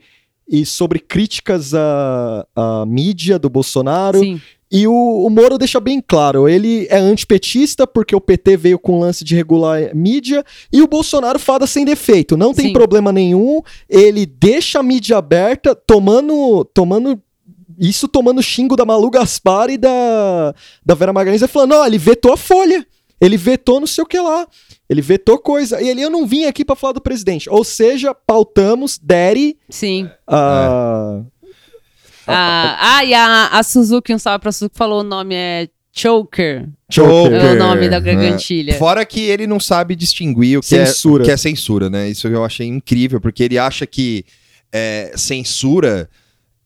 e 0.48 0.66
sobre 0.66 1.00
críticas 1.00 1.74
à, 1.74 2.46
à 2.56 2.86
mídia 2.86 3.40
do 3.40 3.50
Bolsonaro. 3.50 4.20
Sim, 4.20 4.42
E 4.72 4.88
o, 4.88 4.94
o 4.94 5.30
Moro 5.30 5.58
deixa 5.58 5.80
bem 5.80 6.02
claro, 6.06 6.48
ele 6.48 6.88
é 6.90 6.98
antipetista 6.98 7.86
porque 7.86 8.16
o 8.16 8.22
PT 8.22 8.58
veio 8.58 8.80
com 8.80 8.98
o 8.98 9.00
lance 9.00 9.24
de 9.24 9.36
regular 9.36 9.94
mídia 9.94 10.44
e 10.72 10.82
o 10.82 10.88
Bolsonaro 10.88 11.40
fada 11.40 11.68
sem 11.68 11.84
defeito, 11.84 12.38
não 12.38 12.54
tem 12.54 12.68
Sim. 12.68 12.74
problema 12.74 13.12
nenhum, 13.12 13.62
ele 13.90 14.26
deixa 14.26 14.80
a 14.80 14.84
mídia 14.84 15.18
aberta, 15.18 15.76
tomando, 15.76 16.64
tomando 16.74 17.22
isso 17.80 18.08
tomando 18.08 18.44
xingo 18.44 18.76
da 18.76 18.86
Malu 18.86 19.10
Gaspar 19.10 19.70
e 19.72 19.78
da, 19.78 20.54
da 20.86 20.94
Vera 20.94 21.12
Magalhães, 21.12 21.42
e 21.42 21.48
falando, 21.48 21.74
ó, 21.74 21.86
ele 21.86 21.98
vetou 21.98 22.32
a 22.32 22.38
Folha, 22.38 22.86
ele 23.22 23.38
vetou 23.38 23.80
não 23.80 23.88
sei 23.88 24.04
o 24.04 24.08
que 24.08 24.20
lá, 24.20 24.48
ele 24.90 25.02
vetou 25.02 25.38
coisa, 25.38 25.82
e 25.82 25.88
ele, 25.88 26.02
eu 26.02 26.10
não 26.10 26.26
vim 26.26 26.46
aqui 26.46 26.66
pra 26.66 26.76
falar 26.76 26.94
do 26.94 27.02
presidente, 27.02 27.50
ou 27.50 27.64
seja, 27.64 28.14
pautamos, 28.14 29.00
dere, 29.02 29.58
sim. 29.70 30.10
a... 30.28 31.22
Ah, 32.28 32.98
ah, 32.98 33.06
e 33.06 33.14
a, 33.14 33.48
a 33.48 33.64
Suzuki, 33.64 34.14
um 34.14 34.20
salve 34.20 34.40
pra 34.40 34.52
Suzuki, 34.52 34.78
falou 34.78 35.02
o 35.02 35.04
nome 35.04 35.36
é 35.36 35.68
Choker. 35.94 36.70
Joker. 36.90 37.34
É 37.34 37.52
o 37.54 37.58
nome 37.58 37.90
da 37.90 37.98
É. 37.98 38.00
gargantilha. 38.00 38.76
Fora 38.76 39.06
que 39.06 39.20
ele 39.20 39.46
não 39.46 39.60
sabe 39.60 39.96
distinguir 39.96 40.58
o 40.58 40.62
que, 40.62 40.68
Censura. 40.68 41.22
É, 41.22 41.24
o 41.24 41.26
que 41.26 41.32
é 41.32 41.38
censura, 41.38 41.90
né? 41.90 42.10
Isso 42.10 42.28
eu 42.28 42.46
achei 42.46 42.66
incrível, 42.68 43.20
porque 43.20 43.44
ele 43.44 43.58
acha 43.58 43.86
que 43.86 44.24
é, 44.72 45.12
censura 45.18 46.10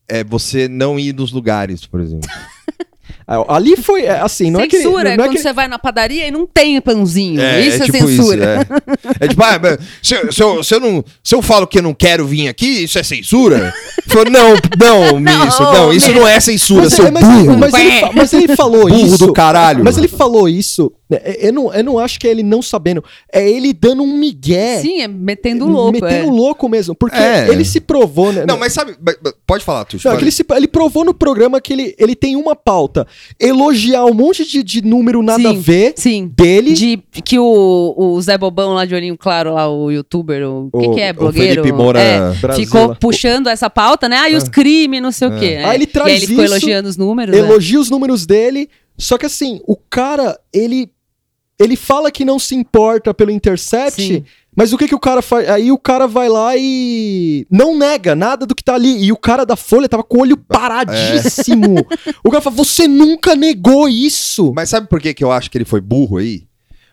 é 0.08 0.24
você 0.24 0.68
não 0.68 1.00
ir 1.00 1.14
nos 1.16 1.32
lugares, 1.32 1.86
por 1.88 2.00
exemplo. 2.00 2.30
Ah, 3.28 3.56
Ali 3.56 3.76
foi, 3.76 4.04
é, 4.04 4.20
assim, 4.20 4.52
não 4.52 4.60
é 4.60 4.68
que... 4.68 4.78
censura 4.78 5.10
é 5.10 5.18
não 5.18 5.24
é 5.24 5.28
quando 5.28 5.36
que 5.38 5.42
você 5.42 5.52
vai 5.52 5.68
na 5.68 5.80
padaria 5.80 6.28
e 6.28 6.32
não 6.32 6.46
tem 6.46 6.80
pãozinho. 6.80 7.42
isso 7.60 7.82
é, 7.82 7.86
tipo 7.86 7.98
censura. 8.08 8.62
Isso, 8.62 9.08
é. 9.22 9.26
É 9.26 9.28
tipo, 9.28 9.44
ah, 9.44 9.60
se, 10.02 10.14
eu- 10.16 10.32
se 10.32 10.44
eu, 10.44 10.64
se, 10.64 10.76
eu 10.76 10.80
não, 10.80 11.04
se 11.24 11.34
eu 11.34 11.42
falo 11.42 11.66
que 11.66 11.80
eu 11.80 11.82
não 11.82 11.94
quero 11.94 12.26
vir 12.28 12.48
aqui, 12.48 12.84
isso 12.84 13.00
é 13.00 13.04
censura? 13.04 13.74
Falou, 14.08 14.30
não, 14.30 14.54
não, 14.80 15.20
ministro, 15.20 15.64
não, 15.74 15.92
isso 15.92 16.12
não 16.14 16.28
é 16.28 16.40
censura, 16.40 16.84
Mas, 16.84 16.94
seu 16.94 17.08
é, 17.08 17.12
mas- 17.12 17.24
burro. 17.26 17.58
mas 17.58 17.74
ele, 17.74 18.10
mas 18.14 18.34
ele 18.34 18.56
falou 18.56 18.88
Burro 18.88 19.06
isso. 19.08 19.18
do 19.26 19.34
caralho. 19.34 19.84
Mas 19.84 19.98
ele 19.98 20.08
falou 20.08 20.48
isso. 20.48 20.92
É, 21.12 21.48
Eu 21.50 21.54
não, 21.54 21.74
eu 21.74 21.84
não 21.84 22.00
acho 22.00 22.20
que 22.20 22.28
é 22.28 22.32
ele 22.32 22.44
não 22.44 22.62
sabendo. 22.62 23.04
É 23.32 23.48
ele 23.50 23.74
dando 23.74 24.02
um 24.04 24.18
migué. 24.18 24.80
Sim, 24.80 25.02
é 25.02 25.08
metendo 25.08 25.68
louco. 25.68 25.92
Metendo 25.94 26.28
é. 26.28 26.32
louco 26.32 26.68
mesmo. 26.70 26.96
Porque 26.96 27.18
É. 27.18 27.48
ele 27.50 27.64
se 27.64 27.80
provou, 27.80 28.32
né? 28.34 28.46
Não, 28.48 28.58
mas 28.58 28.74
sabe, 28.74 28.96
mas- 29.00 29.18
mas 29.24 29.34
pode 29.46 29.64
falar, 29.64 29.86
Tuxo. 29.86 30.08
Não, 30.08 30.16
é 30.16 30.22
ele, 30.22 30.32
se- 30.32 30.46
ele 30.56 30.68
provou 30.68 31.06
no 31.06 31.14
programa 31.14 31.62
que 31.62 31.74
ele, 31.74 31.96
ele 32.00 32.16
tem 32.16 32.36
uma 32.36 32.56
pauta. 32.56 33.06
Elogiar 33.40 34.06
um 34.06 34.14
monte 34.14 34.46
de, 34.46 34.64
de 34.64 34.82
número 34.82 35.22
nada 35.22 35.42
Sim, 35.42 35.48
a 35.58 35.60
ver 35.60 35.94
Sim. 35.96 36.32
dele. 36.36 36.74
De 36.74 36.98
que 37.24 37.38
o, 37.38 37.94
o 37.98 38.22
Zé 38.22 38.38
Bobão 38.38 38.74
lá 38.74 38.86
de 38.86 38.96
olhinho 38.96 39.18
claro, 39.18 39.54
lá, 39.54 39.70
o 39.70 39.92
youtuber, 39.92 40.48
o, 40.48 40.70
O- 40.72 40.80
que, 40.80 40.90
que 40.96 41.02
é? 41.02 41.12
o 41.12 41.14
Blogueiro? 41.14 41.62
Felipe 41.64 41.72
Moura 41.78 42.00
é, 42.02 42.34
ficou 42.56 42.96
puxando 42.96 43.48
essa 43.48 43.70
pauta, 43.70 44.10
né? 44.10 44.18
Ah, 44.18 44.30
e 44.30 44.36
os 44.36 44.50
crimes, 44.50 45.02
não 45.02 45.12
sei 45.12 45.28
o 45.28 45.38
quê. 45.40 45.60
Aí 45.64 45.76
ele 45.76 45.86
traz 45.86 46.08
e 46.10 46.12
aí 46.12 46.18
ele 46.18 46.28
ficou 46.28 46.44
isso, 46.46 46.54
elogiando 46.54 46.90
os 46.90 46.98
números. 46.98 47.36
né? 47.36 47.42
elogia 47.42 47.80
os 47.80 47.90
números 47.90 48.26
dele. 48.26 48.70
Só 48.98 49.18
que 49.18 49.26
assim, 49.26 49.60
o 49.68 49.76
cara, 49.76 50.40
ele. 50.54 50.90
Ele 51.60 51.76
fala 51.76 52.12
que 52.12 52.26
não 52.26 52.38
se 52.38 52.54
importa 52.54 53.14
pelo 53.14 53.32
intercept, 53.32 54.02
Sim. 54.02 54.26
mas 54.56 54.74
o 54.74 54.78
que 54.78 54.90
que 54.90 54.96
o 54.96 55.00
cara 55.00 55.22
faz? 55.22 55.48
Aí 55.50 55.72
o 55.72 55.78
cara 55.78 56.06
vai 56.06 56.28
lá 56.28 56.54
e 56.58 57.48
não 57.50 57.78
nega 57.78 58.14
nada 58.14 58.46
do 58.46 58.54
que 58.54 58.64
tá 58.64 58.76
ali. 58.76 59.06
E 59.06 59.12
o 59.12 59.18
cara 59.18 59.46
da 59.46 59.56
Folha 59.56 59.88
tava 59.88 60.04
com 60.04 60.18
o 60.18 60.22
olho 60.22 60.36
paradíssimo. 60.36 61.76
O 62.24 62.30
cara 62.30 62.42
fala, 62.42 62.56
você 62.56 62.88
nunca 62.88 63.36
negou 63.36 63.88
isso. 63.88 64.52
Mas 64.54 64.70
sabe 64.70 64.88
por 64.88 65.00
que, 65.00 65.14
que 65.14 65.24
eu 65.24 65.32
acho 65.32 65.50
que 65.50 65.58
ele 65.58 65.66
foi 65.66 65.80
burro 65.80 66.18
aí? 66.18 66.46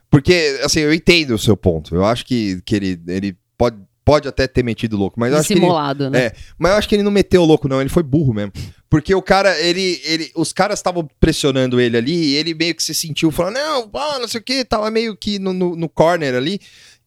Porque, 0.08 0.60
assim, 0.62 0.80
eu 0.80 0.92
entendo 0.92 1.34
o 1.34 1.38
seu 1.38 1.56
ponto. 1.56 1.94
Eu 1.94 2.04
acho 2.04 2.26
que, 2.26 2.60
que 2.66 2.76
ele, 2.76 3.00
ele 3.08 3.36
pode, 3.56 3.78
pode 4.04 4.26
até 4.28 4.46
ter 4.46 4.62
metido 4.62 4.96
louco, 4.96 5.18
mas 5.20 5.32
eu 5.32 5.38
acho 5.38 5.48
que 5.48 5.54
ele, 5.54 6.10
né? 6.10 6.18
É, 6.26 6.32
mas 6.58 6.72
eu 6.72 6.78
acho 6.78 6.88
que 6.88 6.94
ele 6.94 7.02
não 7.02 7.10
meteu 7.10 7.44
louco, 7.44 7.68
não. 7.68 7.80
Ele 7.80 7.88
foi 7.90 8.02
burro 8.02 8.32
mesmo. 8.34 8.52
Porque 8.90 9.14
o 9.14 9.22
cara, 9.22 9.58
ele. 9.60 10.00
ele 10.04 10.30
os 10.34 10.52
caras 10.52 10.78
estavam 10.78 11.08
pressionando 11.20 11.80
ele 11.80 11.96
ali 11.96 12.12
e 12.12 12.34
ele 12.36 12.52
meio 12.54 12.74
que 12.74 12.82
se 12.82 12.92
sentiu 12.94 13.30
falando, 13.30 13.54
não, 13.54 13.90
ah, 13.94 14.18
não 14.20 14.28
sei 14.28 14.40
o 14.40 14.44
que, 14.44 14.64
tava 14.64 14.90
meio 14.90 15.16
que 15.16 15.38
no, 15.38 15.52
no, 15.52 15.74
no 15.76 15.88
corner 15.88 16.34
ali. 16.34 16.60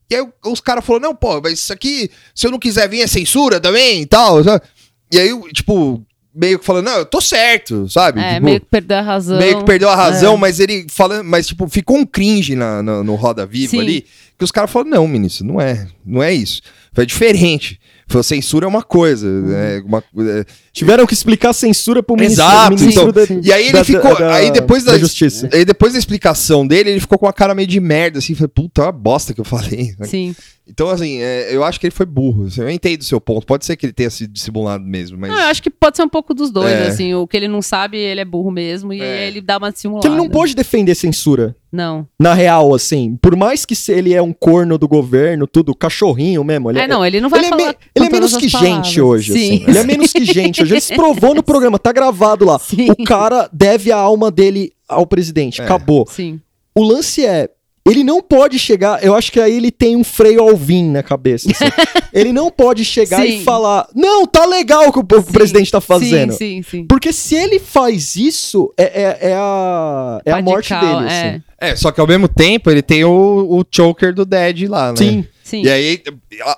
E 0.09 0.15
aí 0.15 0.27
os 0.45 0.59
caras 0.61 0.85
falaram, 0.85 1.09
não, 1.09 1.15
pô, 1.15 1.41
mas 1.41 1.53
isso 1.59 1.73
aqui, 1.73 2.09
se 2.33 2.45
eu 2.47 2.51
não 2.51 2.59
quiser 2.59 2.87
vir, 2.89 3.01
é 3.01 3.07
censura 3.07 3.59
também 3.59 4.01
e 4.01 4.05
tal. 4.05 4.43
sabe? 4.43 4.63
E 5.11 5.19
aí, 5.19 5.29
tipo, 5.53 6.03
meio 6.33 6.59
que 6.59 6.65
falando, 6.65 6.85
não, 6.85 6.97
eu 6.97 7.05
tô 7.05 7.21
certo, 7.21 7.87
sabe? 7.89 8.19
É, 8.19 8.33
Tipo, 8.35 8.45
meio 8.45 8.59
que 8.59 8.65
perdeu 8.67 8.97
a 8.97 9.01
razão. 9.01 9.37
meio 9.37 9.57
que 9.59 9.65
perdeu 9.65 9.89
a 9.89 9.95
razão, 9.95 10.33
É. 10.33 10.37
mas 10.37 10.59
ele 10.59 10.85
falando, 10.89 11.23
mas 11.23 11.47
tipo, 11.47 11.67
ficou 11.67 11.97
um 11.97 12.05
cringe 12.05 12.55
na, 12.55 12.83
na- 12.83 13.03
no 13.03 13.15
Roda 13.15 13.45
Viva 13.45 13.71
Sim. 13.71 13.79
ali, 13.79 14.05
que 14.37 14.43
os 14.43 14.51
caras 14.51 14.69
falaram, 14.71 14.91
não, 14.91 15.07
ministro, 15.07 15.45
não 15.45 15.59
é, 15.61 15.87
não 16.05 16.21
é 16.21 16.33
isso. 16.33 16.61
Foi 16.93 17.05
diferente. 17.05 17.79
Foi 18.07 18.21
censura 18.21 18.65
é 18.65 18.69
uma 18.69 18.83
coisa, 18.83 19.27
é 19.27 19.81
uma 19.83 19.97
é, 20.19 20.45
Tiveram 20.71 21.07
que 21.07 21.13
explicar 21.15 21.49
a 21.49 21.53
censura 21.53 22.03
pro 22.03 22.15
ministro, 22.15 22.43
Exato, 22.45 22.69
ministro 22.77 23.09
então, 23.09 23.11
da, 23.41 23.47
E 23.47 23.51
aí 23.51 23.63
ele 23.63 23.71
da- 23.73 23.83
ficou, 23.83 24.15
da- 24.15 24.35
aí 24.35 24.51
depois 24.51 24.83
da, 24.83 24.91
da 24.91 24.97
justiça. 24.99 25.49
aí 25.51 25.65
depois 25.65 25.93
da 25.93 25.99
explicação 25.99 26.67
dele, 26.67 26.91
ele 26.91 26.99
ficou 26.99 27.17
com 27.17 27.25
uma 27.25 27.33
cara 27.33 27.55
meio 27.55 27.67
de 27.67 27.79
merda 27.79 28.19
assim, 28.19 28.35
foi 28.35 28.47
puta, 28.47 28.81
é 28.81 28.85
uma 28.85 28.91
bosta 28.91 29.33
que 29.33 29.41
eu 29.41 29.45
falei. 29.45 29.95
Sim. 30.03 30.35
Então 30.67 30.89
assim, 30.89 31.21
é, 31.21 31.55
eu 31.55 31.63
acho 31.63 31.79
que 31.79 31.85
ele 31.85 31.93
foi 31.93 32.05
burro. 32.05 32.45
assim, 32.45 32.61
Eu 32.61 32.69
entendo 32.69 33.01
o 33.01 33.03
seu 33.03 33.21
ponto. 33.21 33.45
Pode 33.45 33.65
ser 33.65 33.75
que 33.75 33.85
ele 33.85 33.93
tenha 33.93 34.09
se 34.09 34.25
dissimulado 34.25 34.83
mesmo, 34.83 35.17
mas 35.17 35.29
Não, 35.29 35.37
eu 35.39 35.45
acho 35.47 35.61
que 35.61 35.69
pode 35.69 35.95
ser 35.95 36.03
um 36.03 36.09
pouco 36.09 36.33
dos 36.33 36.49
dois, 36.49 36.71
É. 36.71 36.87
assim. 36.87 37.13
O 37.13 37.27
que 37.27 37.37
ele 37.37 37.47
não 37.47 37.61
sabe, 37.61 37.97
ele 37.97 38.19
é 38.19 38.25
burro 38.25 38.49
mesmo. 38.51 38.91
E 38.91 38.99
É. 39.01 39.27
ele 39.27 39.41
dá 39.41 39.57
uma 39.57 39.71
dissimulada. 39.71 40.01
Que 40.07 40.11
ele 40.11 40.17
não 40.17 40.29
pode 40.29 40.55
defender 40.55 40.95
censura. 40.95 41.55
Não. 41.71 42.07
Na 42.19 42.33
real, 42.33 42.73
assim. 42.73 43.17
Por 43.21 43.35
mais 43.35 43.65
que 43.65 43.75
se 43.75 43.91
ele 43.91 44.13
é 44.13 44.21
um 44.21 44.31
corno 44.33 44.77
do 44.77 44.87
governo, 44.87 45.45
tudo, 45.45 45.75
cachorrinho 45.75 46.43
mesmo. 46.43 46.71
Ele 46.71 46.79
É, 46.79 46.87
não, 46.87 47.05
ele 47.05 47.19
não 47.21 47.29
vai 47.29 47.41
ele 47.41 47.47
é, 47.47 47.49
falar. 47.49 47.67
me- 47.67 47.73
com 47.73 47.79
ele 47.95 48.05
é 48.05 48.09
menos 48.09 48.37
que 48.37 48.49
palavras. 48.49 48.87
gente 48.87 49.01
hoje, 49.01 49.33
Sim. 49.33 49.53
assim. 49.55 49.65
Ele 49.67 49.77
é 49.77 49.83
menos 49.83 50.13
que 50.13 50.25
gente 50.25 50.63
hoje. 50.63 50.73
Ele 50.73 50.81
se 50.81 50.95
provou 50.95 51.35
no 51.35 51.43
programa, 51.43 51.77
tá 51.77 51.91
gravado 51.91 52.45
lá. 52.45 52.57
Sim. 52.57 52.89
O 52.89 53.03
cara 53.03 53.49
deve 53.51 53.91
a 53.91 53.97
alma 53.97 54.31
dele 54.31 54.71
ao 54.89 55.05
presidente. 55.05 55.61
É. 55.61 55.65
Acabou. 55.65 56.07
Sim. 56.09 56.39
O 56.73 56.81
lance 56.83 57.25
é. 57.25 57.49
Ele 57.87 58.03
não 58.03 58.19
pode 58.19 58.57
chegar. 58.57 59.03
Eu 59.03 59.13
acho 59.13 59.31
que 59.31 59.39
aí 59.39 59.55
ele 59.55 59.69
tem 59.69 59.95
um 59.95 60.03
freio 60.03 60.41
Alvin 60.41 60.89
na 60.89 61.03
cabeça. 61.03 61.47
assim. 61.51 61.65
ele 62.11 62.33
não 62.33 62.49
pode 62.49 62.83
chegar 62.83 63.23
e 63.25 63.37
Sim. 63.39 63.43
falar: 63.43 63.87
Não, 63.93 64.25
tá 64.25 64.43
legal 64.45 64.87
o 64.87 64.91
que 64.91 64.97
o 64.99 65.21
Sim. 65.21 65.31
presidente 65.31 65.71
tá 65.71 65.79
fazendo. 65.79 66.31
Sim, 66.33 66.63
sim, 66.63 66.63
sim. 66.63 66.85
Porque 66.87 67.13
se 67.13 67.35
ele 67.35 67.59
faz 67.59 68.15
isso, 68.15 68.73
é, 68.75 68.83
é, 69.03 69.17
é 69.29 69.33
a, 69.35 70.19
é 70.25 70.31
a 70.31 70.41
morte 70.41 70.73
dele. 70.73 71.07
é. 71.07 71.29
assim. 71.29 71.43
é, 71.59 71.75
só 71.75 71.91
que 71.91 72.01
ao 72.01 72.07
mesmo 72.07 72.27
tempo 72.27 72.71
ele 72.71 72.81
tem 72.81 73.03
o, 73.05 73.11
o 73.59 73.63
choker 73.69 74.15
do 74.15 74.25
Dead 74.25 74.67
lá, 74.67 74.89
né? 74.89 74.97
Sim. 74.97 75.25
Sim. 75.43 75.61
E 75.63 75.69
aí, 75.69 76.01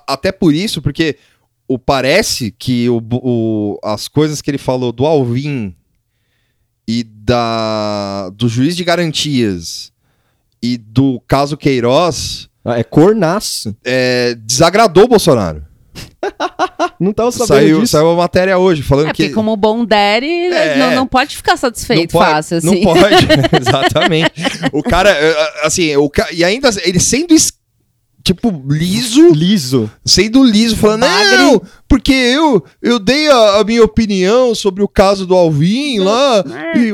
até 0.06 0.32
por 0.32 0.54
isso, 0.54 0.80
porque 0.80 1.16
o 1.68 1.78
parece 1.78 2.50
que 2.58 2.88
o, 2.88 3.02
o- 3.12 3.78
as 3.84 4.08
coisas 4.08 4.40
que 4.40 4.50
ele 4.50 4.56
falou 4.56 4.92
do 4.92 5.04
Alvin 5.04 5.74
e 6.88 7.04
da 7.04 8.30
do 8.30 8.48
juiz 8.48 8.74
de 8.74 8.82
garantias 8.82 9.92
e 10.62 10.76
do 10.76 11.20
caso 11.26 11.56
Queiroz 11.56 12.48
Ah, 12.64 12.78
É 12.78 12.84
cornaço. 12.84 13.74
é, 13.84 14.34
desagradou 14.34 15.04
o 15.04 15.08
Bolsonaro. 15.08 15.62
Não 17.00 17.12
tava 17.12 17.30
sabendo 17.30 17.46
Saiu, 17.48 17.80
disso. 17.80 17.92
saiu 17.92 18.10
a 18.10 18.16
matéria 18.16 18.58
hoje 18.58 18.82
falando 18.82 19.08
É, 19.08 19.12
que 19.12 19.22
porque 19.24 19.34
como 19.34 19.56
bom 19.56 19.84
daddy, 19.84 20.26
É. 20.26 20.76
não, 20.76 20.94
não 20.94 21.06
pode 21.06 21.36
ficar 21.36 21.56
satisfeito 21.56 22.12
não 22.14 22.20
pode, 22.20 22.30
fácil, 22.32 22.56
assim. 22.58 22.84
Não 22.84 22.92
pode, 22.94 23.14
exatamente. 23.60 24.32
O 24.72 24.82
cara, 24.82 25.10
eh, 25.10 25.60
assim, 25.62 25.96
o 25.96 26.08
ca... 26.10 26.26
e 26.32 26.42
ainda 26.44 26.70
ele 26.82 26.98
sendo 27.00 27.32
es- 27.34 27.47
tipo 28.34 28.62
liso, 28.68 29.32
Liso. 29.32 29.90
sendo 30.04 30.44
liso, 30.44 30.76
falando, 30.76 31.00
Bagre. 31.00 31.36
não, 31.38 31.62
porque 31.88 32.12
eu, 32.12 32.62
eu 32.82 32.98
dei 32.98 33.28
a, 33.28 33.60
a 33.60 33.64
minha 33.64 33.82
opinião 33.82 34.54
sobre 34.54 34.82
o 34.82 34.88
caso 34.88 35.26
do 35.26 35.34
Alvin 35.34 36.00
lá. 36.00 36.44
E... 36.76 36.78
Ele 36.78 36.92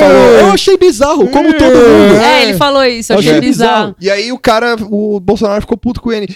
falou, 0.00 0.22
eu 0.40 0.52
achei 0.52 0.76
bizarro, 0.76 1.28
como 1.28 1.52
todo 1.52 1.74
mundo. 1.74 2.20
É, 2.20 2.42
ele 2.42 2.58
falou 2.58 2.84
isso, 2.84 3.12
achei 3.12 3.30
achei 3.30 3.40
bizarro. 3.40 3.94
E 4.00 4.10
aí 4.10 4.32
o 4.32 4.38
cara, 4.38 4.74
o 4.90 5.20
Bolsonaro 5.20 5.60
ficou 5.60 5.78
puto 5.78 6.00
com 6.00 6.10
ele. 6.10 6.34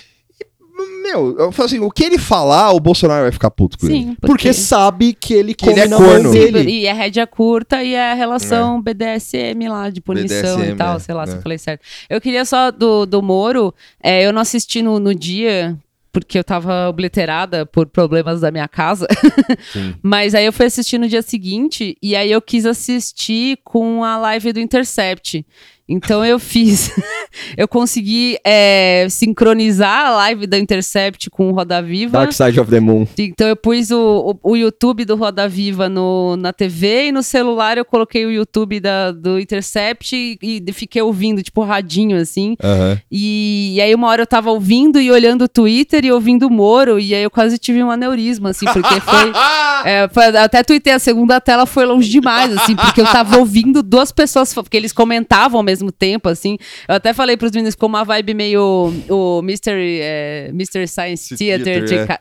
Meu, 1.02 1.36
eu 1.38 1.52
falo 1.52 1.66
assim, 1.66 1.80
o 1.80 1.90
que 1.90 2.04
ele 2.04 2.18
falar, 2.18 2.72
o 2.72 2.80
Bolsonaro 2.80 3.22
vai 3.22 3.32
ficar 3.32 3.50
puto 3.50 3.78
com 3.78 3.86
ele. 3.86 3.94
Sim, 3.94 4.16
Porque 4.20 4.52
sabe 4.52 5.12
que 5.12 5.34
ele 5.34 5.54
Que 5.54 5.68
ele 5.68 5.80
é 5.80 5.88
corno. 5.88 6.32
Sim, 6.32 6.52
dele. 6.52 6.70
E 6.70 6.86
é 6.86 6.92
rédea 6.92 7.26
curta 7.26 7.82
e 7.82 7.94
é 7.94 8.12
a 8.12 8.14
relação 8.14 8.80
BDSM 8.80 9.68
lá, 9.68 9.90
de 9.90 10.00
punição 10.00 10.56
BDSM, 10.56 10.72
e 10.72 10.76
tal, 10.76 10.96
é, 10.96 10.98
sei 10.98 11.14
lá 11.14 11.26
se 11.26 11.34
é. 11.34 11.36
eu 11.36 11.42
falei 11.42 11.58
certo. 11.58 11.82
Eu 12.08 12.20
queria 12.20 12.44
só 12.44 12.70
do, 12.70 13.06
do 13.06 13.22
Moro, 13.22 13.74
é, 14.02 14.24
eu 14.24 14.32
não 14.32 14.40
assisti 14.40 14.82
no, 14.82 14.98
no 14.98 15.14
dia, 15.14 15.76
porque 16.12 16.38
eu 16.38 16.44
tava 16.44 16.88
obliterada 16.88 17.64
por 17.64 17.86
problemas 17.86 18.40
da 18.40 18.50
minha 18.50 18.68
casa. 18.68 19.06
Sim. 19.72 19.94
Mas 20.02 20.34
aí 20.34 20.44
eu 20.44 20.52
fui 20.52 20.66
assistir 20.66 20.98
no 20.98 21.08
dia 21.08 21.22
seguinte 21.22 21.96
e 22.02 22.14
aí 22.14 22.30
eu 22.30 22.42
quis 22.42 22.66
assistir 22.66 23.58
com 23.64 24.04
a 24.04 24.18
live 24.18 24.52
do 24.52 24.60
Intercept. 24.60 25.44
Então 25.88 26.24
eu 26.24 26.38
fiz. 26.38 26.90
eu 27.56 27.66
consegui 27.66 28.38
é, 28.44 29.06
sincronizar 29.10 30.06
a 30.06 30.10
live 30.10 30.46
da 30.46 30.58
Intercept 30.58 31.28
com 31.30 31.50
o 31.50 31.52
Roda 31.52 31.82
Viva. 31.82 32.18
Dark 32.18 32.32
Side 32.32 32.60
of 32.60 32.70
the 32.70 32.80
Moon. 32.80 33.06
Então 33.18 33.46
eu 33.48 33.56
pus 33.56 33.90
o, 33.90 34.38
o, 34.42 34.52
o 34.52 34.56
YouTube 34.56 35.04
do 35.04 35.16
Roda 35.16 35.48
Viva 35.48 35.88
no, 35.88 36.36
na 36.36 36.52
TV 36.52 37.08
e 37.08 37.12
no 37.12 37.22
celular 37.22 37.78
eu 37.78 37.84
coloquei 37.84 38.24
o 38.24 38.30
YouTube 38.30 38.80
da, 38.80 39.12
do 39.12 39.38
Intercept 39.38 40.14
e, 40.14 40.38
e 40.42 40.72
fiquei 40.72 41.02
ouvindo, 41.02 41.42
tipo, 41.42 41.62
radinho, 41.62 42.16
assim. 42.16 42.56
Aham. 42.62 42.98
E, 43.10 43.74
e 43.74 43.80
aí 43.80 43.94
uma 43.94 44.08
hora 44.08 44.22
eu 44.22 44.26
tava 44.26 44.50
ouvindo 44.50 45.00
e 45.00 45.10
olhando 45.10 45.42
o 45.42 45.48
Twitter 45.48 46.04
e 46.04 46.12
ouvindo 46.12 46.46
o 46.46 46.50
Moro, 46.50 46.98
e 46.98 47.14
aí 47.14 47.22
eu 47.22 47.30
quase 47.30 47.58
tive 47.58 47.82
um 47.82 47.90
aneurisma, 47.90 48.50
assim, 48.50 48.66
porque 48.66 49.00
foi. 49.00 49.32
é, 49.84 50.08
foi- 50.12 50.36
até 50.36 50.62
tuitei, 50.62 50.92
a 50.92 50.98
segunda 50.98 51.40
tela 51.40 51.66
foi 51.66 51.84
longe 51.84 52.08
demais, 52.08 52.56
assim, 52.56 52.76
porque 52.76 53.00
eu 53.00 53.06
tava 53.06 53.38
ouvindo 53.38 53.82
duas 53.82 54.12
pessoas, 54.12 54.52
porque 54.54 54.76
eles 54.76 54.92
comentavam 54.92 55.58
ao 55.58 55.64
mesmo 55.72 55.90
tempo, 55.90 56.28
assim. 56.28 56.56
Eu 56.88 56.94
até 56.94 57.12
falei 57.12 57.36
pros 57.36 57.50
meninos 57.52 57.74
com 57.74 57.86
uma 57.86 58.04
vibe 58.04 58.34
meio 58.34 58.92
o 59.08 59.42
Mystery, 59.42 60.00
é, 60.02 60.50
Mystery 60.52 60.86
Science 60.86 61.36
Theater, 61.36 61.84
Theater, 61.86 62.10
é. 62.10 62.18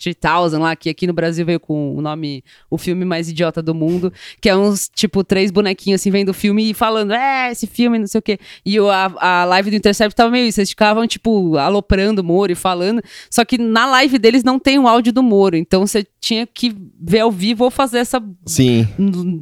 Ca- 0.00 0.10
3- 0.10 0.14
3000 0.20 0.58
lá, 0.60 0.74
que 0.74 0.88
aqui 0.88 1.06
no 1.06 1.12
Brasil 1.12 1.44
veio 1.44 1.60
com 1.60 1.94
o 1.96 2.00
nome, 2.00 2.42
o 2.70 2.78
filme 2.78 3.04
mais 3.04 3.28
idiota 3.28 3.62
do 3.62 3.74
mundo, 3.74 4.12
que 4.40 4.48
é 4.48 4.56
uns, 4.56 4.88
tipo, 4.94 5.22
três 5.22 5.50
bonequinhos 5.50 6.00
assim, 6.00 6.10
vendo 6.10 6.30
o 6.30 6.34
filme 6.34 6.70
e 6.70 6.74
falando, 6.74 7.12
é, 7.12 7.50
esse 7.52 7.66
filme, 7.66 7.98
não 7.98 8.06
sei 8.06 8.18
o 8.18 8.22
quê. 8.22 8.38
E 8.64 8.80
o, 8.80 8.88
a, 8.90 9.12
a 9.42 9.44
live 9.44 9.70
do 9.70 9.76
Intercept 9.76 10.14
tava 10.16 10.30
meio 10.30 10.46
isso, 10.46 10.60
eles 10.60 10.70
ficavam, 10.70 11.06
tipo, 11.06 11.56
aloprando 11.56 12.22
o 12.22 12.24
Moro 12.24 12.50
e 12.52 12.54
falando, 12.54 13.02
só 13.30 13.44
que 13.44 13.58
na 13.58 13.86
live 13.86 14.18
deles 14.18 14.42
não 14.42 14.58
tem 14.58 14.78
o 14.78 14.88
áudio 14.88 15.12
do 15.12 15.22
Moro, 15.22 15.56
então 15.56 15.86
você 15.86 16.06
tinha 16.20 16.46
que 16.46 16.74
ver 17.00 17.20
ao 17.20 17.30
vivo 17.30 17.64
ou 17.64 17.70
fazer 17.70 17.98
essa 17.98 18.22
Sim. 18.46 18.86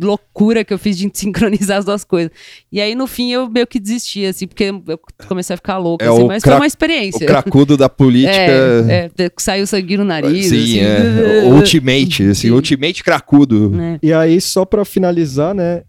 loucura 0.00 0.64
que 0.64 0.72
eu 0.72 0.78
fiz 0.78 0.96
de 0.96 1.10
sincronizar 1.14 1.78
as 1.78 1.84
duas 1.84 2.04
coisas. 2.04 2.30
E 2.70 2.80
aí, 2.80 2.94
no 2.94 3.06
fim, 3.06 3.30
eu 3.32 3.48
meio 3.48 3.66
que 3.66 3.78
desisti, 3.80 4.24
assim, 4.24 4.46
porque 4.46 4.64
eu 4.64 5.00
comecei 5.26 5.54
a 5.54 5.56
ficar 5.56 5.78
louca, 5.78 6.04
É 6.04 6.08
assim, 6.08 6.22
o 6.22 6.26
mas 6.26 6.42
foi 6.42 6.52
uma 6.54 6.62
O 6.62 6.64
experiência. 6.64 7.26
cracudo 7.26 7.76
da 7.76 7.88
política. 7.90 8.32
É, 8.32 9.10
é, 9.18 9.30
saiu 9.38 9.66
sangue 9.66 9.96
no 9.96 10.04
nariz. 10.04 10.47
Sim, 10.48 10.80
assim. 10.80 10.80
é. 10.80 11.42
O 11.44 11.54
Ultimate, 11.56 12.22
assim, 12.24 12.48
Sim. 12.48 12.50
Ultimate 12.50 13.02
cracudo. 13.04 13.70
Né? 13.70 13.98
E 14.02 14.12
aí, 14.12 14.40
só 14.40 14.64
pra 14.64 14.84
finalizar, 14.84 15.54
né? 15.54 15.82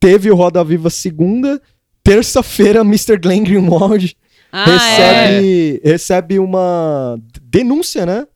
Teve 0.00 0.30
o 0.30 0.34
Roda 0.34 0.62
Viva 0.64 0.90
segunda, 0.90 1.60
terça-feira, 2.02 2.80
Mr. 2.80 3.18
Glenn 3.18 3.42
Greenwald 3.44 4.16
Ah, 4.52 4.64
é. 4.70 4.74
recebe, 4.74 5.80
recebe 5.84 6.38
uma 6.38 7.18
denúncia, 7.42 8.06
né? 8.06 8.26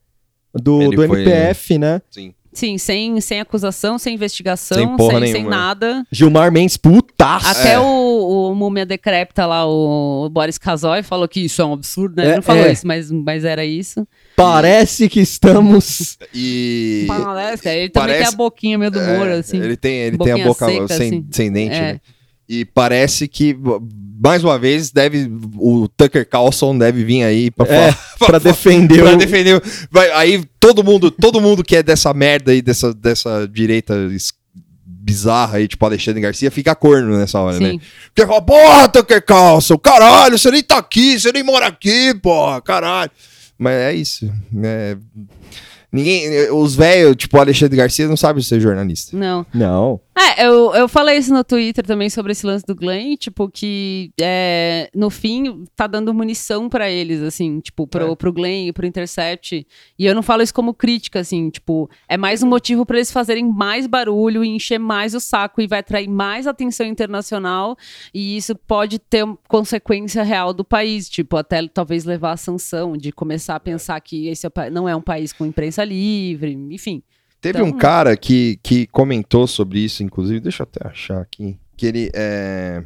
Do, 0.55 0.83
Ele 0.83 0.97
do 0.97 1.07
foi- 1.07 1.20
MPF, 1.23 1.79
né? 1.79 2.03
Sim. 2.11 2.35
Sim, 2.55 2.76
sem, 2.76 3.18
sem 3.20 3.40
acusação, 3.40 3.98
sem 3.98 4.14
investigação, 4.14 4.76
Sem 4.76 4.86
sem, 4.86 4.96
porra 4.96 5.26
sem, 5.26 5.42
nada. 5.44 6.07
Gilmar 6.12 6.53
Mendes, 6.53 6.76
putaço. 6.76 7.46
Até 7.48 7.72
É. 7.72 7.78
o, 7.80 8.50
o 8.50 8.55
Múmia 8.55 8.84
Decrépita 8.84 9.46
lá, 9.46 9.66
o 9.66 10.28
Boris 10.30 10.59
Casoy, 10.59 11.03
falou 11.03 11.26
que 11.26 11.40
isso 11.40 11.62
é 11.62 11.64
um 11.64 11.72
absurdo, 11.72 12.16
né? 12.16 12.24
Ele 12.24 12.32
É, 12.32 12.36
não 12.36 12.42
falou 12.42 12.64
é. 12.64 12.70
isso, 12.72 12.86
mas, 12.86 13.11
mas 13.11 13.44
era 13.46 13.64
isso. 13.64 14.07
Parece 14.36 15.09
que 15.09 15.20
estamos. 15.20 16.18
E. 16.34 17.05
Parece, 17.09 17.68
Ele 17.68 17.88
também 17.88 18.09
parece- 18.09 18.18
tem 18.24 18.34
a 18.34 18.36
boquinha 18.36 18.78
meio 18.78 18.90
do 18.90 19.00
É, 19.00 19.38
assim. 19.38 19.57
Ele 19.57 19.76
tem, 19.76 19.94
ele 19.94 20.18
tem 20.18 20.32
a 20.32 20.44
boca 20.46 20.66
seca, 20.66 20.88
sem, 20.88 21.07
assim. 21.09 21.26
sem 21.30 21.50
dente, 21.53 21.74
É. 21.74 21.80
né? 21.94 22.00
E 22.48 22.66
parece 22.66 23.26
que, 23.28 23.57
mais 24.20 24.42
uma 24.44 24.58
vez, 24.58 24.90
deve. 24.90 25.30
O 25.56 25.88
Tucker 25.88 26.28
Carlson 26.28 26.76
deve 26.76 27.04
vir 27.04 27.22
aí 27.22 27.50
pra 27.50 27.66
É, 27.66 27.92
falar. 27.92 28.16
pra 28.30 28.38
defender 28.38 29.02
pra 29.02 29.12
o. 29.14 29.16
defender. 29.16 29.62
Vai, 29.90 30.10
aí 30.12 30.44
todo 30.58 30.82
mundo, 30.84 31.10
todo 31.10 31.40
mundo 31.40 31.62
que 31.64 31.76
é 31.76 31.82
dessa 31.82 32.12
merda 32.12 32.52
aí, 32.52 32.60
dessa, 32.62 32.92
dessa 32.94 33.46
direita 33.48 33.94
bizarra 34.84 35.58
aí, 35.58 35.66
tipo 35.66 35.84
Alexandre 35.84 36.20
Garcia, 36.20 36.50
fica 36.50 36.74
corno 36.74 37.16
nessa 37.18 37.40
hora, 37.40 37.58
né? 37.58 37.70
Sim. 37.72 37.80
Porque 38.14 38.26
fala, 38.26 38.42
porra, 38.42 38.88
Tucker 38.88 39.24
Carlson, 39.24 39.76
caralho, 39.76 40.38
você 40.38 40.50
nem 40.50 40.62
tá 40.62 40.78
aqui, 40.78 41.18
você 41.18 41.32
nem 41.32 41.42
mora 41.42 41.66
aqui, 41.66 42.14
porra, 42.22 42.60
caralho. 42.60 43.10
Mas 43.58 43.72
é 43.74 43.94
isso. 43.94 44.32
É... 44.64 44.96
Ninguém. 45.92 46.50
Os 46.52 46.74
velhos, 46.74 47.14
tipo 47.16 47.36
Alexandre 47.36 47.76
Garcia, 47.76 48.08
não 48.08 48.16
sabem 48.16 48.42
ser 48.42 48.58
jornalista. 48.60 49.14
Não. 49.14 49.44
Não. 49.52 50.00
É, 50.14 50.46
eu, 50.46 50.74
eu 50.74 50.86
falei 50.88 51.16
isso 51.16 51.32
no 51.32 51.42
Twitter 51.42 51.84
também 51.86 52.10
sobre 52.10 52.32
esse 52.32 52.44
lance 52.44 52.64
do 52.66 52.74
Glenn, 52.74 53.16
tipo, 53.16 53.48
que 53.48 54.12
é, 54.20 54.90
no 54.94 55.08
fim 55.08 55.64
tá 55.74 55.86
dando 55.86 56.12
munição 56.12 56.68
pra 56.68 56.90
eles, 56.90 57.22
assim, 57.22 57.60
tipo, 57.60 57.86
pro, 57.86 58.12
É. 58.12 58.16
pro 58.16 58.32
Glenn 58.32 58.68
e 58.68 58.72
pro 58.74 58.86
Intercept. 58.86 59.66
E 59.98 60.04
eu 60.06 60.14
não 60.14 60.22
falo 60.22 60.42
isso 60.42 60.52
como 60.52 60.74
crítica, 60.74 61.20
assim, 61.20 61.48
tipo, 61.48 61.88
é 62.06 62.18
mais 62.18 62.42
um 62.42 62.46
motivo 62.46 62.84
pra 62.84 62.98
eles 62.98 63.10
fazerem 63.10 63.44
mais 63.50 63.86
barulho 63.86 64.44
e 64.44 64.48
encher 64.48 64.78
mais 64.78 65.14
o 65.14 65.20
saco 65.20 65.62
e 65.62 65.66
vai 65.66 65.78
atrair 65.78 66.08
mais 66.08 66.46
atenção 66.46 66.84
internacional. 66.86 67.74
E 68.12 68.36
isso 68.36 68.54
pode 68.54 68.98
ter 68.98 69.24
consequência 69.48 70.22
real 70.22 70.52
do 70.52 70.62
país, 70.64 71.08
tipo, 71.08 71.38
até 71.38 71.66
talvez 71.68 72.04
levar 72.04 72.32
a 72.32 72.36
sanção 72.36 72.98
de 72.98 73.12
começar 73.12 73.56
a 73.56 73.60
pensar 73.60 73.98
que 74.00 74.28
esse 74.28 74.46
é 74.46 74.70
não 74.70 74.86
é 74.86 74.94
um 74.94 75.00
país 75.00 75.32
com 75.32 75.46
imprensa 75.46 75.82
livre, 75.84 76.52
enfim. 76.70 77.02
Teve 77.43 77.59
Então- 77.59 77.68
um 77.68 77.76
cara 77.76 78.16
que, 78.16 78.59
que 78.62 78.86
comentou 78.86 79.47
sobre 79.47 79.80
isso, 79.80 80.03
inclusive, 80.03 80.38
deixa 80.40 80.62
eu 80.62 80.68
até 80.72 80.88
achar 80.88 81.20
aqui. 81.20 81.59
Que 81.76 81.86
ele 81.86 82.11
é. 82.14 82.82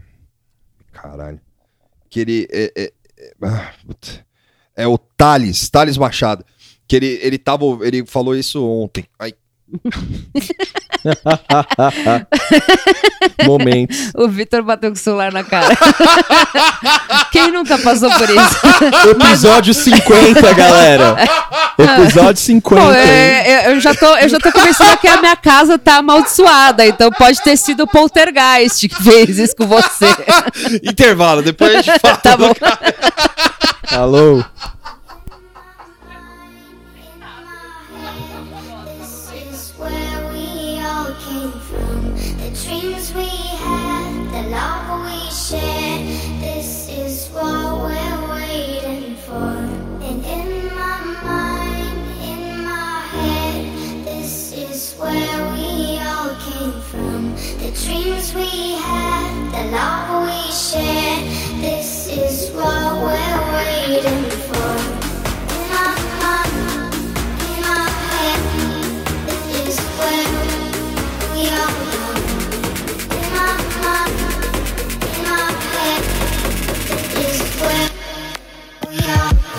Caralho. 0.92 1.38
Que 2.09 2.20
ele 2.20 2.48
é. 2.50 2.72
É, 2.74 2.92
é, 3.18 3.32
ah. 3.42 3.72
É 4.74 4.86
o 4.88 4.96
Thales, 4.98 5.68
Thales 5.70 5.96
Machado. 5.98 6.44
Que 6.88 6.96
ele, 6.96 7.07
ele 7.22 7.36
tava. 7.38 7.64
Ele 7.82 8.04
falou 8.07 8.34
isso 8.34 8.64
ontem. 8.66 9.04
Ai, 9.18 9.34
Momentos. 13.44 14.12
O 14.14 14.28
Vitor 14.28 14.62
bateu 14.62 14.90
com 14.90 14.96
o 14.96 14.98
celular 14.98 15.32
na 15.32 15.42
cara. 15.42 15.76
Quem 17.32 17.50
nunca 17.50 17.76
passou 17.78 18.08
por 18.10 18.28
isso? 18.30 19.10
Episódio 19.26 19.74
50, 19.74 20.54
galera. 20.54 21.16
Episódio 21.78 22.42
50. 22.42 22.80
Pô, 22.80 22.92
hein? 22.92 22.98
é, 22.98 23.68
eu, 23.68 23.72
eu 23.72 23.80
já 23.80 23.94
tô, 23.94 24.16
eu 24.16 24.28
já 24.28 24.38
tô 24.38 24.52
começando 24.52 24.96
que 24.98 25.08
a 25.08 25.20
minha 25.20 25.36
casa 25.36 25.78
tá 25.78 25.96
amaldiçoada, 25.96 26.86
então 26.86 27.10
pode 27.10 27.42
ter 27.42 27.56
sido 27.56 27.84
o 27.84 27.86
poltergeist 27.86 28.88
que 28.88 29.02
fez 29.02 29.38
isso 29.38 29.56
com 29.56 29.66
você. 29.66 30.06
Intervalo, 30.82 31.42
depois 31.42 31.74
a 31.74 31.82
gente 31.82 31.98
fala. 31.98 32.16
Tá 32.16 32.36
bom. 32.36 32.52
Alô? 33.90 34.44
This 45.49 46.88
is 46.88 47.28
what 47.28 47.78
we're 47.78 48.30
waiting 48.34 49.14
for. 49.14 49.55
And 50.03 50.24
in 50.24 50.74
my 50.74 50.99
mind, 51.22 51.99
in 52.20 52.64
my 52.64 53.01
head, 53.14 54.05
this 54.05 54.53
is 54.53 54.94
where 54.99 55.53
we 55.53 56.01
all 56.01 56.34
came 56.51 56.80
from. 56.82 57.36
The 57.62 57.70
dreams 57.84 58.34
we 58.34 58.72
had, 58.74 59.53
the 59.53 59.70
love 59.70 60.26
we 60.26 60.51
shared. 60.51 61.22
This 61.62 62.09
is 62.09 62.51
what 62.51 62.97
we're 63.07 63.40
waiting 63.55 64.24
for. 64.51 64.74
In 65.55 65.62
my 65.70 65.94
mind, 66.22 66.94
in 67.47 67.61
my 67.62 67.86
head, 68.11 68.40
this 69.28 69.44
is 69.62 69.78
where 69.94 70.26
we 71.30 71.42
all 71.55 71.70
belong. 71.78 72.18
In 73.14 73.26
my 73.32 73.55
mind, 73.84 74.15
Yeah. 78.99 79.55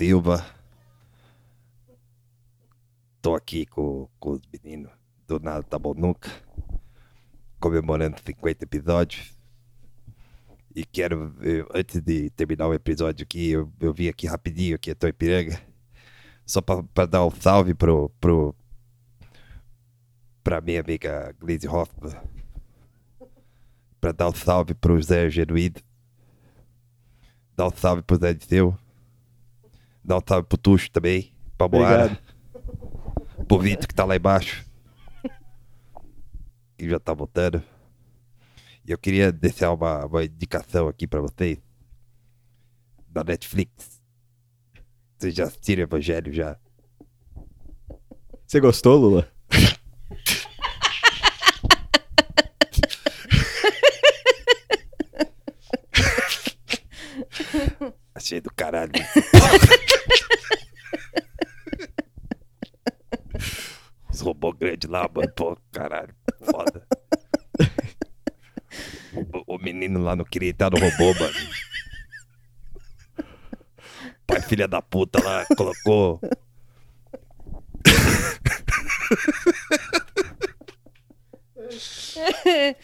Silva. 0.00 0.42
Tô 3.20 3.34
aqui 3.34 3.66
com, 3.66 4.08
com 4.18 4.30
os 4.30 4.40
meninos 4.50 4.90
do 5.28 5.38
Nada 5.38 5.62
Tabonuca, 5.62 6.30
comemorando 7.60 8.16
50 8.24 8.64
episódios. 8.64 9.36
E 10.74 10.86
quero, 10.86 11.36
eu- 11.42 11.68
antes 11.74 12.00
de 12.00 12.30
terminar 12.30 12.68
o 12.68 12.72
episódio 12.72 13.24
aqui, 13.24 13.50
eu, 13.50 13.70
eu 13.78 13.92
vim 13.92 14.08
aqui 14.08 14.26
rapidinho, 14.26 14.74
aqui, 14.74 14.94
tô 14.94 15.06
em 15.06 15.12
Piranga, 15.12 15.60
só 16.46 16.62
pra 16.62 17.04
dar 17.04 17.26
um 17.26 17.30
salve 17.30 17.74
pro, 17.74 18.08
pro, 18.18 18.54
pra 20.42 20.62
minha 20.62 20.80
amiga 20.80 21.36
Glaze 21.38 21.68
Hoffman 21.68 22.18
pra 24.00 24.12
dar 24.12 24.30
um 24.30 24.34
salve 24.34 24.72
pro 24.72 25.02
Zé 25.02 25.28
Genuíno. 25.28 25.76
Dar 27.54 27.66
um 27.66 27.70
salve 27.76 28.00
pro 28.00 28.16
Zé 28.16 28.32
Disseu. 28.32 28.74
Dar 30.10 30.18
um 30.18 30.22
salve 30.26 30.48
pro 30.48 30.58
Tuxo 30.58 30.90
também. 30.90 31.32
Pra 31.56 31.68
Moara. 31.68 32.06
Obrigado. 32.06 33.46
Pro 33.46 33.60
Vitor 33.60 33.86
que 33.86 33.94
tá 33.94 34.04
lá 34.04 34.16
embaixo. 34.16 34.66
Que 36.76 36.90
já 36.90 36.98
tá 36.98 37.14
voltando. 37.14 37.62
E 38.84 38.90
eu 38.90 38.98
queria 38.98 39.30
deixar 39.30 39.72
uma, 39.72 40.04
uma 40.04 40.24
indicação 40.24 40.88
aqui 40.88 41.06
pra 41.06 41.20
vocês. 41.20 41.58
Da 43.08 43.22
Netflix. 43.22 44.02
Vocês 45.16 45.32
já 45.32 45.44
assistiram 45.44 45.84
Evangelho 45.84 46.32
já? 46.32 46.58
Você 48.44 48.58
gostou, 48.58 48.98
Lula? 48.98 49.28
Achei 58.30 58.40
do 58.40 58.54
caralho. 58.54 58.92
Os 64.08 64.20
robôs 64.20 64.56
grandes 64.56 64.88
lá, 64.88 65.10
mano. 65.12 65.28
Pô, 65.34 65.58
caralho. 65.72 66.14
Foda. 66.40 66.86
O, 69.34 69.56
o 69.56 69.58
menino 69.58 70.00
lá 70.00 70.14
não 70.14 70.24
queria 70.24 70.50
entrar 70.50 70.70
no 70.70 70.78
robô, 70.78 71.12
mano. 71.18 71.34
Pai, 74.28 74.40
filha 74.42 74.68
da 74.68 74.80
puta 74.80 75.20
lá, 75.24 75.44
colocou. 75.56 76.20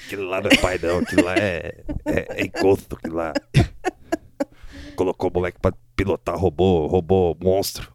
Aquilo 0.07 0.29
lá 0.29 0.41
não 0.41 0.51
é 0.51 0.57
pai, 0.57 0.77
não. 0.83 0.99
Aquilo 0.99 1.25
lá 1.25 1.37
é, 1.37 1.85
é, 2.05 2.27
é 2.31 2.43
encosto. 2.43 2.97
Aquilo 2.97 3.15
lá. 3.15 3.33
Colocou 4.97 5.31
o 5.31 5.33
moleque 5.33 5.61
pra 5.61 5.73
pilotar 5.95 6.37
robô, 6.37 6.87
robô 6.87 7.37
monstro. 7.41 7.93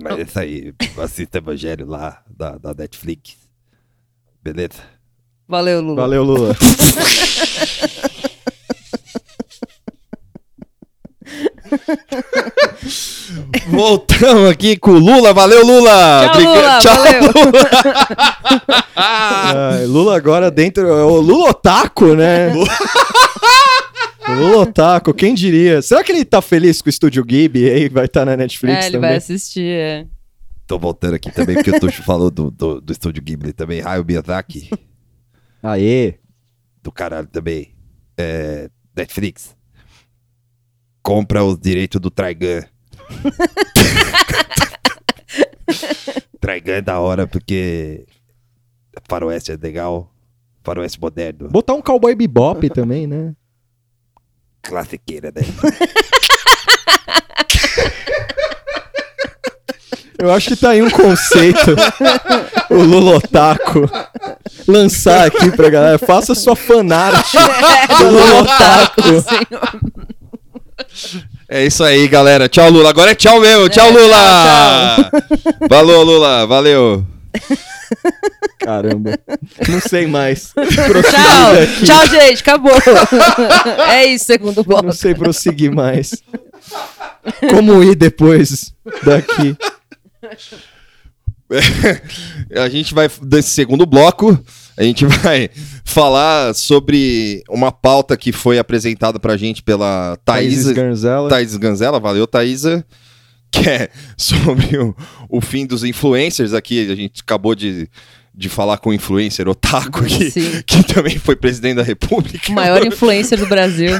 Mas 0.00 0.18
isso 0.18 0.38
aí, 0.38 0.74
assista 1.02 1.38
Evangelho 1.38 1.86
lá 1.86 2.22
da, 2.30 2.56
da 2.58 2.72
Netflix. 2.74 3.36
Beleza? 4.42 4.82
Valeu, 5.48 5.80
Lula. 5.80 6.02
Valeu, 6.02 6.22
Lula. 6.22 6.54
Voltamos 13.68 14.50
aqui 14.50 14.76
com 14.76 14.92
o 14.92 14.98
Lula. 14.98 15.32
Valeu, 15.32 15.64
Lula! 15.64 16.30
Tchau, 16.32 16.42
Lula, 16.42 16.80
valeu. 16.80 17.22
Lula! 17.22 17.70
Ai, 19.74 19.86
Lula 19.86 20.16
agora 20.16 20.50
dentro. 20.50 20.86
é 20.86 21.04
O 21.04 21.20
Lula 21.20 21.50
Otaku, 21.50 22.14
né? 22.14 22.52
Lula 24.28 24.58
Otaku, 24.58 25.14
quem 25.14 25.34
diria? 25.34 25.80
Será 25.82 26.02
que 26.04 26.12
ele 26.12 26.24
tá 26.24 26.42
feliz 26.42 26.82
com 26.82 26.88
o 26.88 26.90
Estúdio 26.90 27.24
Ghibli 27.24 27.70
aí? 27.70 27.88
Vai 27.88 28.04
estar 28.06 28.24
na 28.24 28.36
Netflix 28.36 28.76
É, 28.76 28.80
ele 28.86 28.92
também? 28.96 29.10
vai 29.10 29.16
assistir, 29.16 29.70
é. 29.70 30.06
Tô 30.66 30.78
voltando 30.78 31.14
aqui 31.14 31.30
também, 31.30 31.56
porque 31.56 31.70
o 31.70 31.80
Tuxo 31.80 32.02
falou 32.02 32.30
do, 32.30 32.50
do, 32.50 32.78
do 32.80 32.92
estúdio 32.92 33.22
Ghibli 33.22 33.52
também. 33.54 33.80
Hayao 33.82 34.04
Miyazaki, 34.04 34.68
Aê! 35.62 36.14
do 36.82 36.92
caralho 36.92 37.26
também. 37.26 37.74
É, 38.18 38.68
Netflix. 38.94 39.56
Compra 41.02 41.44
os 41.44 41.58
direitos 41.58 42.00
do 42.00 42.10
Trigun. 42.10 42.62
Trigun 46.40 46.72
é 46.72 46.80
da 46.82 47.00
hora 47.00 47.26
porque 47.26 48.06
faroeste 49.08 49.52
é 49.52 49.56
legal. 49.56 50.12
Faroeste 50.62 51.00
moderno. 51.00 51.48
Botar 51.48 51.74
um 51.74 51.82
Cowboy 51.82 52.14
Bebop 52.14 52.68
também, 52.70 53.06
né? 53.06 53.34
Classiqueira, 54.62 55.32
né? 55.34 55.42
Eu 60.18 60.32
acho 60.32 60.48
que 60.48 60.56
tá 60.56 60.70
aí 60.70 60.82
um 60.82 60.90
conceito. 60.90 61.76
o 62.68 62.74
Lula 62.74 63.18
Otaku. 63.18 63.88
Lançar 64.66 65.28
aqui 65.28 65.50
pra 65.52 65.70
galera. 65.70 65.98
Faça 65.98 66.34
sua 66.34 66.56
fanart 66.56 67.32
do 67.98 68.04
Lula 68.10 68.42
Otaku. 68.42 69.02
É 71.48 71.64
isso 71.64 71.82
aí, 71.82 72.06
galera. 72.08 72.48
Tchau, 72.48 72.70
Lula. 72.70 72.90
Agora 72.90 73.12
é 73.12 73.14
tchau 73.14 73.40
mesmo. 73.40 73.68
Tchau, 73.68 73.88
É, 73.88 73.90
Lula! 73.90 75.10
Falou, 75.68 76.02
Lula. 76.04 76.46
Valeu. 76.46 77.06
Caramba. 78.58 79.18
Não 79.68 79.80
sei 79.80 80.06
mais. 80.06 80.52
Tchau! 80.52 81.86
Tchau, 81.86 82.06
gente. 82.08 82.40
Acabou. 82.42 82.72
é 83.88 84.06
isso, 84.06 84.26
segundo 84.26 84.62
bloco. 84.62 84.86
Não 84.86 84.92
sei 84.92 85.14
prosseguir 85.14 85.72
mais. 85.74 86.22
Como 87.50 87.82
ir 87.82 87.94
depois 87.94 88.74
daqui? 89.02 89.56
a 92.54 92.68
gente 92.68 92.92
vai, 92.92 93.08
desse 93.22 93.50
segundo 93.50 93.86
bloco, 93.86 94.38
a 94.78 94.82
gente 94.84 95.04
vai 95.22 95.50
falar 95.84 96.54
sobre 96.54 97.42
uma 97.48 97.72
pauta 97.72 98.16
que 98.16 98.32
foi 98.32 98.58
apresentada 98.58 99.18
pra 99.18 99.36
gente 99.36 99.62
pela 99.62 100.16
Thaís, 100.24 100.64
Thaís 100.64 100.70
Ganzella. 100.76 101.28
Thaís 101.28 101.56
Ganzella. 101.56 102.00
Valeu, 102.00 102.26
Thaísa. 102.26 102.84
Que 103.50 103.68
é 103.68 103.88
sobre 104.16 104.76
o, 104.78 104.94
o 105.28 105.40
fim 105.40 105.66
dos 105.66 105.82
influencers 105.84 106.52
aqui. 106.54 106.90
A 106.90 106.94
gente 106.94 107.22
acabou 107.22 107.54
de, 107.54 107.88
de 108.34 108.48
falar 108.48 108.78
com 108.78 108.90
o 108.90 108.94
influencer 108.94 109.48
Otaku, 109.48 110.04
que, 110.04 110.30
Sim. 110.30 110.62
que 110.66 110.82
também 110.84 111.18
foi 111.18 111.34
presidente 111.34 111.76
da 111.76 111.82
República. 111.82 112.50
O 112.50 112.54
maior 112.54 112.84
influencer 112.86 113.38
do 113.38 113.46
Brasil. 113.46 113.90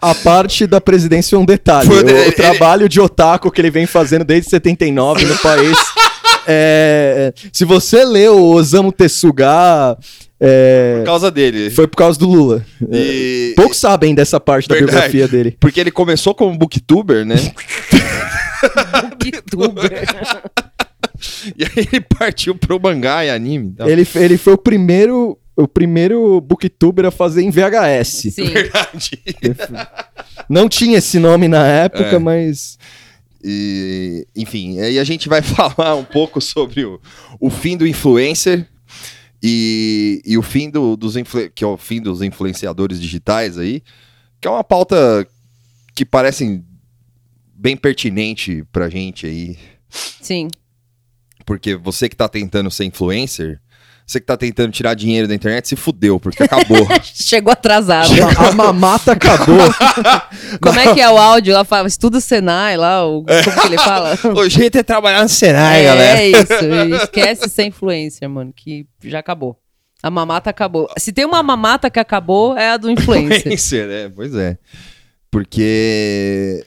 A 0.00 0.14
parte 0.16 0.66
da 0.66 0.80
presidência 0.80 1.36
é 1.36 1.38
um 1.38 1.44
detalhe. 1.44 1.86
Foi- 1.88 2.02
o, 2.02 2.08
ele- 2.08 2.28
o 2.28 2.32
trabalho 2.32 2.88
de 2.88 3.00
otaku 3.00 3.50
que 3.50 3.60
ele 3.60 3.70
vem 3.70 3.86
fazendo 3.86 4.24
desde 4.24 4.48
79 4.50 5.24
no 5.26 5.36
país. 5.38 5.76
É, 6.46 7.32
se 7.52 7.64
você 7.64 8.04
leu 8.04 8.36
o 8.38 8.54
Osamu 8.54 8.92
Tezuka, 8.92 9.96
é, 10.40 10.96
Por 10.98 11.04
causa 11.06 11.30
dele. 11.30 11.70
foi 11.70 11.86
por 11.86 11.96
causa 11.96 12.18
do 12.18 12.26
Lula. 12.28 12.64
E- 12.90 13.52
Poucos 13.56 13.76
sabem 13.78 14.14
dessa 14.14 14.40
parte 14.40 14.68
da 14.68 14.74
Verdade. 14.74 14.92
biografia 14.96 15.28
dele. 15.28 15.56
Porque 15.60 15.78
ele 15.80 15.90
começou 15.92 16.34
como 16.34 16.56
booktuber, 16.58 17.24
né? 17.24 17.36
Youtuber. 19.24 19.92
e 21.56 21.64
aí 21.64 21.88
ele 21.92 22.00
partiu 22.00 22.54
pro 22.54 22.80
mangá 22.80 23.24
e 23.24 23.30
anime. 23.30 23.68
Então. 23.68 23.88
Ele, 23.88 24.06
ele 24.16 24.36
foi 24.36 24.54
o 24.54 24.58
primeiro, 24.58 25.38
o 25.56 25.68
primeiro 25.68 26.40
booktuber 26.40 27.04
a 27.06 27.10
fazer 27.10 27.42
em 27.42 27.50
VHS. 27.50 28.32
Sim. 28.34 28.44
Verdade. 28.46 29.20
Não 30.48 30.68
tinha 30.68 30.98
esse 30.98 31.18
nome 31.18 31.46
na 31.48 31.66
época, 31.66 32.16
É. 32.16 32.18
mas 32.18 32.78
E, 33.44 34.26
enfim, 34.36 34.78
aí 34.78 34.98
a 34.98 35.04
gente 35.04 35.28
vai 35.28 35.42
falar 35.42 35.96
um 35.96 36.04
pouco 36.04 36.40
sobre 36.40 36.84
o, 36.84 37.00
o 37.40 37.50
fim 37.50 37.76
do 37.76 37.86
influencer 37.86 38.68
e, 39.42 40.22
e 40.24 40.38
o 40.38 40.42
fim 40.42 40.70
do, 40.70 40.96
dos 40.96 41.14
que 41.54 41.64
é 41.64 41.66
o 41.66 41.76
fim 41.76 42.00
dos 42.00 42.22
influenciadores 42.22 43.00
digitais 43.00 43.58
aí, 43.58 43.82
que 44.40 44.46
é 44.46 44.50
uma 44.50 44.62
pauta 44.62 45.26
que 45.94 46.04
parece 46.04 46.62
bem 47.54 47.76
pertinente 47.76 48.64
pra 48.72 48.88
gente 48.88 49.26
aí, 49.26 49.58
Sim. 49.88 50.48
porque 51.44 51.74
você 51.74 52.08
que 52.08 52.16
tá 52.16 52.28
tentando 52.28 52.70
ser 52.70 52.84
influencer, 52.84 53.60
você 54.12 54.20
que 54.20 54.26
tá 54.26 54.36
tentando 54.36 54.70
tirar 54.70 54.94
dinheiro 54.94 55.26
da 55.26 55.34
internet, 55.34 55.68
se 55.68 55.76
fudeu, 55.76 56.20
porque 56.20 56.42
acabou. 56.42 56.86
Chegou 57.02 57.52
atrasado. 57.52 58.10
a 58.38 58.52
mamata 58.52 59.12
acabou. 59.12 59.56
Como 60.60 60.78
é 60.78 60.94
que 60.94 61.00
é 61.00 61.10
o 61.10 61.16
áudio? 61.16 61.54
Lá 61.54 61.64
fala, 61.64 61.88
estuda 61.88 62.18
o 62.18 62.20
Senai 62.20 62.76
lá, 62.76 63.06
o, 63.06 63.24
como 63.24 63.60
que 63.60 63.66
ele 63.66 63.78
fala? 63.78 64.18
o 64.36 64.48
jeito 64.48 64.76
é 64.76 64.82
trabalhar 64.82 65.22
no 65.22 65.28
Senai, 65.28 65.82
é, 65.82 65.84
galera. 65.84 66.20
é 66.20 66.28
isso. 66.28 67.02
Esquece 67.02 67.48
ser 67.48 67.64
influencer, 67.64 68.28
mano, 68.28 68.52
que 68.54 68.86
já 69.02 69.18
acabou. 69.18 69.58
A 70.02 70.10
mamata 70.10 70.50
acabou. 70.50 70.88
Se 70.98 71.12
tem 71.12 71.24
uma 71.24 71.42
mamata 71.42 71.90
que 71.90 71.98
acabou, 71.98 72.56
é 72.56 72.70
a 72.70 72.76
do 72.76 72.90
influencer. 72.90 73.38
Influencer, 73.38 73.88
é, 73.88 74.08
pois 74.08 74.34
é. 74.34 74.58
Porque 75.30 76.64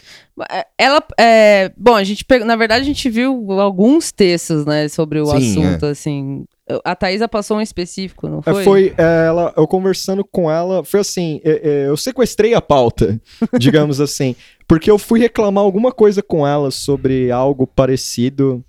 Ela, 0.78 1.02
é, 1.18 1.72
bom, 1.78 1.96
a 1.96 2.04
gente 2.04 2.26
pegou, 2.26 2.46
na 2.46 2.58
verdade 2.58 2.82
a 2.82 2.86
gente 2.86 3.10
viu 3.10 3.52
alguns 3.54 4.12
textos, 4.12 4.66
né, 4.66 4.90
sobre 4.90 5.20
o 5.22 5.26
Sim, 5.28 5.36
assunto, 5.38 5.86
assim. 5.86 6.46
A 6.84 6.94
Thaisa 6.96 7.28
passou 7.28 7.58
um 7.58 7.62
específico, 7.62 8.28
não 8.28 8.40
É, 8.40 8.52
foi? 8.52 8.64
Foi, 8.64 8.94
é, 8.98 9.28
ela, 9.28 9.54
eu 9.56 9.66
conversando 9.66 10.26
com 10.26 10.52
ela, 10.52 10.84
foi 10.84 11.00
assim, 11.00 11.40
é, 11.44 11.62
é, 11.64 11.88
eu 11.88 11.96
sequestrei 11.96 12.54
a 12.54 12.60
pauta, 12.62 13.20
digamos 13.58 14.02
assim, 14.02 14.36
porque 14.68 14.92
eu 14.92 14.98
fui 14.98 15.20
reclamar 15.22 15.64
alguma 15.64 15.92
coisa 15.92 16.22
com 16.22 16.46
ela 16.46 16.70
sobre 16.70 17.32
algo 17.32 17.66
parecido 17.66 18.64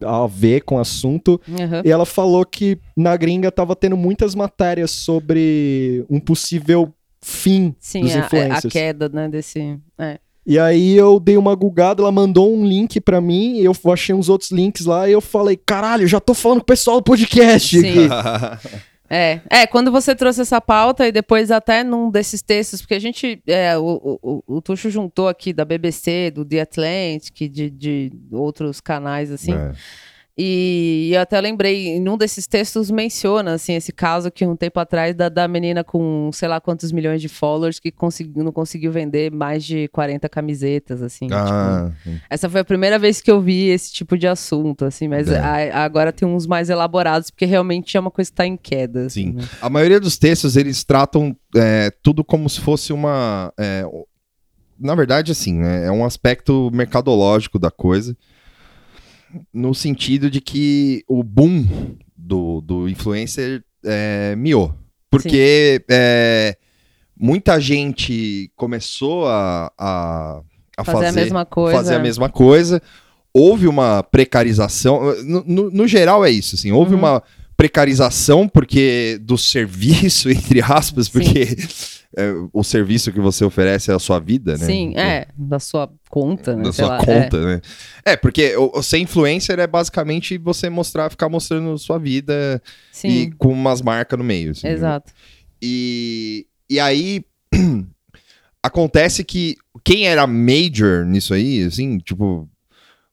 a 0.00 0.26
ver 0.28 0.60
com 0.62 0.76
o 0.76 0.80
assunto, 0.80 1.38
Aham. 1.60 1.82
e 1.84 1.90
ela 1.90 2.06
falou 2.06 2.46
que 2.46 2.78
na 2.96 3.16
gringa 3.16 3.50
tava 3.50 3.74
tendo 3.76 3.96
muitas 3.96 4.34
matérias 4.34 4.92
sobre 4.92 6.06
um 6.08 6.20
possível 6.20 6.94
fim 7.20 7.74
Sim, 7.80 8.02
dos 8.02 8.14
a, 8.14 8.20
a 8.20 8.24
influencers. 8.24 8.72
queda, 8.72 9.08
né, 9.10 9.28
desse... 9.28 9.78
É. 9.98 10.18
E 10.48 10.58
aí 10.58 10.96
eu 10.96 11.20
dei 11.20 11.36
uma 11.36 11.54
gugada, 11.54 12.00
ela 12.02 12.10
mandou 12.10 12.50
um 12.50 12.66
link 12.66 12.98
pra 13.02 13.20
mim, 13.20 13.58
eu 13.58 13.72
achei 13.92 14.14
uns 14.14 14.30
outros 14.30 14.50
links 14.50 14.86
lá, 14.86 15.06
e 15.06 15.12
eu 15.12 15.20
falei, 15.20 15.58
caralho, 15.58 16.08
já 16.08 16.18
tô 16.18 16.32
falando 16.32 16.60
com 16.60 16.62
o 16.62 16.66
pessoal 16.66 16.96
do 16.96 17.02
podcast 17.04 17.78
Sim. 17.78 17.88
aqui. 18.06 18.78
É, 19.10 19.40
é, 19.48 19.66
quando 19.66 19.90
você 19.90 20.14
trouxe 20.14 20.42
essa 20.42 20.60
pauta 20.60 21.08
e 21.08 21.10
depois 21.12 21.50
até 21.50 21.82
num 21.82 22.10
desses 22.10 22.42
textos, 22.42 22.82
porque 22.82 22.92
a 22.92 22.98
gente, 22.98 23.42
é, 23.46 23.74
o, 23.78 23.82
o, 24.22 24.42
o- 24.46 24.56
o 24.56 24.60
Tuxo 24.60 24.90
juntou 24.90 25.28
aqui 25.28 25.50
da 25.50 25.64
BBC, 25.64 26.30
do 26.30 26.44
The 26.44 26.60
Atlantic, 26.60 27.48
de, 27.50 27.70
de 27.70 28.12
outros 28.30 28.82
canais, 28.82 29.32
assim, 29.32 29.54
É. 29.54 29.72
e 30.40 31.10
eu 31.12 31.20
até 31.20 31.40
lembrei, 31.40 31.88
em 31.88 32.08
um 32.08 32.16
desses 32.16 32.46
textos 32.46 32.90
menciona, 32.92 33.54
assim, 33.54 33.74
esse 33.74 33.90
caso 33.92 34.30
que 34.30 34.46
um 34.46 34.54
tempo 34.54 34.78
atrás 34.78 35.14
da, 35.14 35.28
da 35.28 35.48
menina 35.48 35.82
com 35.82 36.30
sei 36.32 36.46
lá 36.46 36.60
quantos 36.60 36.92
milhões 36.92 37.20
de 37.20 37.28
followers 37.28 37.80
que 37.80 37.90
consegui, 37.90 38.38
não 38.42 38.52
conseguiu 38.52 38.92
vender 38.92 39.32
mais 39.32 39.64
de 39.64 39.88
40 39.88 40.28
camisetas, 40.28 41.02
assim, 41.02 41.26
tipo, 41.26 41.38
Ah, 41.40 41.90
essa 42.30 42.48
foi 42.48 42.60
a 42.60 42.64
primeira 42.64 42.98
vez 42.98 43.20
que 43.20 43.30
eu 43.30 43.40
vi 43.40 43.68
esse 43.68 43.92
tipo 43.92 44.16
de 44.16 44.28
assunto, 44.28 44.84
assim, 44.84 45.08
mas 45.08 45.28
É. 45.28 45.38
a- 45.38 45.84
agora 45.84 46.12
tem 46.12 46.28
uns 46.28 46.46
mais 46.46 46.70
elaborados, 46.70 47.30
porque 47.30 47.44
realmente 47.44 47.96
é 47.96 48.00
uma 48.00 48.10
coisa 48.10 48.30
que 48.30 48.36
tá 48.36 48.46
em 48.46 48.56
queda. 48.56 49.06
assim, 49.06 49.24
Sim. 49.24 49.32
né? 49.32 49.44
A 49.60 49.68
maioria 49.68 49.98
dos 49.98 50.16
textos, 50.16 50.56
eles 50.56 50.84
tratam 50.84 51.36
é, 51.56 51.90
tudo 52.02 52.22
como 52.22 52.48
se 52.48 52.60
fosse 52.60 52.92
uma... 52.92 53.52
é, 53.58 53.84
na 54.78 54.94
verdade, 54.94 55.32
assim, 55.32 55.54
né, 55.54 55.86
é 55.86 55.90
um 55.90 56.04
aspecto 56.04 56.70
mercadológico 56.72 57.58
da 57.58 57.70
coisa, 57.70 58.16
no 59.52 59.74
sentido 59.74 60.30
de 60.30 60.40
que 60.40 61.02
o 61.08 61.22
boom 61.22 61.66
do, 62.16 62.60
do 62.60 62.88
influencer 62.88 63.62
é, 63.84 64.34
miou. 64.36 64.74
Porque 65.10 65.82
é, 65.88 66.56
muita 67.18 67.58
gente 67.60 68.50
começou 68.56 69.26
a, 69.26 69.72
a, 69.78 70.40
a 70.76 70.84
Fazer, 70.84 71.06
a 71.06 71.12
mesma 71.12 71.44
coisa. 71.46 71.76
fazer 71.76 71.94
a 71.94 71.98
mesma 71.98 72.28
coisa. 72.28 72.82
Houve 73.32 73.66
uma 73.68 74.02
precarização. 74.02 75.00
No, 75.24 75.44
no- 75.46 75.70
no 75.70 75.86
geral 75.88 76.24
é 76.24 76.30
isso, 76.30 76.54
assim. 76.56 76.72
Houve 76.72 76.92
Uhum. 76.94 76.98
uma 77.00 77.22
precarização 77.58 78.48
porque 78.48 79.18
do 79.20 79.36
serviço, 79.36 80.30
entre 80.32 80.62
aspas, 80.62 81.08
porque 81.08 81.56
é, 82.16 82.30
o 82.52 82.62
serviço 82.62 83.12
que 83.12 83.20
você 83.20 83.44
oferece 83.44 83.90
é 83.90 83.94
a 83.94 83.98
sua 83.98 84.20
vida, 84.20 84.52
né? 84.52 84.64
Sim, 84.64 84.96
é, 84.96 85.26
da 85.36 85.58
sua 85.58 85.90
conta, 86.08 86.56
né? 86.56 86.62
Da 86.62 86.72
sua 86.72 86.86
lá, 86.86 87.00
é. 87.02 87.04
conta, 87.04 87.44
né? 87.44 87.60
É, 88.04 88.16
porque 88.16 88.56
o, 88.56 88.78
o 88.78 88.82
ser 88.82 88.98
influencer 88.98 89.58
é 89.58 89.66
basicamente 89.66 90.38
você 90.38 90.70
mostrar, 90.70 91.10
ficar 91.10 91.28
mostrando 91.28 91.76
sua 91.76 91.98
vida 91.98 92.62
Sim, 92.92 93.08
e 93.08 93.30
com 93.32 93.52
umas 93.52 93.82
marcas 93.82 94.16
no 94.16 94.24
meio. 94.24 94.52
assim, 94.52 94.68
né? 94.68 94.72
exato. 94.72 95.12
E, 95.60 96.46
e 96.70 96.78
aí 96.78 97.24
acontece 98.62 99.24
que 99.24 99.56
quem 99.84 100.06
era 100.06 100.26
major 100.28 101.04
nisso 101.04 101.34
aí, 101.34 101.64
assim, 101.64 101.98
tipo, 101.98 102.48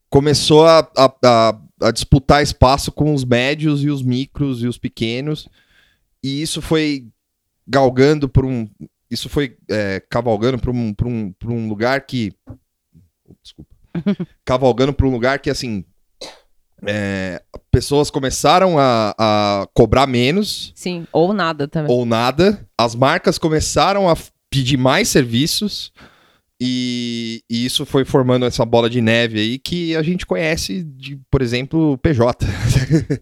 começou 0.08 0.66
a, 0.68 0.88
a, 0.96 1.14
a- 1.26 1.60
a 1.82 1.92
disputar 1.92 2.42
espaço 2.42 2.92
com 2.92 3.14
os 3.14 3.24
médios 3.24 3.84
e 3.84 3.90
os 3.90 4.02
micros 4.02 4.64
e 4.64 4.68
os 4.68 4.78
pequenos. 4.78 5.48
E 6.24 6.42
isso 6.42 6.62
foi 6.62 7.08
galgando 7.68 8.28
por 8.30 8.46
um. 8.46 8.68
Isso 9.10 9.30
foi 9.30 9.58
é, 9.70 10.02
cavalgando 10.10 10.58
por 10.58 10.70
um, 10.74 10.94
um, 11.04 11.34
um 11.46 11.70
lugar 11.70 12.02
que. 12.02 12.34
Desculpa. 13.42 13.76
cavalgando 14.44 14.94
por 14.94 15.06
um 15.06 15.12
lugar 15.12 15.40
que, 15.40 15.50
assim. 15.50 15.86
é, 16.86 17.42
pessoas 17.72 18.10
começaram 18.10 18.78
a, 18.78 19.16
a 19.18 19.68
cobrar 19.74 20.08
menos 20.08 20.74
Sim, 20.76 21.08
ou 21.12 21.34
nada 21.34 21.68
também. 21.68 21.92
ou 21.92 22.06
nada. 22.06 22.68
As 22.78 22.96
marcas 22.96 23.38
começaram 23.38 24.10
a 24.10 24.18
pedir 24.50 24.78
mais 24.78 25.10
serviços 25.10 25.92
e, 26.62 27.42
e 27.50 27.66
isso 27.66 27.86
foi 27.86 28.06
formando 28.06 28.46
essa 28.46 28.64
bola 28.64 28.90
de 28.90 29.02
neve 29.02 29.40
aí 29.40 29.60
que 29.60 29.96
a 29.96 30.02
gente 30.02 30.26
conhece 30.26 30.84
de, 30.84 31.20
por 31.30 31.42
exemplo, 31.42 31.94
o 31.94 31.98
PJ. 31.98 32.46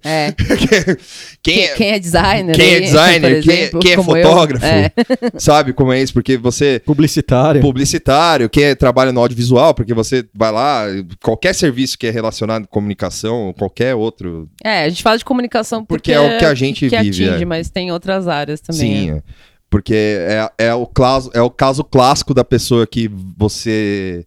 É. 0.03 0.31
quem, 1.41 1.55
Quem, 1.55 1.63
é, 1.63 1.75
quem 1.75 1.91
é 1.91 1.99
designer? 1.99 2.55
quem 2.55 2.65
é 2.73 2.75
aí, 2.77 2.81
designer, 2.81 3.41
quem 3.43 3.53
é- 3.53 3.59
exemplo, 3.61 3.79
quem 3.79 3.91
é 3.91 3.95
como 3.95 4.15
eu. 4.17 4.23
fotógrafo? 4.27 4.65
É. 4.65 4.91
sabe 5.39 5.73
como 5.73 5.91
é 5.91 6.01
isso? 6.01 6.13
Porque 6.13 6.37
você 6.37 6.79
Publicitário. 6.85 7.59
publicitário, 7.61 8.49
quem 8.49 8.65
é- 8.65 8.75
trabalha 8.75 9.11
no 9.11 9.19
audiovisual, 9.19 9.73
porque 9.73 9.93
você 9.93 10.23
vai 10.33 10.51
lá, 10.51 10.85
qualquer 11.21 11.55
serviço 11.55 11.97
que 11.97 12.05
é 12.05 12.11
relacionado 12.11 12.67
com 12.67 12.83
comunicação, 12.83 13.53
qualquer 13.57 13.95
outro. 13.95 14.49
É, 14.63 14.83
a 14.83 14.89
gente 14.89 15.01
fala 15.01 15.17
de 15.17 15.25
comunicação 15.25 15.83
Porque 15.85 16.11
porque, 16.11 16.11
é 16.11 16.35
o 16.35 16.37
que 16.37 16.45
a 16.45 16.53
gente 16.53 16.87
que 16.89 16.97
vive, 16.97 17.23
atinge, 17.25 17.43
é. 17.43 17.45
mas 17.45 17.69
tem 17.69 17.91
outras 17.91 18.27
áreas 18.27 18.59
também. 18.61 18.79
Sim, 18.81 19.11
né? 19.11 19.17
é. 19.17 19.52
Porque 19.73 19.95
é, 19.95 20.51
é, 20.67 20.73
o 20.75 20.85
caso, 20.85 21.31
é 21.33 21.41
o 21.41 21.49
caso 21.49 21.83
clássico 21.83 22.31
da 22.31 22.43
pessoa 22.43 22.85
que 22.85 23.07
você 23.35 24.23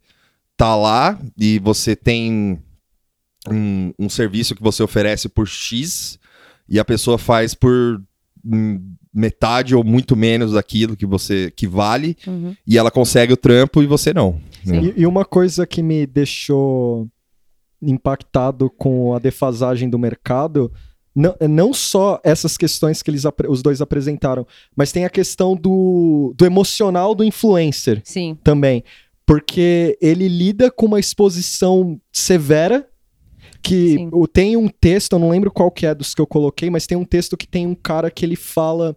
tá 0.57 0.75
lá 0.75 1.17
e 1.39 1.61
você 1.61 1.95
tem 1.95 2.59
um, 3.49 3.93
um 3.97 4.09
serviço 4.09 4.57
que 4.57 4.63
você 4.63 4.83
oferece 4.83 5.29
por 5.29 5.47
X 5.47 6.19
e 6.69 6.81
a 6.81 6.85
pessoa 6.85 7.17
faz 7.17 7.55
por 7.55 8.03
metade 9.15 9.73
ou 9.77 9.85
muito 9.85 10.17
menos 10.17 10.51
daquilo 10.55 10.97
que 10.97 11.07
você 11.07 11.53
que 11.53 11.69
vale 11.69 12.17
Uhum. 12.27 12.57
e 12.67 12.77
ela 12.77 12.91
consegue 12.91 13.33
o 13.33 13.37
trampo 13.37 13.81
e 13.85 13.87
você 13.87 14.13
não. 14.13 14.41
né? 14.65 14.93
E, 14.97 15.03
e 15.03 15.07
uma 15.07 15.25
coisa 15.25 15.65
que 15.65 15.81
me 15.81 16.09
deixou 16.09 17.09
impactado 17.81 18.69
com 18.69 19.15
a 19.15 19.21
defasagem 19.21 19.89
do 19.89 19.97
mercado, 19.97 20.73
não, 21.17 21.35
não 21.49 21.73
só 21.73 22.21
essas 22.23 22.59
questões 22.59 23.03
que 23.03 23.11
eles, 23.11 23.23
os 23.49 23.63
dois 23.63 23.81
apresentaram, 23.81 24.47
mas 24.77 24.93
tem 24.93 25.07
a 25.07 25.11
questão 25.11 25.57
do, 25.57 26.35
do 26.37 26.45
emocional 26.45 27.15
do 27.15 27.25
influencer 27.25 28.03
Sim, 28.05 28.37
também. 28.45 28.85
Porque 29.25 29.97
ele 29.99 30.29
lida 30.29 30.71
com 30.71 30.85
uma 30.85 31.01
exposição 31.01 31.99
severa. 32.13 32.87
Que 33.63 33.95
Sim. 33.95 34.11
tem 34.33 34.57
um 34.57 34.69
texto, 34.69 35.15
eu 35.15 35.19
não 35.19 35.31
lembro 35.31 35.51
qual 35.51 35.73
que 35.73 35.87
é 35.87 35.95
dos 35.95 36.15
que 36.15 36.21
eu 36.21 36.27
coloquei, 36.27 36.71
mas 36.71 36.87
tem 36.87 36.97
um 36.97 37.05
texto 37.05 37.37
que 37.37 37.49
tem 37.49 37.67
um 37.67 37.75
cara 37.75 38.13
que 38.13 38.25
ele 38.25 38.37
fala 38.37 38.97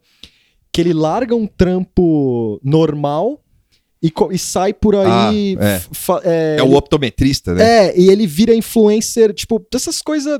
que 0.71 0.79
ele 0.79 0.93
larga 0.93 1.35
um 1.35 1.47
trampo 1.47 2.59
normal 2.63 3.43
e, 4.03 4.13
e 4.31 4.37
sai 4.37 4.71
por 4.71 4.95
aí. 4.95 5.57
Ah, 5.59 5.65
é. 5.65 5.81
é, 6.23 6.55
É 6.59 6.63
o 6.63 6.75
optometrista, 6.75 7.55
né? 7.55 7.87
é, 7.87 7.99
e 7.99 8.09
ele 8.09 8.27
vira 8.27 8.53
influencer, 8.53 9.33
tipo, 9.33 9.65
dessas 9.71 10.03
coisas 10.03 10.39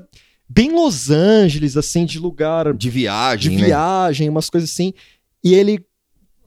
bem 0.49 0.71
Los 0.71 1.09
Angeles, 1.11 1.77
assim, 1.77 2.05
de 2.05 2.17
lugar 2.19 2.73
De 2.73 2.79
de 2.79 2.89
viagem, 2.89 3.57
né? 3.57 3.65
viagem, 3.67 4.27
umas 4.29 4.49
coisas 4.49 4.69
assim. 4.71 4.93
E 5.43 5.53
ele 5.53 5.85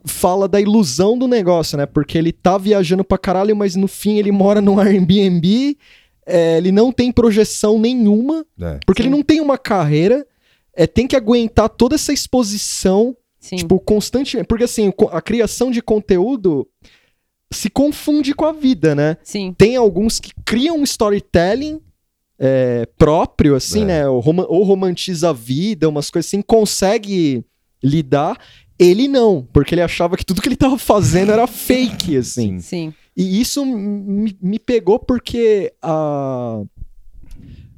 fala 0.04 0.48
da 0.48 0.60
ilusão 0.60 1.16
do 1.16 1.28
negócio, 1.28 1.78
né? 1.78 1.86
Porque 1.86 2.18
ele 2.18 2.32
tá 2.32 2.58
viajando 2.58 3.04
pra 3.04 3.16
caralho, 3.16 3.54
mas 3.54 3.76
no 3.76 3.86
fim 3.86 4.18
ele 4.18 4.32
mora 4.32 4.60
num 4.60 4.78
Airbnb, 4.80 5.78
é, 6.26 6.58
ele 6.58 6.72
não 6.72 6.90
tem 6.90 7.12
projeção 7.12 7.78
nenhuma, 7.78 8.44
É. 8.60 8.78
porque 8.84 9.02
Sim. 9.02 9.08
ele 9.08 9.16
não 9.16 9.22
tem 9.22 9.40
uma 9.40 9.56
carreira, 9.56 10.26
é, 10.74 10.86
tem 10.86 11.06
que 11.06 11.14
aguentar 11.14 11.68
toda 11.68 11.94
essa 11.94 12.12
exposição, 12.12 13.16
sim. 13.38 13.56
tipo, 13.56 13.78
constantemente. 13.78 14.46
Porque 14.48 14.64
assim, 14.64 14.92
a 15.12 15.20
criação 15.22 15.70
de 15.70 15.80
conteúdo 15.80 16.66
se 17.52 17.68
confunde 17.70 18.34
com 18.34 18.44
a 18.46 18.52
vida, 18.52 18.94
né? 18.94 19.16
sim. 19.22 19.54
tem 19.56 19.76
alguns 19.76 20.18
que 20.18 20.32
criam 20.44 20.78
um 20.78 20.84
storytelling 20.84 21.80
é, 22.44 22.86
próprio, 22.98 23.54
assim, 23.54 23.82
É. 23.82 23.84
né? 23.84 24.08
Ou, 24.08 24.18
roma- 24.18 24.46
ou 24.48 24.64
romantiza 24.64 25.30
a 25.30 25.32
vida, 25.32 25.88
umas 25.88 26.10
coisas 26.10 26.28
assim, 26.28 26.42
consegue 26.42 27.44
lidar. 27.82 28.36
Ele 28.76 29.06
não, 29.06 29.46
porque 29.52 29.74
ele 29.76 29.80
achava 29.82 30.16
que 30.16 30.26
tudo 30.26 30.42
que 30.42 30.48
ele 30.48 30.56
tava 30.56 30.76
fazendo 30.76 31.30
era 31.30 31.46
fake, 31.46 32.16
assim. 32.18 32.58
Sim. 32.58 32.92
E 33.16 33.40
isso 33.40 33.64
me, 33.64 34.36
me 34.42 34.58
pegou 34.58 34.98
porque 34.98 35.72
a... 35.80 36.62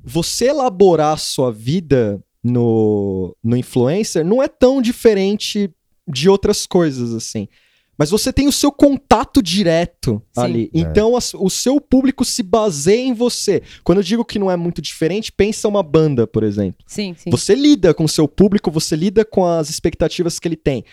você 0.03 0.47
elaborar 0.49 1.13
a 1.15 1.19
sua 1.19 1.53
vida 1.53 2.23
no, 2.43 3.37
no 3.43 3.57
influencer 3.57 4.25
não 4.25 4.43
é 4.43 4.49
tão 4.49 4.81
diferente 4.81 5.71
de 6.09 6.29
outras 6.29 6.67
coisas, 6.67 7.13
assim. 7.13 7.49
Mas 7.97 8.11
você 8.11 8.33
tem 8.33 8.49
o 8.49 8.53
seu 8.53 8.73
contato 8.73 9.43
direto 9.43 10.21
Sim. 10.33 10.41
ali. 10.41 10.71
É. 10.75 10.79
Então 10.81 11.17
as- 11.17 11.35
o 11.35 11.49
seu 11.49 11.81
público 11.81 12.25
se 12.25 12.43
baseia 12.43 13.01
em 13.07 13.15
você. 13.15 13.63
Quando 13.83 13.99
eu 13.99 14.05
digo 14.05 14.25
que 14.25 14.39
não 14.39 14.51
é 14.51 14.57
muito 14.57 14.83
diferente, 14.83 15.31
pensa 15.31 15.69
uma 15.69 15.83
banda, 15.83 16.27
por 16.27 16.43
exemplo. 16.43 16.85
Sim, 16.87 17.15
sim. 17.17 17.31
Você 17.31 17.55
lida 17.55 17.95
com 17.95 18.05
o 18.05 18.09
seu 18.09 18.27
público, 18.27 18.71
você 18.71 18.97
lida 18.97 19.25
com 19.25 19.47
as 19.47 19.71
expectativas 19.71 20.39
que 20.39 20.49
ele 20.49 20.57
tem. 20.57 20.85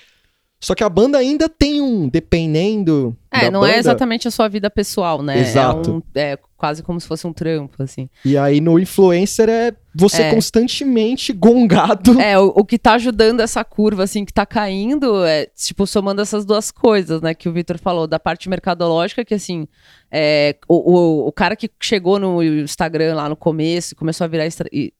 Só 0.63 0.75
que 0.75 0.83
a 0.83 0.89
banda 0.89 1.17
ainda 1.17 1.49
tem 1.49 1.81
um, 1.81 2.07
dependendo. 2.07 3.17
É, 3.31 3.49
não 3.49 3.65
é 3.65 3.69
banda, 3.69 3.79
exatamente 3.79 4.27
a 4.27 4.31
sua 4.31 4.47
vida 4.47 4.69
pessoal, 4.69 5.23
né? 5.23 5.39
Exato. 5.39 5.89
É, 5.89 5.93
um- 5.93 6.33
é 6.33 6.37
quase 6.55 6.83
como 6.83 7.01
se 7.01 7.07
fosse 7.07 7.25
um 7.25 7.33
trampo, 7.33 7.81
assim. 7.81 8.07
E 8.23 8.37
aí 8.37 8.61
no 8.61 8.77
influencer 8.77 9.49
é 9.49 9.73
você 9.95 10.21
É. 10.21 10.31
constantemente 10.31 11.33
gongado. 11.33 12.21
É, 12.21 12.37
o, 12.37 12.53
o 12.55 12.63
que 12.63 12.77
tá 12.77 12.93
ajudando 12.93 13.39
essa 13.39 13.63
curva, 13.63 14.03
assim, 14.03 14.23
que 14.23 14.31
tá 14.31 14.45
caindo, 14.45 15.25
é, 15.25 15.47
tipo, 15.47 15.87
somando 15.87 16.21
essas 16.21 16.45
duas 16.45 16.69
coisas, 16.69 17.19
né, 17.19 17.33
que 17.33 17.49
o 17.49 17.53
Vitor 17.53 17.79
falou, 17.79 18.05
da 18.05 18.19
parte 18.19 18.47
mercadológica, 18.47 19.25
que, 19.25 19.33
assim, 19.33 19.67
é, 20.11 20.55
o, 20.67 20.75
o, 20.93 21.27
o 21.27 21.31
cara 21.31 21.55
que 21.55 21.71
chegou 21.81 22.19
no 22.19 22.43
Instagram 22.43 23.15
lá 23.15 23.27
no 23.27 23.35
começo, 23.35 23.95
começou 23.95 24.25
a 24.25 24.27
virar 24.27 24.47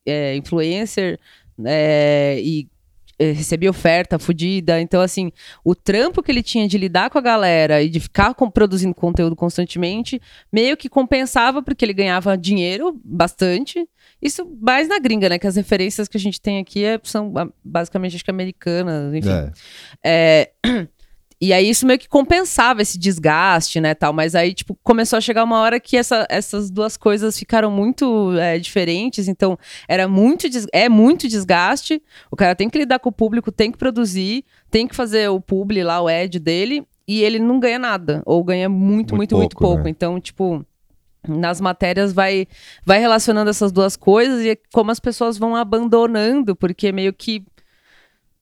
é, 0.08 0.36
influencer, 0.36 1.20
é, 1.64 2.40
e 2.42 2.62
é, 2.62 2.66
recebia 3.32 3.70
oferta 3.70 4.18
fodida, 4.18 4.80
então, 4.82 5.02
assim, 5.02 5.32
o 5.64 5.76
trampo 5.76 6.22
que 6.24 6.32
ele 6.32 6.42
tinha 6.44 6.68
de 6.68 6.78
lidar 6.78 7.10
com 7.10 7.18
a 7.18 7.22
galera 7.22 7.82
e 7.82 7.90
de 7.90 8.00
ficar 8.00 8.34
com- 8.34 8.50
produzindo 8.50 8.94
conteúdo 8.96 9.36
constantemente, 9.36 10.22
meio 10.52 10.76
que 10.76 10.90
compensava, 10.90 11.62
porque 11.62 11.86
ele 11.86 11.94
ganhava 11.94 12.38
dinheiro, 12.38 13.00
bastante, 13.04 13.88
isso 14.22 14.46
mais 14.62 14.88
na 14.88 15.00
gringa, 15.00 15.30
né? 15.30 15.38
Que 15.40 15.48
as 15.48 15.56
referências 15.56 16.08
que 16.08 16.18
a 16.18 16.20
gente 16.20 16.40
tem 16.42 16.60
aqui 16.60 16.84
é- 16.84 17.00
são 17.04 17.32
basicamente, 17.64 18.16
acho 18.16 18.24
que 18.26 18.32
americanas, 18.32 19.14
enfim. 19.14 19.30
É. 19.30 19.52
É, 20.04 20.52
E 21.42 21.52
aí 21.52 21.68
isso 21.68 21.88
meio 21.88 21.98
que 21.98 22.08
compensava 22.08 22.84
esse 22.84 23.00
desgaste, 23.00 23.82
né, 23.82 23.96
tal. 23.96 24.14
Mas 24.14 24.36
aí, 24.36 24.54
tipo, 24.54 24.78
começou 24.84 25.18
a 25.18 25.22
chegar 25.22 25.44
uma 25.44 25.60
hora 25.60 25.80
que 25.80 25.98
essa- 25.98 26.28
essas 26.30 26.70
duas 26.70 26.96
coisas 26.96 27.38
ficaram 27.40 27.72
muito 27.72 28.34
é, 28.38 28.60
diferentes. 28.60 29.28
Então, 29.28 29.58
era 29.88 30.08
muito, 30.08 30.46
é 30.72 30.88
muito 30.88 31.28
desgaste. 31.28 32.00
O 32.30 32.36
cara 32.36 32.56
tem 32.56 32.70
que 32.70 32.78
lidar 32.78 33.00
com 33.00 33.10
o 33.10 33.12
público, 33.12 33.52
tem 33.52 33.72
que 33.72 33.78
produzir, 33.80 34.46
tem 34.70 34.88
que 34.88 34.96
fazer 34.96 35.30
o 35.32 35.42
publi 35.42 35.82
lá, 35.84 36.00
o 36.00 36.08
ad 36.08 36.38
dele. 36.40 36.86
E 37.08 37.24
ele 37.24 37.40
não 37.40 37.60
ganha 37.60 37.80
nada. 37.80 38.22
Ou 38.26 38.44
ganha 38.44 38.70
muito, 38.70 39.16
Muito 39.16 39.16
muito, 39.16 39.38
muito 39.38 39.56
pouco, 39.58 39.74
pouco. 39.76 39.84
né? 39.86 39.90
Então, 39.90 40.20
tipo... 40.22 40.64
Nas 41.28 41.62
matérias 41.62 42.12
vai, 42.14 42.48
vai 42.84 43.00
relacionando 43.00 43.48
essas 43.52 43.72
duas 43.72 43.96
coisas 43.96 44.44
e 44.44 44.50
é 44.50 44.58
como 44.74 44.90
as 44.90 45.00
pessoas 45.00 45.38
vão 45.38 45.56
abandonando, 45.56 46.56
porque 46.56 46.92
meio 46.92 47.14
que 47.14 47.44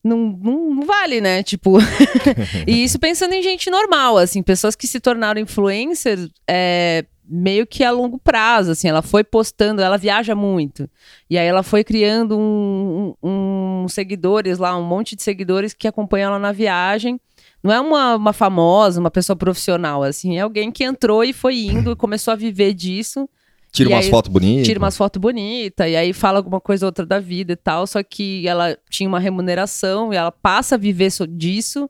não, 0.04 0.18
não, 0.42 0.82
vale, 0.86 1.20
né? 1.22 1.44
Tipo. 1.44 1.78
e 2.68 2.84
isso 2.84 2.98
pensando 3.00 3.34
em 3.34 3.42
gente 3.42 3.70
normal, 3.70 4.18
assim, 4.18 4.42
pessoas 4.42 4.76
que 4.76 4.88
se 4.88 5.00
tornaram 5.00 5.42
influencers 5.42 6.30
é, 6.50 7.06
meio 7.28 7.68
que 7.68 7.84
a 7.84 7.92
longo 7.92 8.18
prazo, 8.18 8.72
assim, 8.72 8.88
ela 8.88 9.02
foi 9.02 9.24
postando, 9.24 9.82
ela 9.82 9.98
viaja 9.98 10.34
muito. 10.34 10.90
E 11.30 11.38
aí 11.38 11.46
ela 11.48 11.64
foi 11.64 11.84
criando 11.84 12.38
um, 12.38 13.14
um- 13.22 13.84
um 13.84 13.88
seguidores 13.88 14.58
lá, 14.58 14.76
um 14.78 14.84
monte 14.84 15.16
de 15.16 15.22
seguidores 15.24 15.74
que 15.74 15.88
acompanham 15.88 16.30
ela 16.30 16.40
na 16.40 16.52
viagem. 16.52 17.20
Não 17.62 17.74
é 17.74 17.80
uma, 17.80 18.16
uma 18.16 18.34
famosa, 18.34 19.00
uma 19.02 19.12
pessoa 19.12 19.36
profissional, 19.36 20.02
assim, 20.02 20.38
é 20.38 20.42
alguém 20.42 20.72
que 20.72 20.84
entrou 20.84 21.24
e 21.26 21.34
foi 21.34 21.58
indo 21.66 21.96
começou 21.96 22.32
a 22.32 22.36
viver 22.36 22.74
disso. 22.74 23.30
Tira 23.72 23.90
E 23.90 23.94
umas 23.94 24.08
fotos 24.10 24.32
bonitas. 24.32 24.66
tira 24.68 24.80
umas 24.80 24.98
fotos 24.98 25.20
bonitas, 25.22 25.88
e 25.90 25.96
aí 25.96 26.12
fala 26.14 26.38
alguma 26.40 26.60
coisa 26.60 26.86
ou 26.86 26.88
outra 26.88 27.06
da 27.06 27.20
vida 27.20 27.54
e 27.54 27.56
tal, 27.56 27.86
só 27.86 28.02
que 28.04 28.48
ela 28.48 28.78
tinha 28.90 29.08
uma 29.08 29.20
remuneração 29.20 30.12
e 30.12 30.16
ela 30.16 30.32
passa 30.32 30.76
a 30.76 30.78
viver 30.78 31.12
so- 31.12 31.28
disso, 31.28 31.90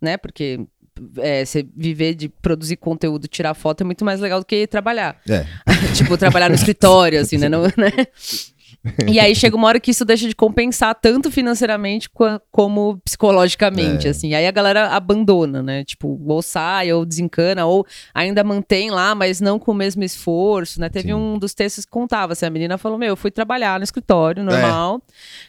né? 0.00 0.16
Porque 0.16 0.60
é, 1.18 1.44
você 1.44 1.66
viver 1.76 2.14
de 2.14 2.28
produzir 2.28 2.76
conteúdo, 2.76 3.28
tirar 3.28 3.54
foto 3.54 3.82
é 3.82 3.84
muito 3.84 4.04
mais 4.04 4.20
legal 4.20 4.40
do 4.40 4.46
que 4.46 4.66
trabalhar. 4.66 5.20
É. 5.28 5.44
tipo, 5.94 6.16
trabalhar 6.16 6.48
no 6.48 6.54
escritório, 6.54 7.20
assim, 7.20 7.36
né? 7.38 7.48
Não- 7.48 7.62
né? 7.62 7.70
E 9.08 9.18
aí 9.20 9.34
chega 9.34 9.56
uma 9.56 9.68
hora 9.68 9.80
que 9.80 9.90
isso 9.90 10.04
deixa 10.04 10.28
de 10.28 10.34
compensar 10.34 10.94
tanto 10.94 11.30
financeiramente 11.30 12.08
como 12.50 12.98
psicologicamente, 13.04 14.06
É. 14.06 14.10
assim. 14.10 14.34
Aí 14.34 14.46
a 14.46 14.50
galera 14.50 14.88
abandona, 14.88 15.62
né? 15.62 15.84
Tipo, 15.84 16.20
ou 16.26 16.42
sai, 16.42 16.92
ou 16.92 17.04
desencana, 17.04 17.66
ou 17.66 17.86
ainda 18.14 18.42
mantém 18.44 18.90
lá, 18.90 19.14
mas 19.14 19.40
não 19.40 19.58
com 19.58 19.72
o 19.72 19.74
mesmo 19.74 20.02
esforço, 20.04 20.80
né? 20.80 20.88
Teve 20.88 21.08
Sim. 21.08 21.14
um 21.14 21.38
dos 21.38 21.54
textos 21.54 21.84
que 21.84 21.90
contava, 21.90 22.32
assim, 22.32 22.46
a 22.46 22.50
menina 22.50 22.78
falou, 22.78 22.98
meu, 22.98 23.08
eu 23.08 23.16
fui 23.16 23.30
trabalhar 23.30 23.78
no 23.78 23.84
escritório, 23.84 24.42
normal, 24.42 25.00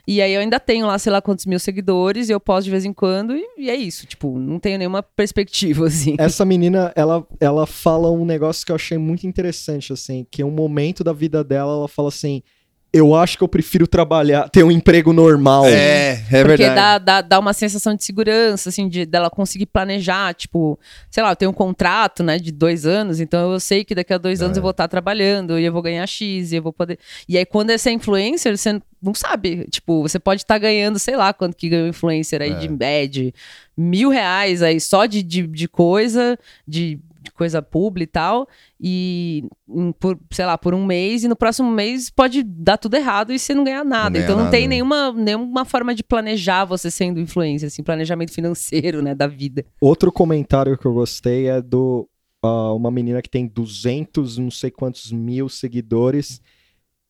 e 0.07 0.21
aí 0.21 0.33
eu 0.33 0.41
ainda 0.41 0.59
tenho 0.59 0.85
lá, 0.87 0.97
sei 0.99 1.11
lá 1.11 1.21
quantos 1.21 1.45
mil 1.45 1.59
seguidores, 1.59 2.29
e 2.29 2.31
eu 2.31 2.39
posto 2.39 2.65
de 2.65 2.71
vez 2.71 2.85
em 2.85 2.93
quando, 2.93 3.35
e, 3.35 3.45
e 3.57 3.69
é 3.69 3.75
isso. 3.75 4.05
Tipo, 4.05 4.37
não 4.39 4.59
tenho 4.59 4.77
nenhuma 4.77 5.01
perspectiva, 5.03 5.87
assim. 5.87 6.15
Essa 6.17 6.45
menina, 6.45 6.91
ela, 6.95 7.25
ela 7.39 7.65
fala 7.65 8.11
um 8.11 8.25
negócio 8.25 8.65
que 8.65 8.71
eu 8.71 8.75
achei 8.75 8.97
muito 8.97 9.25
interessante, 9.27 9.93
assim, 9.93 10.25
que 10.29 10.43
um 10.43 10.51
momento 10.51 11.03
da 11.03 11.13
vida 11.13 11.43
dela, 11.43 11.73
ela 11.73 11.87
fala 11.87 12.09
assim, 12.09 12.41
eu 12.93 13.13
acho 13.13 13.37
que 13.37 13.43
eu 13.43 13.47
prefiro 13.47 13.85
trabalhar, 13.85 14.49
ter 14.49 14.63
um 14.63 14.71
emprego 14.71 15.11
normal. 15.13 15.65
É, 15.67 16.11
é 16.13 16.15
Porque 16.43 16.63
verdade. 16.63 16.75
dá, 16.75 16.97
dá, 16.97 17.21
dá 17.21 17.39
uma 17.39 17.53
sensação 17.53 17.93
de 17.93 18.03
segurança, 18.03 18.69
assim, 18.69 18.87
de 18.87 19.05
dela 19.05 19.29
conseguir 19.29 19.65
planejar, 19.67 20.33
tipo, 20.33 20.79
sei 21.11 21.21
lá, 21.21 21.31
eu 21.31 21.35
tenho 21.35 21.51
um 21.51 21.53
contrato, 21.53 22.23
né, 22.23 22.39
de 22.39 22.51
dois 22.51 22.85
anos, 22.85 23.19
então 23.19 23.51
eu 23.51 23.59
sei 23.59 23.83
que 23.83 23.93
daqui 23.93 24.13
a 24.13 24.17
dois 24.17 24.41
anos 24.41 24.57
É. 24.57 24.59
eu 24.59 24.61
vou 24.61 24.71
estar 24.71 24.87
trabalhando 24.87 25.59
e 25.59 25.65
eu 25.65 25.71
vou 25.73 25.81
ganhar 25.81 26.07
X 26.07 26.51
e 26.51 26.55
eu 26.55 26.63
vou 26.63 26.71
poder. 26.73 26.97
E 27.27 27.37
aí, 27.37 27.45
quando 27.45 27.69
é 27.71 27.77
ser 27.77 27.91
influencer, 27.91 28.57
você 28.57 28.79
não 29.01 29.13
sabe. 29.13 29.67
Tipo, 29.69 30.01
você 30.01 30.17
pode 30.17 30.41
estar 30.41 30.57
ganhando, 30.57 30.97
sei 30.97 31.15
lá, 31.15 31.33
quanto 31.33 31.55
que 31.55 31.69
ganha 31.69 31.83
um 31.83 31.87
influencer 31.89 32.41
aí 32.41 32.51
É. 32.51 32.55
de 32.55 32.69
média, 32.69 33.31
mil 33.77 34.09
reais 34.09 34.61
aí 34.63 34.79
só 34.79 35.05
de, 35.05 35.21
de, 35.21 35.45
de 35.45 35.67
coisa, 35.67 36.37
de 36.67 36.99
coisa 37.31 37.61
pública 37.61 38.03
e 38.03 38.11
tal. 38.11 38.47
E 38.79 39.43
por, 39.99 40.19
sei 40.31 40.45
lá, 40.45 40.57
por 40.57 40.73
um 40.73 40.85
mês, 40.85 41.23
e 41.23 41.27
no 41.27 41.35
próximo 41.35 41.69
mês 41.71 42.09
pode 42.09 42.43
dar 42.43 42.77
tudo 42.77 42.95
errado 42.95 43.33
e 43.33 43.39
você 43.39 43.53
não 43.53 43.63
ganhar 43.63 43.83
nada. 43.83 44.11
ganha 44.11 44.23
então 44.23 44.35
não 44.35 44.45
nada, 44.45 44.55
tem 44.55 44.63
né? 44.63 44.75
nenhuma, 44.75 45.11
nenhuma 45.11 45.65
forma 45.65 45.93
de 45.93 46.03
planejar 46.03 46.65
você 46.65 46.89
sendo 46.91 47.19
influencer, 47.19 47.67
assim, 47.67 47.83
planejamento 47.83 48.31
financeiro, 48.31 49.01
né, 49.01 49.13
da 49.13 49.27
vida. 49.27 49.65
Outro 49.81 50.11
comentário 50.11 50.77
que 50.77 50.85
eu 50.85 50.93
gostei 50.93 51.47
é 51.47 51.61
do 51.61 52.07
ah, 52.43 52.73
uma 52.73 52.91
menina 52.91 53.21
que 53.21 53.29
tem 53.29 53.47
200, 53.47 54.37
não 54.37 54.51
sei 54.51 54.71
quantos 54.71 55.11
mil 55.11 55.49
seguidores, 55.49 56.41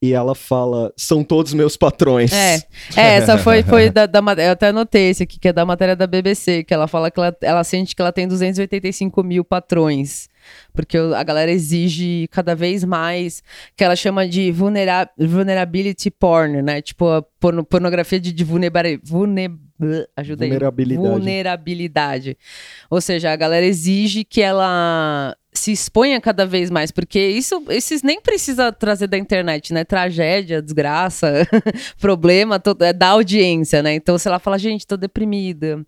e 0.02 0.14
ela 0.14 0.36
fala, 0.36 0.94
são 0.95 1.24
todos 1.24 1.53
meus 1.53 1.76
patrões. 1.76 2.32
É, 2.32 2.56
é 2.95 3.15
essa 3.15 3.38
foi, 3.38 3.64
foi 3.64 3.90
da, 3.90 4.06
da 4.06 4.22
matéria. 4.22 4.49
Eu 4.49 4.53
até 4.53 4.68
anotei 4.68 5.10
esse 5.10 5.24
aqui, 5.24 5.40
que 5.40 5.48
é 5.48 5.53
da 5.53 5.65
matéria 5.65 5.95
da 5.95 6.06
BBC, 6.06 6.64
que 6.64 6.74
ela 6.74 6.88
fala 6.88 7.10
que 7.10 7.19
ela, 7.19 7.36
ela 7.41 7.64
sente 7.64 7.95
que 7.95 8.02
ela 8.02 8.11
tem 8.11 8.28
285 8.28 9.24
mil 9.24 9.44
patrões. 9.44 10.30
Porque 10.72 10.98
a 10.98 11.24
galera 11.24 11.52
exige 11.52 12.28
cada 12.30 12.56
vez 12.56 12.84
mais, 12.84 13.41
que 13.76 13.84
ela 13.84 13.95
chama 13.95 14.28
de 14.28 14.52
vulnera 14.52 15.10
vulnerability 15.18 16.11
porn, 16.11 16.61
né? 16.61 16.82
Tipo, 16.82 17.07
a 17.10 17.22
porno- 17.40 17.65
pornografia 17.65 18.19
de, 18.19 18.32
de 18.32 18.44
vulnerabilidade. 18.44 19.68
Ajuda 20.15 20.45
aí. 20.45 20.49
Vulnerabilidade. 20.49 21.07
Vulnerabilidade. 21.10 22.38
Ou 22.90 23.02
seja, 23.02 23.32
a 23.32 23.36
galera 23.36 23.65
exige 23.65 24.24
que 24.24 24.41
ela 24.41 25.36
se 25.58 25.72
exponha 25.72 26.22
cada 26.22 26.46
vez 26.46 26.70
mais, 26.70 26.92
porque 26.92 27.20
isso 27.20 27.64
esses 27.70 28.02
nem 28.04 28.22
precisa 28.22 28.72
trazer 28.72 29.08
da 29.08 29.18
internet, 29.18 29.74
né? 29.74 29.84
Tragédia, 29.84 30.62
desgraça, 30.62 31.48
problema 32.00 32.60
to- 32.60 32.78
é 32.82 32.94
da 32.94 33.10
audiência, 33.10 33.82
né? 33.84 33.94
Então, 33.94 34.18
se 34.18 34.28
ela 34.28 34.40
fala, 34.40 34.58
gente, 34.58 34.86
tô 34.88 34.96
deprimida. 34.98 35.86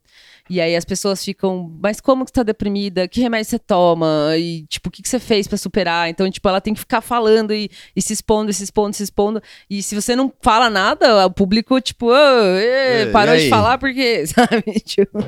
E 0.50 0.60
aí 0.60 0.76
as 0.76 0.84
pessoas 0.86 1.24
ficam, 1.24 1.72
mas 1.82 2.02
como 2.02 2.26
que 2.26 2.30
você 2.32 2.36
tá 2.36 2.44
deprimida? 2.44 3.08
Que 3.08 3.22
remédio 3.22 3.50
você 3.52 3.60
toma? 3.60 4.34
E, 4.38 4.66
tipo, 4.68 4.90
o 4.90 4.92
que, 4.92 5.02
que 5.04 5.10
você 5.10 5.20
fez 5.20 5.48
pra 5.48 5.58
superar? 5.58 6.10
Então, 6.10 6.30
tipo, 6.30 6.48
ela 6.50 6.60
tem 6.60 6.74
que 6.74 6.80
ficar 6.80 7.02
falando 7.02 7.54
e, 7.54 7.70
e 7.96 8.02
se 8.02 8.14
expondo, 8.14 8.50
e 8.50 8.54
se 8.54 8.64
expondo, 8.64 8.96
se 8.96 9.04
expondo. 9.04 9.42
E 9.70 9.84
se 9.84 9.94
você 9.94 10.16
não 10.16 10.32
fala 10.42 10.70
nada, 10.70 11.26
o 11.26 11.32
público, 11.32 11.80
tipo, 11.80 12.08
"Ô, 12.08 12.14
ê, 12.58 13.04
É, 13.04 13.12
parou 13.12 13.36
de 13.38 13.50
falar 13.50 13.78
porque, 13.78 14.26
sabe? 14.28 14.80
Tipo, 14.84 15.20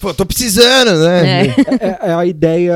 Pô, 0.00 0.12
tô 0.12 0.26
precisando, 0.26 0.98
né? 1.04 1.46
é. 1.46 2.06
É, 2.06 2.10
é 2.10 2.14
a 2.14 2.26
ideia. 2.26 2.74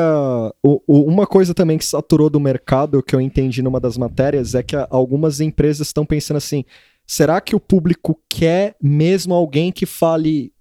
o- 0.62 0.80
o- 0.86 1.02
uma 1.02 1.26
coisa 1.26 1.52
também 1.52 1.76
que 1.78 1.84
saturou 1.84 2.30
do 2.30 2.38
mercado, 2.38 3.02
que 3.02 3.14
eu 3.14 3.20
entendi 3.20 3.60
numa 3.60 3.80
das 3.80 3.98
matérias, 3.98 4.54
é 4.54 4.62
que 4.62 4.76
a- 4.76 4.86
algumas 4.90 5.40
empresas 5.40 5.88
estão 5.88 6.06
pensando 6.06 6.36
assim: 6.36 6.64
será 7.06 7.40
que 7.40 7.56
o 7.56 7.60
público 7.60 8.18
quer 8.30 8.76
mesmo 8.80 9.34
alguém 9.34 9.72
que 9.72 9.84
fale 9.84 10.52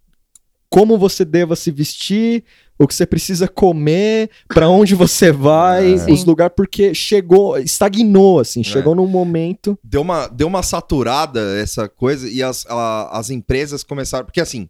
como 0.70 0.98
você 0.98 1.24
deva 1.26 1.56
se 1.56 1.72
vestir, 1.72 2.44
o 2.80 2.88
que 2.88 2.94
você 2.94 3.06
precisa 3.06 3.48
comer, 3.48 4.30
pra 4.50 4.70
onde 4.70 4.94
você 4.94 5.32
vai, 5.32 5.94
É. 5.94 6.12
os 6.12 6.24
lugares, 6.26 6.54
porque 6.56 6.94
chegou, 6.94 7.58
estagnou, 7.58 8.40
assim, 8.40 8.60
É. 8.62 8.64
chegou 8.64 8.94
num 8.96 9.08
momento. 9.08 9.78
deu 9.84 10.02
uma, 10.02 10.28
deu 10.28 10.48
uma 10.48 10.62
saturada 10.62 11.40
essa 11.60 11.88
coisa 11.90 12.30
e 12.30 12.44
as, 12.44 12.66
a- 12.68 13.10
as 13.18 13.30
empresas 13.30 13.84
começaram. 13.84 14.26
Porque 14.26 14.42
assim, 14.42 14.70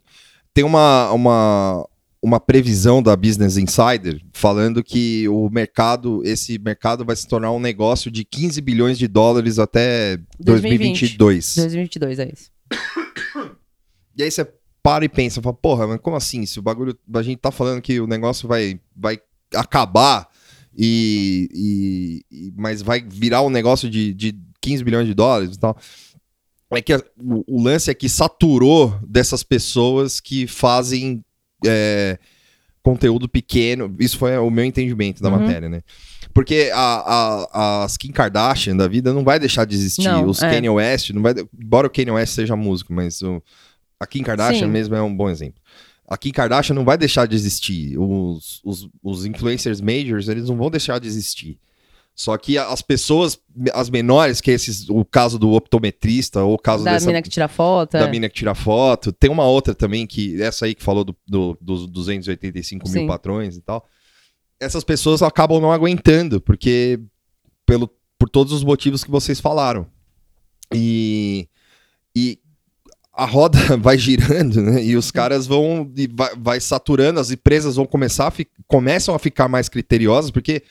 tem 0.54 0.64
uma, 0.64 1.10
uma, 1.12 1.86
uma 2.22 2.40
previsão 2.40 3.02
da 3.02 3.14
Business 3.14 3.56
Insider 3.58 4.20
falando 4.32 4.82
que 4.82 5.28
o 5.28 5.50
mercado, 5.50 6.22
esse 6.24 6.58
mercado 6.58 7.04
vai 7.04 7.14
se 7.14 7.28
tornar 7.28 7.52
um 7.52 7.60
negócio 7.60 8.10
de 8.10 8.24
15 8.24 8.60
bilhões 8.62 8.98
de 8.98 9.06
dólares 9.06 9.58
até 9.58 10.16
2020. 10.40 11.16
2022. 11.18 11.54
2022 11.56 12.18
é 12.20 12.32
isso. 12.32 12.50
E 14.16 14.22
aí 14.22 14.30
você 14.30 14.44
para 14.88 15.04
e 15.04 15.08
pensa, 15.08 15.42
fala, 15.42 15.54
porra, 15.54 15.86
mas 15.86 16.00
como 16.00 16.16
assim? 16.16 16.46
Se 16.46 16.58
o 16.58 16.62
bagulho. 16.62 16.96
A 17.14 17.22
gente 17.22 17.38
tá 17.38 17.50
falando 17.50 17.82
que 17.82 18.00
o 18.00 18.06
negócio 18.06 18.48
vai, 18.48 18.80
vai 18.96 19.18
acabar 19.54 20.28
e, 20.76 21.48
e- 22.30 22.46
e- 22.48 22.52
Mas 22.56 22.80
vai 22.82 23.00
virar 23.02 23.42
um 23.42 23.50
negócio 23.50 23.90
de, 23.90 24.14
de 24.14 24.34
15 24.60 24.82
bilhões 24.84 25.06
de 25.06 25.14
dólares 25.14 25.56
e 25.56 25.58
tal. 25.58 25.76
É 26.70 26.80
que 26.80 26.92
a- 26.92 27.02
o, 27.20 27.44
o 27.58 27.62
lance 27.62 27.90
é 27.90 27.94
que 27.94 28.08
saturou 28.08 28.98
dessas 29.06 29.42
pessoas 29.42 30.20
que 30.20 30.46
fazem 30.46 31.22
é, 31.66 32.18
conteúdo 32.82 33.28
pequeno. 33.28 33.94
Isso 33.98 34.16
foi 34.18 34.36
o 34.38 34.50
meu 34.50 34.64
entendimento 34.64 35.22
da 35.22 35.28
Uhum. 35.30 35.40
matéria, 35.40 35.68
né? 35.68 35.82
Porque 36.32 36.70
a, 36.72 36.78
a, 37.52 37.84
as 37.84 37.96
Kim 37.96 38.12
Kardashian 38.12 38.76
da 38.76 38.86
vida 38.86 39.12
não 39.12 39.24
vai 39.24 39.38
deixar 39.40 39.64
de 39.64 39.74
existir. 39.74 40.04
Não, 40.04 40.26
Os 40.28 40.40
é. 40.42 40.48
Kanye 40.50 40.68
West, 40.70 41.10
não 41.10 41.20
vai, 41.22 41.34
embora 41.58 41.86
o 41.86 41.90
Kanye 41.90 42.12
West 42.12 42.34
seja 42.34 42.54
músico, 42.54 42.92
mas 42.92 43.20
o, 43.22 43.42
a 44.00 44.06
Kim 44.06 44.22
Kardashian 44.22 44.66
Sim. 44.66 44.72
mesmo 44.72 44.94
é 44.94 45.02
um 45.02 45.14
bom 45.14 45.28
exemplo. 45.28 45.60
A 46.06 46.16
Kim 46.16 46.30
Kardashian 46.30 46.74
não 46.74 46.84
vai 46.84 46.96
deixar 46.96 47.26
de 47.26 47.34
existir. 47.34 47.98
Os, 47.98 48.60
os, 48.64 48.88
os 49.02 49.26
influencers 49.26 49.80
majors, 49.80 50.28
eles 50.28 50.48
não 50.48 50.56
vão 50.56 50.70
deixar 50.70 50.98
de 50.98 51.06
existir. 51.06 51.58
Só 52.14 52.36
que 52.36 52.58
as 52.58 52.82
pessoas, 52.82 53.38
as 53.72 53.88
menores, 53.88 54.40
que 54.40 54.50
é 54.50 54.54
esses, 54.54 54.88
o 54.88 55.04
caso 55.04 55.38
do 55.38 55.52
optometrista, 55.52 56.42
ou 56.42 56.54
o 56.54 56.58
caso 56.58 56.82
Da 56.82 56.94
dessa, 56.94 57.06
mina 57.06 57.22
que 57.22 57.28
tira 57.28 57.46
foto. 57.46 57.92
da 57.92 58.06
é. 58.06 58.10
mina 58.10 58.28
que 58.28 58.34
tira 58.34 58.54
foto. 58.56 59.12
Tem 59.12 59.30
uma 59.30 59.44
outra 59.46 59.72
também, 59.74 60.04
que 60.06 60.40
essa 60.42 60.66
aí 60.66 60.74
que 60.74 60.82
falou 60.82 61.04
do, 61.04 61.14
do- 61.26 61.56
dos 61.60 61.86
285 61.86 62.88
mil 62.88 63.02
Sim. 63.02 63.06
patrões 63.06 63.56
e 63.56 63.60
tal. 63.60 63.86
Essas 64.58 64.82
pessoas 64.82 65.22
acabam 65.22 65.60
não 65.60 65.70
aguentando, 65.70 66.40
porque 66.40 66.98
pelo, 67.64 67.88
por 68.18 68.28
todos 68.28 68.52
os 68.52 68.64
motivos 68.64 69.04
que 69.04 69.10
vocês 69.10 69.38
falaram. 69.38 69.86
E, 70.74 71.48
e 72.16 72.38
a 73.18 73.24
roda 73.24 73.58
vai 73.76 73.98
girando, 73.98 74.62
né? 74.62 74.82
E 74.82 74.96
os 74.96 75.10
caras 75.10 75.44
vão 75.46 75.90
vai, 76.14 76.30
vai 76.36 76.60
saturando, 76.60 77.18
as 77.18 77.32
empresas 77.32 77.74
vão 77.74 77.84
começar 77.84 78.28
a 78.28 78.30
fi- 78.30 78.46
começam 78.68 79.12
a 79.14 79.18
ficar 79.18 79.48
mais 79.48 79.68
criteriosas, 79.68 80.30
porque 80.30 80.62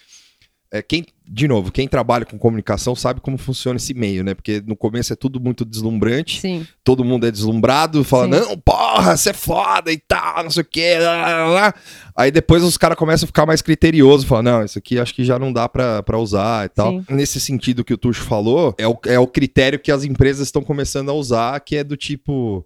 é, 0.71 0.81
quem, 0.81 1.05
de 1.25 1.47
novo, 1.47 1.71
quem 1.71 1.87
trabalha 1.87 2.25
com 2.25 2.37
comunicação 2.37 2.93
sabe 2.93 3.21
como 3.21 3.37
funciona 3.37 3.77
esse 3.77 3.93
meio, 3.93 4.23
né? 4.23 4.33
Porque 4.33 4.61
no 4.65 4.75
começo 4.75 5.13
é 5.13 5.15
tudo 5.15 5.39
muito 5.39 5.63
deslumbrante 5.63 6.41
Sim. 6.41 6.67
todo 6.83 7.05
mundo 7.05 7.25
é 7.25 7.31
deslumbrado, 7.31 8.03
fala, 8.03 8.25
Sim. 8.25 8.29
não, 8.49 8.57
porra, 8.57 9.15
você 9.15 9.29
é 9.29 9.33
foda 9.33 9.91
e 9.91 9.97
tal, 9.97 10.43
não 10.43 10.49
sei 10.49 10.63
o 10.63 10.65
quê. 10.65 10.97
Lá, 10.99 11.15
lá, 11.15 11.45
lá. 11.45 11.73
Aí 12.15 12.31
depois 12.31 12.63
os 12.63 12.77
caras 12.77 12.97
começam 12.97 13.25
a 13.25 13.27
ficar 13.27 13.45
mais 13.45 13.61
criteriosos, 13.61 14.25
falam, 14.25 14.43
não, 14.43 14.65
isso 14.65 14.77
aqui 14.77 14.99
acho 14.99 15.13
que 15.13 15.23
já 15.23 15.39
não 15.39 15.53
dá 15.53 15.69
pra, 15.69 16.03
pra 16.03 16.17
usar 16.17 16.65
e 16.65 16.69
tal. 16.69 16.91
Sim. 16.91 17.05
Nesse 17.09 17.39
sentido 17.39 17.83
que 17.83 17.93
o 17.93 17.97
Tuxo 17.97 18.23
falou, 18.23 18.75
é 18.77 18.87
o, 18.87 18.97
é 19.05 19.19
o 19.19 19.27
critério 19.27 19.79
que 19.79 19.91
as 19.91 20.03
empresas 20.03 20.47
estão 20.47 20.61
começando 20.61 21.09
a 21.09 21.13
usar, 21.13 21.59
que 21.61 21.77
é 21.77 21.83
do 21.83 21.95
tipo, 21.95 22.65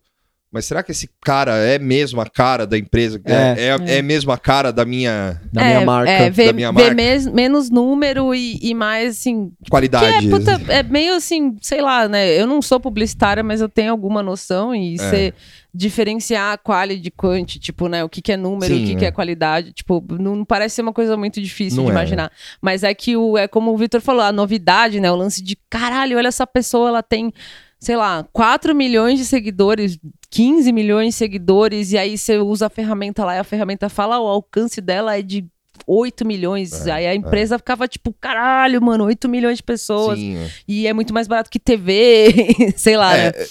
mas 0.51 0.65
será 0.65 0.83
que 0.83 0.91
esse 0.91 1.09
cara 1.23 1.55
é 1.57 1.79
mesmo 1.79 2.19
a 2.21 2.25
cara 2.29 2.67
da 2.67 2.77
empresa? 2.77 3.21
É, 3.25 3.67
é, 3.93 3.97
é 3.97 4.01
mesmo 4.01 4.31
a 4.31 4.37
cara 4.37 4.71
da 4.71 4.83
minha 4.85 5.39
Da 5.51 5.63
minha 5.63 5.85
marca. 5.85 6.11
É, 6.11 6.29
ver, 6.29 6.47
da 6.47 6.53
minha 6.53 6.71
marca. 6.71 6.93
mes- 6.93 7.27
menos 7.27 7.69
número 7.69 8.35
e, 8.35 8.59
e 8.61 8.73
mais, 8.73 9.17
assim, 9.19 9.51
qualidade? 9.69 10.27
é, 10.27 10.29
puta, 10.29 10.51
é 10.71 10.83
meio 10.83 11.15
assim, 11.15 11.55
sei 11.61 11.81
lá, 11.81 12.07
né? 12.07 12.27
Eu 12.39 12.45
não 12.45 12.61
sou 12.61 12.79
publicitária, 12.79 13.41
mas 13.43 13.61
eu 13.61 13.69
tenho 13.69 13.91
alguma 13.91 14.21
noção 14.21 14.75
e 14.75 14.95
É. 14.95 14.97
você 14.97 15.33
diferenciar 15.73 16.57
quali 16.61 16.97
de 16.97 17.09
quanti, 17.09 17.57
tipo, 17.59 17.87
né? 17.87 18.03
O 18.03 18.09
que, 18.09 18.21
que 18.21 18.31
é 18.33 18.37
número, 18.37 18.75
Sim, 18.75 18.83
o 18.83 18.87
que, 18.87 18.95
que 18.97 19.05
é. 19.05 19.07
é 19.07 19.11
qualidade, 19.11 19.71
tipo, 19.71 20.03
não, 20.19 20.35
não 20.35 20.45
parece 20.45 20.75
ser 20.75 20.81
uma 20.81 20.91
coisa 20.93 21.15
muito 21.15 21.41
difícil 21.41 21.77
Não 21.77 21.85
de 21.85 21.91
é, 21.91 21.93
imaginar. 21.93 22.31
Mas 22.61 22.83
é 22.83 22.93
que 22.93 23.15
o, 23.15 23.37
é 23.37 23.47
como 23.47 23.71
o 23.71 23.77
Vitor 23.77 24.01
falou, 24.01 24.21
a 24.21 24.31
novidade, 24.33 24.99
né? 24.99 25.09
O 25.11 25.15
lance 25.15 25.41
de 25.41 25.57
caralho, 25.69 26.17
olha 26.17 26.27
essa 26.27 26.45
pessoa, 26.45 26.89
ela 26.89 27.01
tem, 27.01 27.33
sei 27.79 27.95
lá, 27.95 28.25
4 28.33 28.75
milhões 28.75 29.17
de 29.17 29.23
seguidores, 29.25 29.97
15 30.31 30.71
milhões 30.71 31.09
de 31.09 31.13
seguidores, 31.17 31.91
e 31.91 31.97
aí 31.97 32.17
você 32.17 32.37
usa 32.37 32.67
a 32.67 32.69
ferramenta 32.69 33.23
lá 33.25 33.35
e 33.35 33.39
a 33.39 33.43
ferramenta 33.43 33.89
fala, 33.89 34.17
o 34.19 34.25
alcance 34.27 34.79
dela 34.81 35.17
é 35.17 35.21
de 35.21 35.45
8 35.85 36.25
milhões. 36.25 36.87
É, 36.87 36.91
aí 36.91 37.05
a 37.07 37.13
empresa 37.13 37.57
ficava 37.57 37.87
tipo, 37.87 38.13
caralho, 38.13 38.81
mano, 38.81 39.03
8 39.05 39.27
milhões 39.27 39.57
de 39.57 39.63
pessoas. 39.63 40.17
Sim, 40.17 40.37
é. 40.37 40.49
E 40.67 40.87
é 40.87 40.93
muito 40.93 41.13
mais 41.13 41.27
barato 41.27 41.49
que 41.49 41.59
TV, 41.59 42.33
sei 42.77 42.95
lá, 42.97 43.15
É, 43.15 43.25
né? 43.31 43.45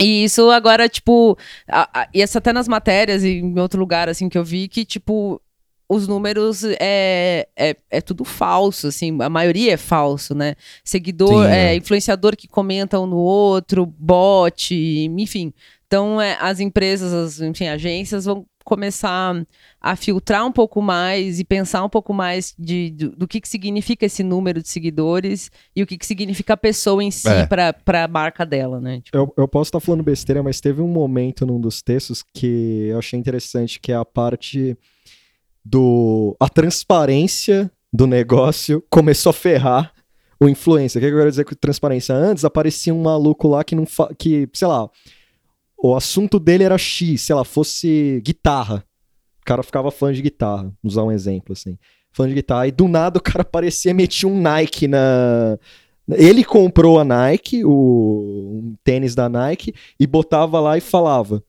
E 0.00 0.24
isso 0.24 0.50
agora, 0.50 0.88
tipo, 0.88 1.36
a- 1.68 1.88
a- 2.02 2.08
e 2.14 2.22
essa 2.22 2.38
até 2.38 2.52
nas 2.52 2.66
matérias 2.66 3.22
e 3.24 3.40
em 3.40 3.58
outro 3.58 3.78
lugar, 3.78 4.08
assim, 4.08 4.28
que 4.28 4.38
eu 4.38 4.44
vi 4.44 4.66
que, 4.66 4.84
tipo, 4.86 5.40
os 5.86 6.08
números 6.08 6.64
é, 6.80 7.46
é, 7.54 7.76
é 7.90 8.00
tudo 8.00 8.24
falso, 8.24 8.86
assim, 8.86 9.14
a 9.20 9.28
maioria 9.28 9.74
é 9.74 9.76
falso, 9.76 10.34
né? 10.34 10.54
Seguidor, 10.82 11.44
Sim, 11.46 11.52
é, 11.52 11.72
é. 11.72 11.76
influenciador 11.76 12.34
que 12.36 12.48
comenta 12.48 12.98
um 12.98 13.06
no 13.06 13.18
outro, 13.18 13.84
bot, 13.84 14.74
enfim. 14.74 15.52
Então, 15.92 16.18
é, 16.18 16.38
as 16.40 16.58
empresas, 16.58 17.12
as 17.12 17.38
enfim, 17.42 17.66
agências 17.66 18.24
vão 18.24 18.46
começar 18.64 19.44
a 19.78 19.94
filtrar 19.94 20.46
um 20.46 20.50
pouco 20.50 20.80
mais 20.80 21.38
e 21.38 21.44
pensar 21.44 21.84
um 21.84 21.88
pouco 21.90 22.14
mais 22.14 22.54
de, 22.58 22.92
do, 22.92 23.10
do 23.10 23.28
que, 23.28 23.38
que 23.42 23.48
significa 23.48 24.06
esse 24.06 24.22
número 24.22 24.62
de 24.62 24.70
seguidores 24.70 25.50
e 25.76 25.82
o 25.82 25.86
que, 25.86 25.98
que 25.98 26.06
significa 26.06 26.54
a 26.54 26.56
pessoa 26.56 27.04
em 27.04 27.10
si 27.10 27.28
É. 27.28 27.44
para 27.44 28.04
a 28.04 28.08
marca 28.08 28.46
dela, 28.46 28.80
né? 28.80 29.02
Tipo, 29.02 29.18
Eu, 29.18 29.34
eu 29.36 29.46
posso 29.46 29.68
estar 29.68 29.80
falando 29.80 30.02
besteira, 30.02 30.42
mas 30.42 30.62
teve 30.62 30.80
um 30.80 30.88
momento 30.88 31.44
num 31.44 31.60
dos 31.60 31.82
textos 31.82 32.24
que 32.32 32.86
eu 32.88 32.98
achei 32.98 33.18
interessante, 33.18 33.78
que 33.78 33.92
é 33.92 33.96
a 33.96 34.04
parte 34.04 34.74
do... 35.62 36.34
A 36.40 36.48
transparência 36.48 37.70
do 37.92 38.06
negócio 38.06 38.82
começou 38.88 39.28
a 39.28 39.34
ferrar 39.34 39.92
o 40.40 40.48
influencer. 40.48 41.02
O 41.02 41.04
que 41.04 41.12
eu 41.12 41.18
quero 41.18 41.28
dizer 41.28 41.44
com 41.44 41.54
transparência? 41.54 42.14
Antes 42.14 42.46
aparecia 42.46 42.94
um 42.94 43.02
maluco 43.02 43.46
lá 43.46 43.62
que 43.62 43.74
não... 43.74 43.84
Fa... 43.84 44.08
que, 44.18 44.48
sei 44.54 44.68
lá, 44.68 44.88
o 45.82 45.96
assunto 45.96 46.38
dele 46.38 46.62
era 46.62 46.78
X, 46.78 47.22
sei 47.22 47.34
lá, 47.34 47.44
fosse 47.44 48.22
guitarra. 48.24 48.84
O 49.40 49.44
cara 49.44 49.64
ficava 49.64 49.90
fã 49.90 50.12
de 50.12 50.22
guitarra, 50.22 50.72
vou 50.80 50.90
usar 50.90 51.02
um 51.02 51.10
exemplo 51.10 51.52
assim. 51.52 51.76
Fã 52.12 52.28
de 52.28 52.34
guitarra. 52.34 52.68
E 52.68 52.70
do 52.70 52.86
nada 52.86 53.18
o 53.18 53.22
cara 53.22 53.42
aparecia 53.42 53.90
e 53.90 53.94
metia 53.94 54.28
um 54.28 54.40
Nike 54.40 54.86
na... 54.86 55.58
Ele 56.08 56.44
comprou 56.44 57.00
a 57.00 57.04
Nike, 57.04 57.64
o 57.64 58.60
um 58.62 58.74
tênis 58.84 59.14
da 59.14 59.28
Nike, 59.28 59.74
e 59.98 60.06
botava 60.06 60.60
lá 60.60 60.78
e 60.78 60.80
falava 60.80 61.42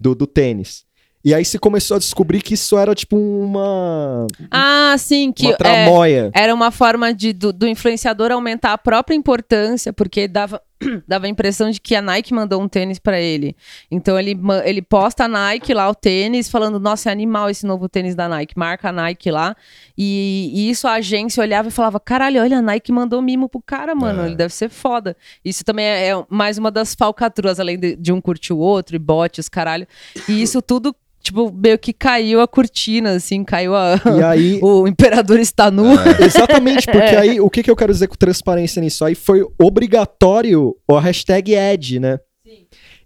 do, 0.00 0.14
do 0.14 0.26
tênis. 0.26 0.84
E 1.24 1.34
aí 1.34 1.44
se 1.44 1.58
começou 1.58 1.96
a 1.96 1.98
descobrir 1.98 2.40
que 2.40 2.54
isso 2.54 2.78
era 2.78 2.94
tipo 2.94 3.16
uma, 3.16 4.28
ah, 4.48 4.94
sim, 4.96 5.32
que 5.32 5.46
uma 5.46 5.54
é, 5.54 5.56
tramóia. 5.56 6.30
era 6.32 6.54
uma 6.54 6.70
forma 6.70 7.12
de, 7.12 7.32
do, 7.32 7.52
do 7.52 7.66
influenciador 7.66 8.30
aumentar 8.30 8.72
a 8.72 8.78
própria 8.78 9.16
importância, 9.16 9.92
porque 9.92 10.28
dava, 10.28 10.62
dava 11.06 11.26
a 11.26 11.28
impressão 11.28 11.70
de 11.70 11.80
que 11.80 11.94
a 11.94 12.02
Nike 12.02 12.34
mandou 12.34 12.60
um 12.60 12.68
tênis 12.68 12.98
pra 12.98 13.20
ele. 13.20 13.56
Então 13.90 14.18
ele, 14.18 14.36
ele 14.64 14.82
posta 14.82 15.24
a 15.24 15.28
Nike 15.28 15.72
lá, 15.72 15.88
o 15.88 15.94
tênis, 15.94 16.48
falando, 16.48 16.78
nossa, 16.78 17.08
é 17.08 17.12
animal 17.12 17.48
esse 17.48 17.66
novo 17.66 17.88
tênis 17.88 18.14
da 18.14 18.28
Nike. 18.28 18.58
Marca 18.58 18.88
a 18.90 18.92
Nike 18.92 19.30
lá. 19.30 19.56
E, 19.96 20.50
e 20.54 20.70
isso 20.70 20.86
a 20.86 20.94
agência 20.94 21.40
olhava 21.40 21.68
e 21.68 21.70
falava, 21.70 21.98
caralho, 21.98 22.42
olha, 22.42 22.58
a 22.58 22.62
Nike 22.62 22.92
mandou 22.92 23.22
mimo 23.22 23.48
pro 23.48 23.60
cara, 23.60 23.94
mano. 23.94 24.22
É. 24.22 24.26
Ele 24.26 24.36
deve 24.36 24.52
ser 24.52 24.68
foda. 24.68 25.16
Isso 25.44 25.64
também 25.64 25.86
é, 25.86 26.08
é 26.10 26.24
mais 26.28 26.58
uma 26.58 26.70
das 26.70 26.94
falcatruas, 26.94 27.58
além 27.58 27.78
de, 27.78 27.96
de 27.96 28.12
um 28.12 28.20
curtir 28.20 28.52
o 28.52 28.58
outro, 28.58 28.96
e 28.96 28.98
bote, 28.98 29.40
os 29.40 29.48
caralho. 29.48 29.86
E 30.28 30.42
isso 30.42 30.60
tudo, 30.60 30.94
tipo, 31.26 31.52
meio 31.52 31.78
que 31.78 31.92
caiu 31.92 32.40
a 32.40 32.48
cortina, 32.48 33.12
assim, 33.12 33.44
caiu 33.44 33.74
a... 33.74 34.00
E 34.18 34.22
aí, 34.22 34.60
o 34.64 34.86
imperador 34.88 35.38
está 35.38 35.70
nu. 35.70 35.84
exatamente, 36.20 36.86
porque 36.86 36.98
aí 37.16 37.40
o 37.40 37.48
que, 37.50 37.62
que 37.62 37.70
eu 37.70 37.76
quero 37.76 37.92
dizer 37.92 38.08
com 38.08 38.16
transparência 38.16 38.80
nisso? 38.80 39.04
Aí 39.04 39.14
foi 39.14 39.46
obrigatório 39.60 40.76
a 40.90 41.00
hashtag 41.00 41.56
ad, 41.56 42.00
né? 42.00 42.18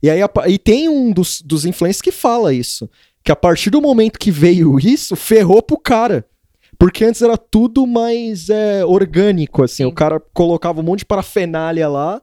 E 0.02 0.08
aí 0.08 0.20
e 0.48 0.58
tem 0.58 0.88
um 0.88 1.12
dos, 1.12 1.42
dos 1.42 1.64
influencers 1.66 2.00
que 2.00 2.12
fala 2.12 2.54
isso. 2.54 2.88
Que 3.22 3.30
a 3.30 3.36
partir 3.36 3.68
do 3.68 3.82
momento 3.82 4.18
que 4.18 4.30
veio 4.30 4.78
isso, 4.78 5.14
ferrou 5.14 5.62
pro 5.62 5.76
cara. 5.78 6.24
Porque 6.78 7.04
antes 7.04 7.20
era 7.20 7.36
tudo 7.36 7.86
mais 7.86 8.48
é, 8.48 8.82
orgânico, 8.84 9.62
assim. 9.62 9.82
Sim. 9.82 9.84
O 9.84 9.92
cara 9.92 10.18
colocava 10.32 10.80
um 10.80 10.82
monte 10.82 11.00
de 11.00 11.04
parafernália 11.04 11.86
lá 11.86 12.22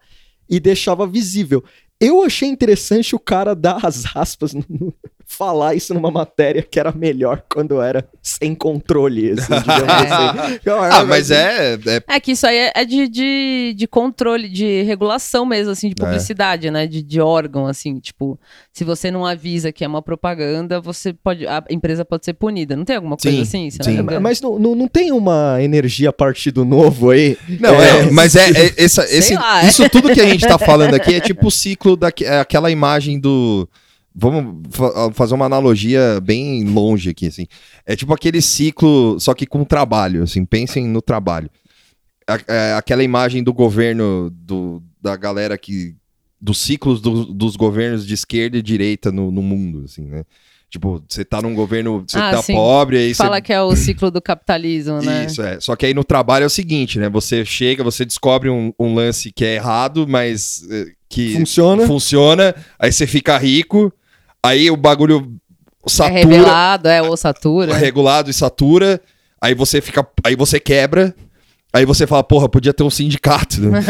e 0.49 0.59
deixava 0.59 1.05
visível. 1.05 1.63
Eu 1.99 2.23
achei 2.23 2.47
interessante 2.49 3.15
o 3.15 3.19
cara 3.19 3.55
dar 3.55 3.85
as 3.85 4.05
aspas, 4.15 4.53
no- 4.53 4.93
falar 5.29 5.75
isso 5.75 5.93
numa 5.93 6.09
matéria 6.09 6.63
que 6.63 6.79
era 6.79 6.91
melhor 6.91 7.43
quando 7.53 7.81
era 7.81 8.07
sem 8.23 8.55
controle. 8.55 9.31
Assim, 9.31 9.53
digamos 9.59 10.85
assim. 10.85 10.95
Ah, 10.95 11.05
mas 11.05 11.29
é, 11.29 11.73
é 11.73 12.03
É 12.07 12.19
que 12.19 12.31
isso 12.31 12.47
aí 12.47 12.57
é- 12.57 12.71
é 12.73 12.85
de, 12.85 13.07
de, 13.09 13.73
de 13.75 13.87
controle, 13.87 14.47
de 14.47 14.83
regulação 14.83 15.45
mesmo, 15.45 15.73
assim, 15.73 15.89
de 15.89 15.95
publicidade, 15.95 16.71
né? 16.71 16.87
De, 16.87 17.03
de 17.03 17.19
órgão, 17.19 17.67
assim, 17.67 17.99
tipo, 17.99 18.39
se 18.71 18.85
você 18.85 19.11
não 19.11 19.25
avisa 19.25 19.71
que 19.71 19.83
é 19.83 19.87
uma 19.87 20.01
propaganda, 20.01 20.79
você 20.79 21.11
pode. 21.11 21.45
A 21.45 21.61
empresa 21.69 22.05
pode 22.05 22.23
ser 22.23 22.33
punida. 22.33 22.75
Não 22.77 22.85
tem 22.85 22.95
alguma 22.95 23.17
coisa 23.17 23.37
Sim, 23.45 23.67
assim? 23.67 23.83
Sim. 23.83 24.01
não? 24.01 24.21
Mas 24.21 24.39
não, 24.39 24.57
não, 24.57 24.75
não 24.75 24.87
tem 24.87 25.11
uma 25.11 25.57
energia 25.61 26.13
partido 26.13 26.63
novo 26.63 27.09
aí? 27.09 27.37
Não, 27.59 27.75
é, 27.81 28.09
mas 28.11 28.35
é, 28.35 28.49
é 28.49 28.73
essa, 28.77 29.03
esse, 29.03 29.35
lá, 29.35 29.63
é. 29.63 29.67
isso 29.67 29.87
tudo 29.89 30.13
que 30.13 30.21
a 30.21 30.25
gente 30.25 30.47
tá 30.47 30.57
falando 30.57 30.93
aqui 30.93 31.15
é 31.15 31.19
tipo 31.21 31.47
o 31.47 31.51
ciclo 31.51 31.97
daquela 31.97 32.71
imagem 32.71 33.19
do. 33.19 33.67
Vamos 34.19 34.63
fa- 34.75 35.11
fazer 35.13 35.35
uma 35.35 35.45
analogia 35.45 36.19
bem 36.21 36.63
longe 36.63 37.09
aqui, 37.11 37.27
assim. 37.27 37.45
É 37.85 37.95
tipo 37.95 38.11
aquele 38.13 38.41
ciclo, 38.41 39.19
só 39.19 39.33
que 39.35 39.45
com 39.45 39.63
trabalho, 39.63 40.23
assim. 40.23 40.43
Pensem 40.43 40.87
no 40.87 41.01
trabalho. 41.03 41.49
A- 42.27 42.39
é 42.47 42.73
aquela 42.73 43.03
imagem 43.03 43.43
do 43.43 43.53
governo, 43.53 44.29
do, 44.31 44.81
da 45.01 45.15
galera 45.15 45.57
que. 45.57 45.95
Dos 46.39 46.59
ciclos 46.59 47.01
do- 47.01 47.25
dos 47.33 47.55
governos 47.55 48.05
de 48.05 48.13
esquerda 48.13 48.57
e 48.57 48.61
direita 48.61 49.11
no, 49.11 49.31
no 49.31 49.41
mundo, 49.41 49.83
assim, 49.85 50.03
né? 50.03 50.23
Tipo, 50.69 51.01
você 51.07 51.23
tá 51.25 51.41
num 51.41 51.55
governo. 51.55 52.03
Você 52.07 52.17
Ah, 52.19 52.31
tá 52.31 52.41
sim. 52.43 52.53
pobre, 52.53 52.97
aí 52.97 53.13
você 53.15 53.23
Fala 53.23 53.39
que 53.41 53.53
é 53.53 53.61
o 53.61 53.75
ciclo 53.75 54.11
do 54.11 54.21
capitalismo, 54.21 55.01
né? 55.01 55.25
isso, 55.25 55.41
é. 55.41 55.59
Só 55.59 55.75
que 55.75 55.85
aí 55.85 55.93
no 55.93 56.03
trabalho 56.03 56.43
é 56.43 56.45
o 56.45 56.49
seguinte, 56.49 56.99
né? 56.99 57.07
Você 57.09 57.43
chega, 57.45 57.83
você 57.83 58.03
descobre 58.05 58.49
um, 58.49 58.71
um 58.79 58.93
lance 58.93 59.31
que 59.31 59.45
é 59.45 59.55
errado, 59.55 60.05
mas 60.07 60.67
eh, 60.69 60.87
que 61.09 61.33
Funciona? 61.33 61.87
funciona, 61.87 62.53
aí 62.77 62.91
você 62.91 63.07
fica 63.07 63.35
rico, 63.37 63.91
aí 64.47 64.71
o 64.71 64.77
bagulho 64.77 65.37
É 65.85 65.89
satura, 65.89 66.13
revelado, 66.19 66.87
é, 66.89 67.01
ou 67.01 67.17
satura. 67.17 67.75
regulado 67.75 68.29
e 68.29 68.33
satura, 68.33 69.01
aí 69.41 69.53
você 69.53 69.81
fica, 69.81 70.05
aí 70.23 70.35
você 70.35 70.59
quebra, 70.59 71.13
aí 71.73 71.85
você 71.85 72.07
fala, 72.07 72.23
porra, 72.23 72.49
podia 72.49 72.73
ter 72.73 72.83
um 72.83 72.89
sindicato, 72.89 73.61
né? 73.61 73.79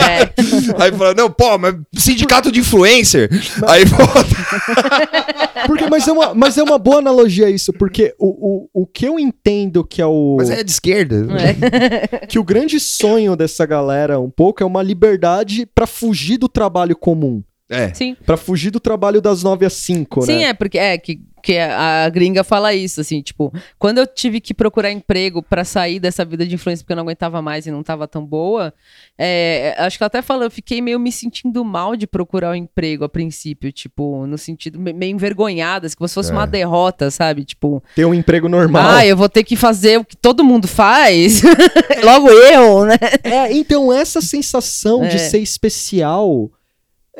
É. 0.00 0.82
aí 0.82 0.92
fala, 0.92 1.14
não, 1.14 1.30
pô, 1.30 1.56
mas 1.56 1.74
sindicato 1.96 2.50
de 2.50 2.60
influencer. 2.60 3.30
Aí, 3.68 3.84
pô, 3.86 3.96
Porque, 5.66 5.86
mas, 5.88 6.08
é 6.08 6.12
uma, 6.12 6.34
mas 6.34 6.58
é 6.58 6.62
uma 6.62 6.78
boa 6.78 6.98
analogia 6.98 7.48
isso, 7.48 7.72
porque 7.72 8.14
o, 8.18 8.68
o, 8.74 8.82
o 8.82 8.86
que 8.86 9.06
eu 9.06 9.18
entendo 9.18 9.84
que 9.84 10.00
é 10.00 10.06
o. 10.06 10.36
mas 10.38 10.50
é 10.50 10.64
de 10.64 10.70
esquerda. 10.70 11.26
É. 11.38 12.26
Que 12.26 12.38
o 12.38 12.44
grande 12.44 12.80
sonho 12.80 13.36
dessa 13.36 13.64
galera, 13.66 14.18
um 14.18 14.30
pouco, 14.30 14.62
é 14.62 14.66
uma 14.66 14.82
liberdade 14.82 15.66
pra 15.74 15.86
fugir 15.86 16.38
do 16.38 16.48
trabalho 16.48 16.96
comum. 16.96 17.42
É. 17.70 17.94
Sim. 17.94 18.16
Pra 18.26 18.36
fugir 18.36 18.70
do 18.70 18.80
trabalho 18.80 19.20
das 19.20 19.42
9 19.44 19.64
às 19.64 19.74
5, 19.74 20.22
Sim, 20.22 20.38
né? 20.38 20.42
é, 20.46 20.52
porque 20.54 20.76
é 20.76 20.98
que, 20.98 21.20
que 21.40 21.56
a 21.56 22.08
gringa 22.10 22.42
fala 22.42 22.74
isso, 22.74 23.00
assim, 23.00 23.22
tipo, 23.22 23.52
quando 23.78 23.98
eu 23.98 24.06
tive 24.06 24.40
que 24.40 24.52
procurar 24.52 24.90
emprego 24.90 25.40
pra 25.40 25.64
sair 25.64 26.00
dessa 26.00 26.24
vida 26.24 26.44
de 26.44 26.54
influência 26.56 26.82
porque 26.82 26.92
eu 26.92 26.96
não 26.96 27.04
aguentava 27.04 27.40
mais 27.40 27.66
e 27.66 27.70
não 27.70 27.82
tava 27.84 28.08
tão 28.08 28.26
boa, 28.26 28.74
é, 29.16 29.74
acho 29.78 29.96
que 29.96 30.02
ela 30.02 30.08
até 30.08 30.20
falou, 30.20 30.42
eu 30.44 30.50
fiquei 30.50 30.80
meio 30.82 30.98
me 30.98 31.12
sentindo 31.12 31.64
mal 31.64 31.94
de 31.96 32.06
procurar 32.08 32.50
um 32.50 32.54
emprego 32.56 33.04
a 33.04 33.08
princípio, 33.08 33.70
tipo, 33.72 34.26
no 34.26 34.36
sentido 34.36 34.78
me- 34.80 34.92
meio 34.92 35.12
envergonhada, 35.14 35.86
assim, 35.86 35.96
como 35.96 36.08
se 36.08 36.14
fosse 36.14 36.30
É. 36.30 36.34
uma 36.34 36.46
derrota, 36.46 37.10
sabe? 37.10 37.44
Tipo, 37.44 37.80
Ter 37.94 38.04
um 38.04 38.12
emprego 38.12 38.48
normal. 38.48 38.82
ah, 38.84 39.06
eu 39.06 39.16
vou 39.16 39.28
ter 39.28 39.44
que 39.44 39.54
fazer 39.56 39.98
o 39.98 40.04
que 40.04 40.16
todo 40.16 40.42
mundo 40.44 40.66
faz, 40.66 41.40
logo 42.02 42.28
eu, 42.30 42.84
né? 42.84 42.96
É, 43.22 43.52
então 43.52 43.92
essa 43.92 44.20
sensação 44.20 45.02
de 45.02 45.14
É. 45.14 45.18
ser 45.18 45.38
especial 45.38 46.50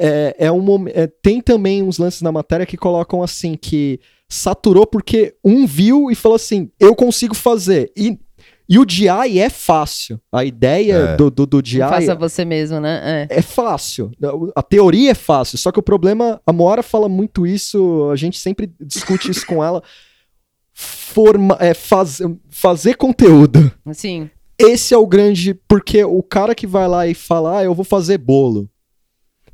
é, 0.01 0.35
é 0.47 0.53
um 0.53 0.89
é, 0.89 1.07
tem 1.07 1.41
também 1.41 1.83
uns 1.83 1.99
lances 1.99 2.23
na 2.23 2.33
matéria 2.33 2.65
que 2.65 2.77
colocam 2.77 3.23
assim 3.23 3.55
que 3.55 4.01
saturou 4.29 4.87
porque 4.87 5.35
um 5.45 5.67
viu 5.67 6.11
e 6.11 6.15
falou 6.15 6.37
assim, 6.37 6.71
eu 6.81 6.95
consigo 6.95 7.35
fazer. 7.35 7.93
E, 7.97 8.19
E 8.69 8.79
o 8.79 8.85
DI 8.85 9.09
é 9.41 9.51
fácil. 9.51 10.21
A 10.31 10.45
ideia 10.45 10.95
É. 10.95 11.17
do, 11.17 11.29
do, 11.29 11.45
do 11.45 11.61
DI 11.61 11.81
Faça 11.81 12.15
você 12.15 12.45
mesmo, 12.45 12.79
né? 12.79 13.27
É. 13.29 13.39
é 13.39 13.43
fácil. 13.43 14.13
A 14.55 14.63
teoria 14.63 15.11
é 15.11 15.15
fácil. 15.15 15.59
Só 15.59 15.73
que 15.73 15.81
o 15.81 15.83
problema, 15.83 16.41
a 16.47 16.53
Moara 16.53 16.83
fala 16.83 17.09
muito 17.09 17.45
isso, 17.45 18.09
a 18.13 18.15
gente 18.15 18.39
sempre 18.39 18.73
discute 18.81 19.29
isso 19.29 19.45
com 19.45 19.63
ela. 19.63 19.83
Forma, 20.73 21.57
é, 21.61 21.75
faz, 21.75 22.21
fazer 22.49 22.95
conteúdo. 22.95 23.73
Assim, 23.85 24.31
Esse 24.57 24.95
é 24.95 24.97
o 24.97 25.07
grande. 25.07 25.53
Porque 25.67 26.05
o 26.05 26.23
cara 26.23 26.55
que 26.55 26.67
vai 26.67 26.87
lá 26.87 27.09
e 27.09 27.15
fala, 27.15 27.59
ah, 27.59 27.65
eu 27.65 27.75
vou 27.75 27.85
fazer 27.85 28.19
bolo. 28.19 28.71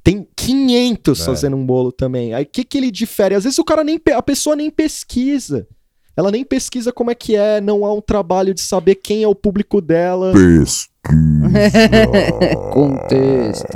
Tem 0.06 0.24
500 0.36 1.20
É. 1.20 1.24
fazendo 1.24 1.56
um 1.56 1.66
bolo 1.66 1.90
também. 1.90 2.32
Aí 2.32 2.44
o 2.44 2.46
que, 2.46 2.62
que 2.62 2.78
ele 2.78 2.92
difere? 2.92 3.34
Às 3.34 3.42
vezes 3.42 3.58
o 3.58 3.64
cara 3.64 3.82
nem. 3.82 4.00
A 4.14 4.22
pessoa 4.22 4.54
nem 4.54 4.70
pesquisa. 4.70 5.66
Ela 6.16 6.30
nem 6.30 6.44
pesquisa 6.44 6.92
como 6.92 7.10
é 7.10 7.14
que 7.14 7.34
é, 7.34 7.60
não 7.60 7.84
há 7.84 7.92
um 7.92 8.00
trabalho 8.00 8.54
de 8.54 8.60
saber 8.60 8.94
quem 8.94 9.24
é 9.24 9.28
o 9.28 9.34
público 9.34 9.80
dela. 9.80 10.32
contexto. 12.72 13.66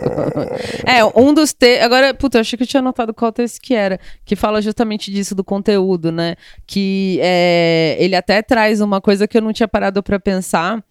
é, 0.86 1.04
um 1.20 1.34
dos 1.34 1.52
textos. 1.52 1.84
Agora, 1.84 2.14
puta, 2.14 2.38
eu 2.38 2.40
achei 2.40 2.56
que 2.56 2.62
eu 2.62 2.66
tinha 2.66 2.80
anotado 2.80 3.12
qual 3.12 3.32
texto 3.32 3.60
que 3.60 3.74
era. 3.74 3.98
Que 4.24 4.36
fala 4.36 4.62
justamente 4.62 5.10
disso, 5.10 5.34
do 5.34 5.44
conteúdo, 5.44 6.12
né? 6.12 6.36
Que 6.66 7.18
é, 7.20 7.96
ele 7.98 8.14
até 8.14 8.40
traz 8.40 8.80
uma 8.80 9.00
coisa 9.00 9.26
que 9.28 9.36
eu 9.36 9.42
não 9.42 9.52
tinha 9.52 9.68
parado 9.68 10.02
pra 10.02 10.18
pensar. 10.20 10.82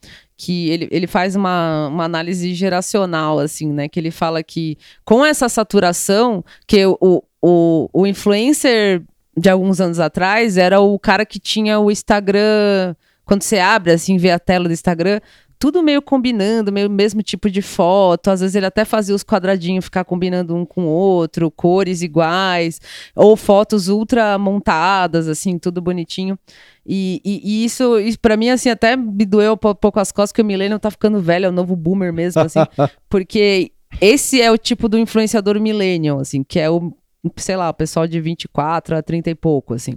Que 0.42 0.70
ele, 0.70 0.88
ele 0.90 1.06
faz 1.06 1.36
uma, 1.36 1.90
uma 1.90 2.06
análise 2.06 2.54
geracional, 2.54 3.40
assim, 3.40 3.74
né? 3.74 3.90
Que 3.90 4.00
ele 4.00 4.10
fala 4.10 4.42
que 4.42 4.78
com 5.04 5.26
essa 5.26 5.50
saturação, 5.50 6.44
que 6.66 6.86
o, 6.86 7.22
o, 7.42 7.90
o 7.92 8.08
influencer 8.08 9.04
de 9.38 9.50
alguns 9.50 9.82
anos 9.82 10.00
atrás 10.00 10.58
era 10.58 10.80
o 10.80 10.98
cara 10.98 11.26
que 11.26 11.40
tinha 11.40 11.78
o 11.78 11.92
Instagram. 11.92 12.96
Quando 13.26 13.44
você 13.44 13.60
abre, 13.60 13.92
assim, 13.92 14.16
vê 14.16 14.32
a 14.32 14.40
tela 14.40 14.70
do 14.70 14.74
Instagram, 14.74 15.20
tudo 15.60 15.84
meio 15.84 16.02
combinando, 16.02 16.72
meio 16.72 16.90
mesmo 16.90 17.22
tipo 17.22 17.50
de 17.50 17.62
foto. 17.62 18.30
Às 18.30 18.40
vezes 18.40 18.56
ele 18.56 18.66
até 18.66 18.86
fazia 18.86 19.14
os 19.14 19.24
quadradinhos 19.24 19.84
ficar 19.86 20.06
combinando 20.06 20.56
um 20.56 20.66
com 20.66 20.84
o 20.86 20.88
outro, 20.90 21.52
cores 21.52 22.02
iguais, 22.02 22.80
ou 23.14 23.36
fotos 23.36 23.90
ultra 23.90 24.38
montadas, 24.38 25.28
assim, 25.28 25.60
tudo 25.60 25.82
bonitinho. 25.82 26.40
E, 26.86 27.22
e- 27.26 27.42
e 27.44 27.66
isso, 27.66 28.00
isso 28.00 28.18
para 28.20 28.38
mim, 28.38 28.50
assim, 28.50 28.70
até 28.70 28.96
me 28.96 29.26
doeu 29.26 29.54
um 29.54 29.58
po- 29.58 29.76
pouco 29.76 30.00
as 30.00 30.12
costas, 30.14 30.32
que 30.32 30.42
o 30.42 30.46
Millennium 30.46 30.80
tá 30.80 30.90
ficando 30.90 31.20
velho, 31.20 31.46
é 31.48 31.50
o 31.50 31.52
novo 31.52 31.76
boomer 31.76 32.14
mesmo, 32.14 32.42
assim, 32.42 32.60
porque 33.10 33.72
esse 34.00 34.42
é 34.42 34.50
o 34.50 34.58
tipo 34.58 34.88
do 34.88 34.98
influenciador 34.98 35.60
millennial, 35.60 36.20
assim, 36.20 36.42
que 36.42 36.58
é 36.60 36.70
o, 36.70 36.94
sei 37.36 37.58
lá, 37.58 37.70
o 37.70 37.74
pessoal 37.74 38.08
de 38.08 38.20
24 38.22 38.96
a 38.96 39.02
30 39.04 39.30
e 39.30 39.36
pouco, 39.36 39.74
assim. 39.74 39.96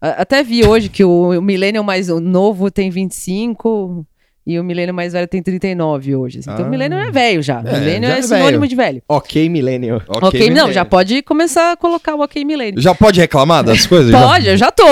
Até 0.00 0.42
vi 0.42 0.64
hoje 0.64 0.88
que 0.88 1.04
o, 1.04 1.38
o 1.38 1.42
millennial 1.42 1.84
mais 1.84 2.08
novo 2.08 2.70
tem 2.70 2.90
25 2.90 4.06
e 4.52 4.60
o 4.60 4.64
millennial 4.64 4.94
mais 4.94 5.12
velho 5.12 5.26
tem 5.28 5.42
39 5.42 6.16
hoje. 6.16 6.38
assim. 6.40 6.50
Então 6.50 6.64
Ah. 6.64 6.68
o 6.68 6.70
millennial 6.70 7.00
é 7.00 7.10
velho 7.10 7.42
já. 7.42 7.60
É, 7.60 8.00
já 8.00 8.14
é, 8.14 8.18
é 8.18 8.22
sinônimo 8.22 8.66
de 8.66 8.76
velho. 8.76 9.02
Ok, 9.08 9.48
Millennial. 9.48 10.02
Ok, 10.08 10.50
não, 10.50 10.72
já 10.72 10.84
pode 10.84 11.22
começar 11.22 11.72
a 11.72 11.76
colocar 11.76 12.14
o 12.14 12.20
ok 12.20 12.44
millennial. 12.44 12.80
Já 12.82 12.94
pode 12.94 13.20
reclamar 13.20 13.62
das 13.64 13.84
coisas? 13.86 14.10
Já? 14.10 14.20
Pode, 14.20 14.48
eu 14.48 14.56
já 14.56 14.70
tô. 14.70 14.84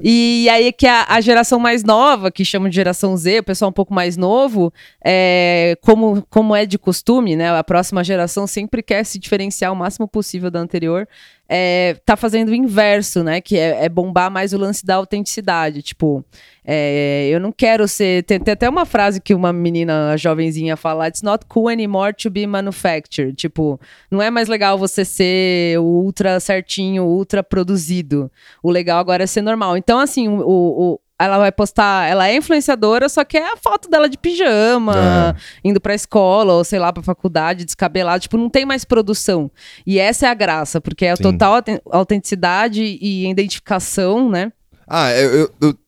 e 0.00 0.48
aí 0.50 0.72
que 0.72 0.86
a, 0.86 1.06
a 1.08 1.20
geração 1.20 1.58
mais 1.58 1.82
nova, 1.84 2.30
que 2.30 2.44
chamam 2.44 2.68
de 2.68 2.74
geração 2.74 3.16
Z, 3.16 3.40
o 3.40 3.44
pessoal 3.44 3.70
um 3.70 3.72
pouco 3.72 3.92
mais 3.94 4.16
novo, 4.16 4.72
é, 5.04 5.76
como, 5.80 6.24
como 6.30 6.54
é 6.54 6.66
de 6.66 6.78
costume, 6.78 7.36
né? 7.36 7.50
A 7.56 7.64
próxima 7.64 8.02
geração 8.04 8.46
sempre 8.46 8.82
quer 8.82 9.04
se 9.04 9.18
diferenciar 9.18 9.72
o 9.72 9.76
máximo 9.76 10.06
possível 10.08 10.50
da 10.50 10.58
anterior. 10.60 11.06
É, 11.56 11.94
tá 12.04 12.16
fazendo 12.16 12.48
o 12.48 12.54
inverso, 12.54 13.22
né? 13.22 13.40
Que 13.40 13.56
é, 13.56 13.84
é 13.84 13.88
bombar 13.88 14.28
mais 14.28 14.52
o 14.52 14.58
lance 14.58 14.84
da 14.84 14.96
autenticidade. 14.96 15.82
Tipo, 15.82 16.24
é, 16.64 17.28
eu 17.30 17.38
não 17.38 17.52
quero 17.52 17.86
ser. 17.86 18.24
Tem, 18.24 18.40
tem 18.40 18.52
até 18.54 18.68
uma 18.68 18.84
frase 18.84 19.20
que 19.20 19.32
uma 19.32 19.52
menina 19.52 20.16
jovenzinha 20.16 20.76
fala: 20.76 21.06
It's 21.06 21.22
not 21.22 21.44
cool 21.46 21.68
anymore 21.68 22.12
to 22.14 22.28
be 22.28 22.44
manufactured. 22.44 23.34
Tipo, 23.34 23.78
não 24.10 24.20
é 24.20 24.30
mais 24.32 24.48
legal 24.48 24.76
você 24.76 25.04
ser 25.04 25.78
ultra 25.78 26.40
certinho, 26.40 27.04
ultra 27.04 27.40
produzido. 27.40 28.28
O 28.60 28.68
legal 28.70 28.98
agora 28.98 29.22
é 29.22 29.26
ser 29.26 29.42
normal. 29.42 29.76
Então, 29.76 30.00
assim, 30.00 30.26
o, 30.26 30.40
o- 30.40 31.00
ela 31.20 31.38
vai 31.38 31.52
postar, 31.52 32.08
ela 32.10 32.28
é 32.28 32.36
influenciadora, 32.36 33.08
só 33.08 33.24
que 33.24 33.36
é 33.36 33.52
a 33.52 33.56
foto 33.56 33.88
dela 33.88 34.08
de 34.08 34.18
pijama, 34.18 35.36
indo 35.64 35.80
pra 35.80 35.94
escola, 35.94 36.54
ou 36.54 36.64
sei 36.64 36.78
lá, 36.78 36.92
pra 36.92 37.02
faculdade, 37.02 37.64
descabelada. 37.64 38.18
Tipo, 38.20 38.36
não 38.36 38.50
tem 38.50 38.64
mais 38.64 38.84
produção. 38.84 39.50
E 39.86 39.98
essa 39.98 40.26
é 40.26 40.30
a 40.30 40.34
graça, 40.34 40.80
porque 40.80 41.04
é 41.06 41.12
a 41.12 41.16
Sim. 41.16 41.22
total 41.22 41.54
auten- 41.54 41.80
autenticidade 41.90 42.82
e 42.82 43.28
identificação, 43.28 44.28
né? 44.28 44.52
Ah, 44.88 45.12
eu, 45.12 45.30
eu- 45.34 45.50
eu- 45.62 45.78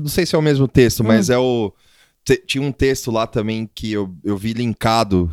não 0.00 0.08
sei 0.08 0.24
se 0.26 0.34
é 0.34 0.38
o 0.38 0.42
mesmo 0.42 0.66
texto, 0.66 1.02
Hum. 1.02 1.06
mas 1.08 1.30
é 1.30 1.38
o. 1.38 1.72
tinha 2.46 2.62
um 2.64 2.72
texto 2.72 3.10
lá 3.10 3.26
também 3.26 3.68
que 3.74 3.92
eu, 3.92 4.10
eu 4.24 4.36
vi 4.36 4.54
linkado, 4.54 5.30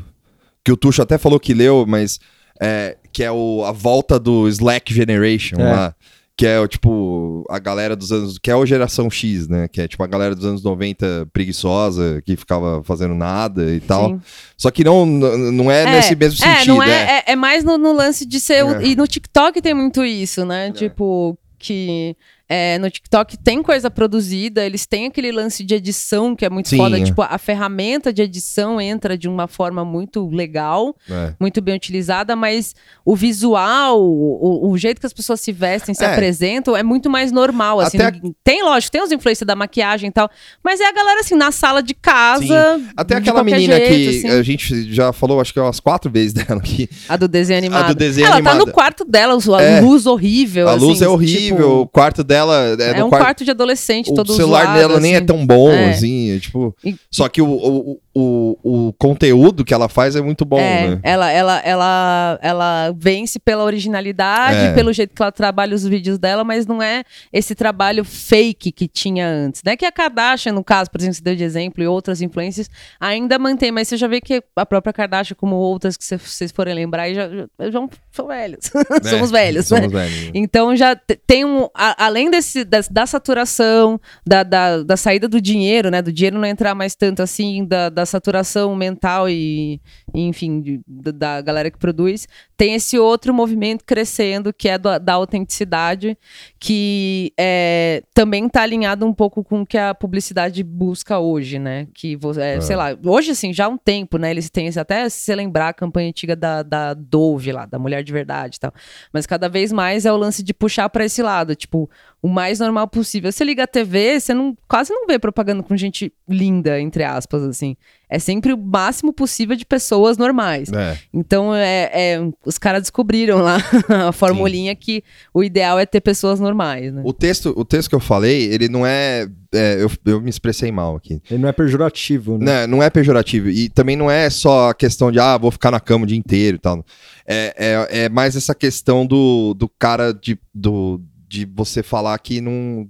que 0.63 0.71
o 0.73 0.77
Tuxo 0.77 1.01
até 1.01 1.17
falou 1.17 1.39
que 1.39 1.53
leu, 1.53 1.85
mas 1.87 2.19
é, 2.61 2.97
que 3.13 3.23
é 3.23 3.31
o, 3.31 3.63
a 3.65 3.71
volta 3.71 4.19
do 4.19 4.47
Slack 4.49 4.93
Generation 4.93 5.55
É. 5.59 5.63
lá. 5.71 5.95
Que 6.37 6.47
é, 6.47 6.59
o, 6.59 6.67
tipo, 6.67 7.45
a 7.49 7.59
galera 7.59 7.95
dos 7.95 8.11
anos. 8.11 8.39
Que 8.39 8.49
é 8.49 8.53
a 8.53 8.65
geração 8.65 9.09
X, 9.11 9.47
né? 9.47 9.67
Que 9.67 9.81
é, 9.81 9.87
tipo, 9.87 10.01
a 10.03 10.07
galera 10.07 10.33
dos 10.33 10.45
anos 10.45 10.63
90 10.63 11.27
preguiçosa, 11.31 12.21
que 12.25 12.35
ficava 12.35 12.81
fazendo 12.83 13.13
nada 13.13 13.71
e 13.73 13.79
tal. 13.79 14.09
Sim. 14.11 14.21
Só 14.57 14.71
que 14.71 14.83
não, 14.83 15.05
não 15.05 15.69
é, 15.69 15.85
nesse 15.85 16.15
mesmo 16.15 16.43
É, 16.43 16.55
sentido. 16.55 16.73
não 16.75 16.81
é. 16.83 16.89
é, 16.89 17.17
é, 17.27 17.31
é 17.33 17.35
mais 17.35 17.63
no, 17.63 17.77
no 17.77 17.93
lance 17.93 18.25
de 18.25 18.39
ser. 18.39 18.63
o- 18.65 18.75
É. 18.81 18.85
E 18.87 18.95
no 18.95 19.05
TikTok 19.07 19.61
tem 19.61 19.73
muito 19.73 20.03
isso, 20.03 20.43
né? 20.45 20.71
Tipo, 20.71 21.37
que 21.59 22.15
é, 22.53 22.77
no 22.79 22.89
TikTok 22.89 23.37
tem 23.37 23.63
coisa 23.63 23.89
produzida, 23.89 24.65
eles 24.65 24.85
têm 24.85 25.05
aquele 25.07 25.31
lance 25.31 25.63
de 25.63 25.73
edição 25.75 26.35
que 26.35 26.43
é 26.45 26.49
muito 26.49 26.67
Sim, 26.67 26.75
foda. 26.77 26.99
é. 26.99 27.03
Tipo, 27.03 27.21
a 27.21 27.37
ferramenta 27.37 28.11
de 28.11 28.21
edição 28.21 28.81
entra 28.81 29.17
de 29.17 29.29
uma 29.29 29.47
forma 29.47 29.85
muito 29.85 30.27
legal, 30.29 30.93
É. 31.09 31.33
muito 31.39 31.61
bem 31.61 31.73
utilizada, 31.75 32.35
mas 32.35 32.75
o 33.05 33.15
visual, 33.15 34.01
o, 34.03 34.69
o 34.69 34.77
jeito 34.77 34.99
que 34.99 35.05
as 35.05 35.13
pessoas 35.13 35.39
se 35.39 35.53
vestem, 35.53 35.95
se 35.95 36.03
É. 36.03 36.11
apresentam, 36.11 36.75
é 36.75 36.83
muito 36.83 37.09
mais 37.09 37.31
normal. 37.31 37.79
Assim, 37.79 37.97
Até 37.97 38.19
Não- 38.21 38.35
Tem, 38.43 38.63
lógico, 38.63 38.91
tem 38.91 39.01
os 39.01 39.11
influências 39.13 39.47
da 39.47 39.55
maquiagem 39.55 40.09
e 40.09 40.11
tal, 40.11 40.29
mas 40.63 40.81
é 40.81 40.89
a 40.89 40.91
galera 40.91 41.21
assim, 41.21 41.35
na 41.35 41.51
sala 41.53 41.81
de 41.81 41.93
casa. 41.93 42.81
Até 42.97 43.15
de 43.15 43.21
aquela 43.29 43.43
menina 43.45 43.75
jeito, 43.77 43.89
que 43.89 44.17
assim. 44.27 44.29
a 44.29 44.43
gente 44.43 44.93
já 44.93 45.13
falou, 45.13 45.39
acho 45.39 45.53
que 45.53 45.59
umas 45.59 45.79
quatro 45.79 46.11
vezes 46.11 46.33
dela 46.45 46.59
aqui. 46.59 46.89
A 47.07 47.15
do 47.15 47.27
desenho 47.29 47.59
animado. 47.59 47.87
do 47.87 47.95
desenho 47.95 48.25
Ela 48.25 48.41
tá 48.41 48.51
animado. 48.51 48.65
no 48.67 48.71
quarto 48.73 49.05
dela, 49.05 49.37
a 49.57 49.61
É. 49.61 49.79
luz 49.79 50.05
horrível. 50.05 50.67
A 50.67 50.73
luz 50.73 50.97
assim, 50.97 51.05
é 51.05 51.07
horrível, 51.07 51.81
o 51.81 51.87
quarto 51.87 52.23
dela 52.23 52.40
tipo, 52.41 52.81
é, 52.81 52.99
é 52.99 53.03
um 53.03 53.09
quarto. 53.09 53.23
quarto 53.23 53.45
de 53.45 53.51
adolescente, 53.51 54.11
o 54.11 54.13
todo 54.13 54.33
celular 54.33 54.63
zoado, 54.63 54.79
dela 54.79 54.99
nem 54.99 55.13
é 55.13 55.17
assim. 55.17 55.25
tão 55.25 55.45
bom, 55.45 55.71
É. 55.71 55.89
assim, 55.91 56.35
é, 56.35 56.39
tipo... 56.39 56.75
E- 56.83 56.95
Só 57.09 57.27
que 57.29 57.41
o, 57.41 57.47
o, 57.49 57.99
o, 58.13 58.87
o 58.89 58.93
conteúdo 58.93 59.63
que 59.65 59.73
ela 59.73 59.87
faz 59.89 60.15
é 60.15 60.21
muito 60.21 60.43
bom, 60.45 60.59
é, 60.59 60.89
né? 60.89 60.99
ela, 61.03 61.29
ela, 61.31 61.59
ela, 61.59 62.39
ela 62.41 62.93
vence 62.97 63.39
pela 63.39 63.63
originalidade, 63.63 64.57
É. 64.57 64.73
pelo 64.73 64.91
jeito 64.93 65.13
que 65.15 65.21
ela 65.21 65.31
trabalha 65.31 65.75
os 65.75 65.85
vídeos 65.85 66.17
dela, 66.17 66.43
mas 66.43 66.65
não 66.65 66.81
é 66.81 67.03
esse 67.31 67.53
trabalho 67.55 68.03
fake 68.03 68.71
que 68.71 68.87
tinha 68.87 69.27
antes, 69.27 69.61
né? 69.63 69.75
Que 69.75 69.85
a 69.85 69.91
Kardashian, 69.91 70.53
no 70.53 70.63
caso, 70.63 70.89
por 70.89 70.99
exemplo, 70.99 71.15
você 71.17 71.21
deu 71.23 71.35
de 71.35 71.43
exemplo, 71.43 71.83
e 71.83 71.87
outras 71.87 72.21
influências, 72.21 72.69
ainda 72.99 73.37
mantém, 73.37 73.71
mas 73.71 73.87
você 73.87 73.97
já 73.97 74.07
vê 74.07 74.19
que 74.21 74.41
a 74.55 74.65
própria 74.65 74.93
Kardashian, 74.93 75.35
como 75.35 75.55
outras 75.55 75.97
que 75.97 76.03
cê- 76.05 76.17
vocês 76.17 76.51
forem 76.51 76.73
lembrar, 76.73 77.11
já, 77.13 77.29
já, 77.29 77.45
já 77.69 77.87
são 78.11 78.27
velhos. 78.27 78.59
Somos 79.09 79.31
velhos, 79.31 79.69
né? 79.69 79.77
Somos 79.77 79.91
velhos. 79.91 80.31
Então 80.33 80.75
já 80.75 80.95
te- 80.95 81.19
tem 81.27 81.45
um. 81.45 81.67
a- 81.75 82.05
além 82.05 82.29
desse, 82.31 82.63
da, 82.63 82.79
da 82.89 83.05
saturação, 83.05 83.99
da, 84.25 84.41
da, 84.43 84.81
da 84.83 84.97
saída 84.97 85.27
do 85.27 85.39
dinheiro, 85.39 85.91
né? 85.91 86.01
Do 86.01 86.11
dinheiro 86.11 86.39
não 86.39 86.47
entrar 86.47 86.73
mais 86.73 86.95
tanto 86.95 87.21
assim, 87.21 87.63
da, 87.65 87.89
da 87.89 88.05
saturação 88.05 88.75
mental 88.75 89.29
e, 89.29 89.79
enfim, 90.13 90.61
de- 90.61 90.81
da, 90.87 91.41
galera 91.41 91.69
que 91.69 91.77
produz, 91.77 92.27
tem 92.57 92.73
esse 92.73 92.97
outro 92.97 93.33
movimento 93.33 93.83
crescendo 93.85 94.51
que 94.53 94.67
é 94.69 94.77
do- 94.77 94.97
da 94.99 95.13
autenticidade, 95.13 96.17
que 96.59 97.33
é, 97.39 98.03
também 98.13 98.45
está 98.47 98.61
alinhado 98.61 99.05
um 99.05 99.13
pouco 99.13 99.43
com 99.43 99.61
o 99.61 99.65
que 99.65 99.77
a 99.77 99.93
publicidade 99.93 100.63
busca 100.63 101.19
hoje, 101.19 101.59
né? 101.59 101.87
Que, 101.93 102.15
vo- 102.15 102.39
é, 102.39 102.61
sei 102.61 102.75
lá, 102.75 102.97
hoje 103.05 103.31
assim, 103.31 103.53
já 103.53 103.65
há 103.65 103.69
um 103.69 103.77
tempo, 103.77 104.17
né? 104.17 104.31
Eles 104.31 104.49
têm 104.49 104.69
até 104.77 105.09
se 105.09 105.19
você 105.21 105.35
lembrar 105.35 105.69
a 105.69 105.73
campanha 105.73 106.09
antiga 106.09 106.35
da, 106.35 106.63
da 106.63 106.93
Dove 106.93 107.51
lá, 107.51 107.65
da 107.65 107.77
Mulher 107.79 108.03
de 108.03 108.11
Verdade 108.13 108.57
e 108.57 108.59
tal. 108.59 108.73
Mas 109.11 109.25
cada 109.25 109.49
vez 109.49 109.71
mais 109.71 110.05
é 110.05 110.11
o 110.13 110.17
lance 110.17 110.43
de 110.43 110.53
puxar 110.53 110.87
pra 110.89 111.03
esse 111.03 111.21
lado, 111.21 111.55
tipo, 111.55 111.89
o 112.21 112.27
mais 112.27 112.59
normal 112.59 112.87
possível. 112.87 113.31
Você 113.31 113.43
liga 113.43 113.63
a 113.63 113.67
TV, 113.67 114.19
você 114.19 114.33
não, 114.33 114.55
quase 114.67 114.93
não 114.93 115.07
vê 115.07 115.17
propaganda 115.17 115.63
com 115.63 115.75
gente 115.75 116.13
linda, 116.29 116.79
entre 116.79 117.03
aspas, 117.03 117.41
assim. 117.41 117.75
É 118.07 118.19
sempre 118.19 118.53
o 118.53 118.57
máximo 118.57 119.11
possível 119.11 119.55
de 119.55 119.65
pessoas 119.65 120.17
normais. 120.17 120.71
É. 120.71 120.97
Então, 121.11 121.55
é, 121.55 121.89
é, 121.93 122.21
os 122.45 122.57
caras 122.59 122.83
descobriram 122.83 123.39
lá 123.39 123.57
a 124.07 124.11
formulinha 124.11 124.75
que 124.75 125.03
o 125.33 125.43
ideal 125.43 125.79
é 125.79 125.85
ter 125.85 126.01
pessoas 126.01 126.39
normais, 126.39 126.93
né? 126.93 127.01
O 127.03 127.13
texto, 127.13 127.53
o 127.57 127.65
texto 127.65 127.89
que 127.89 127.95
eu 127.95 127.99
falei, 127.99 128.43
ele 128.53 128.69
não 128.69 128.85
é. 128.85 129.27
é, 129.51 129.81
eu, 129.81 129.89
eu 130.05 130.21
me 130.21 130.29
expressei 130.29 130.71
mal 130.71 130.97
aqui. 130.97 131.21
Ele 131.29 131.41
não 131.41 131.49
é 131.49 131.53
pejorativo, 131.53 132.37
né? 132.37 132.67
Não, 132.67 132.77
não 132.77 132.83
é 132.83 132.89
pejorativo. 132.89 133.49
E 133.49 133.67
também 133.69 133.95
não 133.95 134.11
é 134.11 134.29
só 134.29 134.69
a 134.69 134.73
questão 134.75 135.11
de, 135.11 135.19
ah, 135.19 135.37
vou 135.37 135.49
ficar 135.49 135.71
na 135.71 135.79
cama 135.79 136.03
o 136.03 136.07
dia 136.07 136.17
inteiro 136.17 136.57
e 136.57 136.59
tal. 136.59 136.85
É, 137.25 137.87
é, 137.89 138.03
é 138.03 138.09
mais 138.09 138.35
essa 138.35 138.53
questão 138.53 139.05
do, 139.05 139.53
do 139.53 139.69
cara 139.69 140.13
de, 140.13 140.37
do, 140.53 141.01
de 141.31 141.45
você 141.45 141.81
falar 141.81 142.17
que 142.19 142.41
não. 142.41 142.85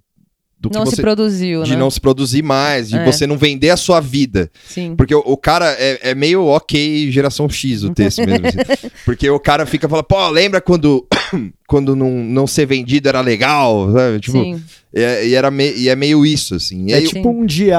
do 0.59 0.69
que 0.69 0.75
Não 0.77 0.85
você 0.85 0.95
se 0.95 1.01
produziu, 1.01 1.61
de 1.63 1.71
né? 1.71 1.77
não 1.77 1.91
se 1.91 1.99
produzir 2.01 2.41
mais, 2.43 2.89
de 2.89 2.97
É. 2.97 3.05
você 3.05 3.27
não 3.27 3.37
vender 3.37 3.69
a 3.69 3.77
sua 3.77 3.99
vida. 3.99 4.49
Sim. 4.67 4.95
Porque 4.95 5.13
o, 5.13 5.19
o 5.19 5.37
cara 5.37 5.71
é, 5.77 6.09
é 6.11 6.15
meio 6.15 6.45
ok 6.45 7.11
geração 7.11 7.47
X 7.49 7.83
o 7.83 7.93
texto 7.93 8.19
mesmo. 8.25 8.45
assim. 8.47 8.89
Porque 9.05 9.29
o 9.29 9.39
cara 9.39 9.65
fica 9.67 9.87
falando, 9.87 10.05
pô, 10.05 10.27
lembra 10.29 10.59
quando, 10.61 11.07
quando 11.67 11.95
não, 11.95 12.09
não 12.11 12.47
ser 12.47 12.65
vendido 12.65 13.07
era 13.09 13.21
legal? 13.21 13.91
Sabe? 13.91 14.19
Tipo, 14.19 14.37
Sim. 14.43 14.63
é, 14.93 15.27
e, 15.27 15.35
era 15.35 15.49
me- 15.51 15.73
e 15.73 15.87
é 15.89 15.95
meio 15.95 16.25
isso, 16.25 16.55
assim. 16.55 16.87
E 16.89 16.93
É 16.93 16.97
aí, 16.97 17.07
tipo 17.07 17.29
um 17.29 17.45
DI. 17.45 17.71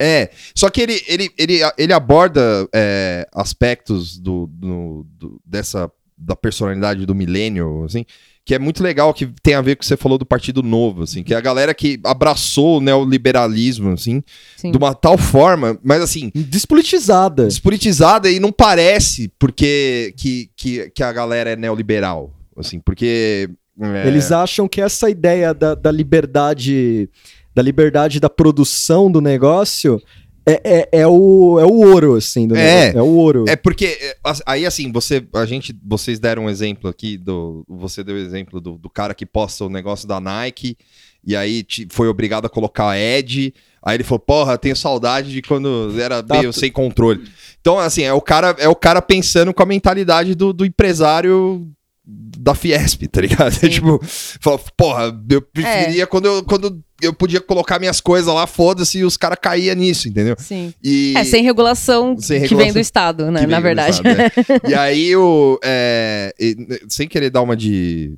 é, 0.00 0.30
só 0.54 0.70
que 0.70 0.80
ele, 0.80 1.02
ele, 1.06 1.30
ele, 1.38 1.60
ele 1.76 1.92
aborda 1.92 2.66
é, 2.74 3.26
aspectos 3.34 4.18
do, 4.18 4.46
do- 4.52 5.06
do- 5.18 5.40
dessa 5.44 5.90
da 6.20 6.34
personalidade 6.34 7.06
do 7.06 7.14
milênio, 7.14 7.84
assim, 7.84 8.04
que 8.48 8.54
é 8.54 8.58
muito 8.58 8.82
legal, 8.82 9.12
que 9.12 9.26
tem 9.42 9.52
a 9.52 9.60
ver 9.60 9.76
com 9.76 9.80
o 9.80 9.82
que 9.82 9.86
você 9.86 9.94
falou 9.94 10.16
do 10.16 10.24
Partido 10.24 10.62
Novo, 10.62 11.02
assim, 11.02 11.22
que 11.22 11.34
é 11.34 11.36
a 11.36 11.40
galera 11.40 11.74
que 11.74 12.00
abraçou 12.02 12.78
o 12.78 12.80
neoliberalismo, 12.80 13.90
assim, 13.90 14.22
Sim. 14.56 14.70
de 14.70 14.78
uma 14.78 14.94
tal 14.94 15.18
forma, 15.18 15.78
mas 15.84 16.00
assim, 16.00 16.30
Despolitizada. 16.34 17.44
despolitizada 17.46 18.30
e 18.30 18.40
não 18.40 18.50
parece 18.50 19.30
porque 19.38 20.14
que, 20.16 20.48
que, 20.56 20.90
que 20.94 21.02
a 21.02 21.12
galera 21.12 21.50
é 21.50 21.56
neoliberal, 21.56 22.32
assim, 22.56 22.80
porque 22.80 23.50
é, 23.78 24.08
Eles 24.08 24.32
acham 24.32 24.66
que 24.66 24.80
essa 24.80 25.10
ideia 25.10 25.52
da, 25.52 25.74
da 25.74 25.92
liberdade 25.92 27.06
da 27.54 27.60
liberdade 27.60 28.18
da 28.18 28.30
produção 28.30 29.12
do 29.12 29.20
negócio 29.20 30.00
é, 30.48 30.60
é, 30.64 30.88
é 31.00 31.06
o, 31.06 31.58
é 31.60 31.64
o 31.64 31.72
ouro, 31.72 32.14
assim, 32.14 32.46
do 32.48 32.56
É. 32.56 32.90
É 32.94 33.02
o 33.02 33.06
ouro. 33.06 33.44
É 33.48 33.56
porque 33.56 33.86
é, 34.00 34.16
aí 34.46 34.64
assim, 34.66 34.90
você 34.90 35.26
a 35.34 35.44
gente 35.44 35.74
vocês 35.84 36.18
deram 36.18 36.44
um 36.44 36.50
exemplo 36.50 36.88
aqui 36.88 37.16
do 37.16 37.64
você 37.68 38.02
deu 38.02 38.16
o 38.16 38.18
exemplo 38.18 38.60
do, 38.60 38.78
do 38.78 38.88
cara 38.90 39.14
que 39.14 39.26
posta 39.26 39.64
o 39.64 39.68
negócio 39.68 40.06
da 40.08 40.20
Nike 40.20 40.76
e 41.24 41.36
aí 41.36 41.62
te- 41.62 41.88
foi 41.90 42.08
obrigado 42.08 42.46
a 42.46 42.48
colocar 42.48 42.98
Ed, 42.98 43.52
aí 43.82 43.96
ele 43.96 44.04
falou: 44.04 44.20
"Porra, 44.20 44.56
tenho 44.56 44.76
saudade 44.76 45.30
de 45.30 45.42
quando 45.42 45.92
era 46.00 46.22
Tá 46.22 46.38
meio 46.38 46.52
sem 46.52 46.70
controle". 46.70 47.28
Então 47.60 47.78
assim, 47.78 48.02
é 48.02 48.12
o 48.12 48.20
cara 48.20 48.54
é 48.58 48.68
o 48.68 48.76
cara 48.76 49.02
pensando 49.02 49.52
com 49.52 49.62
a 49.62 49.66
mentalidade 49.66 50.34
do, 50.34 50.52
do 50.52 50.64
empresário 50.64 51.68
da 52.10 52.54
Fiesp, 52.54 53.02
tá 53.08 53.20
ligado? 53.20 53.52
É 53.62 53.68
tipo, 53.68 54.00
fala, 54.40 54.58
porra, 54.76 55.14
eu 55.30 55.42
preferia 55.42 56.06
quando, 56.06 56.24
eu, 56.26 56.42
quando 56.42 56.82
eu 57.02 57.12
podia 57.12 57.40
colocar 57.40 57.78
minhas 57.78 58.00
coisas 58.00 58.32
lá, 58.32 58.46
foda-se, 58.46 58.98
e 58.98 59.04
os 59.04 59.16
caras 59.16 59.38
caíam 59.40 59.74
nisso, 59.76 60.08
entendeu? 60.08 60.34
Sim. 60.38 60.72
E... 60.82 61.12
É, 61.16 61.24
sem 61.24 61.42
regulação 61.44 62.16
Sem 62.18 62.38
que 62.40 62.46
regulação 62.46 62.64
vem 62.64 62.72
do 62.72 62.80
Estado, 62.80 63.30
né? 63.30 63.40
que 63.40 63.46
Na 63.46 63.60
verdade. 63.60 63.96
Estado, 63.96 64.20
é. 64.20 64.30
E 64.70 64.74
aí, 64.74 65.14
o, 65.14 65.58
é, 65.62 66.32
né, 66.56 66.78
sem 66.88 67.06
querer 67.06 67.28
dar 67.30 67.42
uma 67.42 67.54
de 67.56 68.16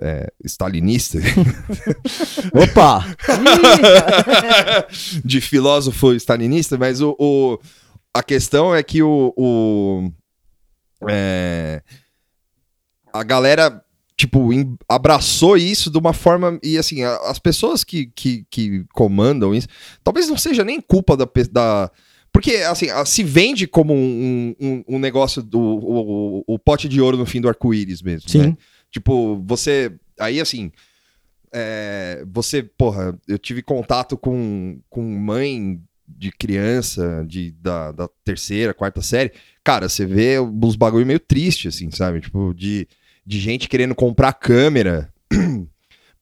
é, 0.00 0.30
stalinista, 0.44 1.18
Opa! 2.52 3.04
de 5.24 5.40
filósofo 5.40 6.12
stalinista, 6.14 6.76
mas 6.78 7.00
o, 7.00 7.16
o- 7.18 7.58
a 8.14 8.22
questão 8.22 8.74
é 8.74 8.82
que 8.82 9.02
o, 9.02 9.32
o- 9.36 10.12
é, 11.08 11.82
a 13.18 13.22
galera 13.22 13.82
tipo 14.16 14.52
em- 14.52 14.76
abraçou 14.88 15.56
isso 15.56 15.90
de 15.90 15.98
uma 15.98 16.12
forma 16.12 16.58
e 16.62 16.76
assim 16.76 17.02
a- 17.04 17.16
as 17.30 17.38
pessoas 17.38 17.84
que, 17.84 18.06
que, 18.14 18.44
que 18.50 18.84
comandam 18.92 19.54
isso 19.54 19.68
talvez 20.02 20.28
não 20.28 20.36
seja 20.36 20.64
nem 20.64 20.80
culpa 20.80 21.16
da, 21.16 21.26
da 21.52 21.90
porque 22.32 22.56
assim 22.56 22.90
a- 22.90 23.04
se 23.04 23.22
vende 23.22 23.66
como 23.66 23.94
um, 23.94 24.54
um, 24.60 24.84
um 24.88 24.98
negócio 24.98 25.42
do 25.42 25.60
o, 25.60 26.38
o- 26.40 26.44
o 26.54 26.58
pote 26.58 26.88
de 26.88 27.00
ouro 27.00 27.16
no 27.16 27.26
fim 27.26 27.40
do 27.40 27.48
arco-íris 27.48 28.02
mesmo 28.02 28.28
Sim. 28.28 28.38
né? 28.38 28.56
tipo 28.90 29.40
você 29.46 29.92
aí 30.18 30.40
assim 30.40 30.72
é, 31.52 32.24
você, 32.30 32.62
porra, 32.62 33.18
eu 33.26 33.38
tive 33.38 33.62
contato 33.62 34.18
com, 34.18 34.78
com 34.90 35.02
mãe 35.02 35.80
de 36.06 36.30
criança 36.30 37.24
de, 37.26 37.52
da, 37.52 37.90
da 37.92 38.08
terceira, 38.24 38.74
quarta 38.74 39.00
série. 39.00 39.32
Cara, 39.64 39.88
você 39.88 40.04
vê 40.04 40.38
uns 40.40 40.76
bagulho 40.76 41.06
meio 41.06 41.18
triste, 41.20 41.68
assim, 41.68 41.90
sabe? 41.90 42.20
Tipo, 42.20 42.52
de, 42.54 42.86
de 43.28 43.38
gente 43.38 43.68
querendo 43.68 43.94
comprar 43.94 44.32
câmera 44.32 45.08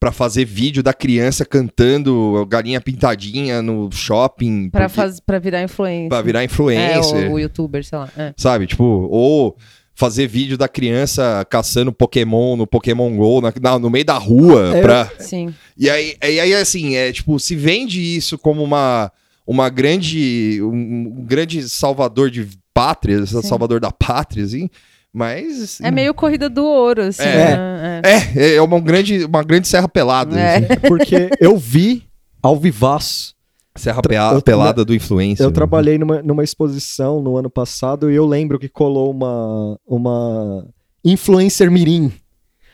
pra 0.01 0.11
fazer 0.13 0.45
vídeo 0.45 0.83
da 0.83 0.93
criança 0.93 1.45
cantando 1.45 2.45
galinha 2.49 2.81
pintadinha 2.81 3.63
no 3.63 3.89
shopping. 3.93 4.69
Pra, 4.71 4.83
porque- 4.89 4.95
faz, 4.97 5.21
pra 5.21 5.39
virar 5.39 5.63
influência. 5.63 6.09
pra 6.09 6.21
virar 6.23 6.43
É, 6.43 6.45
influencer, 6.45 7.31
o, 7.31 7.35
o 7.35 7.39
youtuber, 7.39 7.85
sei 7.85 7.99
lá. 7.99 8.11
É. 8.17 8.35
sabe? 8.37 8.67
Tipo, 8.67 8.85
ou 8.85 9.57
fazer 9.95 10.27
vídeo 10.27 10.59
da 10.59 10.69
criança 10.69 11.47
caçando 11.49 11.93
Pokémon 11.93 12.57
no 12.57 12.67
Pokémon 12.67 13.17
GO 13.17 13.41
na- 13.41 13.53
na- 13.61 13.79
no 13.79 13.89
meio 13.89 14.05
da 14.05 14.19
rua 14.19 14.77
É, 14.77 14.83
pra. 14.83 15.11
Sim. 15.19 15.55
E 15.79 15.89
aí, 15.89 16.15
e 16.23 16.41
aí, 16.41 16.55
assim, 16.55 16.97
é 16.97 17.11
tipo, 17.13 17.39
se 17.41 17.55
vende 17.57 18.01
isso 18.01 18.37
como 18.37 18.63
uma, 18.63 19.11
uma 19.47 19.69
grande. 19.71 20.59
Um, 20.61 21.15
um 21.21 21.25
grande 21.25 21.67
salvador 21.69 22.31
de 22.31 22.47
pátria, 22.75 23.25
Sim. 23.25 23.41
salvador 23.43 23.81
da 23.81 23.91
pátria, 23.91 24.45
assim. 24.45 24.69
Mas. 25.17 25.81
É 25.81 25.91
meio 25.91 26.13
corrida 26.13 26.47
do 26.47 26.63
ouro, 26.63 27.05
assim. 27.05 27.23
É. 27.23 27.57
né? 27.57 28.03
É. 28.05 28.39
É, 28.39 28.55
é 28.57 28.61
uma 28.63 28.79
grande, 28.79 29.25
uma 29.25 29.43
grande 29.43 29.67
serra 29.67 29.89
pelada. 29.89 30.39
É. 30.39 30.57
assim. 30.57 30.67
Porque 30.87 31.31
eu 31.41 31.57
vi 31.57 32.03
ao 32.43 32.55
vivaço. 32.55 33.35
Serra 33.75 34.03
eu- 34.35 34.43
pelada 34.43 34.85
do 34.85 34.95
influencer. 34.95 35.43
Eu 35.45 35.49
né? 35.49 35.55
trabalhei 35.55 35.97
numa, 35.97 36.23
numa 36.23 36.45
exposição 36.45 37.23
no 37.23 37.39
ano 37.39 37.49
passado 37.49 38.11
e 38.11 38.15
eu 38.15 38.27
lembro 38.27 38.59
que 38.59 38.69
colou 38.69 39.11
uma, 39.11 39.79
uma 39.87 40.67
influencer 41.03 41.71
mirim 41.71 42.13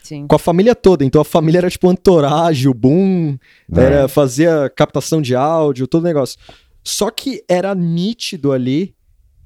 Sim. 0.03 0.27
com 0.27 0.35
a 0.35 0.39
família 0.39 0.75
toda. 0.75 1.05
Então 1.05 1.21
a 1.21 1.25
família 1.25 1.59
era 1.59 1.71
tipo 1.71 1.89
Antorage, 1.89 2.69
o 2.69 2.75
Boom, 2.75 3.37
É. 3.73 3.81
era, 3.81 4.09
fazia 4.09 4.69
captação 4.77 5.23
de 5.23 5.37
áudio, 5.37 5.87
todo 5.87 6.03
o 6.03 6.07
negócio. 6.07 6.39
Só 6.85 7.09
que 7.09 7.45
era 7.49 7.73
nítido 7.75 8.51
ali 8.53 8.95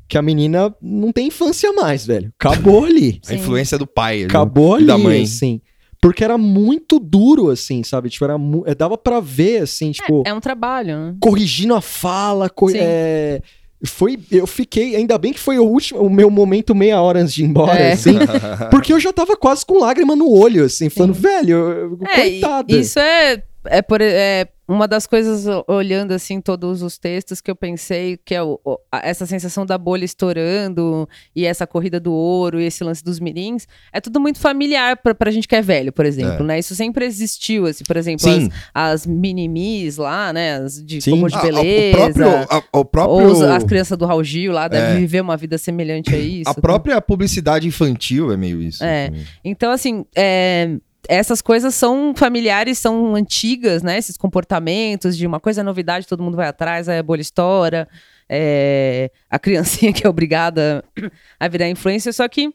que 0.08 0.16
a 0.18 0.22
menina 0.22 0.74
não 0.80 1.10
tem 1.12 1.28
infância 1.28 1.72
mais, 1.72 2.06
velho. 2.06 2.32
Acabou 2.38 2.84
ali. 2.84 3.20
A 3.28 3.34
influência 3.34 3.76
do 3.78 3.86
pai. 3.86 4.24
Acabou 4.24 4.74
E 4.74 4.76
ali, 4.78 4.86
da 4.86 4.98
mãe. 4.98 5.22
assim. 5.22 5.60
Porque 6.00 6.22
era 6.22 6.36
muito 6.38 6.98
duro, 7.00 7.50
assim, 7.50 7.82
sabe? 7.82 8.08
Tipo, 8.10 8.24
era 8.26 8.38
mu- 8.38 8.62
é, 8.66 8.74
dava 8.74 8.96
pra 8.98 9.18
ver, 9.18 9.62
assim, 9.62 9.90
tipo, 9.90 10.22
É 10.26 10.32
um 10.32 10.40
trabalho, 10.40 10.96
né? 10.96 11.16
corrigindo 11.20 11.74
a 11.74 11.80
fala, 11.80 12.48
co- 12.50 12.68
Sim. 12.68 12.76
é, 12.78 13.40
foi, 13.84 14.18
eu 14.30 14.46
fiquei, 14.46 14.94
ainda 14.94 15.16
bem 15.18 15.32
que 15.32 15.40
foi 15.40 15.58
o 15.58 15.64
último, 15.64 16.00
o 16.00 16.10
meu 16.10 16.30
momento 16.30 16.74
meia 16.74 17.00
hora 17.00 17.20
antes 17.20 17.34
de 17.34 17.42
ir 17.42 17.46
embora, 17.46 17.78
É. 17.78 17.92
assim, 17.92 18.12
porque 18.70 18.92
eu 18.92 19.00
já 19.00 19.12
tava 19.12 19.36
quase 19.36 19.64
com 19.66 19.80
lágrima 19.80 20.14
no 20.14 20.30
olho, 20.30 20.64
assim, 20.64 20.88
falando, 20.88 21.14
velho, 21.14 21.50
eu- 21.56 21.98
É, 22.06 22.14
coitada. 22.30 22.76
isso 22.76 22.98
é, 22.98 23.42
é, 23.68 23.82
por, 23.82 24.00
é 24.00 24.48
uma 24.68 24.88
das 24.88 25.06
coisas, 25.06 25.46
olhando 25.68 26.12
assim 26.12 26.40
todos 26.40 26.82
os 26.82 26.98
textos 26.98 27.40
que 27.40 27.48
eu 27.48 27.54
pensei, 27.54 28.16
que 28.24 28.34
é 28.34 28.42
o- 28.42 28.58
a- 28.90 29.00
essa 29.08 29.24
sensação 29.24 29.64
da 29.64 29.78
bolha 29.78 30.04
estourando 30.04 31.08
e 31.36 31.46
essa 31.46 31.66
corrida 31.68 32.00
do 32.00 32.12
ouro 32.12 32.60
e 32.60 32.64
esse 32.64 32.82
lance 32.82 33.02
dos 33.04 33.20
mirins, 33.20 33.66
é 33.92 34.00
tudo 34.00 34.18
muito 34.20 34.40
familiar 34.40 34.96
pra, 34.96 35.14
pra 35.14 35.30
gente 35.30 35.46
que 35.46 35.54
é 35.54 35.62
velho, 35.62 35.92
por 35.92 36.04
exemplo, 36.04 36.42
É. 36.42 36.46
né? 36.46 36.58
Isso 36.58 36.74
sempre 36.74 37.04
existiu, 37.04 37.66
assim, 37.66 37.84
por 37.84 37.96
exemplo, 37.96 38.24
Sim. 38.24 38.50
as, 38.74 39.02
as 39.02 39.06
minimis 39.06 39.96
lá, 39.98 40.32
né? 40.32 40.56
As 40.56 40.84
de 40.84 41.00
Sim. 41.00 41.12
como 41.12 41.28
de 41.28 41.36
Ah, 41.36 41.42
beleza. 41.42 41.96
o 41.96 41.96
próprio. 42.12 42.28
a- 42.50 42.62
o 42.80 42.84
próprio 42.84 43.26
os- 43.30 43.42
as 43.42 43.62
crianças 43.64 43.96
do 43.96 44.04
Raul 44.04 44.24
Gil 44.24 44.52
lá 44.52 44.66
devem 44.66 44.96
É. 44.96 44.98
viver 44.98 45.20
uma 45.20 45.36
vida 45.36 45.58
semelhante 45.58 46.14
a 46.14 46.18
isso. 46.18 46.50
a 46.50 46.54
própria 46.54 47.00
publicidade 47.00 47.68
infantil 47.68 48.32
é 48.32 48.36
meio 48.36 48.60
isso. 48.60 48.82
É. 48.82 49.06
assim. 49.06 49.24
Então, 49.44 49.70
assim, 49.70 50.04
é, 50.16 50.76
essas 51.08 51.40
coisas 51.42 51.74
são 51.74 52.14
familiares, 52.16 52.78
são 52.78 53.14
antigas, 53.14 53.82
né? 53.82 53.98
Esses 53.98 54.16
comportamentos 54.16 55.16
de 55.16 55.26
uma 55.26 55.40
coisa 55.40 55.60
é 55.60 55.64
novidade, 55.64 56.06
todo 56.06 56.22
mundo 56.22 56.36
vai 56.36 56.48
atrás, 56.48 56.88
aí 56.88 56.98
a 56.98 57.02
bolha 57.02 57.20
estoura, 57.20 57.88
é, 58.28 59.10
a 59.30 59.38
criancinha 59.38 59.92
que 59.94 60.06
é 60.06 60.10
obrigada 60.10 60.84
a 61.38 61.48
virar 61.48 61.68
influencer, 61.68 62.12
só 62.12 62.26
que 62.28 62.52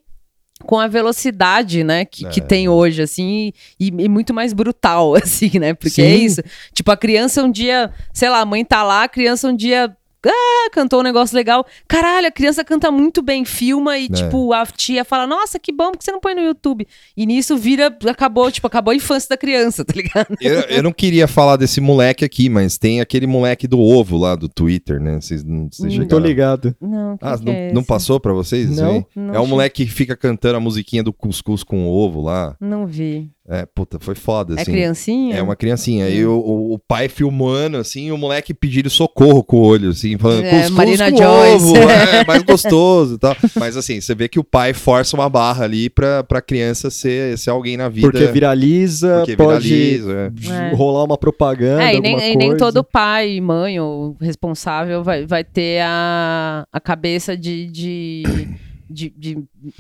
com 0.66 0.80
a 0.80 0.88
velocidade, 0.88 1.84
né, 1.84 2.06
que, 2.06 2.24
que 2.30 2.40
É. 2.40 2.44
tem 2.44 2.70
hoje, 2.70 3.02
assim, 3.02 3.52
e, 3.80 3.88
e 3.88 4.08
muito 4.08 4.32
mais 4.34 4.54
brutal, 4.54 5.16
assim, 5.22 5.58
né? 5.60 5.74
Porque 5.74 6.02
é 6.02 6.18
Sim. 6.18 6.26
isso. 6.26 6.42
Tipo, 6.74 6.92
a 6.92 6.98
criança 6.98 7.44
um 7.44 7.52
dia, 7.52 7.92
sei 8.14 8.30
lá, 8.30 8.42
a 8.42 8.46
mãe 8.46 8.64
tá 8.64 8.84
lá, 8.84 9.04
a 9.04 9.10
criança 9.10 9.48
um 9.48 9.56
dia. 9.56 9.96
Ah, 10.30 10.70
cantou 10.72 11.00
um 11.00 11.04
negócio 11.04 11.36
legal. 11.36 11.66
Caralho, 11.88 12.28
a 12.28 12.32
criança 12.32 12.64
canta 12.64 12.92
muito 12.92 13.22
bem, 13.22 13.44
filma 13.44 13.98
e, 13.98 14.06
É. 14.06 14.10
tipo, 14.10 14.54
a 14.54 14.66
tia 14.66 15.04
fala: 15.04 15.26
Nossa, 15.26 15.58
que 15.60 15.72
bom, 15.72 15.92
porque 15.92 16.04
você 16.06 16.12
não 16.12 16.20
põe 16.20 16.36
no 16.36 16.42
YouTube? 16.42 16.88
E 17.18 17.26
nisso 17.26 17.58
vira, 17.58 17.96
acabou, 18.08 18.52
tipo, 18.52 18.68
acabou 18.68 18.92
a 18.92 18.96
infância 18.96 19.30
da 19.30 19.38
criança, 19.38 19.84
tá 19.84 19.94
ligado? 19.96 20.36
Eu, 20.40 20.60
eu 20.62 20.84
não 20.84 20.92
queria 20.92 21.28
falar 21.28 21.56
desse 21.56 21.82
moleque 21.82 22.24
aqui, 22.24 22.50
mas 22.50 22.78
tem 22.78 23.02
aquele 23.02 23.26
moleque 23.26 23.68
do 23.68 23.80
ovo 23.80 24.18
lá 24.18 24.36
do 24.36 24.48
Twitter, 24.48 25.00
né? 25.02 25.20
Vocês 25.20 25.44
não 25.44 25.68
vocês 25.72 25.98
Hum. 25.98 26.08
Tô 26.08 26.20
ligado. 26.20 26.76
Não, 26.82 27.18
Ah, 27.22 27.38
que 27.38 27.46
não, 27.46 27.54
é 27.54 27.72
não 27.74 27.84
passou 27.84 28.20
pra 28.20 28.34
vocês? 28.34 28.70
Não. 28.78 29.06
Não 29.16 29.34
é 29.36 29.40
um 29.40 29.48
moleque 29.48 29.86
que 29.86 29.92
fica 29.92 30.16
cantando 30.16 30.58
a 30.58 30.60
musiquinha 30.60 31.04
do 31.04 31.12
cuscuz 31.14 31.64
com 31.64 31.88
ovo 31.88 32.22
lá. 32.22 32.56
Não 32.60 32.86
vi. 32.86 33.30
É, 33.54 33.66
puta, 33.66 33.98
foi 34.00 34.16
foda, 34.16 34.56
É 34.58 34.62
assim. 34.62 34.72
criancinha? 34.72 35.36
É 35.36 35.42
uma 35.42 35.58
criancinha. 35.58 36.08
E 36.08 36.26
o, 36.26 36.32
o- 36.40 36.74
o 36.76 36.80
pai 36.80 37.10
filmando, 37.10 37.76
assim, 37.78 38.06
e 38.08 38.12
o 38.14 38.18
moleque 38.18 38.54
pedindo 38.54 38.90
socorro 38.90 39.44
com 39.44 39.58
o 39.58 39.62
olho, 39.62 39.90
assim, 39.90 40.18
falando, 40.18 40.46
É, 40.46 40.70
Marina 40.70 41.12
com 41.12 41.18
Joyce. 41.18 41.66
ovo, 41.66 41.78
é 41.78 42.24
mais 42.26 42.44
gostoso 42.44 43.16
e 43.16 43.18
tal. 43.18 43.36
Mas 43.60 43.76
assim, 43.76 44.00
você 44.00 44.16
vê 44.16 44.30
que 44.30 44.40
o 44.40 44.44
pai 44.44 44.74
força 44.74 45.18
uma 45.18 45.28
barra 45.30 45.66
ali 45.66 45.90
pra, 45.90 46.24
pra 46.24 46.42
criança 46.42 46.90
ser, 46.90 47.38
ser 47.38 47.50
alguém 47.50 47.76
na 47.76 47.90
vida. 47.90 48.10
Porque 48.10 48.26
viraliza, 48.28 49.18
porque 49.18 49.36
pode 49.36 49.68
viraliza, 49.68 50.32
é. 50.50 50.72
É. 50.72 50.74
rolar 50.74 51.04
uma 51.04 51.18
propaganda, 51.18 51.84
É, 51.84 51.96
e 51.96 52.00
nem, 52.00 52.32
e 52.34 52.36
nem 52.38 52.56
todo 52.56 52.84
pai, 52.86 53.42
mãe 53.42 53.78
ou 53.82 54.16
responsável 54.22 55.04
vai, 55.04 55.26
vai 55.26 55.44
ter 55.44 55.82
a, 55.84 56.66
a 56.72 56.80
cabeça 56.80 57.36
de, 57.36 57.68
de, 57.68 58.24
de, 58.90 59.14
de, 59.18 59.38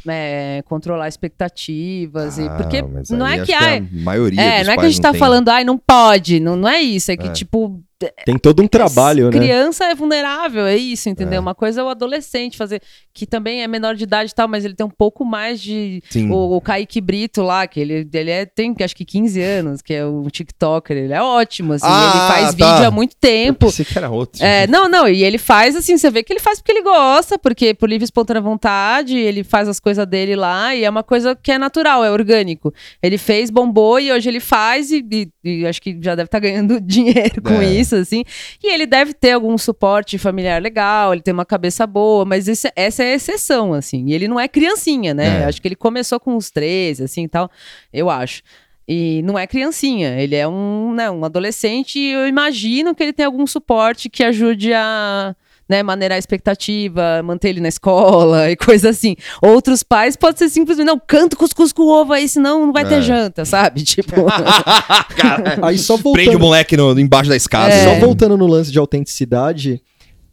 é, 0.07 0.63
controlar 0.65 1.07
expectativas. 1.07 2.37
e, 2.37 2.43
Ah, 2.47 2.55
porque 2.55 2.81
mas 2.81 3.09
não 3.09 3.25
é 3.27 3.35
acho 3.35 3.45
que, 3.45 3.53
a 3.53 3.59
ai, 3.61 3.87
maioria 3.91 4.41
é, 4.41 4.63
não 4.63 4.73
é 4.73 4.77
que 4.77 4.85
a 4.85 4.89
gente 4.89 5.01
tá 5.01 5.11
tem. 5.11 5.19
falando, 5.19 5.49
ai, 5.49 5.63
não 5.63 5.77
pode. 5.77 6.39
Não, 6.39 6.55
não 6.55 6.67
é 6.69 6.81
isso. 6.81 7.11
É 7.11 7.17
que, 7.17 7.27
É. 7.27 7.31
tipo, 7.31 7.81
Tem 8.25 8.35
todo 8.35 8.63
um 8.63 8.67
trabalho, 8.67 9.25
né? 9.29 9.31
criança 9.37 9.85
é 9.85 9.93
vulnerável, 9.93 10.65
é 10.65 10.75
isso, 10.75 11.07
entendeu? 11.07 11.37
É. 11.37 11.39
Uma 11.39 11.53
coisa 11.53 11.81
é 11.81 11.83
o 11.83 11.87
adolescente 11.87 12.57
fazer, 12.57 12.81
que 13.13 13.27
também 13.27 13.61
é 13.61 13.67
menor 13.67 13.93
de 13.93 14.05
idade 14.05 14.31
e 14.31 14.33
tal, 14.33 14.47
mas 14.47 14.65
ele 14.65 14.73
tem 14.73 14.83
um 14.83 14.89
pouco 14.89 15.23
mais 15.23 15.61
de. 15.61 16.01
Sim. 16.09 16.31
O, 16.31 16.55
o 16.55 16.59
Kaique 16.61 16.99
Brito 16.99 17.43
lá, 17.43 17.67
que 17.67 17.79
ele, 17.79 18.09
ele 18.11 18.31
é, 18.31 18.43
tem 18.43 18.73
acho 18.83 18.95
que 18.95 19.05
15 19.05 19.39
anos, 19.39 19.81
que 19.83 19.93
é 19.93 20.03
um 20.03 20.23
TikToker, 20.29 20.97
ele 20.97 21.13
é 21.13 21.21
ótimo, 21.21 21.73
assim, 21.73 21.85
Ah, 21.87 22.09
ele 22.11 22.27
faz 22.27 22.55
tá. 22.55 22.73
vídeo 22.73 22.87
há 22.87 22.89
muito 22.89 23.11
Eu 23.11 23.19
tempo. 23.21 23.67
pensei 23.67 23.85
que 23.85 23.95
era 23.95 24.09
outro. 24.09 24.43
É, 24.43 24.65
não, 24.65 24.89
não, 24.89 25.07
e 25.07 25.23
ele 25.23 25.37
faz 25.37 25.75
assim, 25.75 25.95
você 25.95 26.09
vê 26.09 26.23
que 26.23 26.33
ele 26.33 26.39
faz 26.39 26.57
porque 26.59 26.71
ele 26.71 26.81
gosta, 26.81 27.37
porque 27.37 27.75
por 27.75 27.87
livre 27.87 28.03
e 28.03 28.05
espontânea 28.05 28.41
vontade, 28.41 29.15
ele 29.15 29.43
faz 29.43 29.69
as 29.71 29.79
coisas 29.79 30.05
dele 30.05 30.35
lá 30.35 30.75
e 30.75 30.83
é 30.83 30.89
uma 30.89 31.03
coisa 31.03 31.35
que 31.35 31.51
é 31.51 31.57
natural, 31.57 32.03
é 32.03 32.11
orgânico. 32.11 32.73
Ele 33.01 33.17
fez, 33.17 33.49
bombou 33.49 33.99
e 33.99 34.11
hoje 34.11 34.29
ele 34.29 34.39
faz 34.39 34.91
e, 34.91 35.03
e- 35.11 35.29
e 35.43 35.65
acho 35.65 35.81
que 35.81 35.97
já 36.01 36.13
deve 36.13 36.27
estar 36.27 36.39
ganhando 36.39 36.79
dinheiro 36.81 37.41
com 37.41 37.61
É. 37.61 37.65
isso, 37.65 37.95
assim. 37.95 38.23
E 38.63 38.71
ele 38.73 38.85
deve 38.85 39.13
ter 39.13 39.31
algum 39.31 39.57
suporte 39.57 40.17
familiar 40.17 40.61
legal, 40.61 41.13
ele 41.13 41.21
tem 41.21 41.33
uma 41.33 41.45
cabeça 41.45 41.87
boa, 41.87 42.23
mas 42.25 42.47
esse- 42.47 42.71
essa 42.75 43.03
é 43.03 43.13
a 43.13 43.15
exceção, 43.15 43.73
assim. 43.73 44.05
E 44.07 44.13
ele 44.13 44.27
não 44.27 44.39
é 44.39 44.47
criancinha, 44.47 45.13
né? 45.13 45.41
É. 45.41 45.45
Acho 45.45 45.61
que 45.61 45.67
ele 45.67 45.75
começou 45.75 46.19
com 46.19 46.35
uns 46.35 46.51
13, 46.51 47.03
assim 47.03 47.23
e 47.23 47.27
tal, 47.27 47.49
eu 47.93 48.09
acho. 48.09 48.43
E 48.87 49.21
não 49.23 49.39
é 49.39 49.47
criancinha, 49.47 50.19
ele 50.19 50.35
é 50.35 50.45
um, 50.47 50.91
né, 50.93 51.09
um 51.09 51.23
adolescente 51.23 51.97
e 51.97 52.11
eu 52.11 52.27
imagino 52.27 52.93
que 52.93 53.01
ele 53.01 53.13
tem 53.13 53.25
algum 53.25 53.47
suporte 53.47 54.09
que 54.09 54.21
ajude 54.23 54.73
a 54.73 55.33
né, 55.71 55.81
maneirar 55.81 56.17
a 56.17 56.19
expectativa, 56.19 57.23
manter 57.23 57.47
ele 57.47 57.61
na 57.61 57.69
escola 57.69 58.51
e 58.51 58.57
coisa 58.57 58.89
assim. 58.89 59.15
Outros 59.41 59.83
pais 59.83 60.17
pode 60.17 60.37
ser 60.37 60.49
simplesmente, 60.49 60.85
não, 60.85 60.99
canta 60.99 61.37
cuscuz 61.37 61.71
com 61.71 61.83
ovo 61.83 62.11
aí, 62.11 62.27
senão 62.27 62.65
não 62.65 62.73
vai 62.73 62.83
É. 62.83 62.87
ter 62.87 63.01
janta, 63.01 63.45
sabe? 63.45 63.81
Tipo, 63.91 64.15
Aí 65.63 65.77
só 65.77 65.97
Prende 65.97 66.09
o 66.09 66.13
voltando, 66.33 66.39
moleque 66.39 66.75
no, 66.75 66.99
embaixo 66.99 67.29
da 67.29 67.35
escada. 67.37 67.73
É. 67.73 67.83
só 67.85 67.91
assim. 67.91 68.01
voltando 68.01 68.35
no 68.35 68.45
lance 68.47 68.69
de 68.69 68.77
autenticidade, 68.77 69.81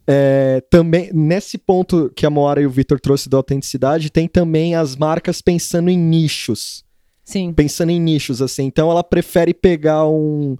é, 0.06 0.60
também 0.68 1.10
nesse 1.12 1.56
ponto 1.56 2.10
que 2.16 2.26
a 2.26 2.30
Moara 2.30 2.60
e 2.60 2.66
o 2.66 2.70
Vitor 2.70 2.98
trouxe 2.98 3.28
da 3.28 3.36
autenticidade, 3.36 4.10
tem 4.10 4.26
também 4.26 4.74
as 4.74 4.96
marcas 4.96 5.40
pensando 5.40 5.88
em 5.88 5.96
nichos. 5.98 6.84
sim. 7.24 7.52
Pensando 7.52 7.90
em 7.90 8.00
nichos, 8.00 8.42
assim. 8.42 8.64
Então 8.64 8.90
ela 8.90 9.04
prefere 9.04 9.54
pegar 9.54 10.06
um, 10.08 10.56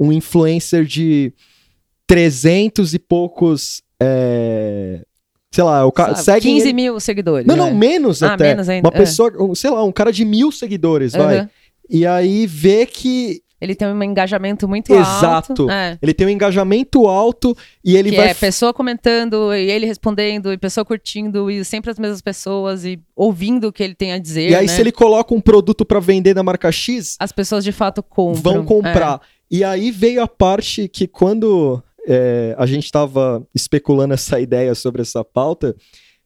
um 0.00 0.10
influencer 0.10 0.84
de 0.86 1.32
300 2.06 2.94
e 2.94 2.98
poucos. 2.98 3.82
É, 4.02 5.02
sei 5.50 5.64
lá, 5.64 5.84
o 5.86 5.92
cara 5.92 6.14
segue. 6.14 6.40
15 6.48 6.66
ele- 6.66 6.72
mil 6.72 7.00
seguidores. 7.00 7.46
Não, 7.46 7.56
né? 7.56 7.62
não, 7.62 7.74
menos 7.74 8.22
Ah, 8.22 8.34
até. 8.34 8.48
menos 8.48 8.68
ainda, 8.68 8.88
Uma 8.88 8.94
é. 8.94 8.98
pessoa, 8.98 9.32
um, 9.40 9.54
sei 9.54 9.70
lá, 9.70 9.82
um 9.84 9.92
cara 9.92 10.12
de 10.12 10.24
mil 10.24 10.50
seguidores, 10.52 11.12
vai. 11.12 11.38
Aham. 11.38 11.50
E 11.90 12.06
aí 12.06 12.46
vê 12.46 12.86
que 12.86 13.42
Ele 13.60 13.76
tem 13.76 13.86
um 13.86 14.02
engajamento 14.02 14.66
muito 14.66 14.92
Exato. 14.92 15.52
alto. 15.52 15.70
É. 15.70 15.96
ele 16.02 16.12
tem 16.12 16.26
um 16.26 16.30
engajamento 16.30 17.06
alto 17.06 17.56
e 17.84 17.96
ele 17.96 18.10
que 18.10 18.16
vai 18.16 18.30
é 18.30 18.34
pessoa 18.34 18.74
comentando 18.74 19.54
e 19.54 19.70
ele 19.70 19.86
respondendo 19.86 20.52
e 20.52 20.58
pessoa 20.58 20.84
curtindo 20.84 21.48
e 21.48 21.64
sempre 21.64 21.88
as 21.88 21.96
mesmas 21.96 22.20
pessoas 22.20 22.84
e 22.84 22.98
ouvindo 23.14 23.68
o 23.68 23.72
que 23.72 23.80
ele 23.84 23.94
tem 23.94 24.12
a 24.14 24.18
dizer, 24.18 24.50
E 24.50 24.54
aí, 24.56 24.66
né? 24.66 24.72
se 24.72 24.80
ele 24.80 24.90
coloca 24.90 25.32
um 25.32 25.40
produto 25.40 25.84
pra 25.84 26.00
vender 26.00 26.34
na 26.34 26.42
marca 26.42 26.72
X, 26.72 27.14
As 27.20 27.30
pessoas 27.30 27.62
de 27.62 27.70
fato 27.70 28.02
compram. 28.02 28.42
vão 28.42 28.64
comprar. 28.64 29.20
E 29.48 29.62
aí 29.62 29.92
veio 29.92 30.22
a 30.24 30.26
parte 30.26 30.88
que 30.88 31.06
quando 31.06 31.80
é, 32.06 32.54
a 32.58 32.66
gente 32.66 32.90
tava 32.90 33.46
especulando 33.54 34.14
essa 34.14 34.38
ideia 34.40 34.74
sobre 34.74 35.02
essa 35.02 35.24
pauta, 35.24 35.74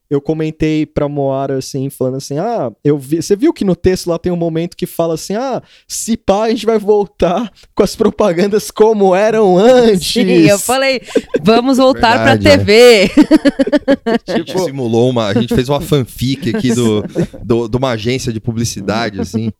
eu 0.09 0.21
comentei 0.21 0.85
pra 0.85 1.07
Moara 1.09 1.57
assim, 1.57 1.89
falando 1.89 2.15
assim: 2.17 2.37
ah, 2.37 2.71
eu 2.83 2.97
vi. 2.97 3.21
Você 3.21 3.35
viu 3.35 3.53
que 3.53 3.65
no 3.65 3.75
texto 3.75 4.07
lá 4.09 4.17
tem 4.17 4.31
um 4.31 4.35
momento 4.37 4.75
que 4.77 4.85
fala 4.85 5.13
assim: 5.15 5.35
ah, 5.35 5.61
se 5.87 6.15
pá, 6.17 6.45
a 6.45 6.49
gente 6.49 6.65
vai 6.65 6.77
voltar 6.79 7.51
com 7.75 7.83
as 7.83 7.95
propagandas 7.95 8.71
como 8.71 9.13
eram 9.15 9.59
É. 9.59 9.71
antes. 9.91 10.07
Sim, 10.13 10.23
eu 10.47 10.57
falei, 10.59 11.01
vamos 11.41 11.77
voltar 11.77 12.17
Verdade, 12.37 12.43
pra 12.43 12.57
TV. 12.57 13.11
A 14.27 14.37
gente 14.37 14.57
simulou 14.59 15.09
uma. 15.09 15.27
A 15.27 15.33
gente 15.33 15.53
fez 15.53 15.67
uma 15.69 15.81
fanfic 15.81 16.55
aqui 16.55 16.73
do, 16.73 17.03
do- 17.43 17.67
de 17.67 17.77
uma 17.77 17.91
agência 17.91 18.31
de 18.31 18.39
publicidade, 18.39 19.19
assim. 19.19 19.51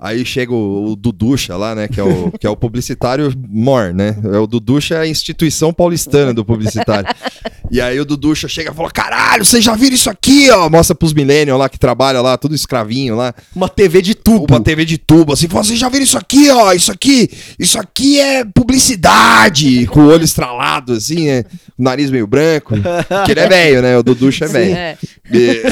Aí 0.00 0.24
chega 0.24 0.52
o, 0.52 0.92
o 0.92 0.96
Duducha 0.96 1.56
lá, 1.56 1.74
né? 1.74 1.88
Que 1.88 2.00
é 2.00 2.04
o, 2.04 2.30
que 2.32 2.46
é 2.46 2.50
o 2.50 2.56
publicitário 2.56 3.32
MOR, 3.48 3.92
né? 3.94 4.16
É 4.32 4.38
o 4.38 4.46
Duducha 4.46 4.94
é 4.96 4.98
a 5.00 5.06
instituição 5.06 5.72
paulistana 5.72 6.32
do 6.32 6.44
publicitário. 6.44 7.08
E 7.70 7.80
aí 7.80 8.00
o 8.00 8.04
Duducha 8.04 8.48
chega 8.48 8.70
e 8.70 8.74
fala: 8.74 8.90
caralho, 8.90 9.44
vocês 9.44 9.62
já 9.62 9.74
viram 9.76 9.94
isso 9.94 10.10
aqui, 10.10 10.50
ó? 10.50 10.68
Mostra 10.68 10.94
pros 10.94 11.12
millennials 11.12 11.58
lá 11.58 11.68
que 11.68 11.78
trabalha 11.78 12.20
lá, 12.20 12.36
tudo 12.36 12.54
escravinho 12.54 13.14
lá. 13.14 13.32
Uma 13.54 13.68
TV 13.68 14.02
de 14.02 14.14
tubo. 14.14 14.46
Uma 14.48 14.60
TV 14.60 14.84
de 14.84 14.98
tubo, 14.98 15.32
assim, 15.32 15.48
fala, 15.48 15.64
vocês 15.64 15.78
já 15.78 15.88
viram 15.88 16.04
isso 16.04 16.18
aqui, 16.18 16.50
ó? 16.50 16.72
Isso 16.72 16.90
aqui, 16.90 17.30
isso 17.58 17.78
aqui 17.78 18.18
é 18.18 18.44
publicidade, 18.44 19.86
com 19.86 20.00
o 20.00 20.08
olho 20.08 20.24
estralado, 20.24 20.94
assim, 20.94 21.28
é, 21.28 21.44
o 21.78 21.82
nariz 21.82 22.10
meio 22.10 22.26
branco. 22.26 22.74
Que 23.24 23.32
ele 23.32 23.40
é 23.40 23.48
velho, 23.48 23.82
né? 23.82 23.98
O 23.98 24.02
Duducha 24.02 24.46
é 24.46 24.48
velho. 24.48 24.74
É. 24.74 24.98
E... 25.32 25.62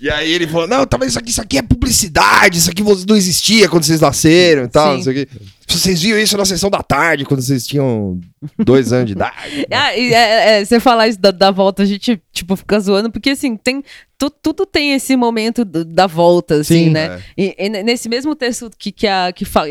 e 0.00 0.10
aí 0.10 0.32
ele 0.32 0.46
falou: 0.46 0.66
Não, 0.66 0.86
talvez 0.86 1.12
isso 1.12 1.18
aqui, 1.18 1.30
isso 1.30 1.40
aqui 1.40 1.58
é 1.58 1.62
publicidade, 1.62 2.58
isso 2.58 2.70
aqui 2.70 2.82
não 2.82 3.16
existia 3.16 3.68
quando 3.68 3.84
vocês 3.84 4.00
nasceram 4.00 4.64
e 4.64 4.68
tal. 4.68 4.94
Sim. 4.94 5.00
Isso 5.00 5.10
aqui. 5.10 5.28
Vocês 5.68 6.00
viram 6.00 6.18
isso 6.18 6.36
na 6.36 6.44
sessão 6.44 6.70
da 6.70 6.80
tarde, 6.82 7.24
quando 7.24 7.42
vocês 7.42 7.66
tinham 7.66 8.20
dois 8.58 8.92
anos 8.92 9.06
de 9.06 9.12
idade. 9.12 9.66
Ah, 9.70 9.96
e, 9.96 10.14
é, 10.14 10.60
é, 10.60 10.64
você 10.64 10.78
falar 10.78 11.08
isso 11.08 11.20
da, 11.20 11.30
da 11.30 11.50
volta, 11.50 11.82
a 11.82 11.86
gente, 11.86 12.20
tipo, 12.32 12.54
fica 12.56 12.78
zoando, 12.78 13.10
porque 13.10 13.30
assim, 13.30 13.56
tem. 13.56 13.82
tu- 14.16 14.30
tudo 14.30 14.64
tem 14.64 14.92
esse 14.94 15.16
momento 15.16 15.64
da 15.64 16.06
volta, 16.06 16.56
assim, 16.60 16.84
Sim. 16.84 16.90
né? 16.90 17.20
E, 17.36 17.54
e 17.58 17.68
ne- 17.68 17.82
nesse 17.82 18.08
mesmo 18.08 18.34
texto 18.34 18.70
que, 18.78 18.92
que, 18.92 19.06
a, 19.06 19.32
que 19.32 19.44
fa- 19.44 19.66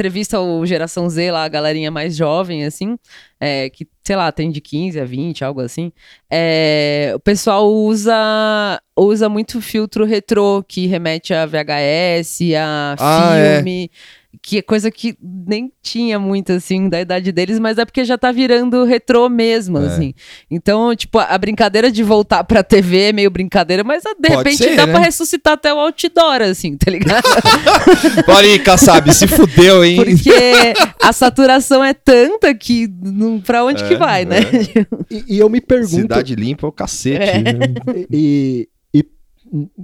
entrevista 0.00 0.40
o 0.40 0.64
Geração 0.64 1.10
Z 1.10 1.30
lá, 1.30 1.44
a 1.44 1.48
galerinha 1.48 1.90
mais 1.90 2.16
jovem, 2.16 2.64
assim, 2.64 2.98
é, 3.38 3.68
que, 3.68 3.86
sei 4.02 4.16
lá, 4.16 4.32
tem 4.32 4.50
de 4.50 4.58
15 4.58 4.98
a 4.98 5.04
20, 5.04 5.44
algo 5.44 5.60
assim, 5.60 5.92
é, 6.30 7.12
o 7.14 7.20
pessoal 7.20 7.70
usa, 7.70 8.80
usa 8.96 9.28
muito 9.28 9.60
filtro 9.60 10.06
retrô, 10.06 10.64
que 10.66 10.86
remete 10.86 11.34
a 11.34 11.44
VHS, 11.44 12.54
a 12.56 12.96
Ah, 12.98 13.36
é. 13.36 13.62
Que 14.42 14.58
é 14.58 14.62
coisa 14.62 14.90
que 14.90 15.16
nem 15.20 15.72
tinha 15.82 16.18
muito, 16.18 16.52
assim, 16.52 16.88
da 16.88 17.00
idade 17.00 17.32
deles, 17.32 17.58
mas 17.58 17.78
é 17.78 17.84
porque 17.84 18.04
já 18.04 18.16
tá 18.16 18.30
virando 18.30 18.84
retrô 18.84 19.28
mesmo, 19.28 19.78
É. 19.78 19.86
assim. 19.86 20.14
Então, 20.50 20.94
tipo, 20.94 21.18
a, 21.18 21.36
brincadeira 21.36 21.90
de 21.90 22.02
voltar 22.02 22.44
pra 22.44 22.62
TV 22.62 23.08
é 23.08 23.12
meio 23.12 23.30
brincadeira, 23.30 23.82
mas 23.82 24.04
ah, 24.06 24.14
de 24.14 24.28
Pode 24.28 24.36
repente 24.36 24.56
ser, 24.58 24.76
dá 24.76 24.86
né? 24.86 24.92
pra 24.92 25.02
ressuscitar 25.02 25.54
até 25.54 25.74
o 25.74 25.78
outdoor, 25.78 26.42
assim, 26.42 26.76
tá 26.76 26.90
ligado? 26.90 27.24
Olha 28.28 28.48
aí, 28.52 28.58
Kassab, 28.58 29.12
se 29.12 29.26
fudeu, 29.26 29.84
hein? 29.84 29.96
Porque 29.96 30.30
a 31.02 31.12
saturação 31.12 31.82
é 31.84 31.92
tanta 31.92 32.54
que 32.54 32.88
não, 33.02 33.40
pra 33.40 33.64
onde 33.64 33.84
que 33.84 33.94
É, 33.94 33.96
vai, 33.96 34.24
né? 34.24 34.38
E, 35.10 35.36
e 35.36 35.38
eu 35.38 35.48
me 35.50 35.60
pergunto. 35.60 36.02
Cidade 36.02 36.36
limpa 36.36 36.66
é 36.66 36.68
o 36.68 36.72
cacete. 36.72 37.22
É. 37.22 37.42
né? 37.42 37.58
e, 38.10 38.68
e 38.94 39.04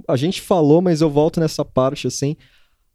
a 0.07 0.15
gente 0.15 0.41
falou, 0.41 0.81
mas 0.81 1.01
eu 1.01 1.09
volto 1.09 1.39
nessa 1.41 1.65
parte 1.65 2.07
assim. 2.07 2.37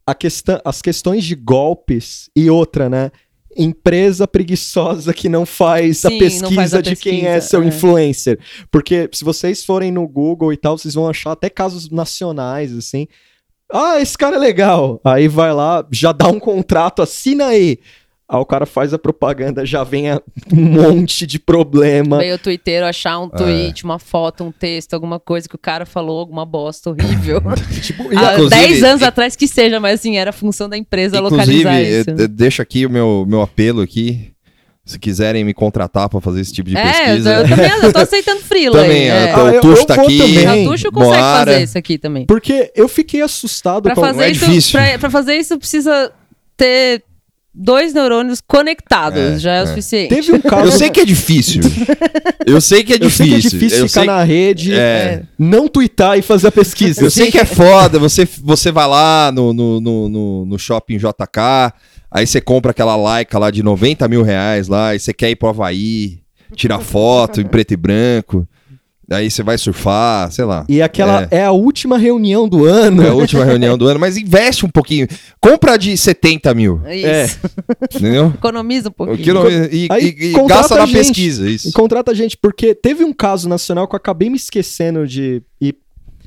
A 0.05 0.13
questão, 0.13 0.59
as 0.65 0.81
questões 0.81 1.23
de 1.23 1.35
golpes 1.35 2.29
e 2.35 2.49
outra, 2.49 2.89
né? 2.89 3.11
Empresa 3.55 4.27
preguiçosa 4.27 5.13
que 5.13 5.29
não 5.29 5.45
faz 5.45 5.99
Sim, 5.99 6.07
a 6.07 6.19
pesquisa 6.19 6.55
faz 6.55 6.73
a 6.73 6.81
de 6.81 6.95
quem 6.95 7.21
pesquisa, 7.21 7.29
é 7.29 7.39
seu 7.39 7.61
é. 7.61 7.67
influencer. 7.67 8.39
Porque 8.71 9.09
se 9.13 9.23
vocês 9.23 9.63
forem 9.63 9.91
no 9.91 10.07
Google 10.07 10.51
e 10.51 10.57
tal, 10.57 10.77
vocês 10.77 10.93
vão 10.93 11.07
achar 11.07 11.31
até 11.31 11.49
casos 11.49 11.89
nacionais, 11.89 12.75
assim. 12.75 13.07
Ah, 13.71 13.99
esse 14.01 14.17
cara 14.17 14.35
é 14.35 14.39
legal. 14.39 14.99
Aí 15.03 15.27
vai 15.27 15.53
lá, 15.53 15.87
já 15.91 16.11
dá 16.11 16.27
um 16.27 16.39
contrato, 16.39 17.01
assina 17.01 17.47
aí. 17.47 17.79
Aí 18.29 18.39
o 18.39 18.45
cara 18.45 18.65
faz 18.65 18.93
a 18.93 18.97
propaganda, 18.97 19.65
já 19.65 19.83
vem 19.83 20.05
um 20.11 20.19
monte 20.55 21.27
de 21.27 21.37
problema. 21.37 22.19
Veio 22.19 22.35
o 22.35 22.39
twitteiro 22.39 22.85
achar 22.85 23.19
um 23.19 23.27
tweet, 23.29 23.83
uma 23.83 23.99
foto, 23.99 24.45
um 24.45 24.51
texto, 24.51 24.93
alguma 24.93 25.19
coisa 25.19 25.47
que 25.47 25.55
o 25.55 25.59
cara 25.59 25.85
falou, 25.85 26.19
alguma 26.19 26.45
bosta 26.45 26.89
horrível. 26.89 27.41
Tipo, 27.83 28.11
e 28.13 28.17
Há 28.17 28.33
inclusive- 28.33 28.61
10 28.67 28.83
anos 28.83 29.03
atrás 29.03 29.35
que 29.35 29.47
seja, 29.47 29.79
mas 29.79 29.99
assim, 29.99 30.17
era 30.17 30.29
a 30.29 30.33
função 30.33 30.69
da 30.69 30.77
empresa 30.77 31.17
Inclusive, 31.17 31.35
localizar 31.63 31.81
isso. 31.81 32.09
eh, 32.11 32.23
eh, 32.23 32.27
deixa 32.27 32.63
aqui 32.63 32.85
o 32.85 32.89
meu, 32.89 33.25
meu 33.27 33.41
apelo 33.41 33.81
aqui. 33.81 34.31
Se 34.85 34.97
quiserem 34.99 35.45
me 35.45 35.53
contratar 35.53 36.09
pra 36.09 36.19
fazer 36.19 36.41
esse 36.41 36.51
tipo 36.51 36.69
de 36.69 36.75
É, 36.77 36.81
eu, 36.81 36.93
pesquisa. 37.05 37.33
eu 37.35 37.47
também 37.49 37.71
eu 37.83 37.93
tô 37.93 37.99
aceitando 37.99 38.41
freela 38.41 38.81
Também, 38.81 39.09
aí. 39.11 39.17
é, 39.17 39.29
É. 39.29 39.31
Ah, 39.31 39.43
o 39.43 39.47
eu- 39.49 39.61
Tuxo 39.61 39.81
eu 39.81 39.85
tá 39.85 39.93
aqui. 39.95 40.17
também. 40.17 40.67
O 40.67 40.71
Tuxo 40.71 40.91
consegue 40.91 41.17
Moara. 41.21 41.51
fazer 41.51 41.63
isso 41.63 41.77
aqui 41.77 41.97
também. 41.97 42.25
Porque 42.25 42.71
eu 42.75 42.87
fiquei 42.89 43.21
assustado 43.21 43.83
Pra 43.83 43.95
com 43.95 44.01
fazer, 44.01 44.23
é 44.23 44.31
isso, 44.31 44.45
difícil. 44.45 44.79
pra, 44.79 44.99
pra 44.99 45.09
fazer 45.09 45.35
isso 45.35 45.57
precisa 45.57 46.11
ter 46.57 47.01
dois 47.53 47.93
neurônios 47.93 48.41
conectados, 48.41 49.19
É, 49.19 49.37
já 49.39 49.51
é, 49.53 49.61
o 49.61 49.63
é. 49.63 49.67
suficiente. 49.67 50.09
Teve 50.15 50.33
um 50.33 50.41
caso. 50.41 50.65
Eu 50.65 50.71
sei 50.71 50.89
que 50.89 50.99
é 50.99 51.05
difícil. 51.05 51.61
Eu 52.45 52.59
sei 52.59 52.83
que 52.83 52.93
é 52.93 52.97
eu 52.99 53.09
sei 53.09 53.27
difícil. 53.29 53.29
que 53.29 53.35
é 53.35 53.49
difícil 53.59 53.77
Eu 53.83 53.87
ficar 53.87 54.01
sei- 54.01 54.07
na 54.07 54.23
rede, 54.23 54.73
É. 54.73 55.23
não 55.39 55.67
twittar 55.67 56.17
e 56.17 56.21
fazer 56.21 56.47
a 56.47 56.51
pesquisa. 56.51 57.01
Eu 57.01 57.09
sei 57.09 57.31
que 57.31 57.37
é 57.37 57.45
foda, 57.45 57.97
você, 57.99 58.27
você 58.41 58.69
vai 58.71 58.85
lá 58.87 59.31
no, 59.31 59.53
no, 59.53 59.79
no, 59.79 60.09
no, 60.09 60.45
no 60.45 60.59
shopping 60.59 60.97
JK, 60.97 61.73
aí 62.11 62.27
você 62.27 62.41
compra 62.41 62.71
aquela 62.71 62.95
Leica 63.15 63.39
lá 63.39 63.49
de 63.49 63.63
90 63.63 64.07
mil 64.09 64.23
reais 64.23 64.67
lá, 64.67 64.93
e 64.93 64.99
você 64.99 65.13
quer 65.13 65.29
ir 65.29 65.35
pro 65.37 65.47
Havaí, 65.49 66.19
tirar 66.55 66.79
foto 66.79 67.39
em 67.39 67.45
preto 67.45 67.73
e 67.73 67.77
branco, 67.77 68.45
aí 69.11 69.29
você 69.29 69.43
vai 69.43 69.57
surfar, 69.57 70.31
sei 70.31 70.45
lá. 70.45 70.65
E 70.69 70.81
aquela 70.81 71.27
é. 71.31 71.43
a 71.43 71.51
última 71.51 71.97
reunião 71.97 72.47
do 72.47 72.65
ano. 72.65 73.03
É 73.03 73.09
a 73.09 73.13
última 73.13 73.43
reunião 73.43 73.77
do 73.77 73.87
ano, 73.87 73.99
mas 73.99 74.17
investe 74.17 74.65
um 74.65 74.69
pouquinho. 74.69 75.07
Compra 75.41 75.77
de 75.77 75.95
70 75.97 76.53
mil, 76.53 76.81
Isso. 76.87 77.39
entendeu? 77.95 78.27
Economiza 78.35 78.89
um 78.89 78.91
pouquinho. 78.91 79.33
não- 79.33 79.49
e, 79.49 79.87
Aí 79.91 80.15
e- 80.17 80.25
e 80.31 80.47
gasta 80.47 80.75
na 80.75 80.85
gente. 80.85 80.95
pesquisa, 80.97 81.49
isso. 81.49 81.69
E 81.69 81.71
contrata 81.71 82.11
a 82.11 82.15
gente, 82.15 82.37
porque 82.37 82.73
teve 82.73 83.03
um 83.03 83.13
caso 83.13 83.47
nacional 83.49 83.87
que 83.87 83.95
eu 83.95 83.97
acabei 83.97 84.29
me 84.29 84.35
esquecendo 84.37 85.07
de. 85.07 85.41
ir. 85.59 85.75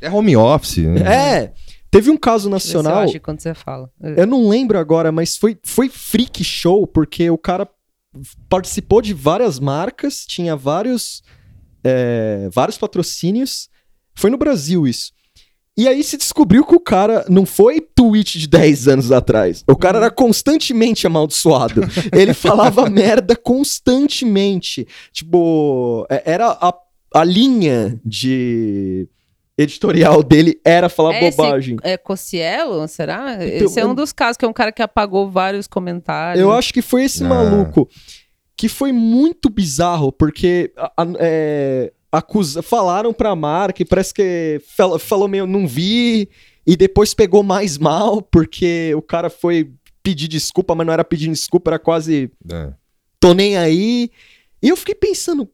É 0.01 0.11
home 0.11 0.37
office. 0.37 0.79
né? 0.79 1.01
É, 1.01 1.53
teve 1.91 2.11
um 2.11 2.17
caso 2.17 2.43
se 2.43 2.47
eu 2.49 2.51
nacional. 2.83 2.99
acho 3.05 3.19
quando 3.21 3.41
você 3.41 3.55
fala. 3.55 3.89
Eu 4.17 4.27
não 4.27 4.49
lembro 4.49 4.79
agora, 4.79 5.11
mas 5.11 5.37
foi, 5.37 5.57
foi 5.65 5.89
freak 5.89 6.45
show, 6.45 6.87
porque 6.87 7.31
o 7.31 7.39
cara 7.39 7.67
participou 8.49 9.01
de 9.03 9.13
várias 9.15 9.59
marcas, 9.59 10.25
tinha 10.27 10.57
vários, 10.57 11.23
é, 11.87 12.49
vários 12.53 12.77
patrocínios. 12.79 13.69
Foi 14.15 14.31
no 14.31 14.37
Brasil 14.39 14.87
isso. 14.87 15.13
E 15.79 15.87
aí 15.87 16.03
se 16.03 16.17
descobriu 16.17 16.65
que 16.65 16.75
o 16.75 16.81
cara 16.81 17.25
não 17.29 17.45
foi 17.45 17.83
tweet 17.83 18.39
de 18.39 18.47
10 18.49 18.89
anos 18.89 19.13
atrás. 19.13 19.63
O 19.69 19.77
cara 19.77 19.99
era 19.99 20.11
constantemente 20.11 21.07
amaldiçoado. 21.07 21.83
Ele 22.17 22.33
falava 22.33 22.89
merda 22.89 23.37
constantemente. 23.37 24.87
Tipo, 25.13 26.07
é- 26.11 26.23
era 26.25 26.47
a, 26.49 26.75
a 27.15 27.25
linha 27.25 28.01
de 28.05 29.07
editorial 29.59 30.23
dele 30.23 30.59
era 30.65 30.89
falar 30.89 31.15
É 31.15 31.29
esse- 31.29 31.37
bobagem. 31.37 31.77
É 31.83 31.97
Cocielo, 31.97 32.87
será? 32.89 33.35
Então, 33.35 33.67
Esse 33.67 33.81
é 33.81 33.87
um 33.87 33.95
dos 33.95 34.13
casos, 34.13 34.37
que 34.37 34.45
é 34.45 34.49
um 34.49 34.53
cara 34.53 34.73
que 34.73 34.83
apagou 34.83 35.31
vários 35.31 35.67
comentários. 35.67 36.41
Eu 36.43 36.53
acho 36.53 36.73
que 36.73 36.83
foi 36.83 37.05
esse 37.05 37.23
Ah. 37.25 37.29
maluco 37.29 37.89
que 38.57 38.69
foi 38.69 38.91
muito 38.93 39.51
bizarro, 39.51 40.11
porque 40.11 40.73
a- 40.77 40.93
a- 40.97 41.07
é, 41.19 41.93
acusa, 42.11 42.63
falaram 42.63 43.13
pra 43.13 43.37
marca 43.37 43.83
e 43.83 43.85
parece 43.85 44.15
que 44.15 44.61
fal- 44.77 44.99
falou 44.99 45.29
meio, 45.29 45.47
não 45.47 45.67
vi, 45.67 46.29
e 46.67 46.77
depois 46.77 47.13
pegou 47.13 47.43
mais 47.43 47.77
mal, 47.79 48.23
porque 48.23 48.95
o 48.97 49.03
cara 49.03 49.29
foi 49.29 49.71
pedir 50.03 50.29
desculpa, 50.29 50.75
mas 50.75 50.87
não 50.87 50.93
era 50.95 51.05
pedindo 51.05 51.33
desculpa, 51.33 51.71
era 51.71 51.79
quase 51.79 52.31
É. 52.51 52.73
tô 53.21 53.35
nem 53.35 53.57
aí. 53.57 54.11
E 54.63 54.69
eu 54.69 54.77
fiquei 54.77 54.95
pensando, 54.95 55.49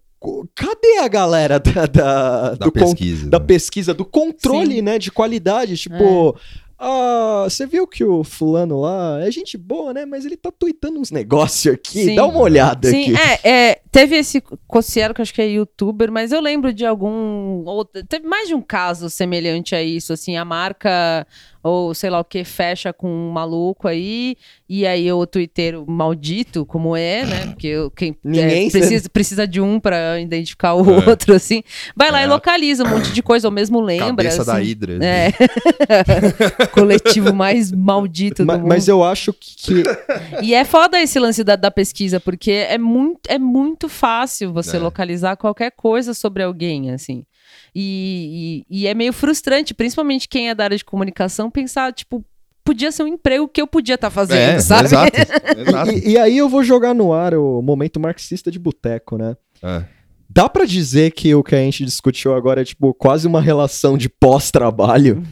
cadê 0.54 0.98
a 0.98 1.08
galera 1.08 1.58
da, 1.58 1.86
da, 1.86 2.50
Da 2.50 2.66
do 2.66 2.70
con- 2.72 2.80
pesquisa. 2.80 3.28
da 3.28 3.38
né? 3.40 3.44
pesquisa, 3.46 3.92
do 3.94 4.04
controle, 4.04 4.74
Sim. 4.74 4.78
É. 4.78 4.82
né, 4.82 4.98
de 4.98 5.10
qualidade. 5.10 5.76
Tipo, 5.76 6.36
ah, 6.84 7.44
você 7.44 7.64
viu 7.64 7.86
que 7.86 8.02
o 8.02 8.24
fulano 8.24 8.80
lá 8.80 9.24
é 9.24 9.30
gente 9.30 9.56
boa, 9.56 9.94
né? 9.94 10.04
Mas 10.04 10.24
ele 10.24 10.36
tá 10.36 10.50
tweetando 10.50 10.98
uns 10.98 11.12
negócios 11.12 11.72
aqui. 11.72 12.06
Sim. 12.06 12.14
Dá 12.16 12.26
uma 12.26 12.40
olhada 12.40 12.90
Sim, 12.90 13.14
aqui. 13.14 13.38
é, 13.44 13.68
é, 13.70 13.80
teve 13.92 14.16
esse 14.16 14.42
Cocielo, 14.66 15.14
que 15.14 15.22
acho 15.22 15.32
que 15.32 15.40
é 15.40 15.46
youtuber, 15.46 16.10
mas 16.10 16.32
eu 16.32 16.40
lembro 16.40 16.72
de 16.72 16.84
algum. 16.84 17.62
Outro, 17.66 18.04
teve 18.04 18.26
mais 18.26 18.48
de 18.48 18.54
um 18.56 18.60
caso 18.60 19.08
semelhante 19.08 19.76
a 19.76 19.82
isso, 19.82 20.12
assim, 20.12 20.36
a 20.36 20.44
marca, 20.44 21.24
ou 21.62 21.94
sei 21.94 22.10
lá 22.10 22.18
o 22.20 22.24
que, 22.24 22.44
fecha 22.44 22.92
com 22.92 23.08
um 23.08 23.30
maluco 23.30 23.86
aí, 23.86 24.36
e 24.68 24.86
aí 24.86 25.12
o 25.12 25.26
twitteiro 25.26 25.84
maldito, 25.88 26.64
como 26.66 26.96
é, 26.96 27.24
né? 27.24 27.46
Porque 27.48 27.66
eu- 27.68 27.90
quem 27.90 28.16
Ninguém 28.24 28.66
é, 28.66 28.70
precisa, 28.70 29.08
precisa 29.08 29.46
de 29.46 29.60
um 29.60 29.78
pra 29.78 30.18
identificar 30.20 30.74
o 30.74 30.80
É. 31.02 31.08
outro, 31.08 31.34
assim, 31.34 31.62
vai 31.96 32.10
lá 32.10 32.20
É. 32.22 32.24
e 32.24 32.26
localiza 32.26 32.84
um 32.84 32.88
monte 32.88 33.12
de 33.12 33.22
coisa, 33.22 33.46
ou 33.48 33.52
mesmo 33.52 33.80
lembra. 33.80 34.06
Cabeça 34.24 34.44
da 34.44 34.54
assim. 34.58 34.62
Hidra. 34.64 34.98
É. 35.04 35.32
Coletivo 36.72 37.32
mais 37.32 37.70
maldito 37.72 38.44
Ma- 38.44 38.56
do 38.56 38.66
Mas, 38.66 38.88
mundo. 38.88 38.98
eu 38.98 39.04
acho 39.04 39.32
que. 39.32 39.82
E 40.42 40.54
é 40.54 40.64
foda 40.64 41.00
esse 41.00 41.18
lance 41.18 41.42
da, 41.44 41.56
da 41.56 41.70
pesquisa, 41.70 42.18
porque 42.20 42.50
é 42.50 42.78
muito, 42.78 43.20
é 43.28 43.38
muito 43.38 43.88
fácil 43.88 44.52
você 44.52 44.76
É. 44.76 44.80
localizar 44.80 45.36
qualquer 45.36 45.70
coisa 45.72 46.14
sobre 46.14 46.42
alguém, 46.42 46.90
assim. 46.90 47.24
E, 47.74 48.64
e, 48.68 48.82
e 48.82 48.86
é 48.86 48.94
meio 48.94 49.12
frustrante, 49.12 49.72
principalmente 49.74 50.28
quem 50.28 50.48
é 50.50 50.54
da 50.54 50.64
área 50.64 50.76
de 50.76 50.84
comunicação, 50.84 51.50
pensar, 51.50 51.92
tipo, 51.92 52.24
podia 52.64 52.92
ser 52.92 53.02
um 53.02 53.08
emprego 53.08 53.48
que 53.48 53.60
eu 53.62 53.66
podia 53.66 53.94
estar 53.94 54.10
fazendo, 54.10 54.38
É, 54.56 54.58
sabe? 54.60 54.84
exato. 54.86 55.12
exato. 55.58 55.90
E, 55.92 56.10
e 56.12 56.18
aí 56.18 56.36
eu 56.38 56.48
vou 56.48 56.62
jogar 56.62 56.94
no 56.94 57.12
ar 57.12 57.34
o 57.34 57.62
momento 57.62 57.98
marxista 57.98 58.50
de 58.50 58.58
boteco, 58.58 59.16
né? 59.16 59.36
É. 59.62 59.84
Dá 60.28 60.48
pra 60.48 60.64
dizer 60.64 61.12
que 61.12 61.34
o 61.34 61.42
que 61.42 61.54
a 61.54 61.58
gente 61.58 61.84
discutiu 61.84 62.34
agora 62.34 62.62
é, 62.62 62.64
tipo, 62.64 62.92
quase 62.94 63.26
uma 63.26 63.40
relação 63.40 63.98
de 63.98 64.08
pós-trabalho? 64.08 65.22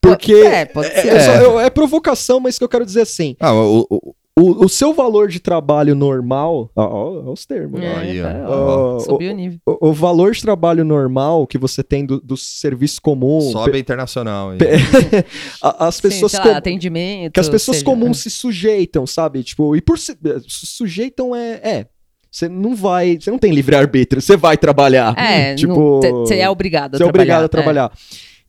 Porque. 0.00 0.32
É, 0.34 0.64
pode 0.64 0.88
É, 0.88 1.02
ser. 1.02 1.08
é 1.42 1.66
é 1.66 1.70
provocação, 1.70 2.40
mas 2.40 2.56
que 2.58 2.64
eu 2.64 2.68
quero 2.68 2.84
dizer 2.86 3.02
assim: 3.02 3.36
Ah, 3.38 3.52
o, 3.52 3.86
o- 3.90 4.14
o, 4.38 4.64
o 4.64 4.68
seu 4.68 4.94
valor 4.94 5.28
de 5.28 5.38
trabalho 5.40 5.94
normal. 5.94 6.70
Ó, 6.74 6.82
ó, 6.82 7.22
ó 7.28 7.32
os 7.32 7.44
termos. 7.44 7.78
né? 7.80 7.86
É, 7.86 7.98
Aí, 7.98 8.20
ó. 8.22 8.24
tá, 8.24 8.46
Ó, 8.48 8.96
ó, 8.96 8.98
subiu 9.00 9.32
o 9.32 9.34
nível. 9.34 9.58
O, 9.66 9.88
o 9.88 9.92
valor 9.92 10.32
de 10.32 10.40
trabalho 10.40 10.84
normal 10.84 11.46
que 11.46 11.58
você 11.58 11.82
tem 11.82 12.06
do, 12.06 12.20
do 12.20 12.36
serviço 12.36 13.02
comum. 13.02 13.40
sobe 13.40 13.76
a 13.76 13.80
internacional. 13.80 14.52
hein? 14.54 14.58
a- 15.62 15.88
as 15.88 15.96
Sim, 15.96 16.02
pessoas 16.02 16.32
sei 16.32 16.40
com- 16.40 16.48
lá, 16.48 16.56
atendimento. 16.56 17.32
que 17.32 17.40
as 17.40 17.48
pessoas 17.48 17.78
seja, 17.78 17.84
comuns 17.84 18.18
se 18.18 18.30
sujeitam, 18.30 19.06
sabe? 19.06 19.42
Tipo, 19.42 19.76
e 19.76 19.80
por 19.80 19.98
se, 19.98 20.12
se 20.48 20.66
sujeitam 20.66 21.34
é, 21.34 21.52
é, 21.62 21.86
você 22.30 22.48
não 22.48 22.74
vai, 22.76 23.18
você 23.20 23.30
não 23.30 23.38
tem 23.38 23.52
livre 23.52 23.74
arbítrio, 23.76 24.22
você 24.22 24.36
vai 24.36 24.56
trabalhar. 24.56 25.12
É, 25.18 25.54
tipo, 25.56 26.00
você 26.00 26.36
é 26.38 26.48
obrigado 26.48 26.94
a 26.94 26.98
você 26.98 27.02
é 27.02 27.06
trabalhar. 27.06 27.10
obrigado 27.10 27.44
a 27.44 27.48
trabalhar. 27.48 27.92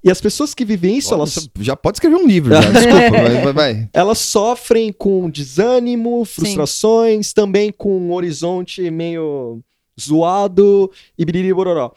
E 0.04 0.10
as 0.10 0.20
pessoas 0.20 0.54
que 0.54 0.66
vivem 0.66 0.98
isso, 0.98 1.14
Olha, 1.14 1.20
elas, 1.22 1.50
Já 1.60 1.76
pode 1.76 1.98
escrever 1.98 2.16
um 2.16 2.26
livro, 2.26 2.54
já, 2.54 2.60
desculpa, 2.72 3.22
mas 3.24 3.44
vai, 3.44 3.54
vai. 3.54 3.90
elas 3.94 4.18
sofrem 4.18 4.92
com 4.92 5.30
desânimo, 5.30 6.26
frustrações, 6.26 7.34
também 7.34 7.72
com 7.72 7.98
um 8.00 8.12
horizonte 8.14 8.90
meio 8.90 9.62
zoado 10.00 10.90
e 11.18 11.24
biriri 11.24 11.54
bororó. 11.54 11.92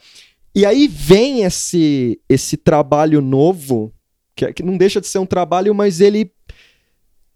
E 0.53 0.65
aí 0.65 0.87
vem 0.87 1.43
esse 1.43 2.19
esse 2.29 2.55
trabalho 2.57 3.21
novo, 3.21 3.91
que, 4.35 4.45
é- 4.45 4.53
que 4.53 4.61
não 4.63 4.77
deixa 4.77 5.01
de 5.01 5.07
ser 5.07 5.17
um 5.19 5.25
trabalho, 5.25 5.73
mas 5.73 5.99
ele 5.99 6.31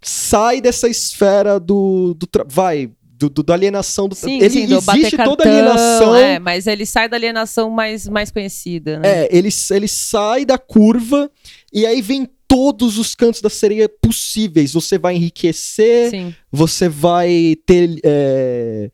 sai 0.01 0.61
dessa 0.61 0.87
esfera 0.87 1.59
do, 1.59 2.13
do 2.13 2.27
vai 2.47 2.89
do, 3.19 3.29
do- 3.29 3.43
da 3.43 3.53
alienação 3.53 4.07
do 4.07 4.15
Sim, 4.15 4.37
ele 4.39 4.49
sim, 4.49 4.65
do 4.67 4.77
existe 4.77 5.17
cartão, 5.17 5.35
toda 5.35 5.49
a 5.49 5.51
alienação 5.51 6.15
É, 6.15 6.39
mas 6.39 6.65
ele 6.67 6.85
sai 6.85 7.09
da 7.09 7.17
alienação 7.17 7.69
mais, 7.69 8.07
mais 8.07 8.31
conhecida, 8.31 8.99
né? 8.99 9.23
É, 9.25 9.29
ele, 9.31 9.49
ele 9.71 9.87
sai 9.87 10.45
da 10.45 10.57
curva 10.57 11.29
e 11.73 11.85
aí 11.85 12.01
vem 12.01 12.27
todos 12.47 12.97
os 12.97 13.13
cantos 13.13 13.41
da 13.41 13.49
sereia 13.49 13.87
possíveis. 13.87 14.73
Você 14.73 14.97
vai 14.97 15.15
enriquecer, 15.15 16.09
Sim. 16.09 16.33
você 16.51 16.87
vai 16.89 17.55
ter 17.65 17.99
é, 18.03 18.89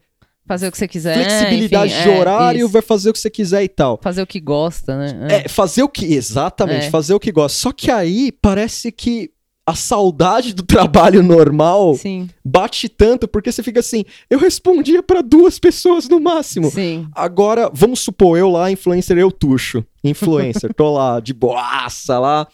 Fazer 0.47 0.67
o 0.67 0.71
que 0.71 0.77
você 0.77 0.87
quiser. 0.87 1.15
flexibilidade 1.15 1.91
enfim, 1.93 2.03
de 2.03 2.09
é, 2.09 2.19
horário, 2.19 2.59
isso. 2.65 2.69
vai 2.69 2.81
fazer 2.81 3.09
o 3.09 3.13
que 3.13 3.19
você 3.19 3.29
quiser 3.31 3.63
e 3.63 3.67
tal. 3.69 3.99
Fazer 4.03 4.21
o 4.21 4.27
que 4.27 4.39
gosta, 4.39 4.95
né? 4.97 5.27
É, 5.43 5.47
fazer 5.49 5.81
o 5.83 5.89
que. 5.89 6.05
Exatamente, 6.13 6.85
É. 6.85 6.89
fazer 6.91 7.13
o 7.15 7.19
que 7.19 7.31
gosta. 7.31 7.57
Só 7.59 7.71
que 7.71 7.89
aí 7.89 8.31
parece 8.31 8.91
que 8.91 9.31
a 9.65 9.73
saudade 9.73 10.53
do 10.53 10.61
trabalho 10.63 11.23
normal 11.23 11.95
Sim, 11.95 12.29
bate 12.43 12.87
tanto, 12.87 13.27
porque 13.27 13.51
você 13.51 13.63
fica 13.63 13.79
assim, 13.79 14.05
eu 14.29 14.37
respondia 14.37 15.01
pra 15.01 15.21
duas 15.21 15.57
pessoas 15.57 16.07
no 16.07 16.19
máximo. 16.19 16.69
sim. 16.69 17.07
Agora, 17.13 17.69
vamos 17.73 17.99
supor, 17.99 18.37
eu 18.37 18.49
lá, 18.49 18.69
influencer, 18.69 19.17
eu 19.17 19.31
tuxo. 19.31 19.83
Influencer, 20.03 20.73
tô 20.73 20.93
lá, 20.93 21.19
de 21.19 21.33
boaça 21.33 22.19
lá. 22.19 22.47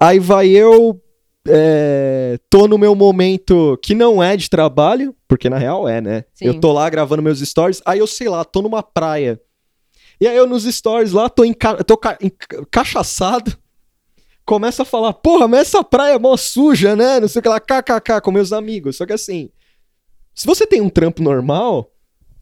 Aí 0.00 0.18
vai 0.18 0.48
eu, 0.48 0.98
é, 1.46 2.38
tô 2.48 2.66
no 2.66 2.78
meu 2.78 2.94
momento 2.94 3.78
que 3.82 3.94
não 3.94 4.22
é 4.22 4.36
de 4.36 4.48
trabalho, 4.48 5.14
porque 5.28 5.50
na 5.50 5.58
real 5.58 5.86
é, 5.86 6.00
né? 6.00 6.24
Sim. 6.32 6.46
Eu 6.46 6.58
tô 6.58 6.72
lá 6.72 6.88
gravando 6.88 7.22
meus 7.22 7.40
stories, 7.40 7.82
aí 7.84 7.98
eu 7.98 8.06
sei 8.06 8.28
lá, 8.28 8.44
tô 8.44 8.62
numa 8.62 8.82
praia. 8.82 9.38
E 10.18 10.26
aí 10.26 10.36
eu 10.36 10.46
nos 10.46 10.64
stories 10.64 11.12
lá, 11.12 11.28
tô, 11.28 11.44
enca 11.44 11.82
tô 11.84 11.96
ca 11.96 12.18
começa 14.50 14.82
a 14.82 14.84
falar, 14.84 15.12
porra, 15.12 15.46
mas 15.46 15.60
essa 15.68 15.84
praia 15.84 16.14
é 16.14 16.18
mó 16.18 16.36
suja, 16.36 16.96
né? 16.96 17.20
Não 17.20 17.28
sei 17.28 17.38
o 17.38 17.42
que 17.44 17.48
lá, 17.48 17.60
kkk, 17.60 18.20
com 18.20 18.32
meus 18.32 18.52
amigos. 18.52 18.96
Só 18.96 19.06
que 19.06 19.12
assim, 19.12 19.48
se 20.34 20.44
você 20.44 20.66
tem 20.66 20.80
um 20.80 20.88
trampo 20.88 21.22
normal, 21.22 21.88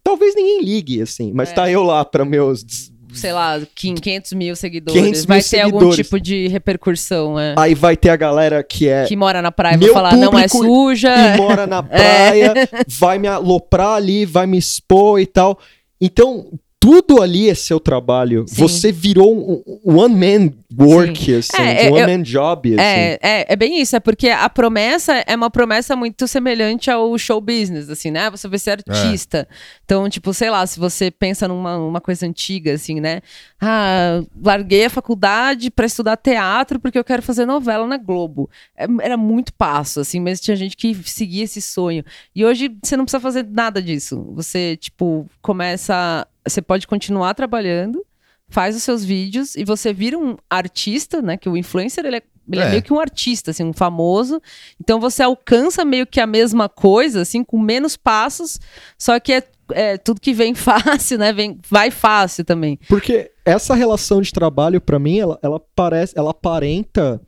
talvez 0.03 0.33
ninguém 0.35 0.63
ligue, 0.63 1.03
assim. 1.03 1.31
Mas 1.35 1.51
É. 1.51 1.53
tá 1.53 1.69
eu 1.69 1.83
lá 1.83 2.03
pra 2.03 2.25
meus 2.25 2.65
sei 3.13 3.31
lá, 3.33 3.59
500 3.75 4.33
mil 4.33 4.55
seguidores, 4.55 4.99
500 5.01 5.19
mil 5.21 5.27
vai 5.27 5.41
ter 5.43 5.61
algum 5.61 5.79
seguidores. 5.79 6.05
tipo 6.05 6.19
de 6.19 6.47
repercussão, 6.47 7.39
é. 7.39 7.55
Aí 7.57 7.73
vai 7.75 7.95
ter 7.97 8.09
a 8.09 8.15
galera 8.15 8.63
que 8.63 8.87
é 8.87 9.05
Que 9.05 9.15
mora 9.15 9.41
na 9.41 9.51
praia, 9.51 9.77
vai 9.77 9.89
falar, 9.89 10.15
não 10.15 10.37
é 10.37 10.47
suja. 10.47 11.09
e 11.35 11.37
mora 11.37 11.65
na 11.67 11.81
praia, 11.83 12.53
vai 12.87 13.17
me 13.19 13.27
aloprar 13.27 13.95
ali, 13.95 14.25
vai 14.25 14.45
me 14.47 14.57
expor 14.57 15.19
e 15.19 15.25
tal. 15.25 15.59
Então, 16.01 16.51
tudo 16.79 17.21
ali 17.21 17.49
é 17.49 17.53
seu 17.55 17.79
trabalho. 17.79 18.45
Sim. 18.47 18.55
Você 18.55 18.91
virou 18.91 19.35
um, 19.35 19.79
um 19.85 19.97
one 19.99 20.15
man 20.15 20.53
work, 20.79 21.35
assim, 21.35 21.61
É, 21.61 21.85
é, 21.87 21.89
um 21.89 21.93
one 21.95 22.01
eu- 22.01 22.07
man 22.07 22.21
job, 22.23 22.69
assim. 22.73 22.81
É, 22.81 23.19
é, 23.21 23.45
é 23.49 23.55
bem 23.55 23.81
isso, 23.81 23.95
é 23.95 23.99
porque 23.99 24.29
a 24.29 24.49
promessa 24.49 25.13
é 25.27 25.35
uma 25.35 25.49
promessa 25.49 25.95
muito 25.95 26.25
semelhante 26.27 26.89
ao 26.89 27.17
show 27.17 27.41
business, 27.41 27.89
assim, 27.89 28.11
né? 28.11 28.29
Você 28.29 28.47
vai 28.47 28.57
ser 28.59 28.71
artista. 28.71 29.47
Então, 29.83 30.07
tipo, 30.09 30.33
sei 30.33 30.49
lá, 30.49 30.65
se 30.65 30.79
você 30.79 31.11
pensa 31.11 31.47
numa 31.47 31.77
uma 31.77 31.99
coisa 31.99 32.25
antiga, 32.25 32.73
assim, 32.73 32.99
né? 33.01 33.21
Ah, 33.59 34.21
larguei 34.41 34.85
a 34.85 34.89
faculdade 34.89 35.69
pra 35.69 35.85
estudar 35.85 36.15
teatro 36.15 36.79
porque 36.79 36.97
eu 36.97 37.03
quero 37.03 37.21
fazer 37.21 37.45
novela 37.45 37.85
na 37.85 37.97
Globo. 37.97 38.49
É- 38.77 38.87
Era 39.01 39.17
muito 39.17 39.53
passo, 39.53 39.99
assim, 39.99 40.19
mas 40.21 40.39
tinha 40.39 40.55
gente 40.55 40.77
que 40.77 40.95
seguia 41.03 41.43
esse 41.43 41.61
sonho. 41.61 42.05
E 42.33 42.45
hoje 42.45 42.71
você 42.81 42.95
não 42.95 43.03
precisa 43.03 43.19
fazer 43.19 43.45
nada 43.49 43.81
disso. 43.81 44.23
Você, 44.33 44.77
tipo, 44.77 45.27
começa. 45.41 46.25
Você 46.47 46.61
pode 46.61 46.87
continuar 46.87 47.33
trabalhando 47.33 48.05
faz 48.51 48.75
os 48.75 48.81
seus 48.81 49.05
vídeos 49.05 49.55
e 49.55 49.63
você 49.63 49.93
vira 49.93 50.17
um 50.17 50.35
artista, 50.49 51.21
né? 51.21 51.37
Que 51.37 51.47
o 51.47 51.55
influencer 51.55 52.03
ele 52.03 52.17
é, 52.17 52.23
ele 52.51 52.61
é 52.61 52.65
É. 52.65 52.69
meio 52.71 52.81
que 52.81 52.91
um 52.91 52.99
artista, 52.99 53.51
assim, 53.51 53.63
um 53.63 53.73
famoso. 53.73 54.41
Então 54.81 54.99
você 54.99 55.21
alcança 55.21 55.85
meio 55.85 56.07
que 56.07 56.19
a 56.19 56.25
mesma 56.25 56.67
coisa, 56.67 57.21
assim, 57.21 57.43
com 57.43 57.59
menos 57.59 57.95
passos, 57.95 58.59
só 58.97 59.19
que 59.19 59.33
é, 59.33 59.43
é 59.71 59.97
tudo 59.97 60.19
que 60.19 60.33
vem 60.33 60.55
fácil, 60.55 61.19
né? 61.19 61.31
Vem, 61.31 61.59
vai 61.69 61.91
fácil 61.91 62.43
também. 62.43 62.79
Porque 62.89 63.31
essa 63.45 63.75
relação 63.75 64.19
de 64.19 64.31
trabalho, 64.31 64.81
pra 64.81 64.97
mim, 64.97 65.19
ela, 65.19 65.37
ela 65.43 65.61
parece, 65.75 66.17
ela 66.17 66.31
aparenta 66.31 67.21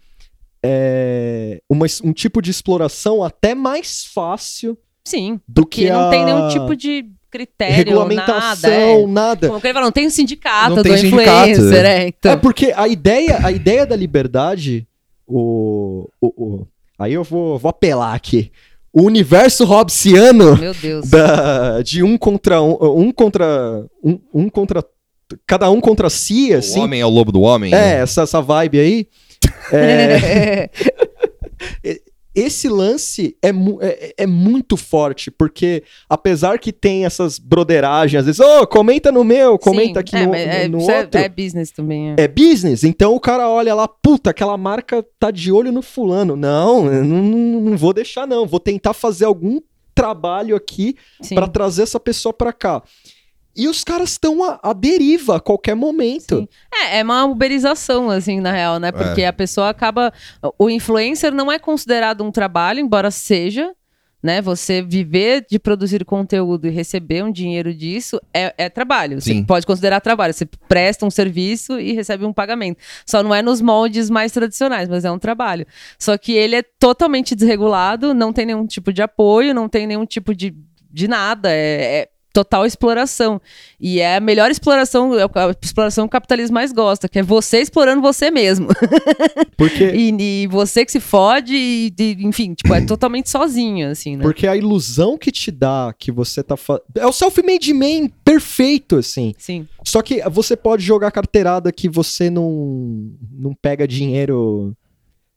é, 0.63 1.61
uma 1.69 1.85
um 2.03 2.13
tipo 2.13 2.41
de 2.41 2.51
exploração 2.51 3.23
até 3.23 3.53
mais 3.55 4.05
fácil 4.05 4.77
Sim, 5.05 5.39
do 5.47 5.63
porque 5.63 5.83
que 5.85 5.89
não 5.91 6.07
a 6.07 6.09
tem 6.09 6.25
nenhum 6.25 6.49
tipo 6.49 6.75
de 6.75 7.05
critério, 7.31 7.75
regulamentação, 7.75 8.69
nada. 8.69 8.75
É. 8.75 9.07
nada. 9.07 9.47
Como 9.47 9.61
que 9.61 9.67
ele 9.67 9.79
não 9.79 9.91
tem 9.91 10.09
sindicato 10.09 10.69
Não 10.69 10.75
do 10.77 10.83
tem 10.83 10.97
sindicato, 10.97 11.49
influencer, 11.49 11.85
é. 11.85 12.03
é. 12.03 12.07
Então, 12.09 12.31
É 12.33 12.35
porque 12.35 12.73
a 12.75 12.87
ideia, 12.87 13.39
a 13.43 13.51
ideia 13.51 13.85
da 13.85 13.95
liberdade, 13.95 14.85
o, 15.25 16.07
o, 16.19 16.27
o- 16.27 16.67
aí 16.99 17.13
eu 17.13 17.23
vou, 17.23 17.57
vou 17.57 17.69
apelar 17.69 18.13
aqui. 18.13 18.51
O 18.93 19.03
universo 19.03 19.63
hobbesiano 19.63 20.57
meu 20.57 20.73
Deus. 20.73 21.09
da, 21.09 21.81
de 21.81 22.03
um 22.03 22.17
contra 22.17 22.61
um, 22.61 22.77
um 22.99 23.11
contra 23.11 23.85
um, 24.03 24.19
um 24.33 24.49
contra 24.49 24.83
cada 25.47 25.71
um 25.71 25.79
contra 25.79 26.09
si, 26.09 26.53
O 26.53 26.57
assim. 26.57 26.81
homem 26.81 26.99
é 26.99 27.05
o 27.05 27.09
lobo 27.09 27.31
do 27.31 27.39
homem. 27.41 27.73
É, 27.73 27.77
né? 27.77 27.93
essa, 28.01 28.23
essa 28.23 28.41
vibe 28.41 28.79
aí. 28.81 29.07
É, 29.71 30.69
esse 32.33 32.69
lance 32.69 33.35
é, 33.41 33.49
é, 33.49 34.13
é 34.19 34.27
muito 34.27 34.77
forte, 34.77 35.29
porque 35.29 35.83
apesar 36.09 36.59
que 36.59 36.71
tem 36.71 37.05
essas 37.05 37.37
broderagens, 37.37 38.21
às 38.21 38.25
vezes, 38.25 38.39
ô, 38.39 38.65
comenta 38.65 39.11
no 39.11 39.23
meu, 39.23 39.59
comenta 39.59 39.99
Sim, 39.99 39.99
aqui 39.99 40.15
é, 40.15 40.25
no, 40.25 40.35
é, 40.35 40.67
no 40.67 40.79
é- 40.79 40.99
outro. 40.99 41.19
É, 41.19 41.27
business 41.29 41.71
também, 41.71 42.11
é. 42.11 42.15
É 42.17 42.27
business, 42.27 42.83
então 42.83 43.13
o 43.13 43.19
cara 43.19 43.49
olha 43.49 43.73
lá, 43.75 43.87
puta, 43.87 44.29
aquela 44.29 44.57
marca 44.57 45.05
tá 45.19 45.29
de 45.31 45.51
olho 45.51 45.71
no 45.71 45.81
fulano. 45.81 46.35
Não, 46.35 46.85
não, 46.85 47.61
não, 47.61 47.77
vou 47.77 47.93
deixar 47.93 48.25
não, 48.25 48.45
vou 48.45 48.59
tentar 48.59 48.93
fazer 48.93 49.25
algum 49.25 49.59
trabalho 49.93 50.55
aqui 50.55 50.95
pra 51.35 51.47
trazer 51.47 51.83
essa 51.83 51.99
pessoa 51.99 52.31
pra 52.31 52.53
cá. 52.53 52.81
E 53.55 53.67
os 53.67 53.83
caras 53.83 54.11
estão 54.11 54.43
à, 54.43 54.59
à 54.63 54.73
deriva 54.73 55.37
a 55.37 55.39
qualquer 55.39 55.75
momento. 55.75 56.39
Sim. 56.39 56.47
É, 56.73 56.99
é 56.99 57.03
uma 57.03 57.25
uberização, 57.25 58.09
assim, 58.09 58.39
na 58.39 58.51
real, 58.51 58.79
né? 58.79 58.91
Porque 58.91 59.23
a 59.23 59.33
pessoa 59.33 59.69
acaba. 59.69 60.13
O 60.57 60.69
influencer 60.69 61.33
não 61.33 61.51
é 61.51 61.59
considerado 61.59 62.23
um 62.23 62.31
trabalho, 62.31 62.79
embora 62.79 63.11
seja. 63.11 63.73
Né? 64.23 64.39
Você 64.39 64.83
viver 64.83 65.47
de 65.49 65.57
produzir 65.57 66.05
conteúdo 66.05 66.67
e 66.67 66.69
receber 66.69 67.23
um 67.23 67.31
dinheiro 67.31 67.73
disso 67.73 68.21
é, 68.31 68.53
é 68.55 68.69
trabalho. 68.69 69.19
Você 69.19 69.33
Sim. 69.33 69.43
pode 69.43 69.65
considerar 69.65 69.99
trabalho. 69.99 70.31
Você 70.31 70.45
presta 70.67 71.07
um 71.07 71.09
serviço 71.09 71.79
e 71.79 71.93
recebe 71.93 72.23
um 72.23 72.31
pagamento. 72.31 72.77
Só 73.03 73.23
não 73.23 73.33
é 73.33 73.41
nos 73.41 73.61
moldes 73.61 74.11
mais 74.11 74.31
tradicionais, 74.31 74.87
mas 74.87 75.05
é 75.05 75.11
um 75.11 75.17
trabalho. 75.17 75.65
Só 75.97 76.15
que 76.19 76.33
ele 76.33 76.55
é 76.55 76.61
totalmente 76.61 77.33
desregulado, 77.33 78.13
não 78.13 78.31
tem 78.31 78.45
nenhum 78.45 78.67
tipo 78.67 78.93
de 78.93 79.01
apoio, 79.01 79.55
não 79.55 79.67
tem 79.67 79.87
nenhum 79.87 80.05
tipo 80.05 80.35
de, 80.35 80.55
de 80.91 81.07
nada. 81.07 81.49
É, 81.51 82.01
é 82.01 82.09
total 82.33 82.65
exploração. 82.65 83.41
E 83.79 83.99
é 83.99 84.17
a 84.17 84.19
melhor 84.19 84.51
exploração, 84.51 85.13
é 85.17 85.23
a 85.23 85.55
exploração 85.61 86.05
que 86.05 86.09
o 86.09 86.11
capitalismo 86.11 86.53
mais 86.53 86.71
gosta, 86.71 87.07
que 87.09 87.19
é 87.19 87.23
você 87.23 87.59
explorando 87.59 88.01
você 88.01 88.31
mesmo. 88.31 88.67
Porque, 89.57 89.91
e, 89.91 90.43
e 90.43 90.47
você 90.47 90.85
que 90.85 90.91
se 90.91 90.99
fode, 90.99 91.55
e, 91.55 91.93
e, 91.97 92.17
enfim, 92.25 92.53
tipo, 92.53 92.73
é 92.73 92.81
totalmente 92.85 93.29
sozinho, 93.29 93.89
assim, 93.89 94.15
né? 94.15 94.23
porque 94.23 94.47
a 94.47 94.55
ilusão 94.55 95.17
que 95.17 95.31
te 95.31 95.51
dá 95.51 95.93
que 95.97 96.11
você 96.11 96.41
tá 96.43 96.57
fazendo. 96.57 96.83
É 96.95 97.05
o 97.05 97.11
self-made 97.11 97.73
man 97.73 98.09
perfeito, 98.23 98.97
assim. 98.97 99.33
Sim. 99.37 99.67
Só 99.83 100.01
que 100.01 100.21
você 100.29 100.55
pode 100.55 100.83
jogar 100.83 101.11
carteirada 101.11 101.71
que 101.71 101.87
você 101.89 102.29
não, 102.29 103.11
não 103.31 103.53
pega 103.53 103.87
dinheiro 103.87 104.75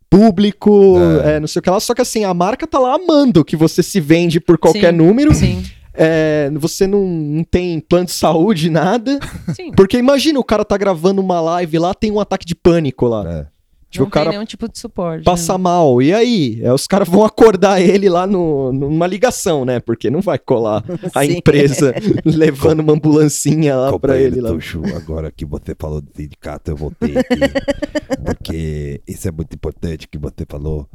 público, 0.09 0.97
É. 1.25 1.37
é, 1.37 1.41
não 1.41 1.49
sei 1.49 1.61
o 1.61 1.62
que 1.62 1.71
lá. 1.71 1.81
Só 1.81 1.95
que 1.95 2.03
assim, 2.03 2.25
a 2.25 2.33
marca 2.33 2.66
tá 2.66 2.79
lá 2.79 2.95
amando 2.95 3.45
que 3.45 3.57
você 3.57 3.83
se 3.83 4.01
vende 4.01 4.39
por 4.41 4.57
qualquer 4.59 4.93
Sim. 4.93 4.99
número. 4.99 5.35
Sim. 5.35 5.62
É, 5.95 6.51
você 6.55 6.87
não, 6.87 7.07
não 7.07 7.45
tem 7.45 7.81
plano 7.81 8.07
de 8.07 8.12
saúde, 8.12 8.69
nada. 8.71 9.19
Sim. 9.55 9.71
Porque 9.73 9.97
imagina, 9.97 10.39
o 10.39 10.45
cara 10.45 10.65
tá 10.65 10.77
gravando 10.77 11.21
uma 11.21 11.41
live 11.41 11.79
lá, 11.79 11.95
tem 11.95 12.11
um 12.11 12.21
ataque 12.21 12.45
de 12.45 12.55
pânico 12.55 13.07
lá. 13.07 13.25
É. 13.29 13.55
Tipo, 13.95 14.03
não 14.03 14.09
o 14.09 14.11
cara 14.11 14.31
tem 14.31 14.39
nenhum 14.39 14.45
tipo 14.45 14.69
de 14.69 14.77
suporte. 14.77 15.23
passa 15.23 15.53
né? 15.53 15.59
mal. 15.62 16.03
E 16.03 16.12
aí? 16.12 16.59
É, 16.61 16.73
os 16.73 16.85
caras 16.85 17.09
vão 17.09 17.25
acordar 17.25 17.81
ele 17.81 18.09
lá 18.09 18.27
no, 18.27 18.73
numa 18.73 19.07
ligação, 19.07 19.65
né? 19.65 19.79
Porque 19.79 20.11
não 20.11 20.21
vai 20.21 20.37
colar 20.37 20.83
a 21.15 21.25
Sim. 21.25 21.39
empresa 21.39 21.95
levando 22.27 22.81
uma 22.81 22.95
ambulancinha 22.95 23.77
lá 23.77 23.97
pra 23.97 24.16
ele. 24.16 24.41
Lá. 24.41 24.51
Tuxo, 24.51 24.83
agora 24.97 25.31
que 25.31 25.45
você 25.45 25.77
falou 25.79 26.01
do 26.01 26.11
sindicato, 26.12 26.73
eu 26.73 26.77
voltei 26.77 27.16
aqui. 27.16 27.39
porque 28.27 29.01
isso 29.07 29.29
é 29.29 29.31
muito 29.31 29.55
importante 29.55 30.09
que 30.09 30.19
você 30.19 30.45
falou. 30.49 30.89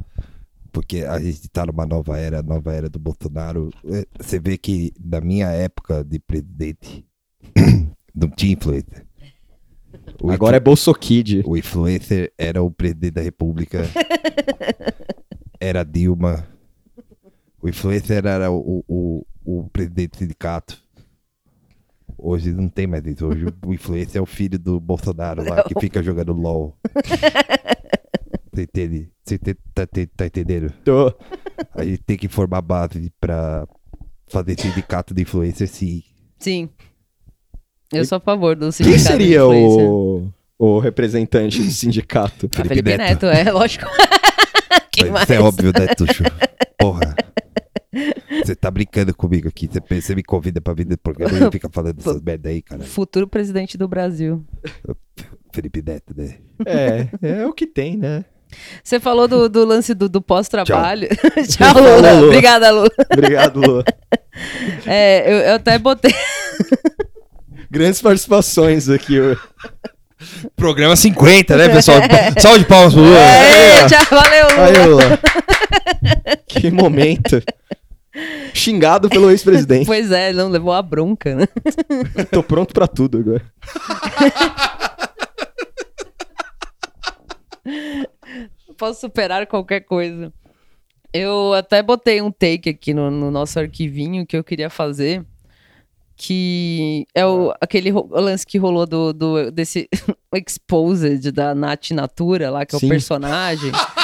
Porque 0.72 0.98
a 1.04 1.18
gente 1.18 1.48
tá 1.48 1.66
numa 1.66 1.84
nova 1.84 2.18
era, 2.18 2.42
nova 2.42 2.72
era 2.72 2.88
do 2.88 2.98
Bolsonaro. 2.98 3.70
É, 3.84 4.06
Você 4.18 4.38
vê 4.38 4.56
que 4.56 4.92
na 5.02 5.20
minha 5.20 5.48
época 5.48 6.04
de 6.04 6.18
presidente, 6.18 7.04
não 8.14 8.28
tinha 8.28 8.52
influencer. 8.52 9.06
O 10.22 10.30
Agora 10.30 10.56
é 10.56 10.60
Bolsokid. 10.60 11.42
o 11.44 11.56
influencer 11.56 12.32
era 12.38 12.62
o 12.62 12.70
presidente 12.70 13.12
da 13.12 13.22
república. 13.22 13.82
era 15.58 15.82
Dilma. 15.84 16.46
O 17.60 17.68
influencer 17.68 18.24
era 18.24 18.50
o, 18.50 18.84
o, 18.88 19.26
o 19.44 19.68
presidente 19.70 20.12
do 20.12 20.18
sindicato. 20.18 20.82
Hoje 22.16 22.52
não 22.52 22.68
tem 22.68 22.86
mais 22.86 23.04
isso. 23.06 23.26
Hoje 23.26 23.46
o 23.64 23.74
influencer 23.74 24.18
é 24.18 24.22
o 24.22 24.26
filho 24.26 24.58
do 24.58 24.78
Bolsonaro 24.78 25.42
lá 25.42 25.62
que 25.68 25.78
fica 25.80 26.02
jogando 26.02 26.32
LOL. 26.32 26.76
Você 28.52 28.62
entende? 28.62 29.10
Você 29.24 29.38
te- 29.38 29.56
tá, 29.74 29.86
tá 29.86 30.26
entendendo? 30.26 30.72
Tô. 30.84 31.12
A 31.74 31.84
gente 31.84 32.02
tem 32.02 32.16
que 32.16 32.26
formar 32.28 32.62
base 32.62 33.12
pra 33.20 33.66
fazer 34.28 34.58
sindicato 34.58 35.12
de 35.14 35.22
influencer 35.22 35.68
sim. 35.68 36.02
Sim. 36.38 36.68
Eu 37.92 38.04
sou 38.04 38.16
a 38.16 38.20
favor 38.20 38.54
do 38.56 38.66
Quem 38.66 38.72
sindicato 38.72 38.98
de 39.02 39.04
seria 39.04 39.46
o, 39.46 40.28
o 40.58 40.78
representante 40.78 41.62
do 41.62 41.70
sindicato? 41.70 42.48
Ah, 42.56 42.62
Felipe 42.64 42.96
Neto, 42.96 43.26
é, 43.26 43.50
lógico. 43.50 43.86
Quem 44.92 45.04
Mas 45.04 45.12
mais? 45.12 45.22
Isso 45.24 45.32
é 45.34 45.40
óbvio, 45.40 45.72
né, 45.78 45.86
Tuxo? 45.94 46.22
Porra. 46.78 47.14
Você 48.44 48.54
tá 48.54 48.70
brincando 48.70 49.14
comigo 49.14 49.48
aqui. 49.48 49.68
Você, 49.68 50.00
você 50.00 50.14
me 50.14 50.22
convida 50.22 50.60
pra 50.60 50.72
vir 50.72 50.86
no 50.86 50.96
programa 50.96 51.48
e 51.48 51.50
fica 51.50 51.68
falando 51.70 51.98
essas 51.98 52.20
merda 52.22 52.48
aí, 52.48 52.62
cara. 52.62 52.82
Futuro 52.84 53.26
presidente 53.28 53.76
do 53.76 53.86
Brasil. 53.88 54.44
Felipe 55.52 55.82
Neto, 55.82 56.14
né? 56.16 56.38
É, 56.64 57.08
é 57.42 57.46
o 57.46 57.52
que 57.52 57.66
tem, 57.66 57.96
né? 57.96 58.24
Você 58.82 58.98
falou 58.98 59.28
do, 59.28 59.48
do 59.48 59.64
lance 59.64 59.94
do, 59.94 60.08
do 60.08 60.20
pós-trabalho. 60.20 61.08
Tchau, 61.48 61.72
Falou, 61.74 61.96
Lula. 61.96 62.12
Lula. 62.12 62.26
Obrigada, 62.26 62.70
Lula. 62.70 62.90
Obrigado, 63.12 63.60
Lu. 63.60 63.84
É, 64.86 65.30
eu, 65.30 65.36
eu 65.38 65.54
até 65.56 65.76
botei. 65.76 66.14
Grandes 67.70 68.00
participações 68.00 68.88
aqui. 68.88 69.18
Programa 70.56 70.96
50, 70.96 71.56
né, 71.56 71.68
pessoal? 71.68 71.98
Salve 72.38 72.60
de 72.60 72.64
palmas 72.64 72.94
pro 72.94 73.02
Lula. 73.02 73.18
É, 73.18 73.86
tchau, 73.86 74.06
valeu, 74.10 74.46
Lula. 74.50 74.64
Aí, 74.64 74.86
Lula. 74.86 75.18
que 76.48 76.70
momento. 76.70 77.42
Xingado 78.54 79.10
pelo 79.10 79.30
ex-presidente. 79.30 79.86
Pois 79.86 80.10
é, 80.10 80.32
não 80.32 80.48
levou 80.48 80.72
a 80.72 80.80
bronca, 80.80 81.34
né? 81.34 81.46
Tô 82.30 82.42
pronto 82.42 82.72
pra 82.72 82.86
tudo 82.86 83.18
agora. 83.18 83.42
Posso 88.80 89.00
superar 89.00 89.46
qualquer 89.46 89.80
coisa. 89.82 90.32
Eu 91.12 91.52
até 91.54 91.82
botei 91.82 92.20
um 92.22 92.30
take 92.32 92.70
aqui 92.70 92.92
no, 92.94 93.10
no 93.10 93.30
nosso 93.30 93.58
arquivinho 93.60 94.26
que 94.26 94.36
eu 94.36 94.42
queria 94.42 94.70
fazer. 94.70 95.24
que 96.16 97.06
é 97.14 97.24
o, 97.26 97.52
aquele 97.60 97.90
ro- 97.90 98.08
lance 98.12 98.46
que 98.46 98.58
rolou 98.58 98.86
do, 98.86 99.12
do 99.12 99.50
desse 99.50 99.88
Exposed 100.34 101.30
da 101.32 101.54
Nath 101.54 101.90
Natura 101.92 102.50
lá, 102.50 102.66
que 102.66 102.76
é 102.76 102.78
Sim. 102.78 102.86
o 102.86 102.88
personagem. 102.88 103.70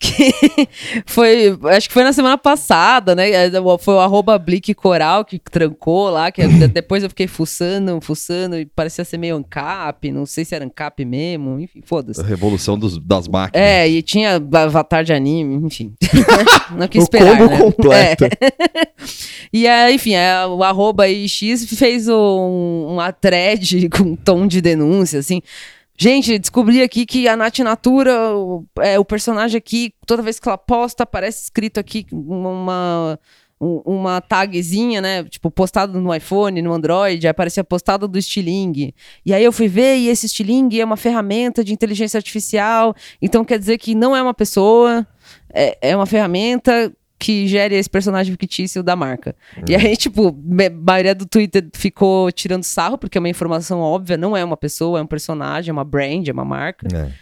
que 0.00 0.32
foi, 1.06 1.58
acho 1.76 1.88
que 1.88 1.92
foi 1.92 2.02
na 2.02 2.12
semana 2.12 2.38
passada, 2.38 3.14
né? 3.14 3.26
Foi 3.80 3.94
o 3.94 4.00
arroba 4.00 4.38
Blick 4.38 4.72
Coral 4.74 5.24
que 5.24 5.38
trancou 5.38 6.08
lá, 6.08 6.32
que 6.32 6.42
depois 6.68 7.02
eu 7.02 7.10
fiquei 7.10 7.26
fuçando, 7.26 8.00
fuçando, 8.00 8.58
e 8.58 8.64
parecia 8.64 9.04
ser 9.04 9.18
meio 9.18 9.36
ANCAP, 9.36 10.10
não 10.10 10.24
sei 10.24 10.44
se 10.44 10.54
era 10.54 10.64
ANCAP 10.64 11.04
mesmo, 11.04 11.60
enfim, 11.60 11.82
foda-se. 11.84 12.20
A 12.20 12.24
revolução 12.24 12.78
dos- 12.78 12.98
das 12.98 13.28
máquinas. 13.28 13.66
É, 13.66 13.86
e 13.86 14.00
tinha 14.02 14.36
avatar 14.36 15.04
de 15.04 15.12
anime, 15.12 15.66
enfim. 15.66 15.92
Não 16.76 16.86
quis 16.88 17.02
O 17.02 17.04
esperar, 17.04 17.36
combo 17.36 17.50
né? 17.50 17.58
completo. 17.58 18.24
É. 18.24 18.30
E 19.52 19.66
aí, 19.66 19.94
enfim, 19.96 20.14
é, 20.14 20.46
o 20.46 20.62
arroba 20.62 21.04
aí 21.04 21.28
X 21.28 21.64
fez 21.74 22.08
um, 22.08 22.86
uma 22.88 23.12
thread 23.12 23.88
com 23.90 24.14
tom 24.14 24.46
de 24.46 24.60
denúncia, 24.60 25.18
assim. 25.18 25.42
Gente, 26.02 26.38
descobri 26.38 26.80
aqui 26.80 27.04
que 27.04 27.28
a 27.28 27.36
Nath 27.36 27.58
Natura, 27.58 28.34
o, 28.34 28.64
é, 28.78 28.98
o 28.98 29.04
personagem 29.04 29.58
aqui, 29.58 29.92
toda 30.06 30.22
vez 30.22 30.40
que 30.40 30.48
ela 30.48 30.56
posta, 30.56 31.02
aparece 31.02 31.42
escrito 31.42 31.78
aqui 31.78 32.06
uma, 32.10 33.18
um- 33.60 33.82
uma 33.84 34.18
tagzinha, 34.22 35.02
né? 35.02 35.24
Tipo, 35.24 35.50
postado 35.50 36.00
no 36.00 36.14
iPhone, 36.14 36.62
no 36.62 36.72
Android, 36.72 37.26
aí 37.26 37.30
aparecia 37.30 37.62
postado 37.62 38.08
do 38.08 38.20
Stiling. 38.20 38.94
E 39.26 39.34
aí 39.34 39.44
eu 39.44 39.52
fui 39.52 39.68
ver, 39.68 39.96
e 39.98 40.08
esse 40.08 40.26
Stiling 40.26 40.78
é 40.78 40.84
uma 40.86 40.96
ferramenta 40.96 41.62
de 41.62 41.70
inteligência 41.74 42.16
artificial, 42.16 42.94
então 43.20 43.44
quer 43.44 43.58
dizer 43.58 43.76
que 43.76 43.94
não 43.94 44.16
é 44.16 44.22
uma 44.22 44.32
pessoa, 44.32 45.06
é, 45.52 45.76
é 45.90 45.94
uma 45.94 46.06
ferramenta 46.06 46.90
que 47.20 47.46
gere 47.46 47.74
esse 47.74 47.88
personagem 47.88 48.32
fictício 48.32 48.82
da 48.82 48.96
marca. 48.96 49.36
E 49.68 49.76
aí, 49.76 49.94
tipo, 49.94 50.28
a 50.28 50.70
maioria 50.70 51.14
do 51.14 51.26
Twitter 51.26 51.68
ficou 51.74 52.32
tirando 52.32 52.64
sarro, 52.64 52.96
porque 52.96 53.18
é 53.18 53.20
uma 53.20 53.28
informação 53.28 53.80
óbvia, 53.80 54.16
não 54.16 54.34
é 54.34 54.42
uma 54.42 54.56
pessoa, 54.56 54.98
é 54.98 55.02
um 55.02 55.06
personagem, 55.06 55.68
é 55.68 55.72
uma 55.72 55.84
brand, 55.84 56.26
é 56.26 56.32
uma 56.32 56.46
marca. 56.46 56.88
É. 56.96 57.12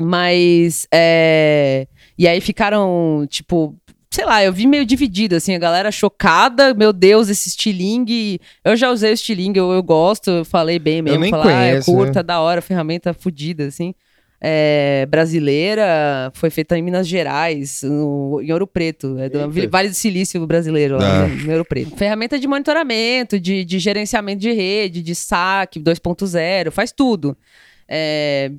Mas, 0.00 0.86
é... 0.94 1.88
E 2.16 2.28
aí 2.28 2.40
ficaram, 2.40 3.26
tipo... 3.28 3.74
Sei 4.08 4.24
lá, 4.24 4.42
eu 4.42 4.52
vi 4.52 4.66
meio 4.66 4.86
dividido, 4.86 5.34
assim, 5.34 5.54
a 5.54 5.58
galera 5.58 5.90
chocada, 5.90 6.72
meu 6.72 6.92
Deus, 6.92 7.28
esse 7.28 7.48
estilingue. 7.48 8.40
Eu 8.64 8.76
já 8.76 8.90
usei 8.90 9.10
o 9.10 9.12
estilingue, 9.12 9.58
eu, 9.58 9.72
eu 9.72 9.82
gosto, 9.82 10.30
eu 10.30 10.44
falei 10.44 10.78
bem 10.78 11.02
mesmo. 11.02 11.20
nem 11.20 11.30
falar, 11.30 11.48
ah, 11.48 11.64
é 11.64 11.70
conheço, 11.70 11.92
curta, 11.92 12.20
né? 12.20 12.22
da 12.22 12.40
hora, 12.40 12.62
ferramenta 12.62 13.12
fodida, 13.12 13.66
assim. 13.66 13.92
É, 14.40 15.06
brasileira, 15.08 16.30
foi 16.34 16.50
feita 16.50 16.76
em 16.78 16.82
Minas 16.82 17.08
Gerais, 17.08 17.80
no- 17.82 18.40
em 18.42 18.52
Ouro 18.52 18.66
Preto, 18.66 19.18
é 19.18 19.28
do 19.28 19.38
Eita. 19.40 19.68
Vale 19.70 19.88
do 19.88 19.94
Silício 19.94 20.46
brasileiro, 20.46 20.96
lá, 20.98 21.24
Ah. 21.24 21.26
né, 21.26 21.34
em 21.46 21.50
Ouro 21.52 21.64
Preto. 21.64 21.96
Ferramenta 21.96 22.38
de 22.38 22.46
monitoramento, 22.46 23.40
de, 23.40 23.64
de 23.64 23.78
gerenciamento 23.78 24.40
de 24.40 24.52
rede, 24.52 25.02
de 25.02 25.14
saque 25.14 25.80
2.0, 25.80 26.70
faz 26.70 26.92
tudo. 26.92 27.36
É, 27.88 28.50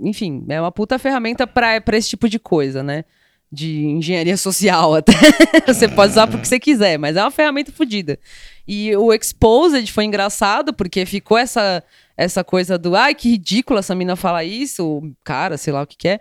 enfim, 0.00 0.44
é 0.48 0.60
uma 0.60 0.70
puta 0.70 0.98
ferramenta 0.98 1.46
pra 1.46 1.80
esse 1.92 2.10
tipo 2.10 2.28
de 2.28 2.38
coisa, 2.38 2.82
né? 2.82 3.04
De 3.50 3.86
engenharia 3.86 4.36
social 4.36 4.94
até. 4.94 5.12
você 5.66 5.88
pode 5.88 6.12
usar 6.12 6.26
pro 6.26 6.38
que 6.38 6.46
você 6.46 6.60
quiser, 6.60 6.98
mas 6.98 7.16
é 7.16 7.22
uma 7.22 7.30
ferramenta 7.30 7.72
fodida. 7.72 8.18
E 8.66 8.94
o 8.96 9.12
Exposed 9.12 9.90
foi 9.90 10.04
engraçado, 10.04 10.74
porque 10.74 11.06
ficou 11.06 11.38
essa, 11.38 11.82
essa 12.16 12.44
coisa 12.44 12.76
do 12.76 12.94
ai, 12.94 13.14
que 13.14 13.30
ridículo 13.30 13.78
essa 13.78 13.94
mina 13.94 14.16
falar 14.16 14.44
isso, 14.44 15.02
cara, 15.24 15.56
sei 15.56 15.72
lá 15.72 15.82
o 15.82 15.86
que 15.86 15.96
que 15.96 16.08
é. 16.08 16.20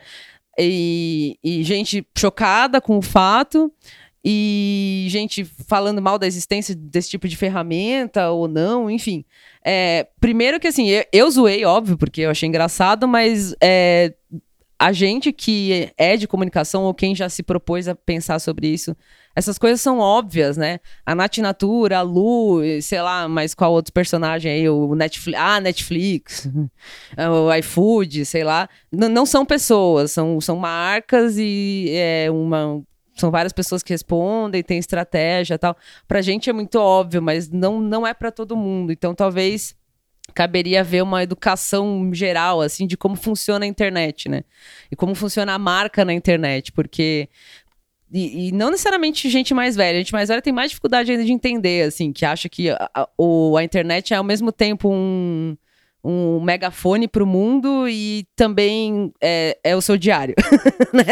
E, 0.58 1.38
e 1.44 1.64
gente 1.64 2.08
chocada 2.18 2.80
com 2.80 2.98
o 2.98 3.02
fato, 3.02 3.72
e 4.30 5.08
gente 5.10 5.46
falando 5.46 6.02
mal 6.02 6.20
da 6.20 6.28
existência 6.28 6.76
desse 6.76 7.10
tipo 7.10 7.28
de 7.28 7.38
ferramenta 7.38 8.30
ou 8.30 8.48
não, 8.48 8.90
enfim. 8.90 9.24
É, 9.64 10.08
primeiro 10.20 10.60
que 10.60 10.68
assim, 10.68 10.88
eu, 10.90 11.06
eu 11.14 11.32
zoei, 11.32 11.64
óbvio, 11.64 11.98
porque 11.98 12.22
eu 12.22 12.30
achei 12.30 12.48
engraçado, 12.48 13.08
mas 13.08 13.56
é, 13.62 14.14
a 14.80 14.92
gente 14.92 15.32
que 15.34 15.92
é 15.98 16.16
de 16.18 16.28
comunicação 16.28 16.84
ou 16.84 16.94
quem 16.94 17.16
já 17.16 17.30
se 17.30 17.42
propôs 17.44 17.88
a 17.88 17.96
pensar 17.96 18.40
sobre 18.40 18.68
isso, 18.68 18.96
essas 19.36 19.58
coisas 19.58 19.82
são 19.82 20.00
óbvias, 20.00 20.58
né? 20.58 20.80
A 21.06 21.14
Nath 21.14 21.38
Natura, 21.38 22.00
a 22.00 22.02
Lu, 22.02 22.60
sei 22.82 23.02
lá, 23.02 23.28
mas 23.28 23.54
qual 23.54 23.72
outro 23.72 23.94
personagem 23.94 24.52
aí, 24.52 24.70
o 24.70 24.96
Netflix, 24.96 25.40
ah, 25.40 25.60
Netflix, 25.62 26.50
o 27.18 27.54
iFood, 27.56 28.26
sei 28.26 28.44
lá, 28.44 28.68
N- 28.92 29.10
não 29.10 29.26
são 29.26 29.46
pessoas, 29.46 30.12
são, 30.12 30.42
são 30.42 30.56
marcas 30.58 31.38
e 31.38 31.90
é 31.94 32.30
uma 32.32 32.82
são 33.16 33.32
várias 33.32 33.52
pessoas 33.52 33.82
que 33.82 33.92
respondem, 33.94 34.62
tem 34.62 34.78
estratégia 34.78 35.58
tal. 35.58 35.76
Pra 36.08 36.22
gente 36.22 36.50
é 36.50 36.54
muito 36.54 36.76
óbvio, 36.76 37.20
mas 37.22 37.50
não, 37.50 37.80
não 37.82 38.06
é 38.06 38.14
pra 38.14 38.32
todo 38.32 38.56
mundo. 38.56 38.92
Então 38.92 39.16
talvez 39.16 39.76
caberia 40.38 40.82
haver 40.82 41.02
uma 41.02 41.24
educação 41.24 42.14
geral, 42.14 42.62
assim, 42.62 42.86
de 42.86 42.96
como 42.96 43.16
funciona 43.16 43.66
a 43.66 43.68
internet, 43.68 44.30
né? 44.30 44.44
E 44.92 44.96
como 44.96 45.16
funciona 45.16 45.52
a 45.56 45.58
marca 45.58 46.06
na 46.06 46.14
internet, 46.14 46.72
porque. 46.72 47.28
E, 48.14 48.50
e 48.50 48.52
não 48.52 48.70
necessariamente 48.70 49.28
gente 49.30 49.52
mais 49.52 49.76
velha, 49.76 49.98
gente 49.98 50.14
mais 50.14 50.30
velha 50.30 50.42
tem 50.42 50.54
mais 50.54 50.70
dificuldade 50.70 51.12
ainda 51.12 51.26
de 51.26 51.32
entender, 51.34 51.88
assim, 51.88 52.14
que 52.14 52.24
acha 52.24 52.48
que 52.48 52.70
a, 52.70 52.90
a, 52.94 53.10
a 53.58 53.64
internet 53.64 54.14
é 54.14 54.18
ao 54.18 54.24
mesmo 54.24 54.52
tempo 54.52 54.90
um, 54.94 55.58
um 56.10 56.40
megafone 56.40 57.06
pro 57.06 57.26
mundo 57.26 57.86
e 57.90 58.26
também 58.34 59.12
é, 59.22 59.58
é 59.62 59.76
o 59.76 59.82
seu 59.82 59.98
diário. 59.98 60.34
né? 60.94 61.04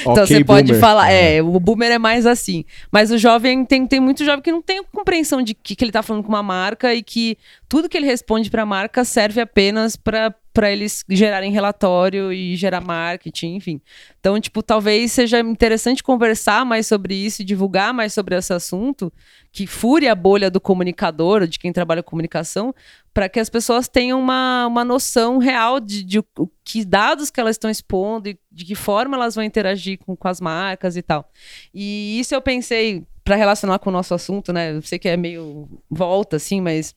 Então 0.00 0.26
você 0.26 0.42
pode 0.42 0.68
boomer. 0.68 0.80
falar, 0.80 1.12
é, 1.12 1.42
o 1.42 1.60
boomer 1.60 1.90
é 1.90 1.98
mais 1.98 2.24
assim. 2.24 2.64
Mas 2.90 3.10
o 3.10 3.18
jovem 3.18 3.62
tem, 3.66 3.86
tem 3.86 4.00
muito 4.00 4.24
jovem 4.24 4.40
que 4.40 4.50
não 4.50 4.62
tem 4.62 4.82
compreensão 4.84 5.42
de 5.42 5.52
que, 5.52 5.76
que 5.76 5.84
ele 5.84 5.92
tá 5.92 6.02
falando 6.02 6.22
com 6.22 6.30
uma 6.30 6.42
marca 6.42 6.94
e 6.94 7.02
que 7.02 7.36
tudo 7.68 7.90
que 7.90 7.96
ele 7.96 8.06
responde 8.06 8.50
pra 8.50 8.64
marca 8.64 9.04
serve 9.04 9.38
apenas 9.38 9.96
pra 9.96 10.34
para 10.52 10.70
eles 10.70 11.04
gerarem 11.08 11.50
relatório 11.50 12.32
e 12.32 12.54
gerar 12.56 12.80
marketing, 12.80 13.54
enfim. 13.54 13.80
Então, 14.20 14.38
tipo, 14.40 14.62
talvez 14.62 15.12
seja 15.12 15.40
interessante 15.40 16.02
conversar 16.02 16.64
mais 16.64 16.86
sobre 16.86 17.14
isso 17.14 17.42
e 17.42 17.44
divulgar 17.44 17.94
mais 17.94 18.12
sobre 18.12 18.36
esse 18.36 18.52
assunto, 18.52 19.12
que 19.50 19.66
fure 19.66 20.08
a 20.08 20.14
bolha 20.14 20.50
do 20.50 20.60
comunicador, 20.60 21.46
de 21.46 21.58
quem 21.58 21.72
trabalha 21.72 22.02
com 22.02 22.10
comunicação, 22.10 22.74
para 23.14 23.28
que 23.28 23.40
as 23.40 23.48
pessoas 23.48 23.88
tenham 23.88 24.20
uma, 24.20 24.66
uma 24.66 24.84
noção 24.84 25.38
real 25.38 25.80
de, 25.80 26.04
de 26.04 26.22
que 26.62 26.84
dados 26.84 27.30
que 27.30 27.40
elas 27.40 27.54
estão 27.56 27.70
expondo 27.70 28.28
e 28.28 28.38
de 28.50 28.64
que 28.64 28.74
forma 28.74 29.16
elas 29.16 29.34
vão 29.34 29.44
interagir 29.44 29.98
com, 29.98 30.14
com 30.14 30.28
as 30.28 30.40
marcas 30.40 30.96
e 30.96 31.02
tal. 31.02 31.30
E 31.72 32.18
isso 32.20 32.34
eu 32.34 32.42
pensei 32.42 33.06
para 33.24 33.36
relacionar 33.36 33.78
com 33.78 33.88
o 33.88 33.92
nosso 33.92 34.12
assunto, 34.14 34.52
né? 34.52 34.72
Eu 34.72 34.82
sei 34.82 34.98
que 34.98 35.08
é 35.08 35.16
meio 35.16 35.68
volta 35.90 36.36
assim, 36.36 36.60
mas 36.60 36.94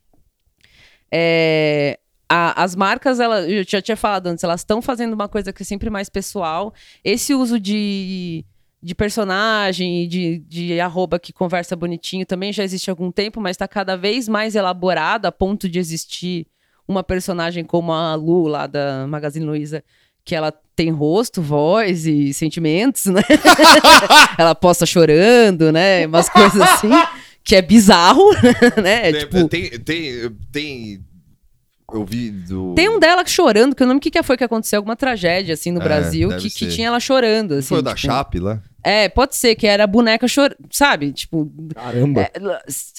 é, 1.12 2.00
a- 2.30 2.64
as 2.64 2.76
marcas, 2.76 3.20
ela, 3.20 3.42
eu 3.50 3.64
já 3.68 3.82
tinha 3.82 3.98
falado 3.98 4.28
antes, 4.28 4.44
elas 4.44 4.62
estão 4.62 4.82
fazendo 4.82 5.14
uma 5.14 5.28
coisa 5.28 5.52
que 5.54 5.62
é 5.64 5.66
sempre 5.66 5.90
mais 5.90 6.10
pessoal. 6.10 6.74
Esse 7.04 7.34
uso 7.34 7.60
de, 7.60 8.44
de 8.82 8.96
personagem 8.96 10.04
e 10.04 10.08
de, 10.08 10.38
de 10.48 10.80
arroba 10.82 11.20
que 11.20 11.32
conversa 11.34 11.76
bonitinho 11.76 12.26
também 12.26 12.52
já 12.54 12.64
existe 12.64 12.90
há 12.90 12.94
algum 12.94 13.12
tempo, 13.12 13.40
mas 13.42 13.52
está 13.52 13.68
cada 13.68 13.96
vez 13.96 14.28
mais 14.28 14.56
elaborado 14.56 15.26
a 15.26 15.32
ponto 15.32 15.68
de 15.70 15.80
existir 15.80 16.48
uma 16.88 17.04
personagem 17.04 17.64
como 17.64 17.92
a 17.92 18.14
Lu, 18.16 18.48
lá 18.48 18.68
da 18.68 19.08
Magazine 19.08 19.46
Luiza, 19.46 19.84
que 20.24 20.36
ela 20.36 20.52
tem 20.76 20.92
rosto, 20.92 21.42
voz 21.42 22.06
e 22.06 22.34
sentimentos, 22.34 23.06
né? 23.06 23.22
ela 24.38 24.54
posta 24.56 24.86
chorando, 24.86 25.72
né? 25.72 26.06
Umas 26.08 26.30
coisas 26.30 26.60
assim, 26.62 26.90
que 27.44 27.56
é 27.56 27.62
bizarro, 27.62 28.24
né? 28.82 29.10
É, 29.10 29.12
tem, 29.12 29.20
tipo, 29.22 29.48
tem, 29.50 29.70
tem, 29.80 30.30
tem- 30.52 31.06
Eu 31.94 32.04
vi 32.04 32.32
do. 32.32 32.74
Tem 32.76 32.90
um 32.90 33.00
dela 33.00 33.24
chorando, 33.26 33.76
que 33.76 33.84
eu 33.84 33.86
não 33.86 33.94
lembro 33.94 34.00
o 34.00 34.02
que 34.02 34.12
que 34.12 34.24
foi 34.24 34.36
que 34.36 34.44
aconteceu, 34.44 34.80
alguma 34.80 34.96
tragédia, 34.96 35.54
assim, 35.54 35.72
no 35.72 35.82
É, 35.82 35.84
Brasil, 35.84 36.30
que, 36.38 36.50
que 36.50 36.68
tinha 36.68 36.88
ela 36.88 37.00
chorando, 37.00 37.54
assim. 37.54 37.68
Foi 37.70 37.80
o 37.80 37.82
da 37.82 37.94
tipo, 37.94 38.12
Chape 38.12 38.40
lá? 38.40 38.60
É, 38.86 39.10
pode 39.10 39.36
ser, 39.36 39.56
que 39.56 39.66
era 39.66 39.86
a 39.86 39.88
boneca 39.88 40.28
chorando, 40.28 40.58
sabe? 40.70 41.12
Tipo, 41.12 41.52
Caramba. 41.74 42.22
é, 42.22 42.32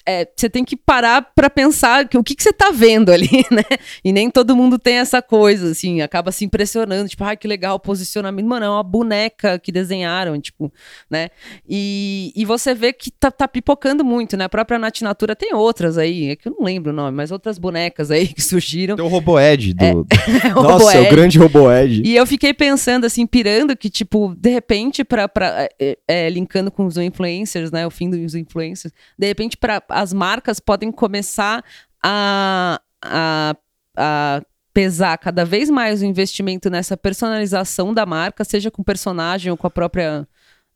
é, 0.04 0.28
você 0.34 0.50
tem 0.50 0.64
que 0.64 0.76
parar 0.76 1.30
pra 1.32 1.48
pensar 1.48 2.08
que, 2.08 2.18
o 2.18 2.24
que, 2.24 2.34
que 2.34 2.42
você 2.42 2.52
tá 2.52 2.72
vendo 2.72 3.12
ali, 3.12 3.28
né? 3.52 3.62
E 4.04 4.12
nem 4.12 4.28
todo 4.28 4.56
mundo 4.56 4.80
tem 4.80 4.96
essa 4.96 5.22
coisa, 5.22 5.70
assim, 5.70 6.00
acaba 6.00 6.32
se 6.32 6.44
impressionando, 6.44 7.08
tipo, 7.08 7.22
ai, 7.22 7.36
que 7.36 7.46
legal 7.46 7.76
o 7.76 7.78
posicionamento. 7.78 8.44
Mano, 8.44 8.66
é 8.66 8.68
uma 8.68 8.82
boneca 8.82 9.60
que 9.60 9.70
desenharam, 9.70 10.40
tipo, 10.40 10.72
né? 11.08 11.28
E, 11.68 12.32
e 12.34 12.44
você 12.44 12.74
vê 12.74 12.92
que 12.92 13.08
tá, 13.12 13.30
tá 13.30 13.46
pipocando 13.46 14.04
muito, 14.04 14.36
né? 14.36 14.46
A 14.46 14.48
própria 14.48 14.80
Nath 14.80 15.02
Natura 15.02 15.36
tem 15.36 15.54
outras 15.54 15.96
aí, 15.96 16.30
é 16.30 16.36
que 16.36 16.48
eu 16.48 16.56
não 16.58 16.66
lembro 16.66 16.90
o 16.90 16.96
nome, 16.96 17.16
mas 17.16 17.30
outras 17.30 17.58
bonecas 17.58 18.10
aí 18.10 18.26
que 18.34 18.42
surgiram. 18.42 18.96
Tem 18.96 19.04
o 19.04 19.08
Roboed 19.08 19.72
do. 19.72 20.04
Nossa, 20.52 20.96
é 20.96 20.98
o 20.98 21.02
Roboed. 21.02 21.10
grande 21.10 21.38
Roboed. 21.38 22.02
E 22.04 22.16
eu 22.16 22.26
fiquei 22.26 22.52
pensando, 22.52 23.04
assim, 23.04 23.24
pirando 23.24 23.76
que, 23.76 23.88
tipo, 23.88 24.34
de 24.36 24.50
repente, 24.50 25.04
pra, 25.04 25.28
pra, 25.28 25.68
é, 25.78 25.98
é, 26.06 26.30
linkando 26.30 26.70
com 26.70 26.86
os 26.86 26.96
influencers, 26.96 27.70
né? 27.70 27.86
O 27.86 27.90
fim 27.90 28.10
dos 28.10 28.34
influencers, 28.34 28.92
de 29.18 29.26
repente, 29.26 29.56
pra, 29.56 29.82
as 29.88 30.12
marcas 30.12 30.60
podem 30.60 30.90
começar 30.92 31.64
a, 32.02 32.80
a, 33.02 33.56
a 33.96 34.42
pesar 34.72 35.16
cada 35.18 35.44
vez 35.44 35.70
mais 35.70 36.02
o 36.02 36.04
investimento 36.04 36.68
nessa 36.70 36.96
personalização 36.96 37.94
da 37.94 38.04
marca, 38.06 38.44
seja 38.44 38.70
com 38.70 38.82
personagem 38.82 39.50
ou 39.50 39.56
com 39.56 39.66
a 39.66 39.70
própria 39.70 40.26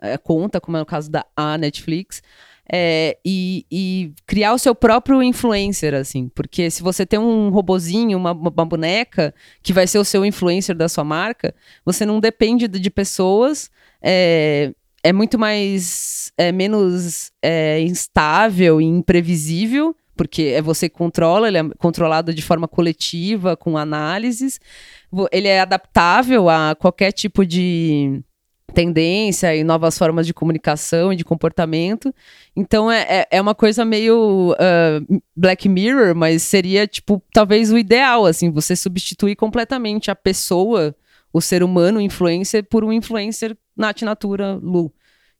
é, 0.00 0.16
conta, 0.18 0.60
como 0.60 0.76
é 0.76 0.82
o 0.82 0.86
caso 0.86 1.10
da 1.10 1.24
a 1.36 1.58
Netflix. 1.58 2.22
é, 2.72 3.18
e, 3.24 3.66
e 3.70 4.12
criar 4.26 4.52
o 4.52 4.58
seu 4.58 4.74
próprio 4.74 5.20
influencer, 5.22 5.92
assim. 5.92 6.28
Porque 6.28 6.70
se 6.70 6.82
você 6.82 7.04
tem 7.04 7.18
um 7.18 7.50
robozinho, 7.50 8.16
uma, 8.16 8.30
uma 8.32 8.64
boneca, 8.64 9.34
que 9.62 9.72
vai 9.72 9.86
ser 9.86 9.98
o 9.98 10.04
seu 10.04 10.24
influencer 10.24 10.76
da 10.76 10.88
sua 10.88 11.02
marca, 11.02 11.52
você 11.84 12.06
não 12.06 12.20
depende 12.20 12.68
de, 12.68 12.90
pessoas. 12.90 13.70
É, 14.00 14.72
é 15.02 15.12
muito 15.12 15.38
mais. 15.38 16.32
É 16.36 16.52
menos 16.52 17.30
é, 17.42 17.80
instável 17.80 18.80
e 18.80 18.84
imprevisível, 18.84 19.94
porque 20.16 20.42
é 20.54 20.62
você 20.62 20.88
controla, 20.88 21.48
ele 21.48 21.58
é 21.58 21.68
controlado 21.78 22.32
de 22.32 22.42
forma 22.42 22.68
coletiva, 22.68 23.56
com 23.56 23.76
análises. 23.76 24.60
Ele 25.32 25.48
é 25.48 25.60
adaptável 25.60 26.48
a 26.48 26.74
qualquer 26.74 27.12
tipo 27.12 27.44
de 27.44 28.22
tendência 28.70 29.54
e 29.54 29.64
novas 29.64 29.98
formas 29.98 30.26
de 30.26 30.32
comunicação 30.32 31.12
e 31.12 31.16
de 31.16 31.24
comportamento. 31.24 32.14
Então 32.56 32.90
é, 32.90 33.00
é, 33.08 33.28
é 33.32 33.40
uma 33.40 33.54
coisa 33.54 33.84
meio 33.84 34.54
ah, 34.58 35.00
Black 35.36 35.68
Mirror, 35.68 36.14
mas 36.14 36.42
seria, 36.42 36.86
tipo, 36.86 37.22
talvez 37.32 37.72
o 37.72 37.78
ideal, 37.78 38.26
assim, 38.26 38.50
você 38.50 38.74
substituir 38.76 39.36
completamente 39.36 40.10
a 40.10 40.14
pessoa, 40.14 40.94
o 41.32 41.40
ser 41.40 41.62
humano, 41.62 42.00
influencer, 42.00 42.64
por 42.64 42.84
um 42.84 42.92
influencer 42.92 43.56
Nat 43.80 44.02
Natura 44.02 44.54
Lu. 44.62 44.92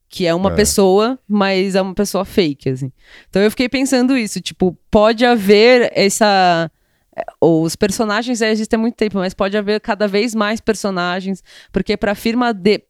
Que 0.08 0.26
é 0.26 0.34
uma 0.34 0.50
É. 0.50 0.54
pessoa, 0.56 1.16
mas 1.28 1.76
é 1.76 1.80
uma 1.80 1.94
pessoa 1.94 2.24
fake, 2.24 2.68
assim. 2.70 2.90
Então 3.28 3.40
eu 3.40 3.50
fiquei 3.50 3.68
pensando 3.68 4.16
isso, 4.16 4.40
tipo, 4.40 4.76
pode 4.90 5.24
haver 5.24 5.92
essa. 5.94 6.68
é, 7.16 7.22
Os 7.40 7.76
personagens 7.76 8.38
já 8.40 8.48
existem 8.48 8.76
há 8.76 8.80
muito 8.80 8.96
tempo, 8.96 9.18
mas 9.18 9.34
pode 9.34 9.56
haver 9.56 9.80
cada 9.80 10.08
vez 10.08 10.34
mais 10.34 10.60
personagens, 10.60 11.44
porque 11.72 11.96
para 11.96 12.10
a 12.12 12.16
firma 12.16 12.52
de. 12.52 12.82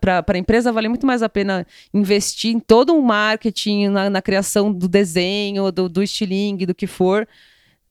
Para 0.00 0.22
a 0.34 0.38
empresa 0.38 0.70
vale 0.70 0.86
muito 0.86 1.06
mais 1.06 1.22
a 1.22 1.30
pena 1.30 1.66
investir 1.94 2.54
em 2.54 2.60
todo 2.60 2.92
um 2.92 3.00
marketing, 3.00 3.88
na, 3.88 4.10
na 4.10 4.20
criação 4.20 4.70
do 4.70 4.86
desenho, 4.86 5.72
do, 5.72 5.88
do 5.88 6.02
estilingue, 6.02 6.66
do 6.66 6.74
que 6.74 6.86
for, 6.86 7.26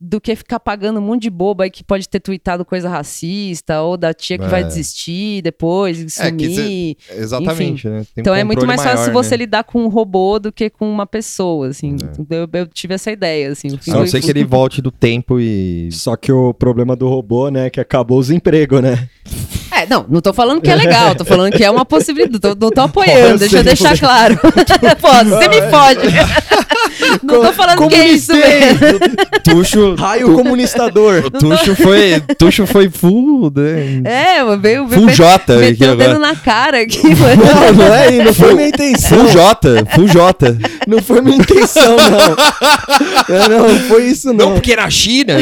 do 0.04 0.20
que 0.20 0.36
ficar 0.36 0.60
pagando 0.60 1.00
um 1.00 1.04
monte 1.04 1.22
de 1.22 1.30
boba 1.30 1.66
aí 1.66 1.70
que 1.70 1.84
pode 1.84 2.10
ter 2.10 2.20
tweetado 2.20 2.66
coisa 2.66 2.90
racista, 2.90 3.82
ou 3.82 3.96
da 3.96 4.16
tia 4.16 4.36
que 4.36 4.46
É. 4.46 4.48
vai 4.48 4.64
desistir 4.64 5.44
depois, 5.44 6.18
É, 6.20 6.30
sumir. 6.30 6.98
Exatamente, 7.16 7.88
né? 7.88 7.98
Tem 7.98 8.06
um 8.18 8.22
Então 8.22 8.34
é 8.34 8.44
muito 8.44 8.66
mais 8.66 8.82
fácil 8.82 9.12
maior, 9.12 9.14
você 9.24 9.32
né? 9.32 9.38
lidar 9.38 9.64
com 9.64 9.84
um 9.84 9.88
robô 9.90 10.40
do 10.40 10.52
que 10.52 10.72
com 10.72 10.92
uma 10.92 11.06
pessoa, 11.06 11.68
assim. 11.68 11.96
Eu, 12.30 12.50
eu 12.52 12.66
tive 12.66 12.96
essa 12.96 13.12
ideia, 13.12 13.52
assim. 13.52 13.68
Eu 13.88 13.94
A 13.94 14.00
não 14.00 14.08
ser 14.08 14.22
que 14.22 14.30
ele 14.32 14.44
volte 14.44 14.82
do 14.82 14.90
tempo 14.90 15.40
e. 15.40 15.90
Só 15.92 16.16
que 16.16 16.32
o 16.32 16.52
problema 16.52 16.96
do 16.96 17.08
robô, 17.08 17.50
né, 17.50 17.68
é 17.68 17.70
que 17.70 17.80
acabou 17.80 18.18
os 18.18 18.32
empregos, 18.32 18.82
né? 18.82 19.08
É, 19.72 19.86
não, 19.86 20.06
não 20.10 20.20
tô 20.20 20.34
falando 20.34 20.62
que 20.62 20.70
é 20.70 20.76
legal, 20.76 21.14
tô 21.16 21.24
falando 21.24 21.54
que 21.56 21.64
é 21.64 21.70
uma 21.72 21.86
possibilidade, 21.86 22.40
tô, 22.40 22.50
não 22.60 22.72
tô 22.72 22.82
apoiando, 22.82 23.36
Eu 23.36 23.38
deixa 23.38 23.58
eu 23.58 23.64
sei, 23.64 23.64
deixar 23.64 23.96
você- 23.96 24.00
claro. 24.02 24.36
Pô, 25.00 25.08
você 25.30 25.48
me 25.48 25.62
fode. 25.70 26.02
não 27.24 27.42
tô 27.42 27.54
falando 27.54 27.88
que 27.88 27.96
é 27.96 28.08
isso 28.10 28.34
mesmo. 28.34 28.80
Tuxo. 29.44 29.96
Raio 29.96 30.34
comunistador. 30.36 31.26
O 31.26 31.32
Tuxo 31.32 31.76
foi. 31.76 32.22
Tuxo 32.38 32.66
foi 32.68 32.90
full, 32.90 33.52
né? 33.56 34.02
É, 34.04 34.44
veio, 34.58 34.88
veio 34.88 34.88
Full 34.90 35.06
met- 35.06 35.18
J 35.18 35.56
meteu 35.58 35.94
o 35.94 35.96
dedo 35.96 36.20
na 36.20 36.36
cara 36.36 36.82
aqui, 36.82 37.16
mano. 37.16 37.44
Não, 37.46 37.74
não 37.86 37.94
é, 37.94 38.12
não 38.12 38.34
foi 38.34 38.54
minha 38.54 38.68
intenção. 38.70 39.18
Full 39.20 39.28
J, 39.30 39.86
full 39.96 40.08
J. 40.08 40.58
Não 40.88 41.02
foi 41.02 41.22
minha 41.22 41.38
intenção, 41.38 41.96
não. 41.98 43.36
É, 43.36 43.50
não, 43.50 43.68
não 43.70 43.80
foi 43.82 44.04
isso, 44.06 44.28
Não, 44.34 44.46
não. 44.46 44.54
porque 44.54 44.76
na 44.76 44.90
China. 44.90 45.34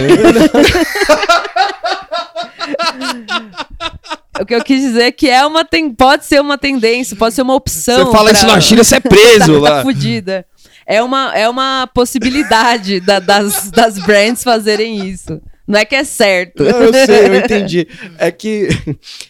O 4.41 4.45
que 4.45 4.55
eu 4.55 4.63
quis 4.63 4.81
dizer 4.81 5.01
é 5.03 5.11
que 5.11 5.29
é 5.29 5.45
uma 5.45 5.65
ten... 5.65 5.89
pode 5.91 6.25
ser 6.25 6.39
uma 6.39 6.57
tendência, 6.57 7.15
pode 7.17 7.35
ser 7.35 7.41
uma 7.41 7.55
opção. 7.55 8.05
Você 8.05 8.11
fala 8.11 8.31
isso 8.31 8.45
pra- 8.45 8.53
na 8.55 8.61
China, 8.61 8.83
você 8.83 8.95
é 8.95 8.99
preso 9.01 9.53
tá, 9.59 9.59
lá. 9.59 9.69
tá 9.77 9.81
fudida. 9.81 10.45
É 10.89 11.03
uma, 11.03 11.31
é 11.37 11.47
uma 11.47 11.87
possibilidade 11.93 12.99
da- 12.99 13.19
das, 13.19 13.69
das 13.71 13.99
brands 13.99 14.43
fazerem 14.43 15.07
isso. 15.07 15.39
Não 15.67 15.77
é 15.77 15.85
que 15.85 15.93
é 15.93 16.03
certo. 16.03 16.63
Não, 16.63 16.81
eu 16.81 16.91
sei, 17.05 17.27
eu 17.27 17.35
entendi. 17.45 17.87
É 18.17 18.31
que, 18.31 18.67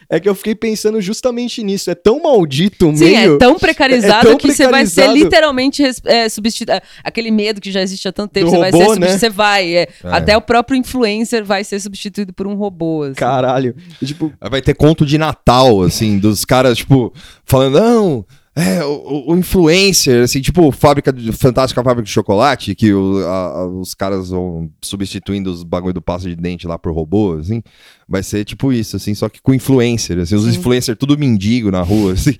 é 0.09 0.21
que 0.21 0.29
eu 0.29 0.33
fiquei 0.33 0.55
pensando 0.55 1.01
justamente 1.01 1.61
nisso. 1.61 1.91
É 1.91 1.95
tão 1.95 2.23
maldito 2.23 2.87
o 2.89 2.95
Sim, 2.95 3.13
meio. 3.13 3.35
é 3.35 3.37
tão 3.37 3.59
precarizado 3.59 4.25
é 4.25 4.29
tão 4.29 4.37
que 4.37 4.47
você 4.53 4.65
vai 4.69 4.85
ser 4.85 5.01
precarizado. 5.01 5.17
literalmente 5.25 5.83
é, 6.05 6.29
substituído. 6.29 6.81
Aquele 7.03 7.29
medo 7.29 7.59
que 7.59 7.73
já 7.73 7.81
existe 7.81 8.07
há 8.07 8.13
tanto 8.13 8.31
tempo, 8.31 8.45
Do 8.45 8.51
você 8.51 8.57
vai 8.57 8.71
ser 8.71 8.77
robô, 8.77 8.93
substituído. 8.93 9.11
né? 9.13 9.19
Você 9.19 9.29
vai. 9.29 9.75
é. 9.75 9.89
Até 10.05 10.37
o 10.37 10.41
próprio 10.41 10.77
influencer 10.77 11.43
vai 11.43 11.65
ser 11.65 11.77
substituído 11.81 12.31
por 12.31 12.47
um 12.47 12.55
robô. 12.55 13.03
assim. 13.03 13.15
Caralho. 13.15 13.75
E, 14.01 14.05
Tipo, 14.05 14.31
Vai 14.49 14.61
ter 14.61 14.75
conto 14.75 15.05
de 15.05 15.17
Natal, 15.17 15.81
assim, 15.81 16.17
dos 16.17 16.45
caras, 16.45 16.77
tipo, 16.77 17.13
falando, 17.43 17.81
não, 17.81 18.25
é, 18.55 18.83
o, 18.83 19.31
o 19.31 19.37
influencer, 19.37 20.23
assim, 20.23 20.41
tipo, 20.41 20.71
fábrica 20.71 21.13
de, 21.13 21.31
fantástica 21.31 21.81
fábrica 21.83 22.03
de 22.05 22.11
chocolate, 22.11 22.75
que 22.75 22.93
o- 22.93 23.25
a- 23.25 23.47
a- 23.59 23.67
os 23.67 23.93
caras 23.93 24.29
vão 24.29 24.69
substituindo 24.81 25.51
os 25.51 25.63
bagulho 25.63 25.93
do 25.93 26.01
passo 26.01 26.27
de 26.27 26.35
dente 26.35 26.67
lá 26.67 26.77
por 26.77 26.93
robô, 26.93 27.37
assim, 27.39 27.61
vai 28.07 28.21
ser 28.23 28.43
tipo 28.43 28.73
isso, 28.73 28.95
assim, 28.95 29.13
só 29.15 29.29
que 29.29 29.41
com 29.41 29.53
influencer, 29.53 30.17
assim, 30.19 30.35
os 30.35 30.45
influencers 30.47 30.97
tudo 30.97 31.17
mendigo 31.17 31.71
na 31.71 31.81
rua, 31.81 32.13
assim, 32.13 32.35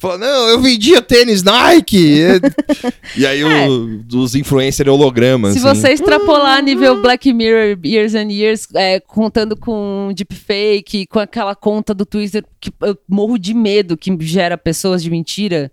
fala, 0.00 0.18
não, 0.18 0.48
eu 0.48 0.60
vendia 0.60 1.00
tênis 1.02 1.42
Nike, 1.42 2.20
é. 2.22 2.40
e 3.16 3.26
aí 3.26 3.44
o- 3.44 4.02
os 4.14 4.34
influencers 4.34 4.88
hologramas, 4.88 5.52
Se 5.52 5.58
assim. 5.66 5.80
você 5.80 5.92
extrapolar 5.92 6.62
nível 6.62 7.00
Black 7.02 7.32
Mirror 7.32 7.78
Years 7.84 8.14
and 8.14 8.30
Years, 8.32 8.66
é, 8.74 8.98
contando 9.00 9.56
com 9.56 10.12
deepfake, 10.14 11.06
com 11.06 11.18
aquela 11.18 11.54
conta 11.54 11.92
do 11.94 12.06
Twitter 12.06 12.44
que 12.60 12.72
eu 12.80 12.96
morro 13.08 13.38
de 13.38 13.52
medo 13.54 13.96
que 13.96 14.16
gera 14.20 14.56
pessoas 14.58 15.02
de 15.02 15.10
mentira, 15.10 15.70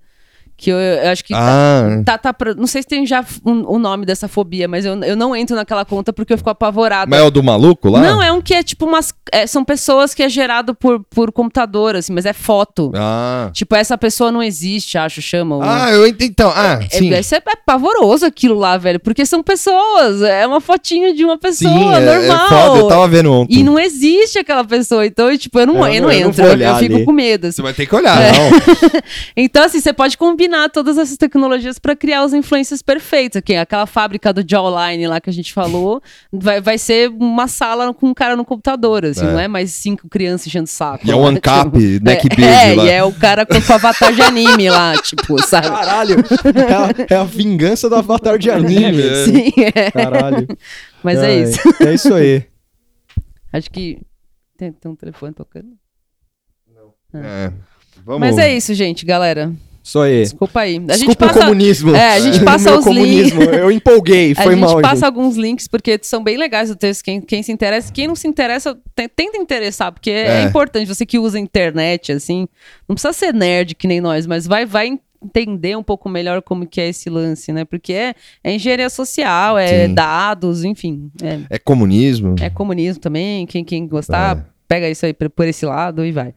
que 0.58 0.72
eu, 0.72 0.78
eu 0.78 1.10
acho 1.12 1.24
que 1.24 1.34
tá- 1.34 1.40
Ah, 1.40 2.04
tá, 2.04 2.18
tá 2.18 2.34
pra- 2.34 2.56
não 2.56 2.66
sei 2.68 2.82
se 2.82 2.88
tem 2.88 3.06
já 3.06 3.24
um- 3.46 3.64
o 3.68 3.78
nome 3.80 4.06
dessa 4.06 4.28
fobia, 4.28 4.68
mas 4.68 4.86
eu, 4.86 5.00
eu 5.04 5.16
não 5.16 5.36
entro 5.36 5.56
naquela 5.56 5.86
conta 5.86 6.12
porque 6.12 6.34
eu 6.34 6.38
fico 6.38 6.50
apavorada. 6.50 7.10
mas 7.10 7.20
é 7.20 7.24
o 7.24 7.30
do 7.30 7.44
maluco 7.44 7.90
lá? 7.90 8.02
Não, 8.02 8.22
é 8.22 8.32
um 8.32 8.42
que 8.42 8.54
é 8.54 8.64
tipo 8.64 8.86
umas. 8.86 9.14
é, 9.32 9.46
são 9.46 9.64
pessoas 9.64 10.14
que 10.14 10.24
é 10.24 10.30
gerado 10.30 10.74
por, 10.74 11.04
por 11.10 11.32
computador, 11.32 11.96
assim, 11.96 12.12
mas 12.14 12.26
é 12.26 12.34
foto. 12.34 12.92
Ah, 12.96 13.50
Tipo, 13.54 13.76
essa 13.76 13.98
pessoa 13.98 14.32
não 14.32 14.42
existe, 14.42 14.98
acho, 14.98 15.22
chamam. 15.22 15.62
ah 15.62 15.92
eu 15.92 16.08
entendi, 16.08 16.32
então, 16.32 16.52
ah, 16.56 16.80
É, 16.82 16.98
sim. 16.98 17.14
é, 17.14 17.18
é, 17.20 17.22
é 17.36 17.56
pavoroso 17.66 18.26
aquilo 18.26 18.56
lá, 18.58 18.78
velho. 18.78 19.00
Porque 19.00 19.26
são 19.26 19.44
pessoas. 19.44 20.22
É 20.22 20.48
uma 20.48 20.60
fotinha 20.62 21.14
de 21.14 21.24
uma 21.24 21.38
pessoa 21.38 21.72
Sim, 21.72 21.94
é, 21.94 21.98
é 21.98 22.28
normal. 22.28 22.50
foda, 22.50 22.80
eu 22.80 22.88
tava 22.88 23.08
vendo 23.08 23.32
ontem. 23.32 23.60
E 23.60 23.64
não 23.64 23.78
existe 23.80 24.40
aquela 24.40 24.64
pessoa. 24.64 25.06
Então, 25.06 25.30
eu, 25.32 25.38
tipo, 25.38 25.60
eu 25.60 25.68
não, 25.68 25.86
É, 25.86 25.92
eu 25.92 25.94
eu 25.96 26.02
não- 26.02 26.08
não 26.10 26.14
eu 26.16 26.28
entro. 26.30 26.46
eu, 26.46 26.58
eu 26.60 26.76
fico 26.78 27.06
com 27.06 27.12
medo. 27.12 27.48
assim. 27.48 27.58
Você 27.58 27.62
vai 27.62 27.74
ter 27.74 27.86
que 27.86 27.96
olhar, 27.96 28.20
É. 28.22 28.32
não. 28.32 28.48
Então, 29.36 29.64
assim, 29.64 29.80
você 29.80 29.94
pode 29.94 30.18
combinar 30.18 30.47
todas 30.72 30.98
essas 30.98 31.18
tecnologias 31.18 31.78
pra 31.80 31.96
criar 31.96 32.24
os 32.24 32.34
influencers 32.34 32.82
perfeitos. 32.82 33.38
Aqui, 33.38 33.56
aquela 33.56 33.86
fábrica 33.86 34.32
do 34.34 34.44
Jawline 34.48 35.08
lá 35.08 35.20
que 35.20 35.30
a 35.30 35.34
gente 35.34 35.54
falou, 35.54 36.02
vai, 36.32 36.62
vai 36.62 36.78
ser 36.78 37.10
uma 37.10 37.48
sala 37.48 37.94
com 37.94 38.08
um 38.08 38.14
cara 38.14 38.36
no 38.36 38.46
computador, 38.46 39.06
assim, 39.06 39.26
É. 39.26 39.32
não 39.32 39.40
é 39.40 39.48
mais 39.48 39.72
cinco 39.72 40.08
crianças 40.10 40.48
enchendo 40.48 40.66
o 40.66 40.68
saco. 40.68 41.06
E 41.06 41.12
é 41.12 41.16
um 41.16 41.24
lá, 41.24 41.30
ancap, 41.30 41.78
tipo, 41.78 42.04
neck 42.06 42.28
é, 42.28 42.36
build 42.36 42.44
é, 42.44 42.76
lá. 42.76 42.86
e 42.86 42.90
é 42.90 43.04
o 43.04 43.12
cara 43.14 43.46
com, 43.46 43.62
com 43.62 43.74
avatar 43.74 44.14
de 44.14 44.22
anime 44.22 44.70
lá, 44.70 44.96
tipo, 45.02 45.42
sabe? 45.42 45.68
caralho. 45.68 46.16
É 46.56 47.14
a, 47.14 47.18
é 47.18 47.20
a 47.20 47.24
vingança 47.24 47.90
do 47.90 47.96
avatar 47.96 48.38
de 48.38 48.50
anime. 48.50 49.02
É. 49.08 49.26
Sim, 49.26 49.52
é. 49.76 49.92
Caralho. 49.92 50.48
Mas 51.04 51.20
é 51.20 51.26
Ai, 51.28 51.44
isso. 51.44 51.60
É 51.82 51.94
isso 51.94 52.14
aí. 52.14 52.46
Acho 53.54 53.70
que. 53.72 54.00
Tem, 54.58 54.72
tem 54.72 54.92
um 54.92 54.96
telefone 54.96 55.34
tocando. 55.34 55.68
É. 57.14 57.52
Vamos. 58.04 58.20
Mas 58.20 58.38
é 58.38 58.54
isso, 58.56 58.74
gente, 58.74 59.06
galera. 59.06 59.52
Isso 59.88 60.00
aí. 60.02 60.22
Desculpa 60.24 60.60
aí. 60.60 60.76
A 60.76 60.80
gente 60.80 60.88
Desculpa 60.88 61.26
o 61.26 61.28
passa. 61.30 61.40
comunismo. 61.40 61.96
É, 61.96 62.14
a 62.16 62.20
gente 62.20 62.44
passa 62.44 62.78
os 62.78 62.84
comunismo. 62.84 63.42
Eu 63.42 63.72
empolguei, 63.72 64.34
A 64.36 64.44
foi 64.44 64.52
gente 64.56 64.60
mal. 64.60 64.82
passa 64.82 64.96
gente. 64.96 65.06
alguns 65.06 65.38
links, 65.38 65.66
porque 65.70 65.98
são 66.02 66.22
bem 66.22 66.36
legais 66.36 66.70
o 66.70 66.76
texto. 66.76 67.04
Quem, 67.04 67.22
quem 67.22 67.42
se 67.42 67.54
interessa, 67.54 67.90
quem 67.94 68.06
não 68.06 68.16
se 68.16 68.28
interessa, 68.28 68.76
te- 68.94 69.08
tenta 69.08 69.38
interessar, 69.38 69.94
porque 69.94 70.12
é. 70.12 70.42
É. 70.42 70.44
importante. 70.44 70.86
Você 70.88 71.06
que 71.06 71.18
usa 71.18 71.38
a 71.38 71.42
internet, 71.42 72.12
assim, 72.12 72.50
não 72.88 72.96
precisa 72.96 73.14
ser 73.14 73.34
nerd 73.34 73.76
que 73.76 73.88
nem 73.88 74.02
nós, 74.02 74.28
mas 74.28 74.46
vai, 74.46 74.66
vai 74.66 75.00
entender 75.24 75.78
um 75.78 75.84
pouco 75.84 76.10
melhor 76.10 76.42
como 76.42 76.68
que 76.68 76.82
é 76.82 76.90
esse 76.90 77.10
lance, 77.10 77.54
né? 77.54 77.64
Porque 77.64 77.94
é, 77.94 78.14
é 78.44 78.54
engenharia 78.54 78.90
social, 78.90 79.58
é 79.58 79.88
Sim. 79.88 79.94
dados, 79.94 80.66
enfim. 80.66 81.10
É, 81.24 81.56
É 81.56 81.58
comunismo? 81.58 82.36
é 82.42 82.50
comunismo 82.50 83.00
também. 83.02 83.46
Quem, 83.46 83.64
quem 83.64 83.88
gostar, 83.88 84.38
É. 84.38 84.44
pega 84.68 84.90
isso 84.90 85.06
aí 85.06 85.14
por 85.14 85.48
esse 85.48 85.66
lado 85.66 86.06
e 86.06 86.12
vai. 86.12 86.34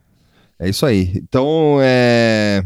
É 0.57 0.69
isso 0.69 0.87
aí. 0.87 1.11
Então, 1.17 1.79
é... 1.83 2.63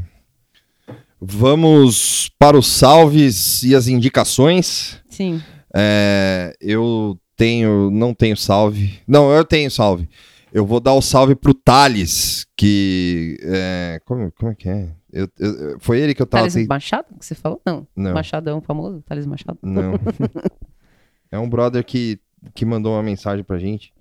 Vamos 1.26 2.30
para 2.38 2.58
os 2.58 2.66
salves 2.66 3.62
e 3.62 3.74
as 3.74 3.88
indicações. 3.88 5.00
Sim. 5.08 5.42
É, 5.74 6.54
Eu 6.60 7.18
tenho... 7.36 7.90
Não 7.90 8.12
tenho 8.14 8.36
salve. 8.36 9.00
Não, 9.06 9.30
eu 9.32 9.44
tenho 9.44 9.70
salve. 9.70 10.08
Eu 10.52 10.64
vou 10.64 10.78
dar 10.80 10.92
o 10.94 11.02
salve 11.02 11.34
pro 11.34 11.52
Thales, 11.54 12.46
que... 12.56 13.36
é, 13.42 14.00
Como, 14.04 14.30
como 14.32 14.52
é 14.52 14.54
que 14.54 14.68
é? 14.68 14.88
Eu- 15.12 15.28
eu- 15.38 15.76
foi 15.80 15.98
ele 16.00 16.14
que 16.14 16.22
eu 16.22 16.26
tava... 16.26 16.42
Thales 16.42 16.54
ten- 16.54 16.66
Machado 16.68 17.06
que 17.18 17.24
você 17.26 17.34
falou? 17.34 17.60
Não. 17.66 17.86
Não. 17.96 18.12
Machadão 18.14 18.60
famoso? 18.60 19.02
Thales 19.02 19.26
Machado? 19.26 19.58
Não. 19.62 19.94
é 21.32 21.38
um 21.38 21.48
brother 21.48 21.84
que, 21.84 22.20
que 22.54 22.64
mandou 22.64 22.92
uma 22.92 23.02
mensagem 23.02 23.42
pra 23.44 23.58
gente. 23.58 23.92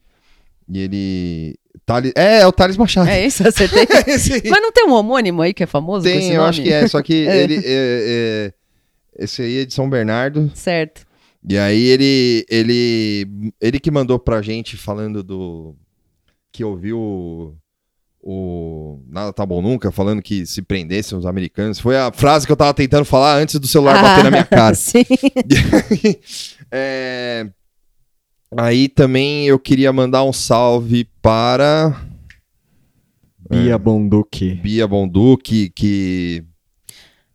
E 0.69 0.79
ele. 0.79 1.55
Thales... 1.85 2.13
É, 2.15 2.39
é 2.41 2.47
o 2.47 2.51
Thales 2.51 2.77
Machado. 2.77 3.09
É 3.09 3.25
isso, 3.25 3.45
acertei. 3.47 3.85
Mas 4.49 4.61
não 4.61 4.71
tem 4.71 4.85
um 4.87 4.93
homônimo 4.93 5.41
aí 5.41 5.53
que 5.53 5.63
é 5.63 5.65
famoso 5.65 6.03
Tem, 6.05 6.29
eu 6.29 6.37
nome? 6.37 6.49
acho 6.49 6.61
que 6.61 6.71
é. 6.71 6.87
Só 6.87 7.01
que 7.01 7.27
É. 7.27 7.37
ele. 7.43 7.55
é, 7.57 7.61
é, 7.65 8.53
Esse 9.23 9.41
aí 9.41 9.59
é 9.59 9.65
de 9.65 9.73
São 9.73 9.89
Bernardo. 9.89 10.51
Certo. 10.55 11.05
E 11.47 11.57
aí 11.57 11.83
ele, 11.83 12.45
ele, 12.49 13.27
ele 13.59 13.79
que 13.79 13.91
mandou 13.91 14.17
pra 14.17 14.41
gente 14.41 14.77
falando 14.77 15.21
do 15.21 15.75
que 16.53 16.63
ouviu 16.63 16.97
o, 16.97 17.53
o 18.21 18.99
Nada 19.09 19.33
Tá 19.33 19.45
Bom 19.45 19.61
Nunca, 19.61 19.91
falando 19.91 20.21
que 20.21 20.45
se 20.45 20.61
prendessem 20.61 21.17
os 21.17 21.25
americanos. 21.25 21.79
Foi 21.81 21.97
a 21.97 22.13
frase 22.13 22.45
que 22.45 22.51
eu 22.53 22.55
tava 22.55 22.73
tentando 22.73 23.03
falar 23.03 23.35
antes 23.39 23.59
do 23.59 23.67
celular 23.67 24.01
bater 24.01 24.23
na 24.23 24.31
minha 24.31 24.45
cara. 24.45 24.73
Sim. 24.73 25.03
É, 26.71 27.47
Aí 28.57 28.87
também 28.87 29.45
eu 29.47 29.57
queria 29.59 29.91
mandar 29.91 30.23
um 30.23 30.33
salve 30.33 31.07
para 31.21 31.95
Bia 33.49 33.77
Bonduque. 33.77 34.55
Bia 34.55 34.87
Bonduque, 34.87 35.69
que 35.69 36.43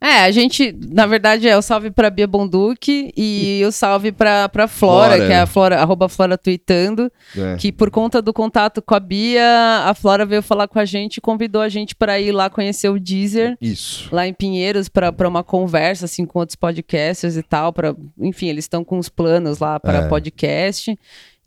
É, 0.01 0.23
a 0.23 0.31
gente, 0.31 0.73
na 0.93 1.05
verdade, 1.05 1.45
é 1.47 1.57
o 1.57 1.61
salve 1.61 1.91
pra 1.91 2.09
Bia 2.09 2.25
Bonduque 2.25 3.11
e 3.17 3.61
o 3.67 3.71
salve 3.71 4.13
pra, 4.13 4.47
pra 4.47 4.65
Flora, 4.65 5.15
Flora. 5.15 5.27
que 5.27 5.33
é 5.33 5.39
a 5.41 5.45
Flora, 5.45 5.77
arroba 5.81 6.07
Flora 6.07 6.37
tweetando, 6.37 7.11
é, 7.37 7.57
que 7.57 7.69
por 7.69 7.91
conta 7.91 8.21
do 8.21 8.31
contato 8.31 8.81
com 8.81 8.95
a 8.95 8.99
Bia, 8.99 9.43
a 9.85 9.93
Flora 9.93 10.25
veio 10.25 10.41
falar 10.41 10.69
com 10.69 10.79
a 10.79 10.85
gente 10.85 11.17
e 11.17 11.21
convidou 11.21 11.61
a 11.61 11.67
gente 11.67 11.93
pra 11.95 12.17
ir 12.17 12.31
lá 12.31 12.49
conhecer 12.49 12.87
o 12.87 12.97
Deezer. 12.97 13.57
isso. 13.59 14.07
Lá 14.15 14.25
em 14.25 14.33
Pinheiros, 14.33 14.87
pra 14.87 15.11
pra 15.11 15.27
uma 15.27 15.43
conversa 15.43 16.05
assim 16.05 16.25
com 16.25 16.39
outros 16.39 16.55
podcasters 16.55 17.35
e 17.35 17.43
tal. 17.43 17.73
Pra, 17.73 17.93
enfim, 18.21 18.47
eles 18.47 18.63
estão 18.63 18.85
com 18.85 18.97
os 18.99 19.09
planos 19.09 19.59
lá 19.59 19.79
para 19.81 20.05
É. 20.05 20.07
podcast. 20.07 20.97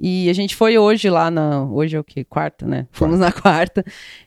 E 0.04 0.28
a 0.28 0.32
gente 0.32 0.56
foi 0.56 0.76
hoje 0.76 1.08
lá 1.08 1.30
na. 1.30 1.62
Hoje 1.64 1.94
é 1.94 2.00
o 2.00 2.02
quê? 2.02 2.24
Quarta, 2.24 2.66
né? 2.66 2.88
Fomos 2.90 3.20
na 3.20 3.30
quarta. 3.30 3.84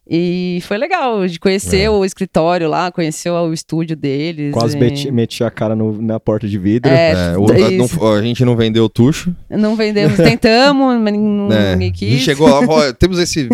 E 0.10 0.60
foi 0.64 0.78
legal 0.78 1.28
de 1.28 1.38
conhecer 1.38 1.82
É. 1.82 1.90
o 1.90 2.06
escritório 2.06 2.70
lá, 2.70 2.90
conhecer 2.94 3.30
o 3.30 3.52
estúdio 3.52 3.94
deles. 3.94 4.54
Quase 4.54 4.78
e- 4.78 4.80
meti, 4.80 5.12
meti 5.12 5.44
a 5.44 5.52
cara 5.52 5.76
no- 5.76 6.02
na 6.02 6.18
porta 6.18 6.48
de 6.48 6.58
vidro. 6.58 6.90
É, 6.90 7.34
É, 7.34 7.38
o- 7.38 7.44
a, 7.52 7.60
isso. 7.70 8.00
não- 8.00 8.14
a 8.14 8.22
gente 8.22 8.46
não 8.46 8.56
vendeu 8.56 8.86
o 8.86 8.90
tucho. 8.90 9.36
Não 9.50 9.76
vendemos, 9.76 10.16
tentamos, 10.16 10.98
mas 11.02 11.14
né? 11.14 11.76
ninguém 11.76 11.90
A 11.90 11.92
quis. 11.92 12.10
gente 12.10 12.24
chegou 12.24 12.48
lá, 12.48 12.94
temos 12.98 13.20
esse, 13.20 13.50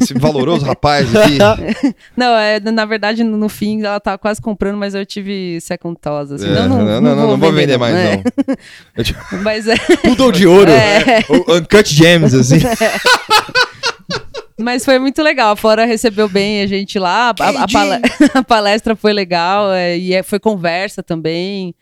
esse 0.00 0.14
valoroso 0.14 0.64
rapaz 0.64 1.14
aqui. 1.14 1.38
Não, 2.16 2.34
é, 2.36 2.60
na 2.60 2.84
verdade, 2.84 3.22
no, 3.24 3.36
no 3.36 3.48
fim, 3.48 3.82
ela 3.82 4.00
tava 4.00 4.18
quase 4.18 4.40
comprando, 4.40 4.76
mas 4.76 4.94
eu 4.94 5.04
tive 5.04 5.60
second 5.60 5.96
thoughts, 6.00 6.32
assim. 6.32 6.48
É, 6.48 6.54
não, 6.66 6.68
não, 6.68 6.84
não, 6.84 7.00
não, 7.00 7.26
não 7.28 7.36
vou 7.36 7.52
vender 7.52 7.76
mais, 7.78 7.94
é. 7.94 8.16
não. 8.16 8.24
Mas 9.42 9.66
é. 9.68 9.76
Poodle 10.02 10.32
de 10.32 10.46
ouro. 10.46 10.70
é. 10.70 11.24
o 11.28 11.56
Uncut 11.56 11.92
Gems, 11.92 12.34
assim. 12.34 12.58
Mas 14.58 14.84
foi 14.84 14.98
muito 14.98 15.22
legal. 15.22 15.52
A 15.52 15.56
Flora 15.56 15.84
recebeu 15.84 16.28
bem 16.28 16.62
a 16.62 16.66
gente 16.66 16.98
lá. 16.98 17.34
A, 17.38 17.48
a 17.64 17.68
pala- 17.68 18.00
a 18.34 18.42
palestra 18.42 18.96
foi 18.96 19.12
legal. 19.12 19.70
é, 19.72 19.98
e 19.98 20.14
é- 20.14 20.22
foi 20.22 20.38
conversa 20.38 21.02
também. 21.02 21.74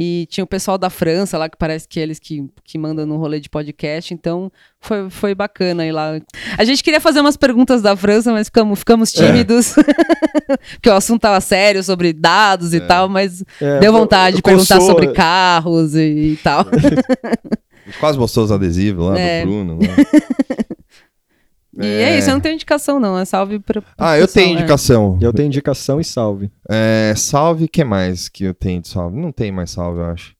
E 0.00 0.26
tinha 0.30 0.44
o 0.44 0.46
pessoal 0.46 0.78
da 0.78 0.88
França 0.88 1.36
lá, 1.36 1.48
que 1.48 1.56
parece 1.56 1.88
que 1.88 1.98
eles 1.98 2.20
que, 2.20 2.48
que 2.62 2.78
mandam 2.78 3.04
no 3.04 3.16
rolê 3.16 3.40
de 3.40 3.48
podcast. 3.50 4.14
Então 4.14 4.48
foi, 4.80 5.10
foi 5.10 5.34
bacana 5.34 5.84
ir 5.84 5.90
lá. 5.90 6.20
A 6.56 6.62
gente 6.64 6.84
queria 6.84 7.00
fazer 7.00 7.18
umas 7.20 7.36
perguntas 7.36 7.82
da 7.82 7.96
França, 7.96 8.30
mas 8.30 8.46
ficamos, 8.46 8.78
ficamos 8.78 9.12
tímidos. 9.12 9.74
Porque 10.74 10.88
o 10.88 10.94
assunto 10.94 11.20
tava 11.22 11.40
sério 11.40 11.82
sobre 11.82 12.12
dados 12.12 12.72
e 12.72 12.80
tal, 12.80 13.08
mas 13.08 13.42
É, 13.60 13.80
deu 13.80 13.92
vontade 13.92 14.36
de 14.36 14.42
co- 14.42 14.50
perguntar 14.50 14.76
coçou- 14.76 14.90
sobre 14.90 15.08
carros 15.12 15.96
e, 15.96 16.34
e 16.34 16.36
tal. 16.44 16.64
Quase 17.98 18.18
mostrou 18.18 18.44
os 18.44 18.52
adesivos 18.52 19.06
lá 19.08 19.18
É. 19.18 19.40
do 19.40 19.46
Bruno. 19.48 19.78
lá. 19.80 19.88
E 21.80 21.86
é 21.86 22.18
isso, 22.18 22.28
eu 22.30 22.34
não 22.34 22.40
tenho 22.40 22.54
indicação, 22.54 22.98
não. 22.98 23.16
É 23.16 23.24
salve 23.24 23.58
pra. 23.60 23.80
pra 23.80 23.92
Ah, 23.96 24.18
eu 24.18 24.26
tenho 24.26 24.48
é. 24.48 24.52
indicação. 24.60 25.16
Eu 25.20 25.32
tenho 25.32 25.46
indicação 25.46 26.00
e 26.00 26.04
salve. 26.04 26.50
É, 26.68 27.14
salve, 27.16 27.64
o 27.64 27.68
que 27.68 27.84
mais 27.84 28.28
que 28.28 28.44
eu 28.44 28.52
tenho 28.54 28.80
de 28.82 28.88
salve? 28.88 29.16
Não 29.16 29.30
tem 29.30 29.52
mais 29.52 29.70
salve, 29.70 30.00
eu 30.00 30.06
acho. 30.06 30.34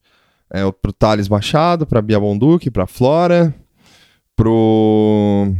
É 0.51 0.65
o- 0.65 0.73
pro 0.73 0.91
Thales 0.91 1.29
Machado, 1.29 1.85
pra 1.85 2.01
Bia 2.01 2.19
Bonduque, 2.19 2.69
pra 2.69 2.85
Flora, 2.87 3.53
pro. 4.35 5.53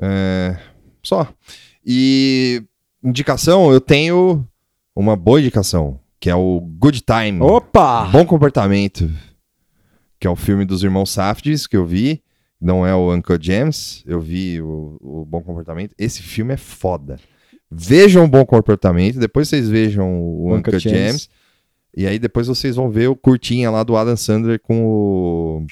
É, 0.00 0.56
só. 1.02 1.28
E 1.84 2.62
indicação, 3.02 3.72
eu 3.72 3.80
tenho 3.80 4.46
uma 4.94 5.16
boa 5.16 5.40
indicação, 5.40 5.98
que 6.20 6.30
é 6.30 6.34
o 6.34 6.60
Good 6.60 7.02
Time. 7.02 7.40
Opa! 7.40 8.06
Bom 8.06 8.24
Comportamento, 8.24 9.10
que 10.20 10.26
é 10.26 10.30
o 10.30 10.36
filme 10.36 10.64
dos 10.64 10.82
irmãos 10.82 11.10
Safdies 11.10 11.66
que 11.66 11.76
eu 11.76 11.84
vi. 11.86 12.22
Não 12.64 12.86
é 12.86 12.94
o 12.94 13.12
Uncle 13.14 13.36
James, 13.40 14.02
eu 14.06 14.18
vi 14.20 14.60
o, 14.62 14.96
o 15.00 15.24
Bom 15.26 15.42
Comportamento. 15.42 15.94
Esse 15.98 16.22
filme 16.22 16.54
é 16.54 16.56
foda. 16.56 17.18
Vejam 17.70 18.24
o 18.24 18.28
Bom 18.28 18.44
Comportamento, 18.46 19.18
depois 19.18 19.48
vocês 19.48 19.68
vejam 19.68 20.18
o 20.18 20.46
Uncle 20.54 20.76
Uncle 20.76 20.78
James. 20.78 20.98
James. 20.98 21.28
E 21.96 22.06
aí 22.06 22.18
depois 22.18 22.46
vocês 22.46 22.74
vão 22.76 22.88
ver 22.90 23.08
o 23.08 23.14
curtinha 23.16 23.70
lá 23.70 23.82
do 23.84 23.96
Adam 23.96 24.16
Sandler 24.16 24.58
com 24.60 24.84
o. 24.84 25.66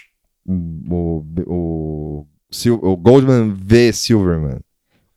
O, 0.46 1.24
o, 1.46 2.26
o 2.82 2.96
Goldman 2.96 3.54
V. 3.54 3.92
Silverman. 3.92 4.58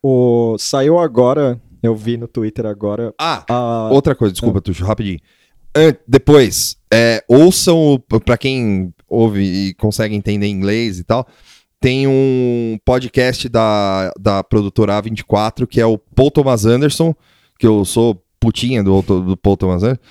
O, 0.01 0.55
saiu 0.59 0.97
agora, 0.99 1.59
eu 1.83 1.95
vi 1.95 2.15
no 2.15 2.27
Twitter 2.27 2.65
agora. 2.67 3.13
Ah, 3.19 3.43
A, 3.49 3.89
Outra 3.91 4.15
coisa, 4.15 4.31
desculpa, 4.31 4.61
Tuxo, 4.61 4.85
rapidinho. 4.85 5.19
Depois, 6.07 6.77
é, 6.93 7.23
ouçam, 7.27 7.95
o- 7.95 7.99
pra 7.99 8.37
quem 8.37 8.93
ouve 9.09 9.41
e 9.41 9.73
consegue 9.73 10.15
entender 10.15 10.47
inglês 10.47 10.99
e 10.99 11.03
tal, 11.03 11.27
tem 11.79 12.07
um 12.07 12.77
podcast 12.83 13.47
da, 13.49 14.11
da 14.19 14.43
produtora 14.43 15.01
A24, 15.01 15.67
que 15.67 15.79
é 15.79 15.85
o 15.85 15.97
Paul 15.97 16.31
Thomas 16.31 16.65
Anderson, 16.65 17.13
que 17.59 17.67
eu 17.67 17.85
sou 17.85 18.21
putinha 18.39 18.83
do, 18.83 19.01
do 19.01 19.37
Paul 19.37 19.57
Thomas 19.57 19.83
Anderson, 19.83 20.01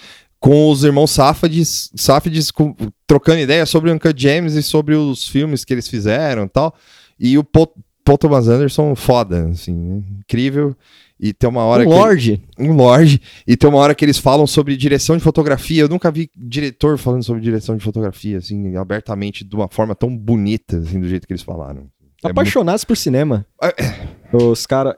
com 0.40 0.70
os 0.70 0.84
irmãos 0.84 1.10
Safadies, 1.10 1.90
Safadies 1.94 2.50
com- 2.50 2.74
trocando 3.06 3.40
ideia 3.40 3.64
sobre 3.64 3.90
o 3.90 3.94
Uncut 3.94 4.20
James 4.20 4.54
e 4.54 4.62
sobre 4.62 4.94
os 4.94 5.26
filmes 5.26 5.64
que 5.64 5.72
eles 5.72 5.88
fizeram 5.88 6.44
e 6.44 6.48
tal. 6.48 6.74
E 7.18 7.38
o 7.38 7.44
Paul, 7.44 7.72
Paul 8.04 8.18
Thomas 8.18 8.48
Anderson, 8.48 8.94
foda, 8.94 9.48
assim, 9.48 10.04
incrível. 10.20 10.76
E 11.18 11.32
tem 11.32 11.48
uma 11.48 11.62
hora 11.62 11.82
um 11.82 11.86
que... 11.86 11.92
Lorde. 11.92 12.42
um 12.58 12.72
Lorde, 12.72 13.20
e 13.46 13.56
tem 13.56 13.70
uma 13.70 13.78
hora 13.78 13.94
que 13.94 14.04
eles 14.04 14.18
falam 14.18 14.46
sobre 14.46 14.76
direção 14.76 15.16
de 15.16 15.22
fotografia. 15.22 15.82
Eu 15.82 15.88
nunca 15.88 16.10
vi 16.10 16.28
diretor 16.36 16.98
falando 16.98 17.22
sobre 17.22 17.40
direção 17.40 17.76
de 17.76 17.84
fotografia, 17.84 18.38
assim, 18.38 18.76
abertamente, 18.76 19.44
de 19.44 19.54
uma 19.54 19.68
forma 19.68 19.94
tão 19.94 20.14
bonita, 20.16 20.76
assim, 20.78 21.00
do 21.00 21.08
jeito 21.08 21.26
que 21.26 21.32
eles 21.32 21.42
falaram. 21.42 21.86
É 22.24 22.30
Apaixonados 22.30 22.84
por 22.84 22.96
cinema. 22.96 23.46
É. 23.62 24.34
Os 24.36 24.66
caras. 24.66 24.94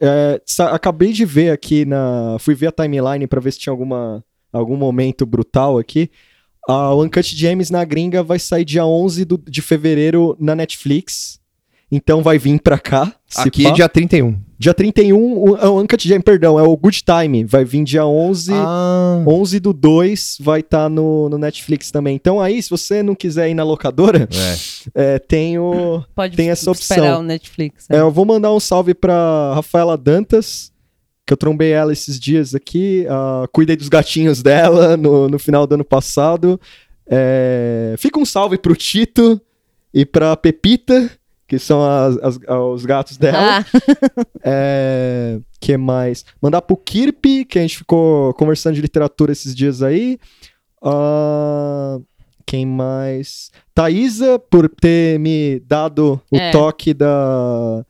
acabei 0.72 1.12
de 1.12 1.24
ver 1.24 1.50
aqui 1.50 1.84
na. 1.84 2.36
Fui 2.38 2.54
ver 2.54 2.68
a 2.68 2.72
timeline 2.72 3.26
pra 3.26 3.40
ver 3.40 3.52
se 3.52 3.58
tinha 3.58 3.72
alguma, 3.72 4.24
algum 4.52 4.76
momento 4.76 5.26
brutal 5.26 5.76
aqui. 5.76 6.08
A 6.68 6.94
Uncut 6.94 7.36
James 7.36 7.68
na 7.70 7.84
gringa 7.84 8.22
vai 8.22 8.38
sair 8.38 8.64
dia 8.64 8.86
11 8.86 9.24
do- 9.24 9.38
de 9.38 9.60
fevereiro 9.60 10.36
na 10.40 10.54
Netflix. 10.54 11.38
Então 11.90 12.22
vai 12.22 12.38
vir 12.38 12.60
pra 12.60 12.78
cá. 12.78 13.14
Aqui 13.36 13.64
pá. 13.64 13.68
é 13.70 13.72
dia 13.72 13.88
31. 13.88 14.45
Dia 14.58 14.72
31, 14.72 15.16
o, 15.18 15.56
é 15.56 15.68
o 15.68 15.80
Uncut 15.80 16.08
James, 16.08 16.24
perdão, 16.24 16.58
é 16.58 16.62
o 16.62 16.76
Good 16.76 17.02
Time. 17.04 17.44
Vai 17.44 17.64
vir 17.64 17.84
dia 17.84 18.06
11. 18.06 18.52
Ah, 18.54 19.22
11 19.26 19.60
do 19.60 19.72
2 19.72 20.38
vai 20.40 20.60
estar 20.60 20.88
no, 20.88 21.28
no 21.28 21.36
Netflix 21.36 21.90
também. 21.90 22.16
Então 22.16 22.40
aí, 22.40 22.62
se 22.62 22.70
você 22.70 23.02
não 23.02 23.14
quiser 23.14 23.50
ir 23.50 23.54
na 23.54 23.64
locadora, 23.64 24.28
é. 24.94 25.14
é, 25.14 25.18
tem 25.18 25.58
o. 25.58 26.02
Pode 26.14 26.36
Tem 26.36 26.50
essa 26.50 26.70
opção. 26.70 26.96
esperar 26.96 27.18
o 27.18 27.22
Netflix. 27.22 27.86
É, 27.90 28.00
eu 28.00 28.10
vou 28.10 28.24
mandar 28.24 28.52
um 28.52 28.60
salve 28.60 28.94
pra 28.94 29.52
Rafaela 29.54 29.96
Dantas, 29.96 30.72
que 31.26 31.32
eu 31.32 31.36
trombei 31.36 31.72
ela 31.72 31.92
esses 31.92 32.18
dias 32.18 32.54
aqui. 32.54 33.06
ah, 33.10 33.46
cuidei 33.52 33.76
dos 33.76 33.88
gatinhos 33.90 34.42
dela 34.42 34.96
no, 34.96 35.28
no 35.28 35.38
final 35.38 35.66
do 35.66 35.74
ano 35.74 35.84
passado. 35.84 36.58
É, 37.06 37.94
fica 37.98 38.18
um 38.18 38.24
salve 38.24 38.58
pro 38.58 38.74
Tito 38.74 39.40
e 39.92 40.04
pra 40.04 40.36
Pepita, 40.36 41.10
que 41.48 41.58
são 41.58 41.80
as- 41.84 42.16
as- 42.18 42.38
os 42.74 42.84
gatos 42.84 43.16
dela. 43.16 43.38
Ah, 43.60 43.64
É, 44.44 45.38
que 45.60 45.76
mais? 45.76 46.24
Mandar 46.40 46.62
pro 46.62 46.76
Kirp, 46.76 47.24
que 47.48 47.58
a 47.58 47.62
gente 47.62 47.78
ficou 47.78 48.32
conversando 48.34 48.74
de 48.74 48.80
literatura 48.80 49.32
esses 49.32 49.54
dias 49.54 49.82
aí. 49.82 50.18
Ah, 50.82 51.98
quem 52.46 52.64
mais? 52.64 53.50
Thaisa, 53.74 54.38
por 54.38 54.68
ter 54.68 55.18
me 55.18 55.60
dado 55.60 56.20
o 56.30 56.36
É. 56.36 56.50
toque 56.52 56.94
da, 56.94 57.84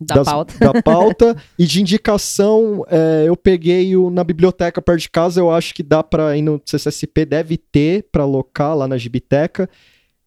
da 0.00 0.14
das- 0.16 0.26
pauta. 0.26 0.54
da 0.58 0.82
pauta. 0.82 1.36
e 1.58 1.64
de 1.66 1.80
indicação, 1.80 2.84
é, 2.88 3.24
eu 3.26 3.36
peguei 3.36 3.96
o 3.96 4.10
na 4.10 4.22
biblioteca 4.22 4.82
perto 4.82 5.00
de 5.00 5.10
casa, 5.10 5.40
eu 5.40 5.50
acho 5.50 5.74
que 5.74 5.82
dá 5.82 6.02
pra 6.02 6.36
ir 6.36 6.42
no 6.42 6.60
CCSP, 6.64 7.24
deve 7.24 7.56
ter 7.56 8.06
pra 8.12 8.24
alocar 8.24 8.76
lá 8.76 8.86
na 8.86 8.98
Gibiteca, 8.98 9.68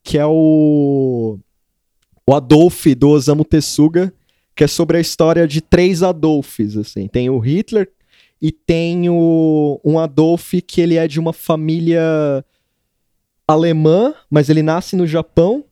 que 0.04 0.18
é 0.18 0.26
o, 0.26 1.38
o 2.30 2.34
Adolf 2.36 2.86
do 2.98 3.10
Osamu 3.10 3.46
Tezuka, 3.46 4.14
que 4.56 4.64
é 4.64 4.68
sobre 4.68 4.98
a 4.98 5.00
história 5.00 5.48
de 5.48 5.62
três 5.62 6.04
Adolfs, 6.04 6.76
assim. 6.76 7.08
Tem 7.08 7.30
o 7.30 7.40
Hitler 7.40 7.90
e 8.42 8.52
tem 8.52 9.10
o, 9.10 9.80
um 9.84 9.98
Adolf 9.98 10.54
que 10.68 10.82
ele 10.82 10.96
é 10.96 11.08
de 11.08 11.20
uma 11.20 11.32
família 11.32 12.44
alemã, 13.48 14.14
mas 14.30 14.50
ele 14.50 14.62
nasce 14.62 14.96
no 14.96 15.08
Japão 15.08 15.64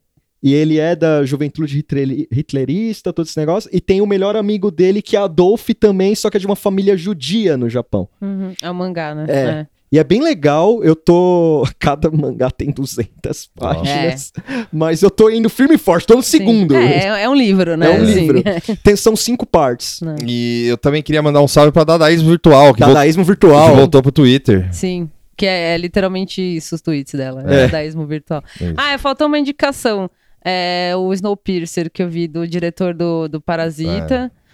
e 0.41 0.53
ele 0.53 0.77
é 0.79 0.95
da 0.95 1.25
juventude 1.25 1.75
hitler- 1.75 2.27
hitlerista, 2.31 3.11
todo 3.11 3.25
esse 3.25 3.37
negócio. 3.37 3.69
E 3.73 3.81
tem 3.81 3.99
o 3.99 4.05
melhor 4.05 4.35
amigo 4.35 4.69
dele, 4.71 5.01
que 5.01 5.17
é 5.17 5.19
Adolf 5.19 5.69
também, 5.79 6.13
só 6.15 6.29
que 6.29 6.37
é 6.37 6.39
de 6.39 6.45
uma 6.45 6.55
família 6.55 6.95
judia 6.95 7.57
no 7.57 7.69
Japão. 7.69 8.07
Uhum, 8.21 8.53
É 8.61 8.69
o 8.69 8.75
mangá, 8.75 9.13
né? 9.15 9.25
É. 9.27 9.67
E 9.95 9.97
é 9.97 10.03
bem 10.03 10.21
legal, 10.21 10.83
eu 10.83 10.93
tô. 10.93 11.65
Cada 11.79 12.11
mangá 12.11 12.51
tem 12.51 12.69
200 12.69 13.49
páginas. 13.55 14.33
Mas 14.69 15.01
eu 15.01 15.09
tô 15.09 15.29
indo 15.29 15.49
firme 15.49 15.75
e 15.75 15.77
forte, 15.77 16.05
tô 16.05 16.15
no 16.17 16.21
Sim. 16.21 16.39
segundo. 16.39 16.75
É, 16.75 17.23
é 17.23 17.29
um 17.29 17.33
livro, 17.33 17.77
né? 17.77 17.87
É 17.87 17.89
um 17.97 18.03
Assim. 18.03 18.13
livro. 18.13 18.43
Tem, 18.83 18.93
são 18.97 19.15
cinco 19.15 19.45
partes. 19.45 20.01
E 20.27 20.65
eu 20.67 20.77
também 20.77 21.01
queria 21.01 21.21
mandar 21.21 21.41
um 21.41 21.47
salve 21.47 21.71
pra 21.71 21.85
Dadaísmo 21.85 22.27
Virtual, 22.29 22.73
que, 22.73 22.81
Dadaísmo 22.81 23.23
que 23.23 23.27
virtual. 23.27 23.73
voltou 23.73 24.01
pro 24.01 24.11
Twitter. 24.11 24.67
Sim. 24.73 25.09
Que 25.37 25.45
é, 25.45 25.75
é 25.75 25.77
literalmente 25.77 26.41
isso 26.41 26.75
os 26.75 26.81
tweets 26.81 27.13
dela. 27.13 27.45
É. 27.47 27.61
É. 27.63 27.67
Daísmo 27.69 28.05
virtual. 28.05 28.43
É. 28.59 28.73
Ah, 28.75 28.97
faltou 28.97 29.27
uma 29.27 29.39
indicação. 29.39 30.11
É 30.43 30.91
o 30.97 31.13
Snowpiercer 31.13 31.89
que 31.89 32.03
eu 32.03 32.09
vi 32.09 32.27
do 32.27 32.45
diretor 32.45 32.93
do, 32.93 33.29
do 33.29 33.39
Parasita. 33.39 34.29
é, 34.29 34.44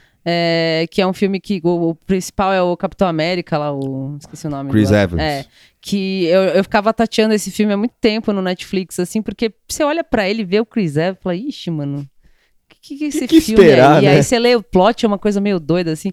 que 0.91 1.01
é 1.01 1.07
um 1.07 1.13
filme 1.13 1.39
que 1.39 1.59
o, 1.63 1.89
o 1.89 1.95
principal 1.95 2.53
é 2.53 2.61
o 2.61 2.77
Capitão 2.77 3.07
América, 3.07 3.57
lá, 3.57 3.73
o. 3.73 4.17
Esqueci 4.19 4.47
o 4.47 4.49
nome. 4.49 4.71
Chris 4.71 4.89
do- 4.89 4.95
Evans. 4.95 5.21
É. 5.21 5.45
Que 5.79 6.25
eu, 6.25 6.41
eu 6.41 6.63
ficava 6.63 6.93
tateando 6.93 7.33
esse 7.33 7.49
filme 7.49 7.73
há 7.73 7.77
muito 7.77 7.95
tempo 7.99 8.31
no 8.31 8.41
Netflix, 8.41 8.99
assim, 8.99 9.21
porque 9.21 9.51
você 9.67 9.83
olha 9.83 10.03
pra 10.03 10.29
ele 10.29 10.43
e 10.43 10.45
vê 10.45 10.59
o 10.59 10.65
Chris 10.65 10.95
Evans 10.95 11.17
e 11.19 11.23
fala, 11.23 11.35
ixi, 11.35 11.71
mano, 11.71 11.99
o 12.01 12.75
que, 12.81 12.97
que 12.97 13.03
é 13.05 13.07
esse 13.07 13.27
que 13.27 13.41
filme 13.41 13.63
esperar, 13.63 13.95
aí? 13.95 14.03
E 14.03 14.05
né? 14.05 14.11
aí 14.15 14.23
você 14.23 14.37
lê 14.37 14.55
o 14.55 14.61
plot, 14.61 15.03
é 15.03 15.07
uma 15.07 15.17
coisa 15.17 15.41
meio 15.41 15.59
doida, 15.59 15.91
assim. 15.91 16.11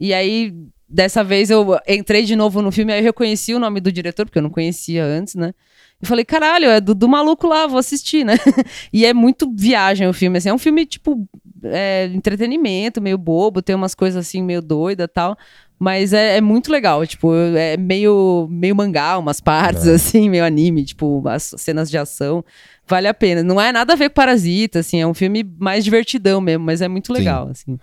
E 0.00 0.12
aí, 0.12 0.52
dessa 0.88 1.22
vez, 1.22 1.48
eu 1.48 1.78
entrei 1.86 2.24
de 2.24 2.34
novo 2.34 2.60
no 2.60 2.72
filme, 2.72 2.92
aí 2.92 2.98
eu 2.98 3.04
reconheci 3.04 3.54
o 3.54 3.60
nome 3.60 3.80
do 3.80 3.92
diretor, 3.92 4.26
porque 4.26 4.38
eu 4.38 4.42
não 4.42 4.50
conhecia 4.50 5.04
antes, 5.04 5.36
né? 5.36 5.54
E 6.02 6.06
falei, 6.06 6.24
caralho, 6.24 6.66
é 6.66 6.80
do, 6.80 6.94
do 6.94 7.08
maluco 7.08 7.46
lá, 7.46 7.66
vou 7.68 7.78
assistir, 7.78 8.24
né? 8.24 8.34
e 8.92 9.06
é 9.06 9.14
muito 9.14 9.50
viagem 9.54 10.08
o 10.08 10.12
filme, 10.12 10.38
assim. 10.38 10.48
É 10.48 10.54
um 10.54 10.58
filme, 10.58 10.84
tipo, 10.84 11.26
é, 11.64 12.06
entretenimento, 12.06 13.00
meio 13.00 13.18
bobo, 13.18 13.62
tem 13.62 13.74
umas 13.74 13.94
coisas 13.94 14.26
assim, 14.26 14.42
meio 14.42 14.62
doida 14.62 15.04
e 15.04 15.08
tal. 15.08 15.36
Mas 15.78 16.12
é, 16.12 16.36
é 16.36 16.40
muito 16.40 16.70
legal, 16.70 17.04
tipo, 17.06 17.34
é 17.34 17.76
meio, 17.76 18.46
meio 18.50 18.76
mangá, 18.76 19.18
umas 19.18 19.40
partes, 19.40 19.86
assim, 19.88 20.30
meio 20.30 20.44
anime, 20.44 20.84
tipo, 20.84 21.26
as 21.26 21.54
cenas 21.58 21.90
de 21.90 21.98
ação. 21.98 22.44
Vale 22.86 23.08
a 23.08 23.14
pena. 23.14 23.42
Não 23.42 23.60
é 23.60 23.72
nada 23.72 23.92
a 23.92 23.96
ver 23.96 24.08
com 24.08 24.14
Parasita, 24.14 24.78
assim, 24.78 25.00
é 25.00 25.06
um 25.06 25.14
filme 25.14 25.44
mais 25.58 25.84
divertidão 25.84 26.40
mesmo, 26.40 26.64
mas 26.64 26.80
é 26.80 26.88
muito 26.88 27.12
legal, 27.12 27.48
assim. 27.50 27.78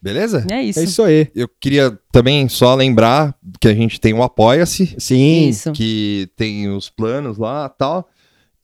Beleza? 0.00 0.44
É 0.50 0.60
isso. 0.60 0.80
É 0.80 0.84
isso 0.84 1.02
aí. 1.02 1.28
Eu 1.32 1.48
queria 1.60 1.96
também 2.10 2.48
só 2.48 2.74
lembrar 2.74 3.36
que 3.60 3.68
a 3.68 3.74
gente 3.74 4.00
tem 4.00 4.12
o 4.12 4.22
Apoia-se, 4.22 4.96
Sim. 4.98 5.48
Isso. 5.48 5.70
que 5.72 6.28
tem 6.36 6.68
os 6.68 6.90
planos 6.90 7.38
lá 7.38 7.70
e 7.72 7.78
tal. 7.78 8.08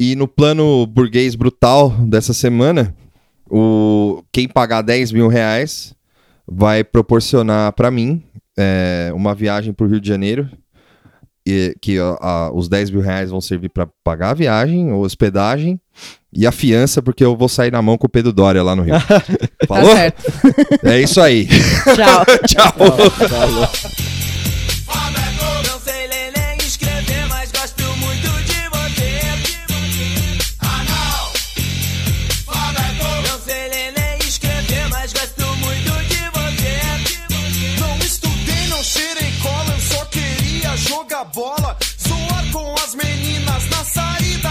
E 0.01 0.17
no 0.17 0.27
plano 0.27 0.85
burguês 0.87 1.37
brutal 1.37 1.91
dessa 1.91 2.33
semana, 2.33 2.95
o, 3.51 4.23
quem 4.33 4.47
pagar 4.49 4.83
10 4.83 5.13
mil 5.13 5.29
reais 5.29 5.95
vai 6.47 6.83
proporcionar 6.85 7.73
pra 7.73 7.91
mim 7.91 8.23
é, 8.59 9.11
uma 9.15 9.35
viagem 9.35 9.73
pro 9.73 9.87
Rio 9.87 10.01
de 10.01 10.09
Janeiro. 10.09 10.49
E, 11.47 11.75
que 11.81 11.99
ó, 11.99 12.17
a- 12.21 12.51
os 12.53 12.69
10 12.69 12.91
mil 12.91 13.01
reais 13.01 13.31
vão 13.31 13.41
servir 13.41 13.71
pra 13.71 13.89
pagar 14.05 14.31
a 14.31 14.35
viagem, 14.35 14.91
a 14.91 14.97
hospedagem 14.97 15.81
e 16.31 16.47
a 16.47 16.53
fiança, 16.53 17.01
porque 17.01 17.25
eu 17.25 17.35
vou 17.37 17.49
sair 17.49 17.71
na 17.73 17.81
mão 17.81 17.97
com 17.97 18.07
o 18.07 18.11
Pedro 18.11 18.33
Dória 18.35 18.63
lá 18.63 18.77
no 18.77 18.83
Rio. 18.83 18.95
Tá 19.67 19.67
Falou? 19.67 19.95
certo. 19.95 20.23
É 20.85 21.01
isso 21.01 21.21
aí. 21.21 21.47
Tchau. 21.47 22.25
Tchau. 22.47 22.73
Go, 22.79 24.38
saída. 43.95 44.48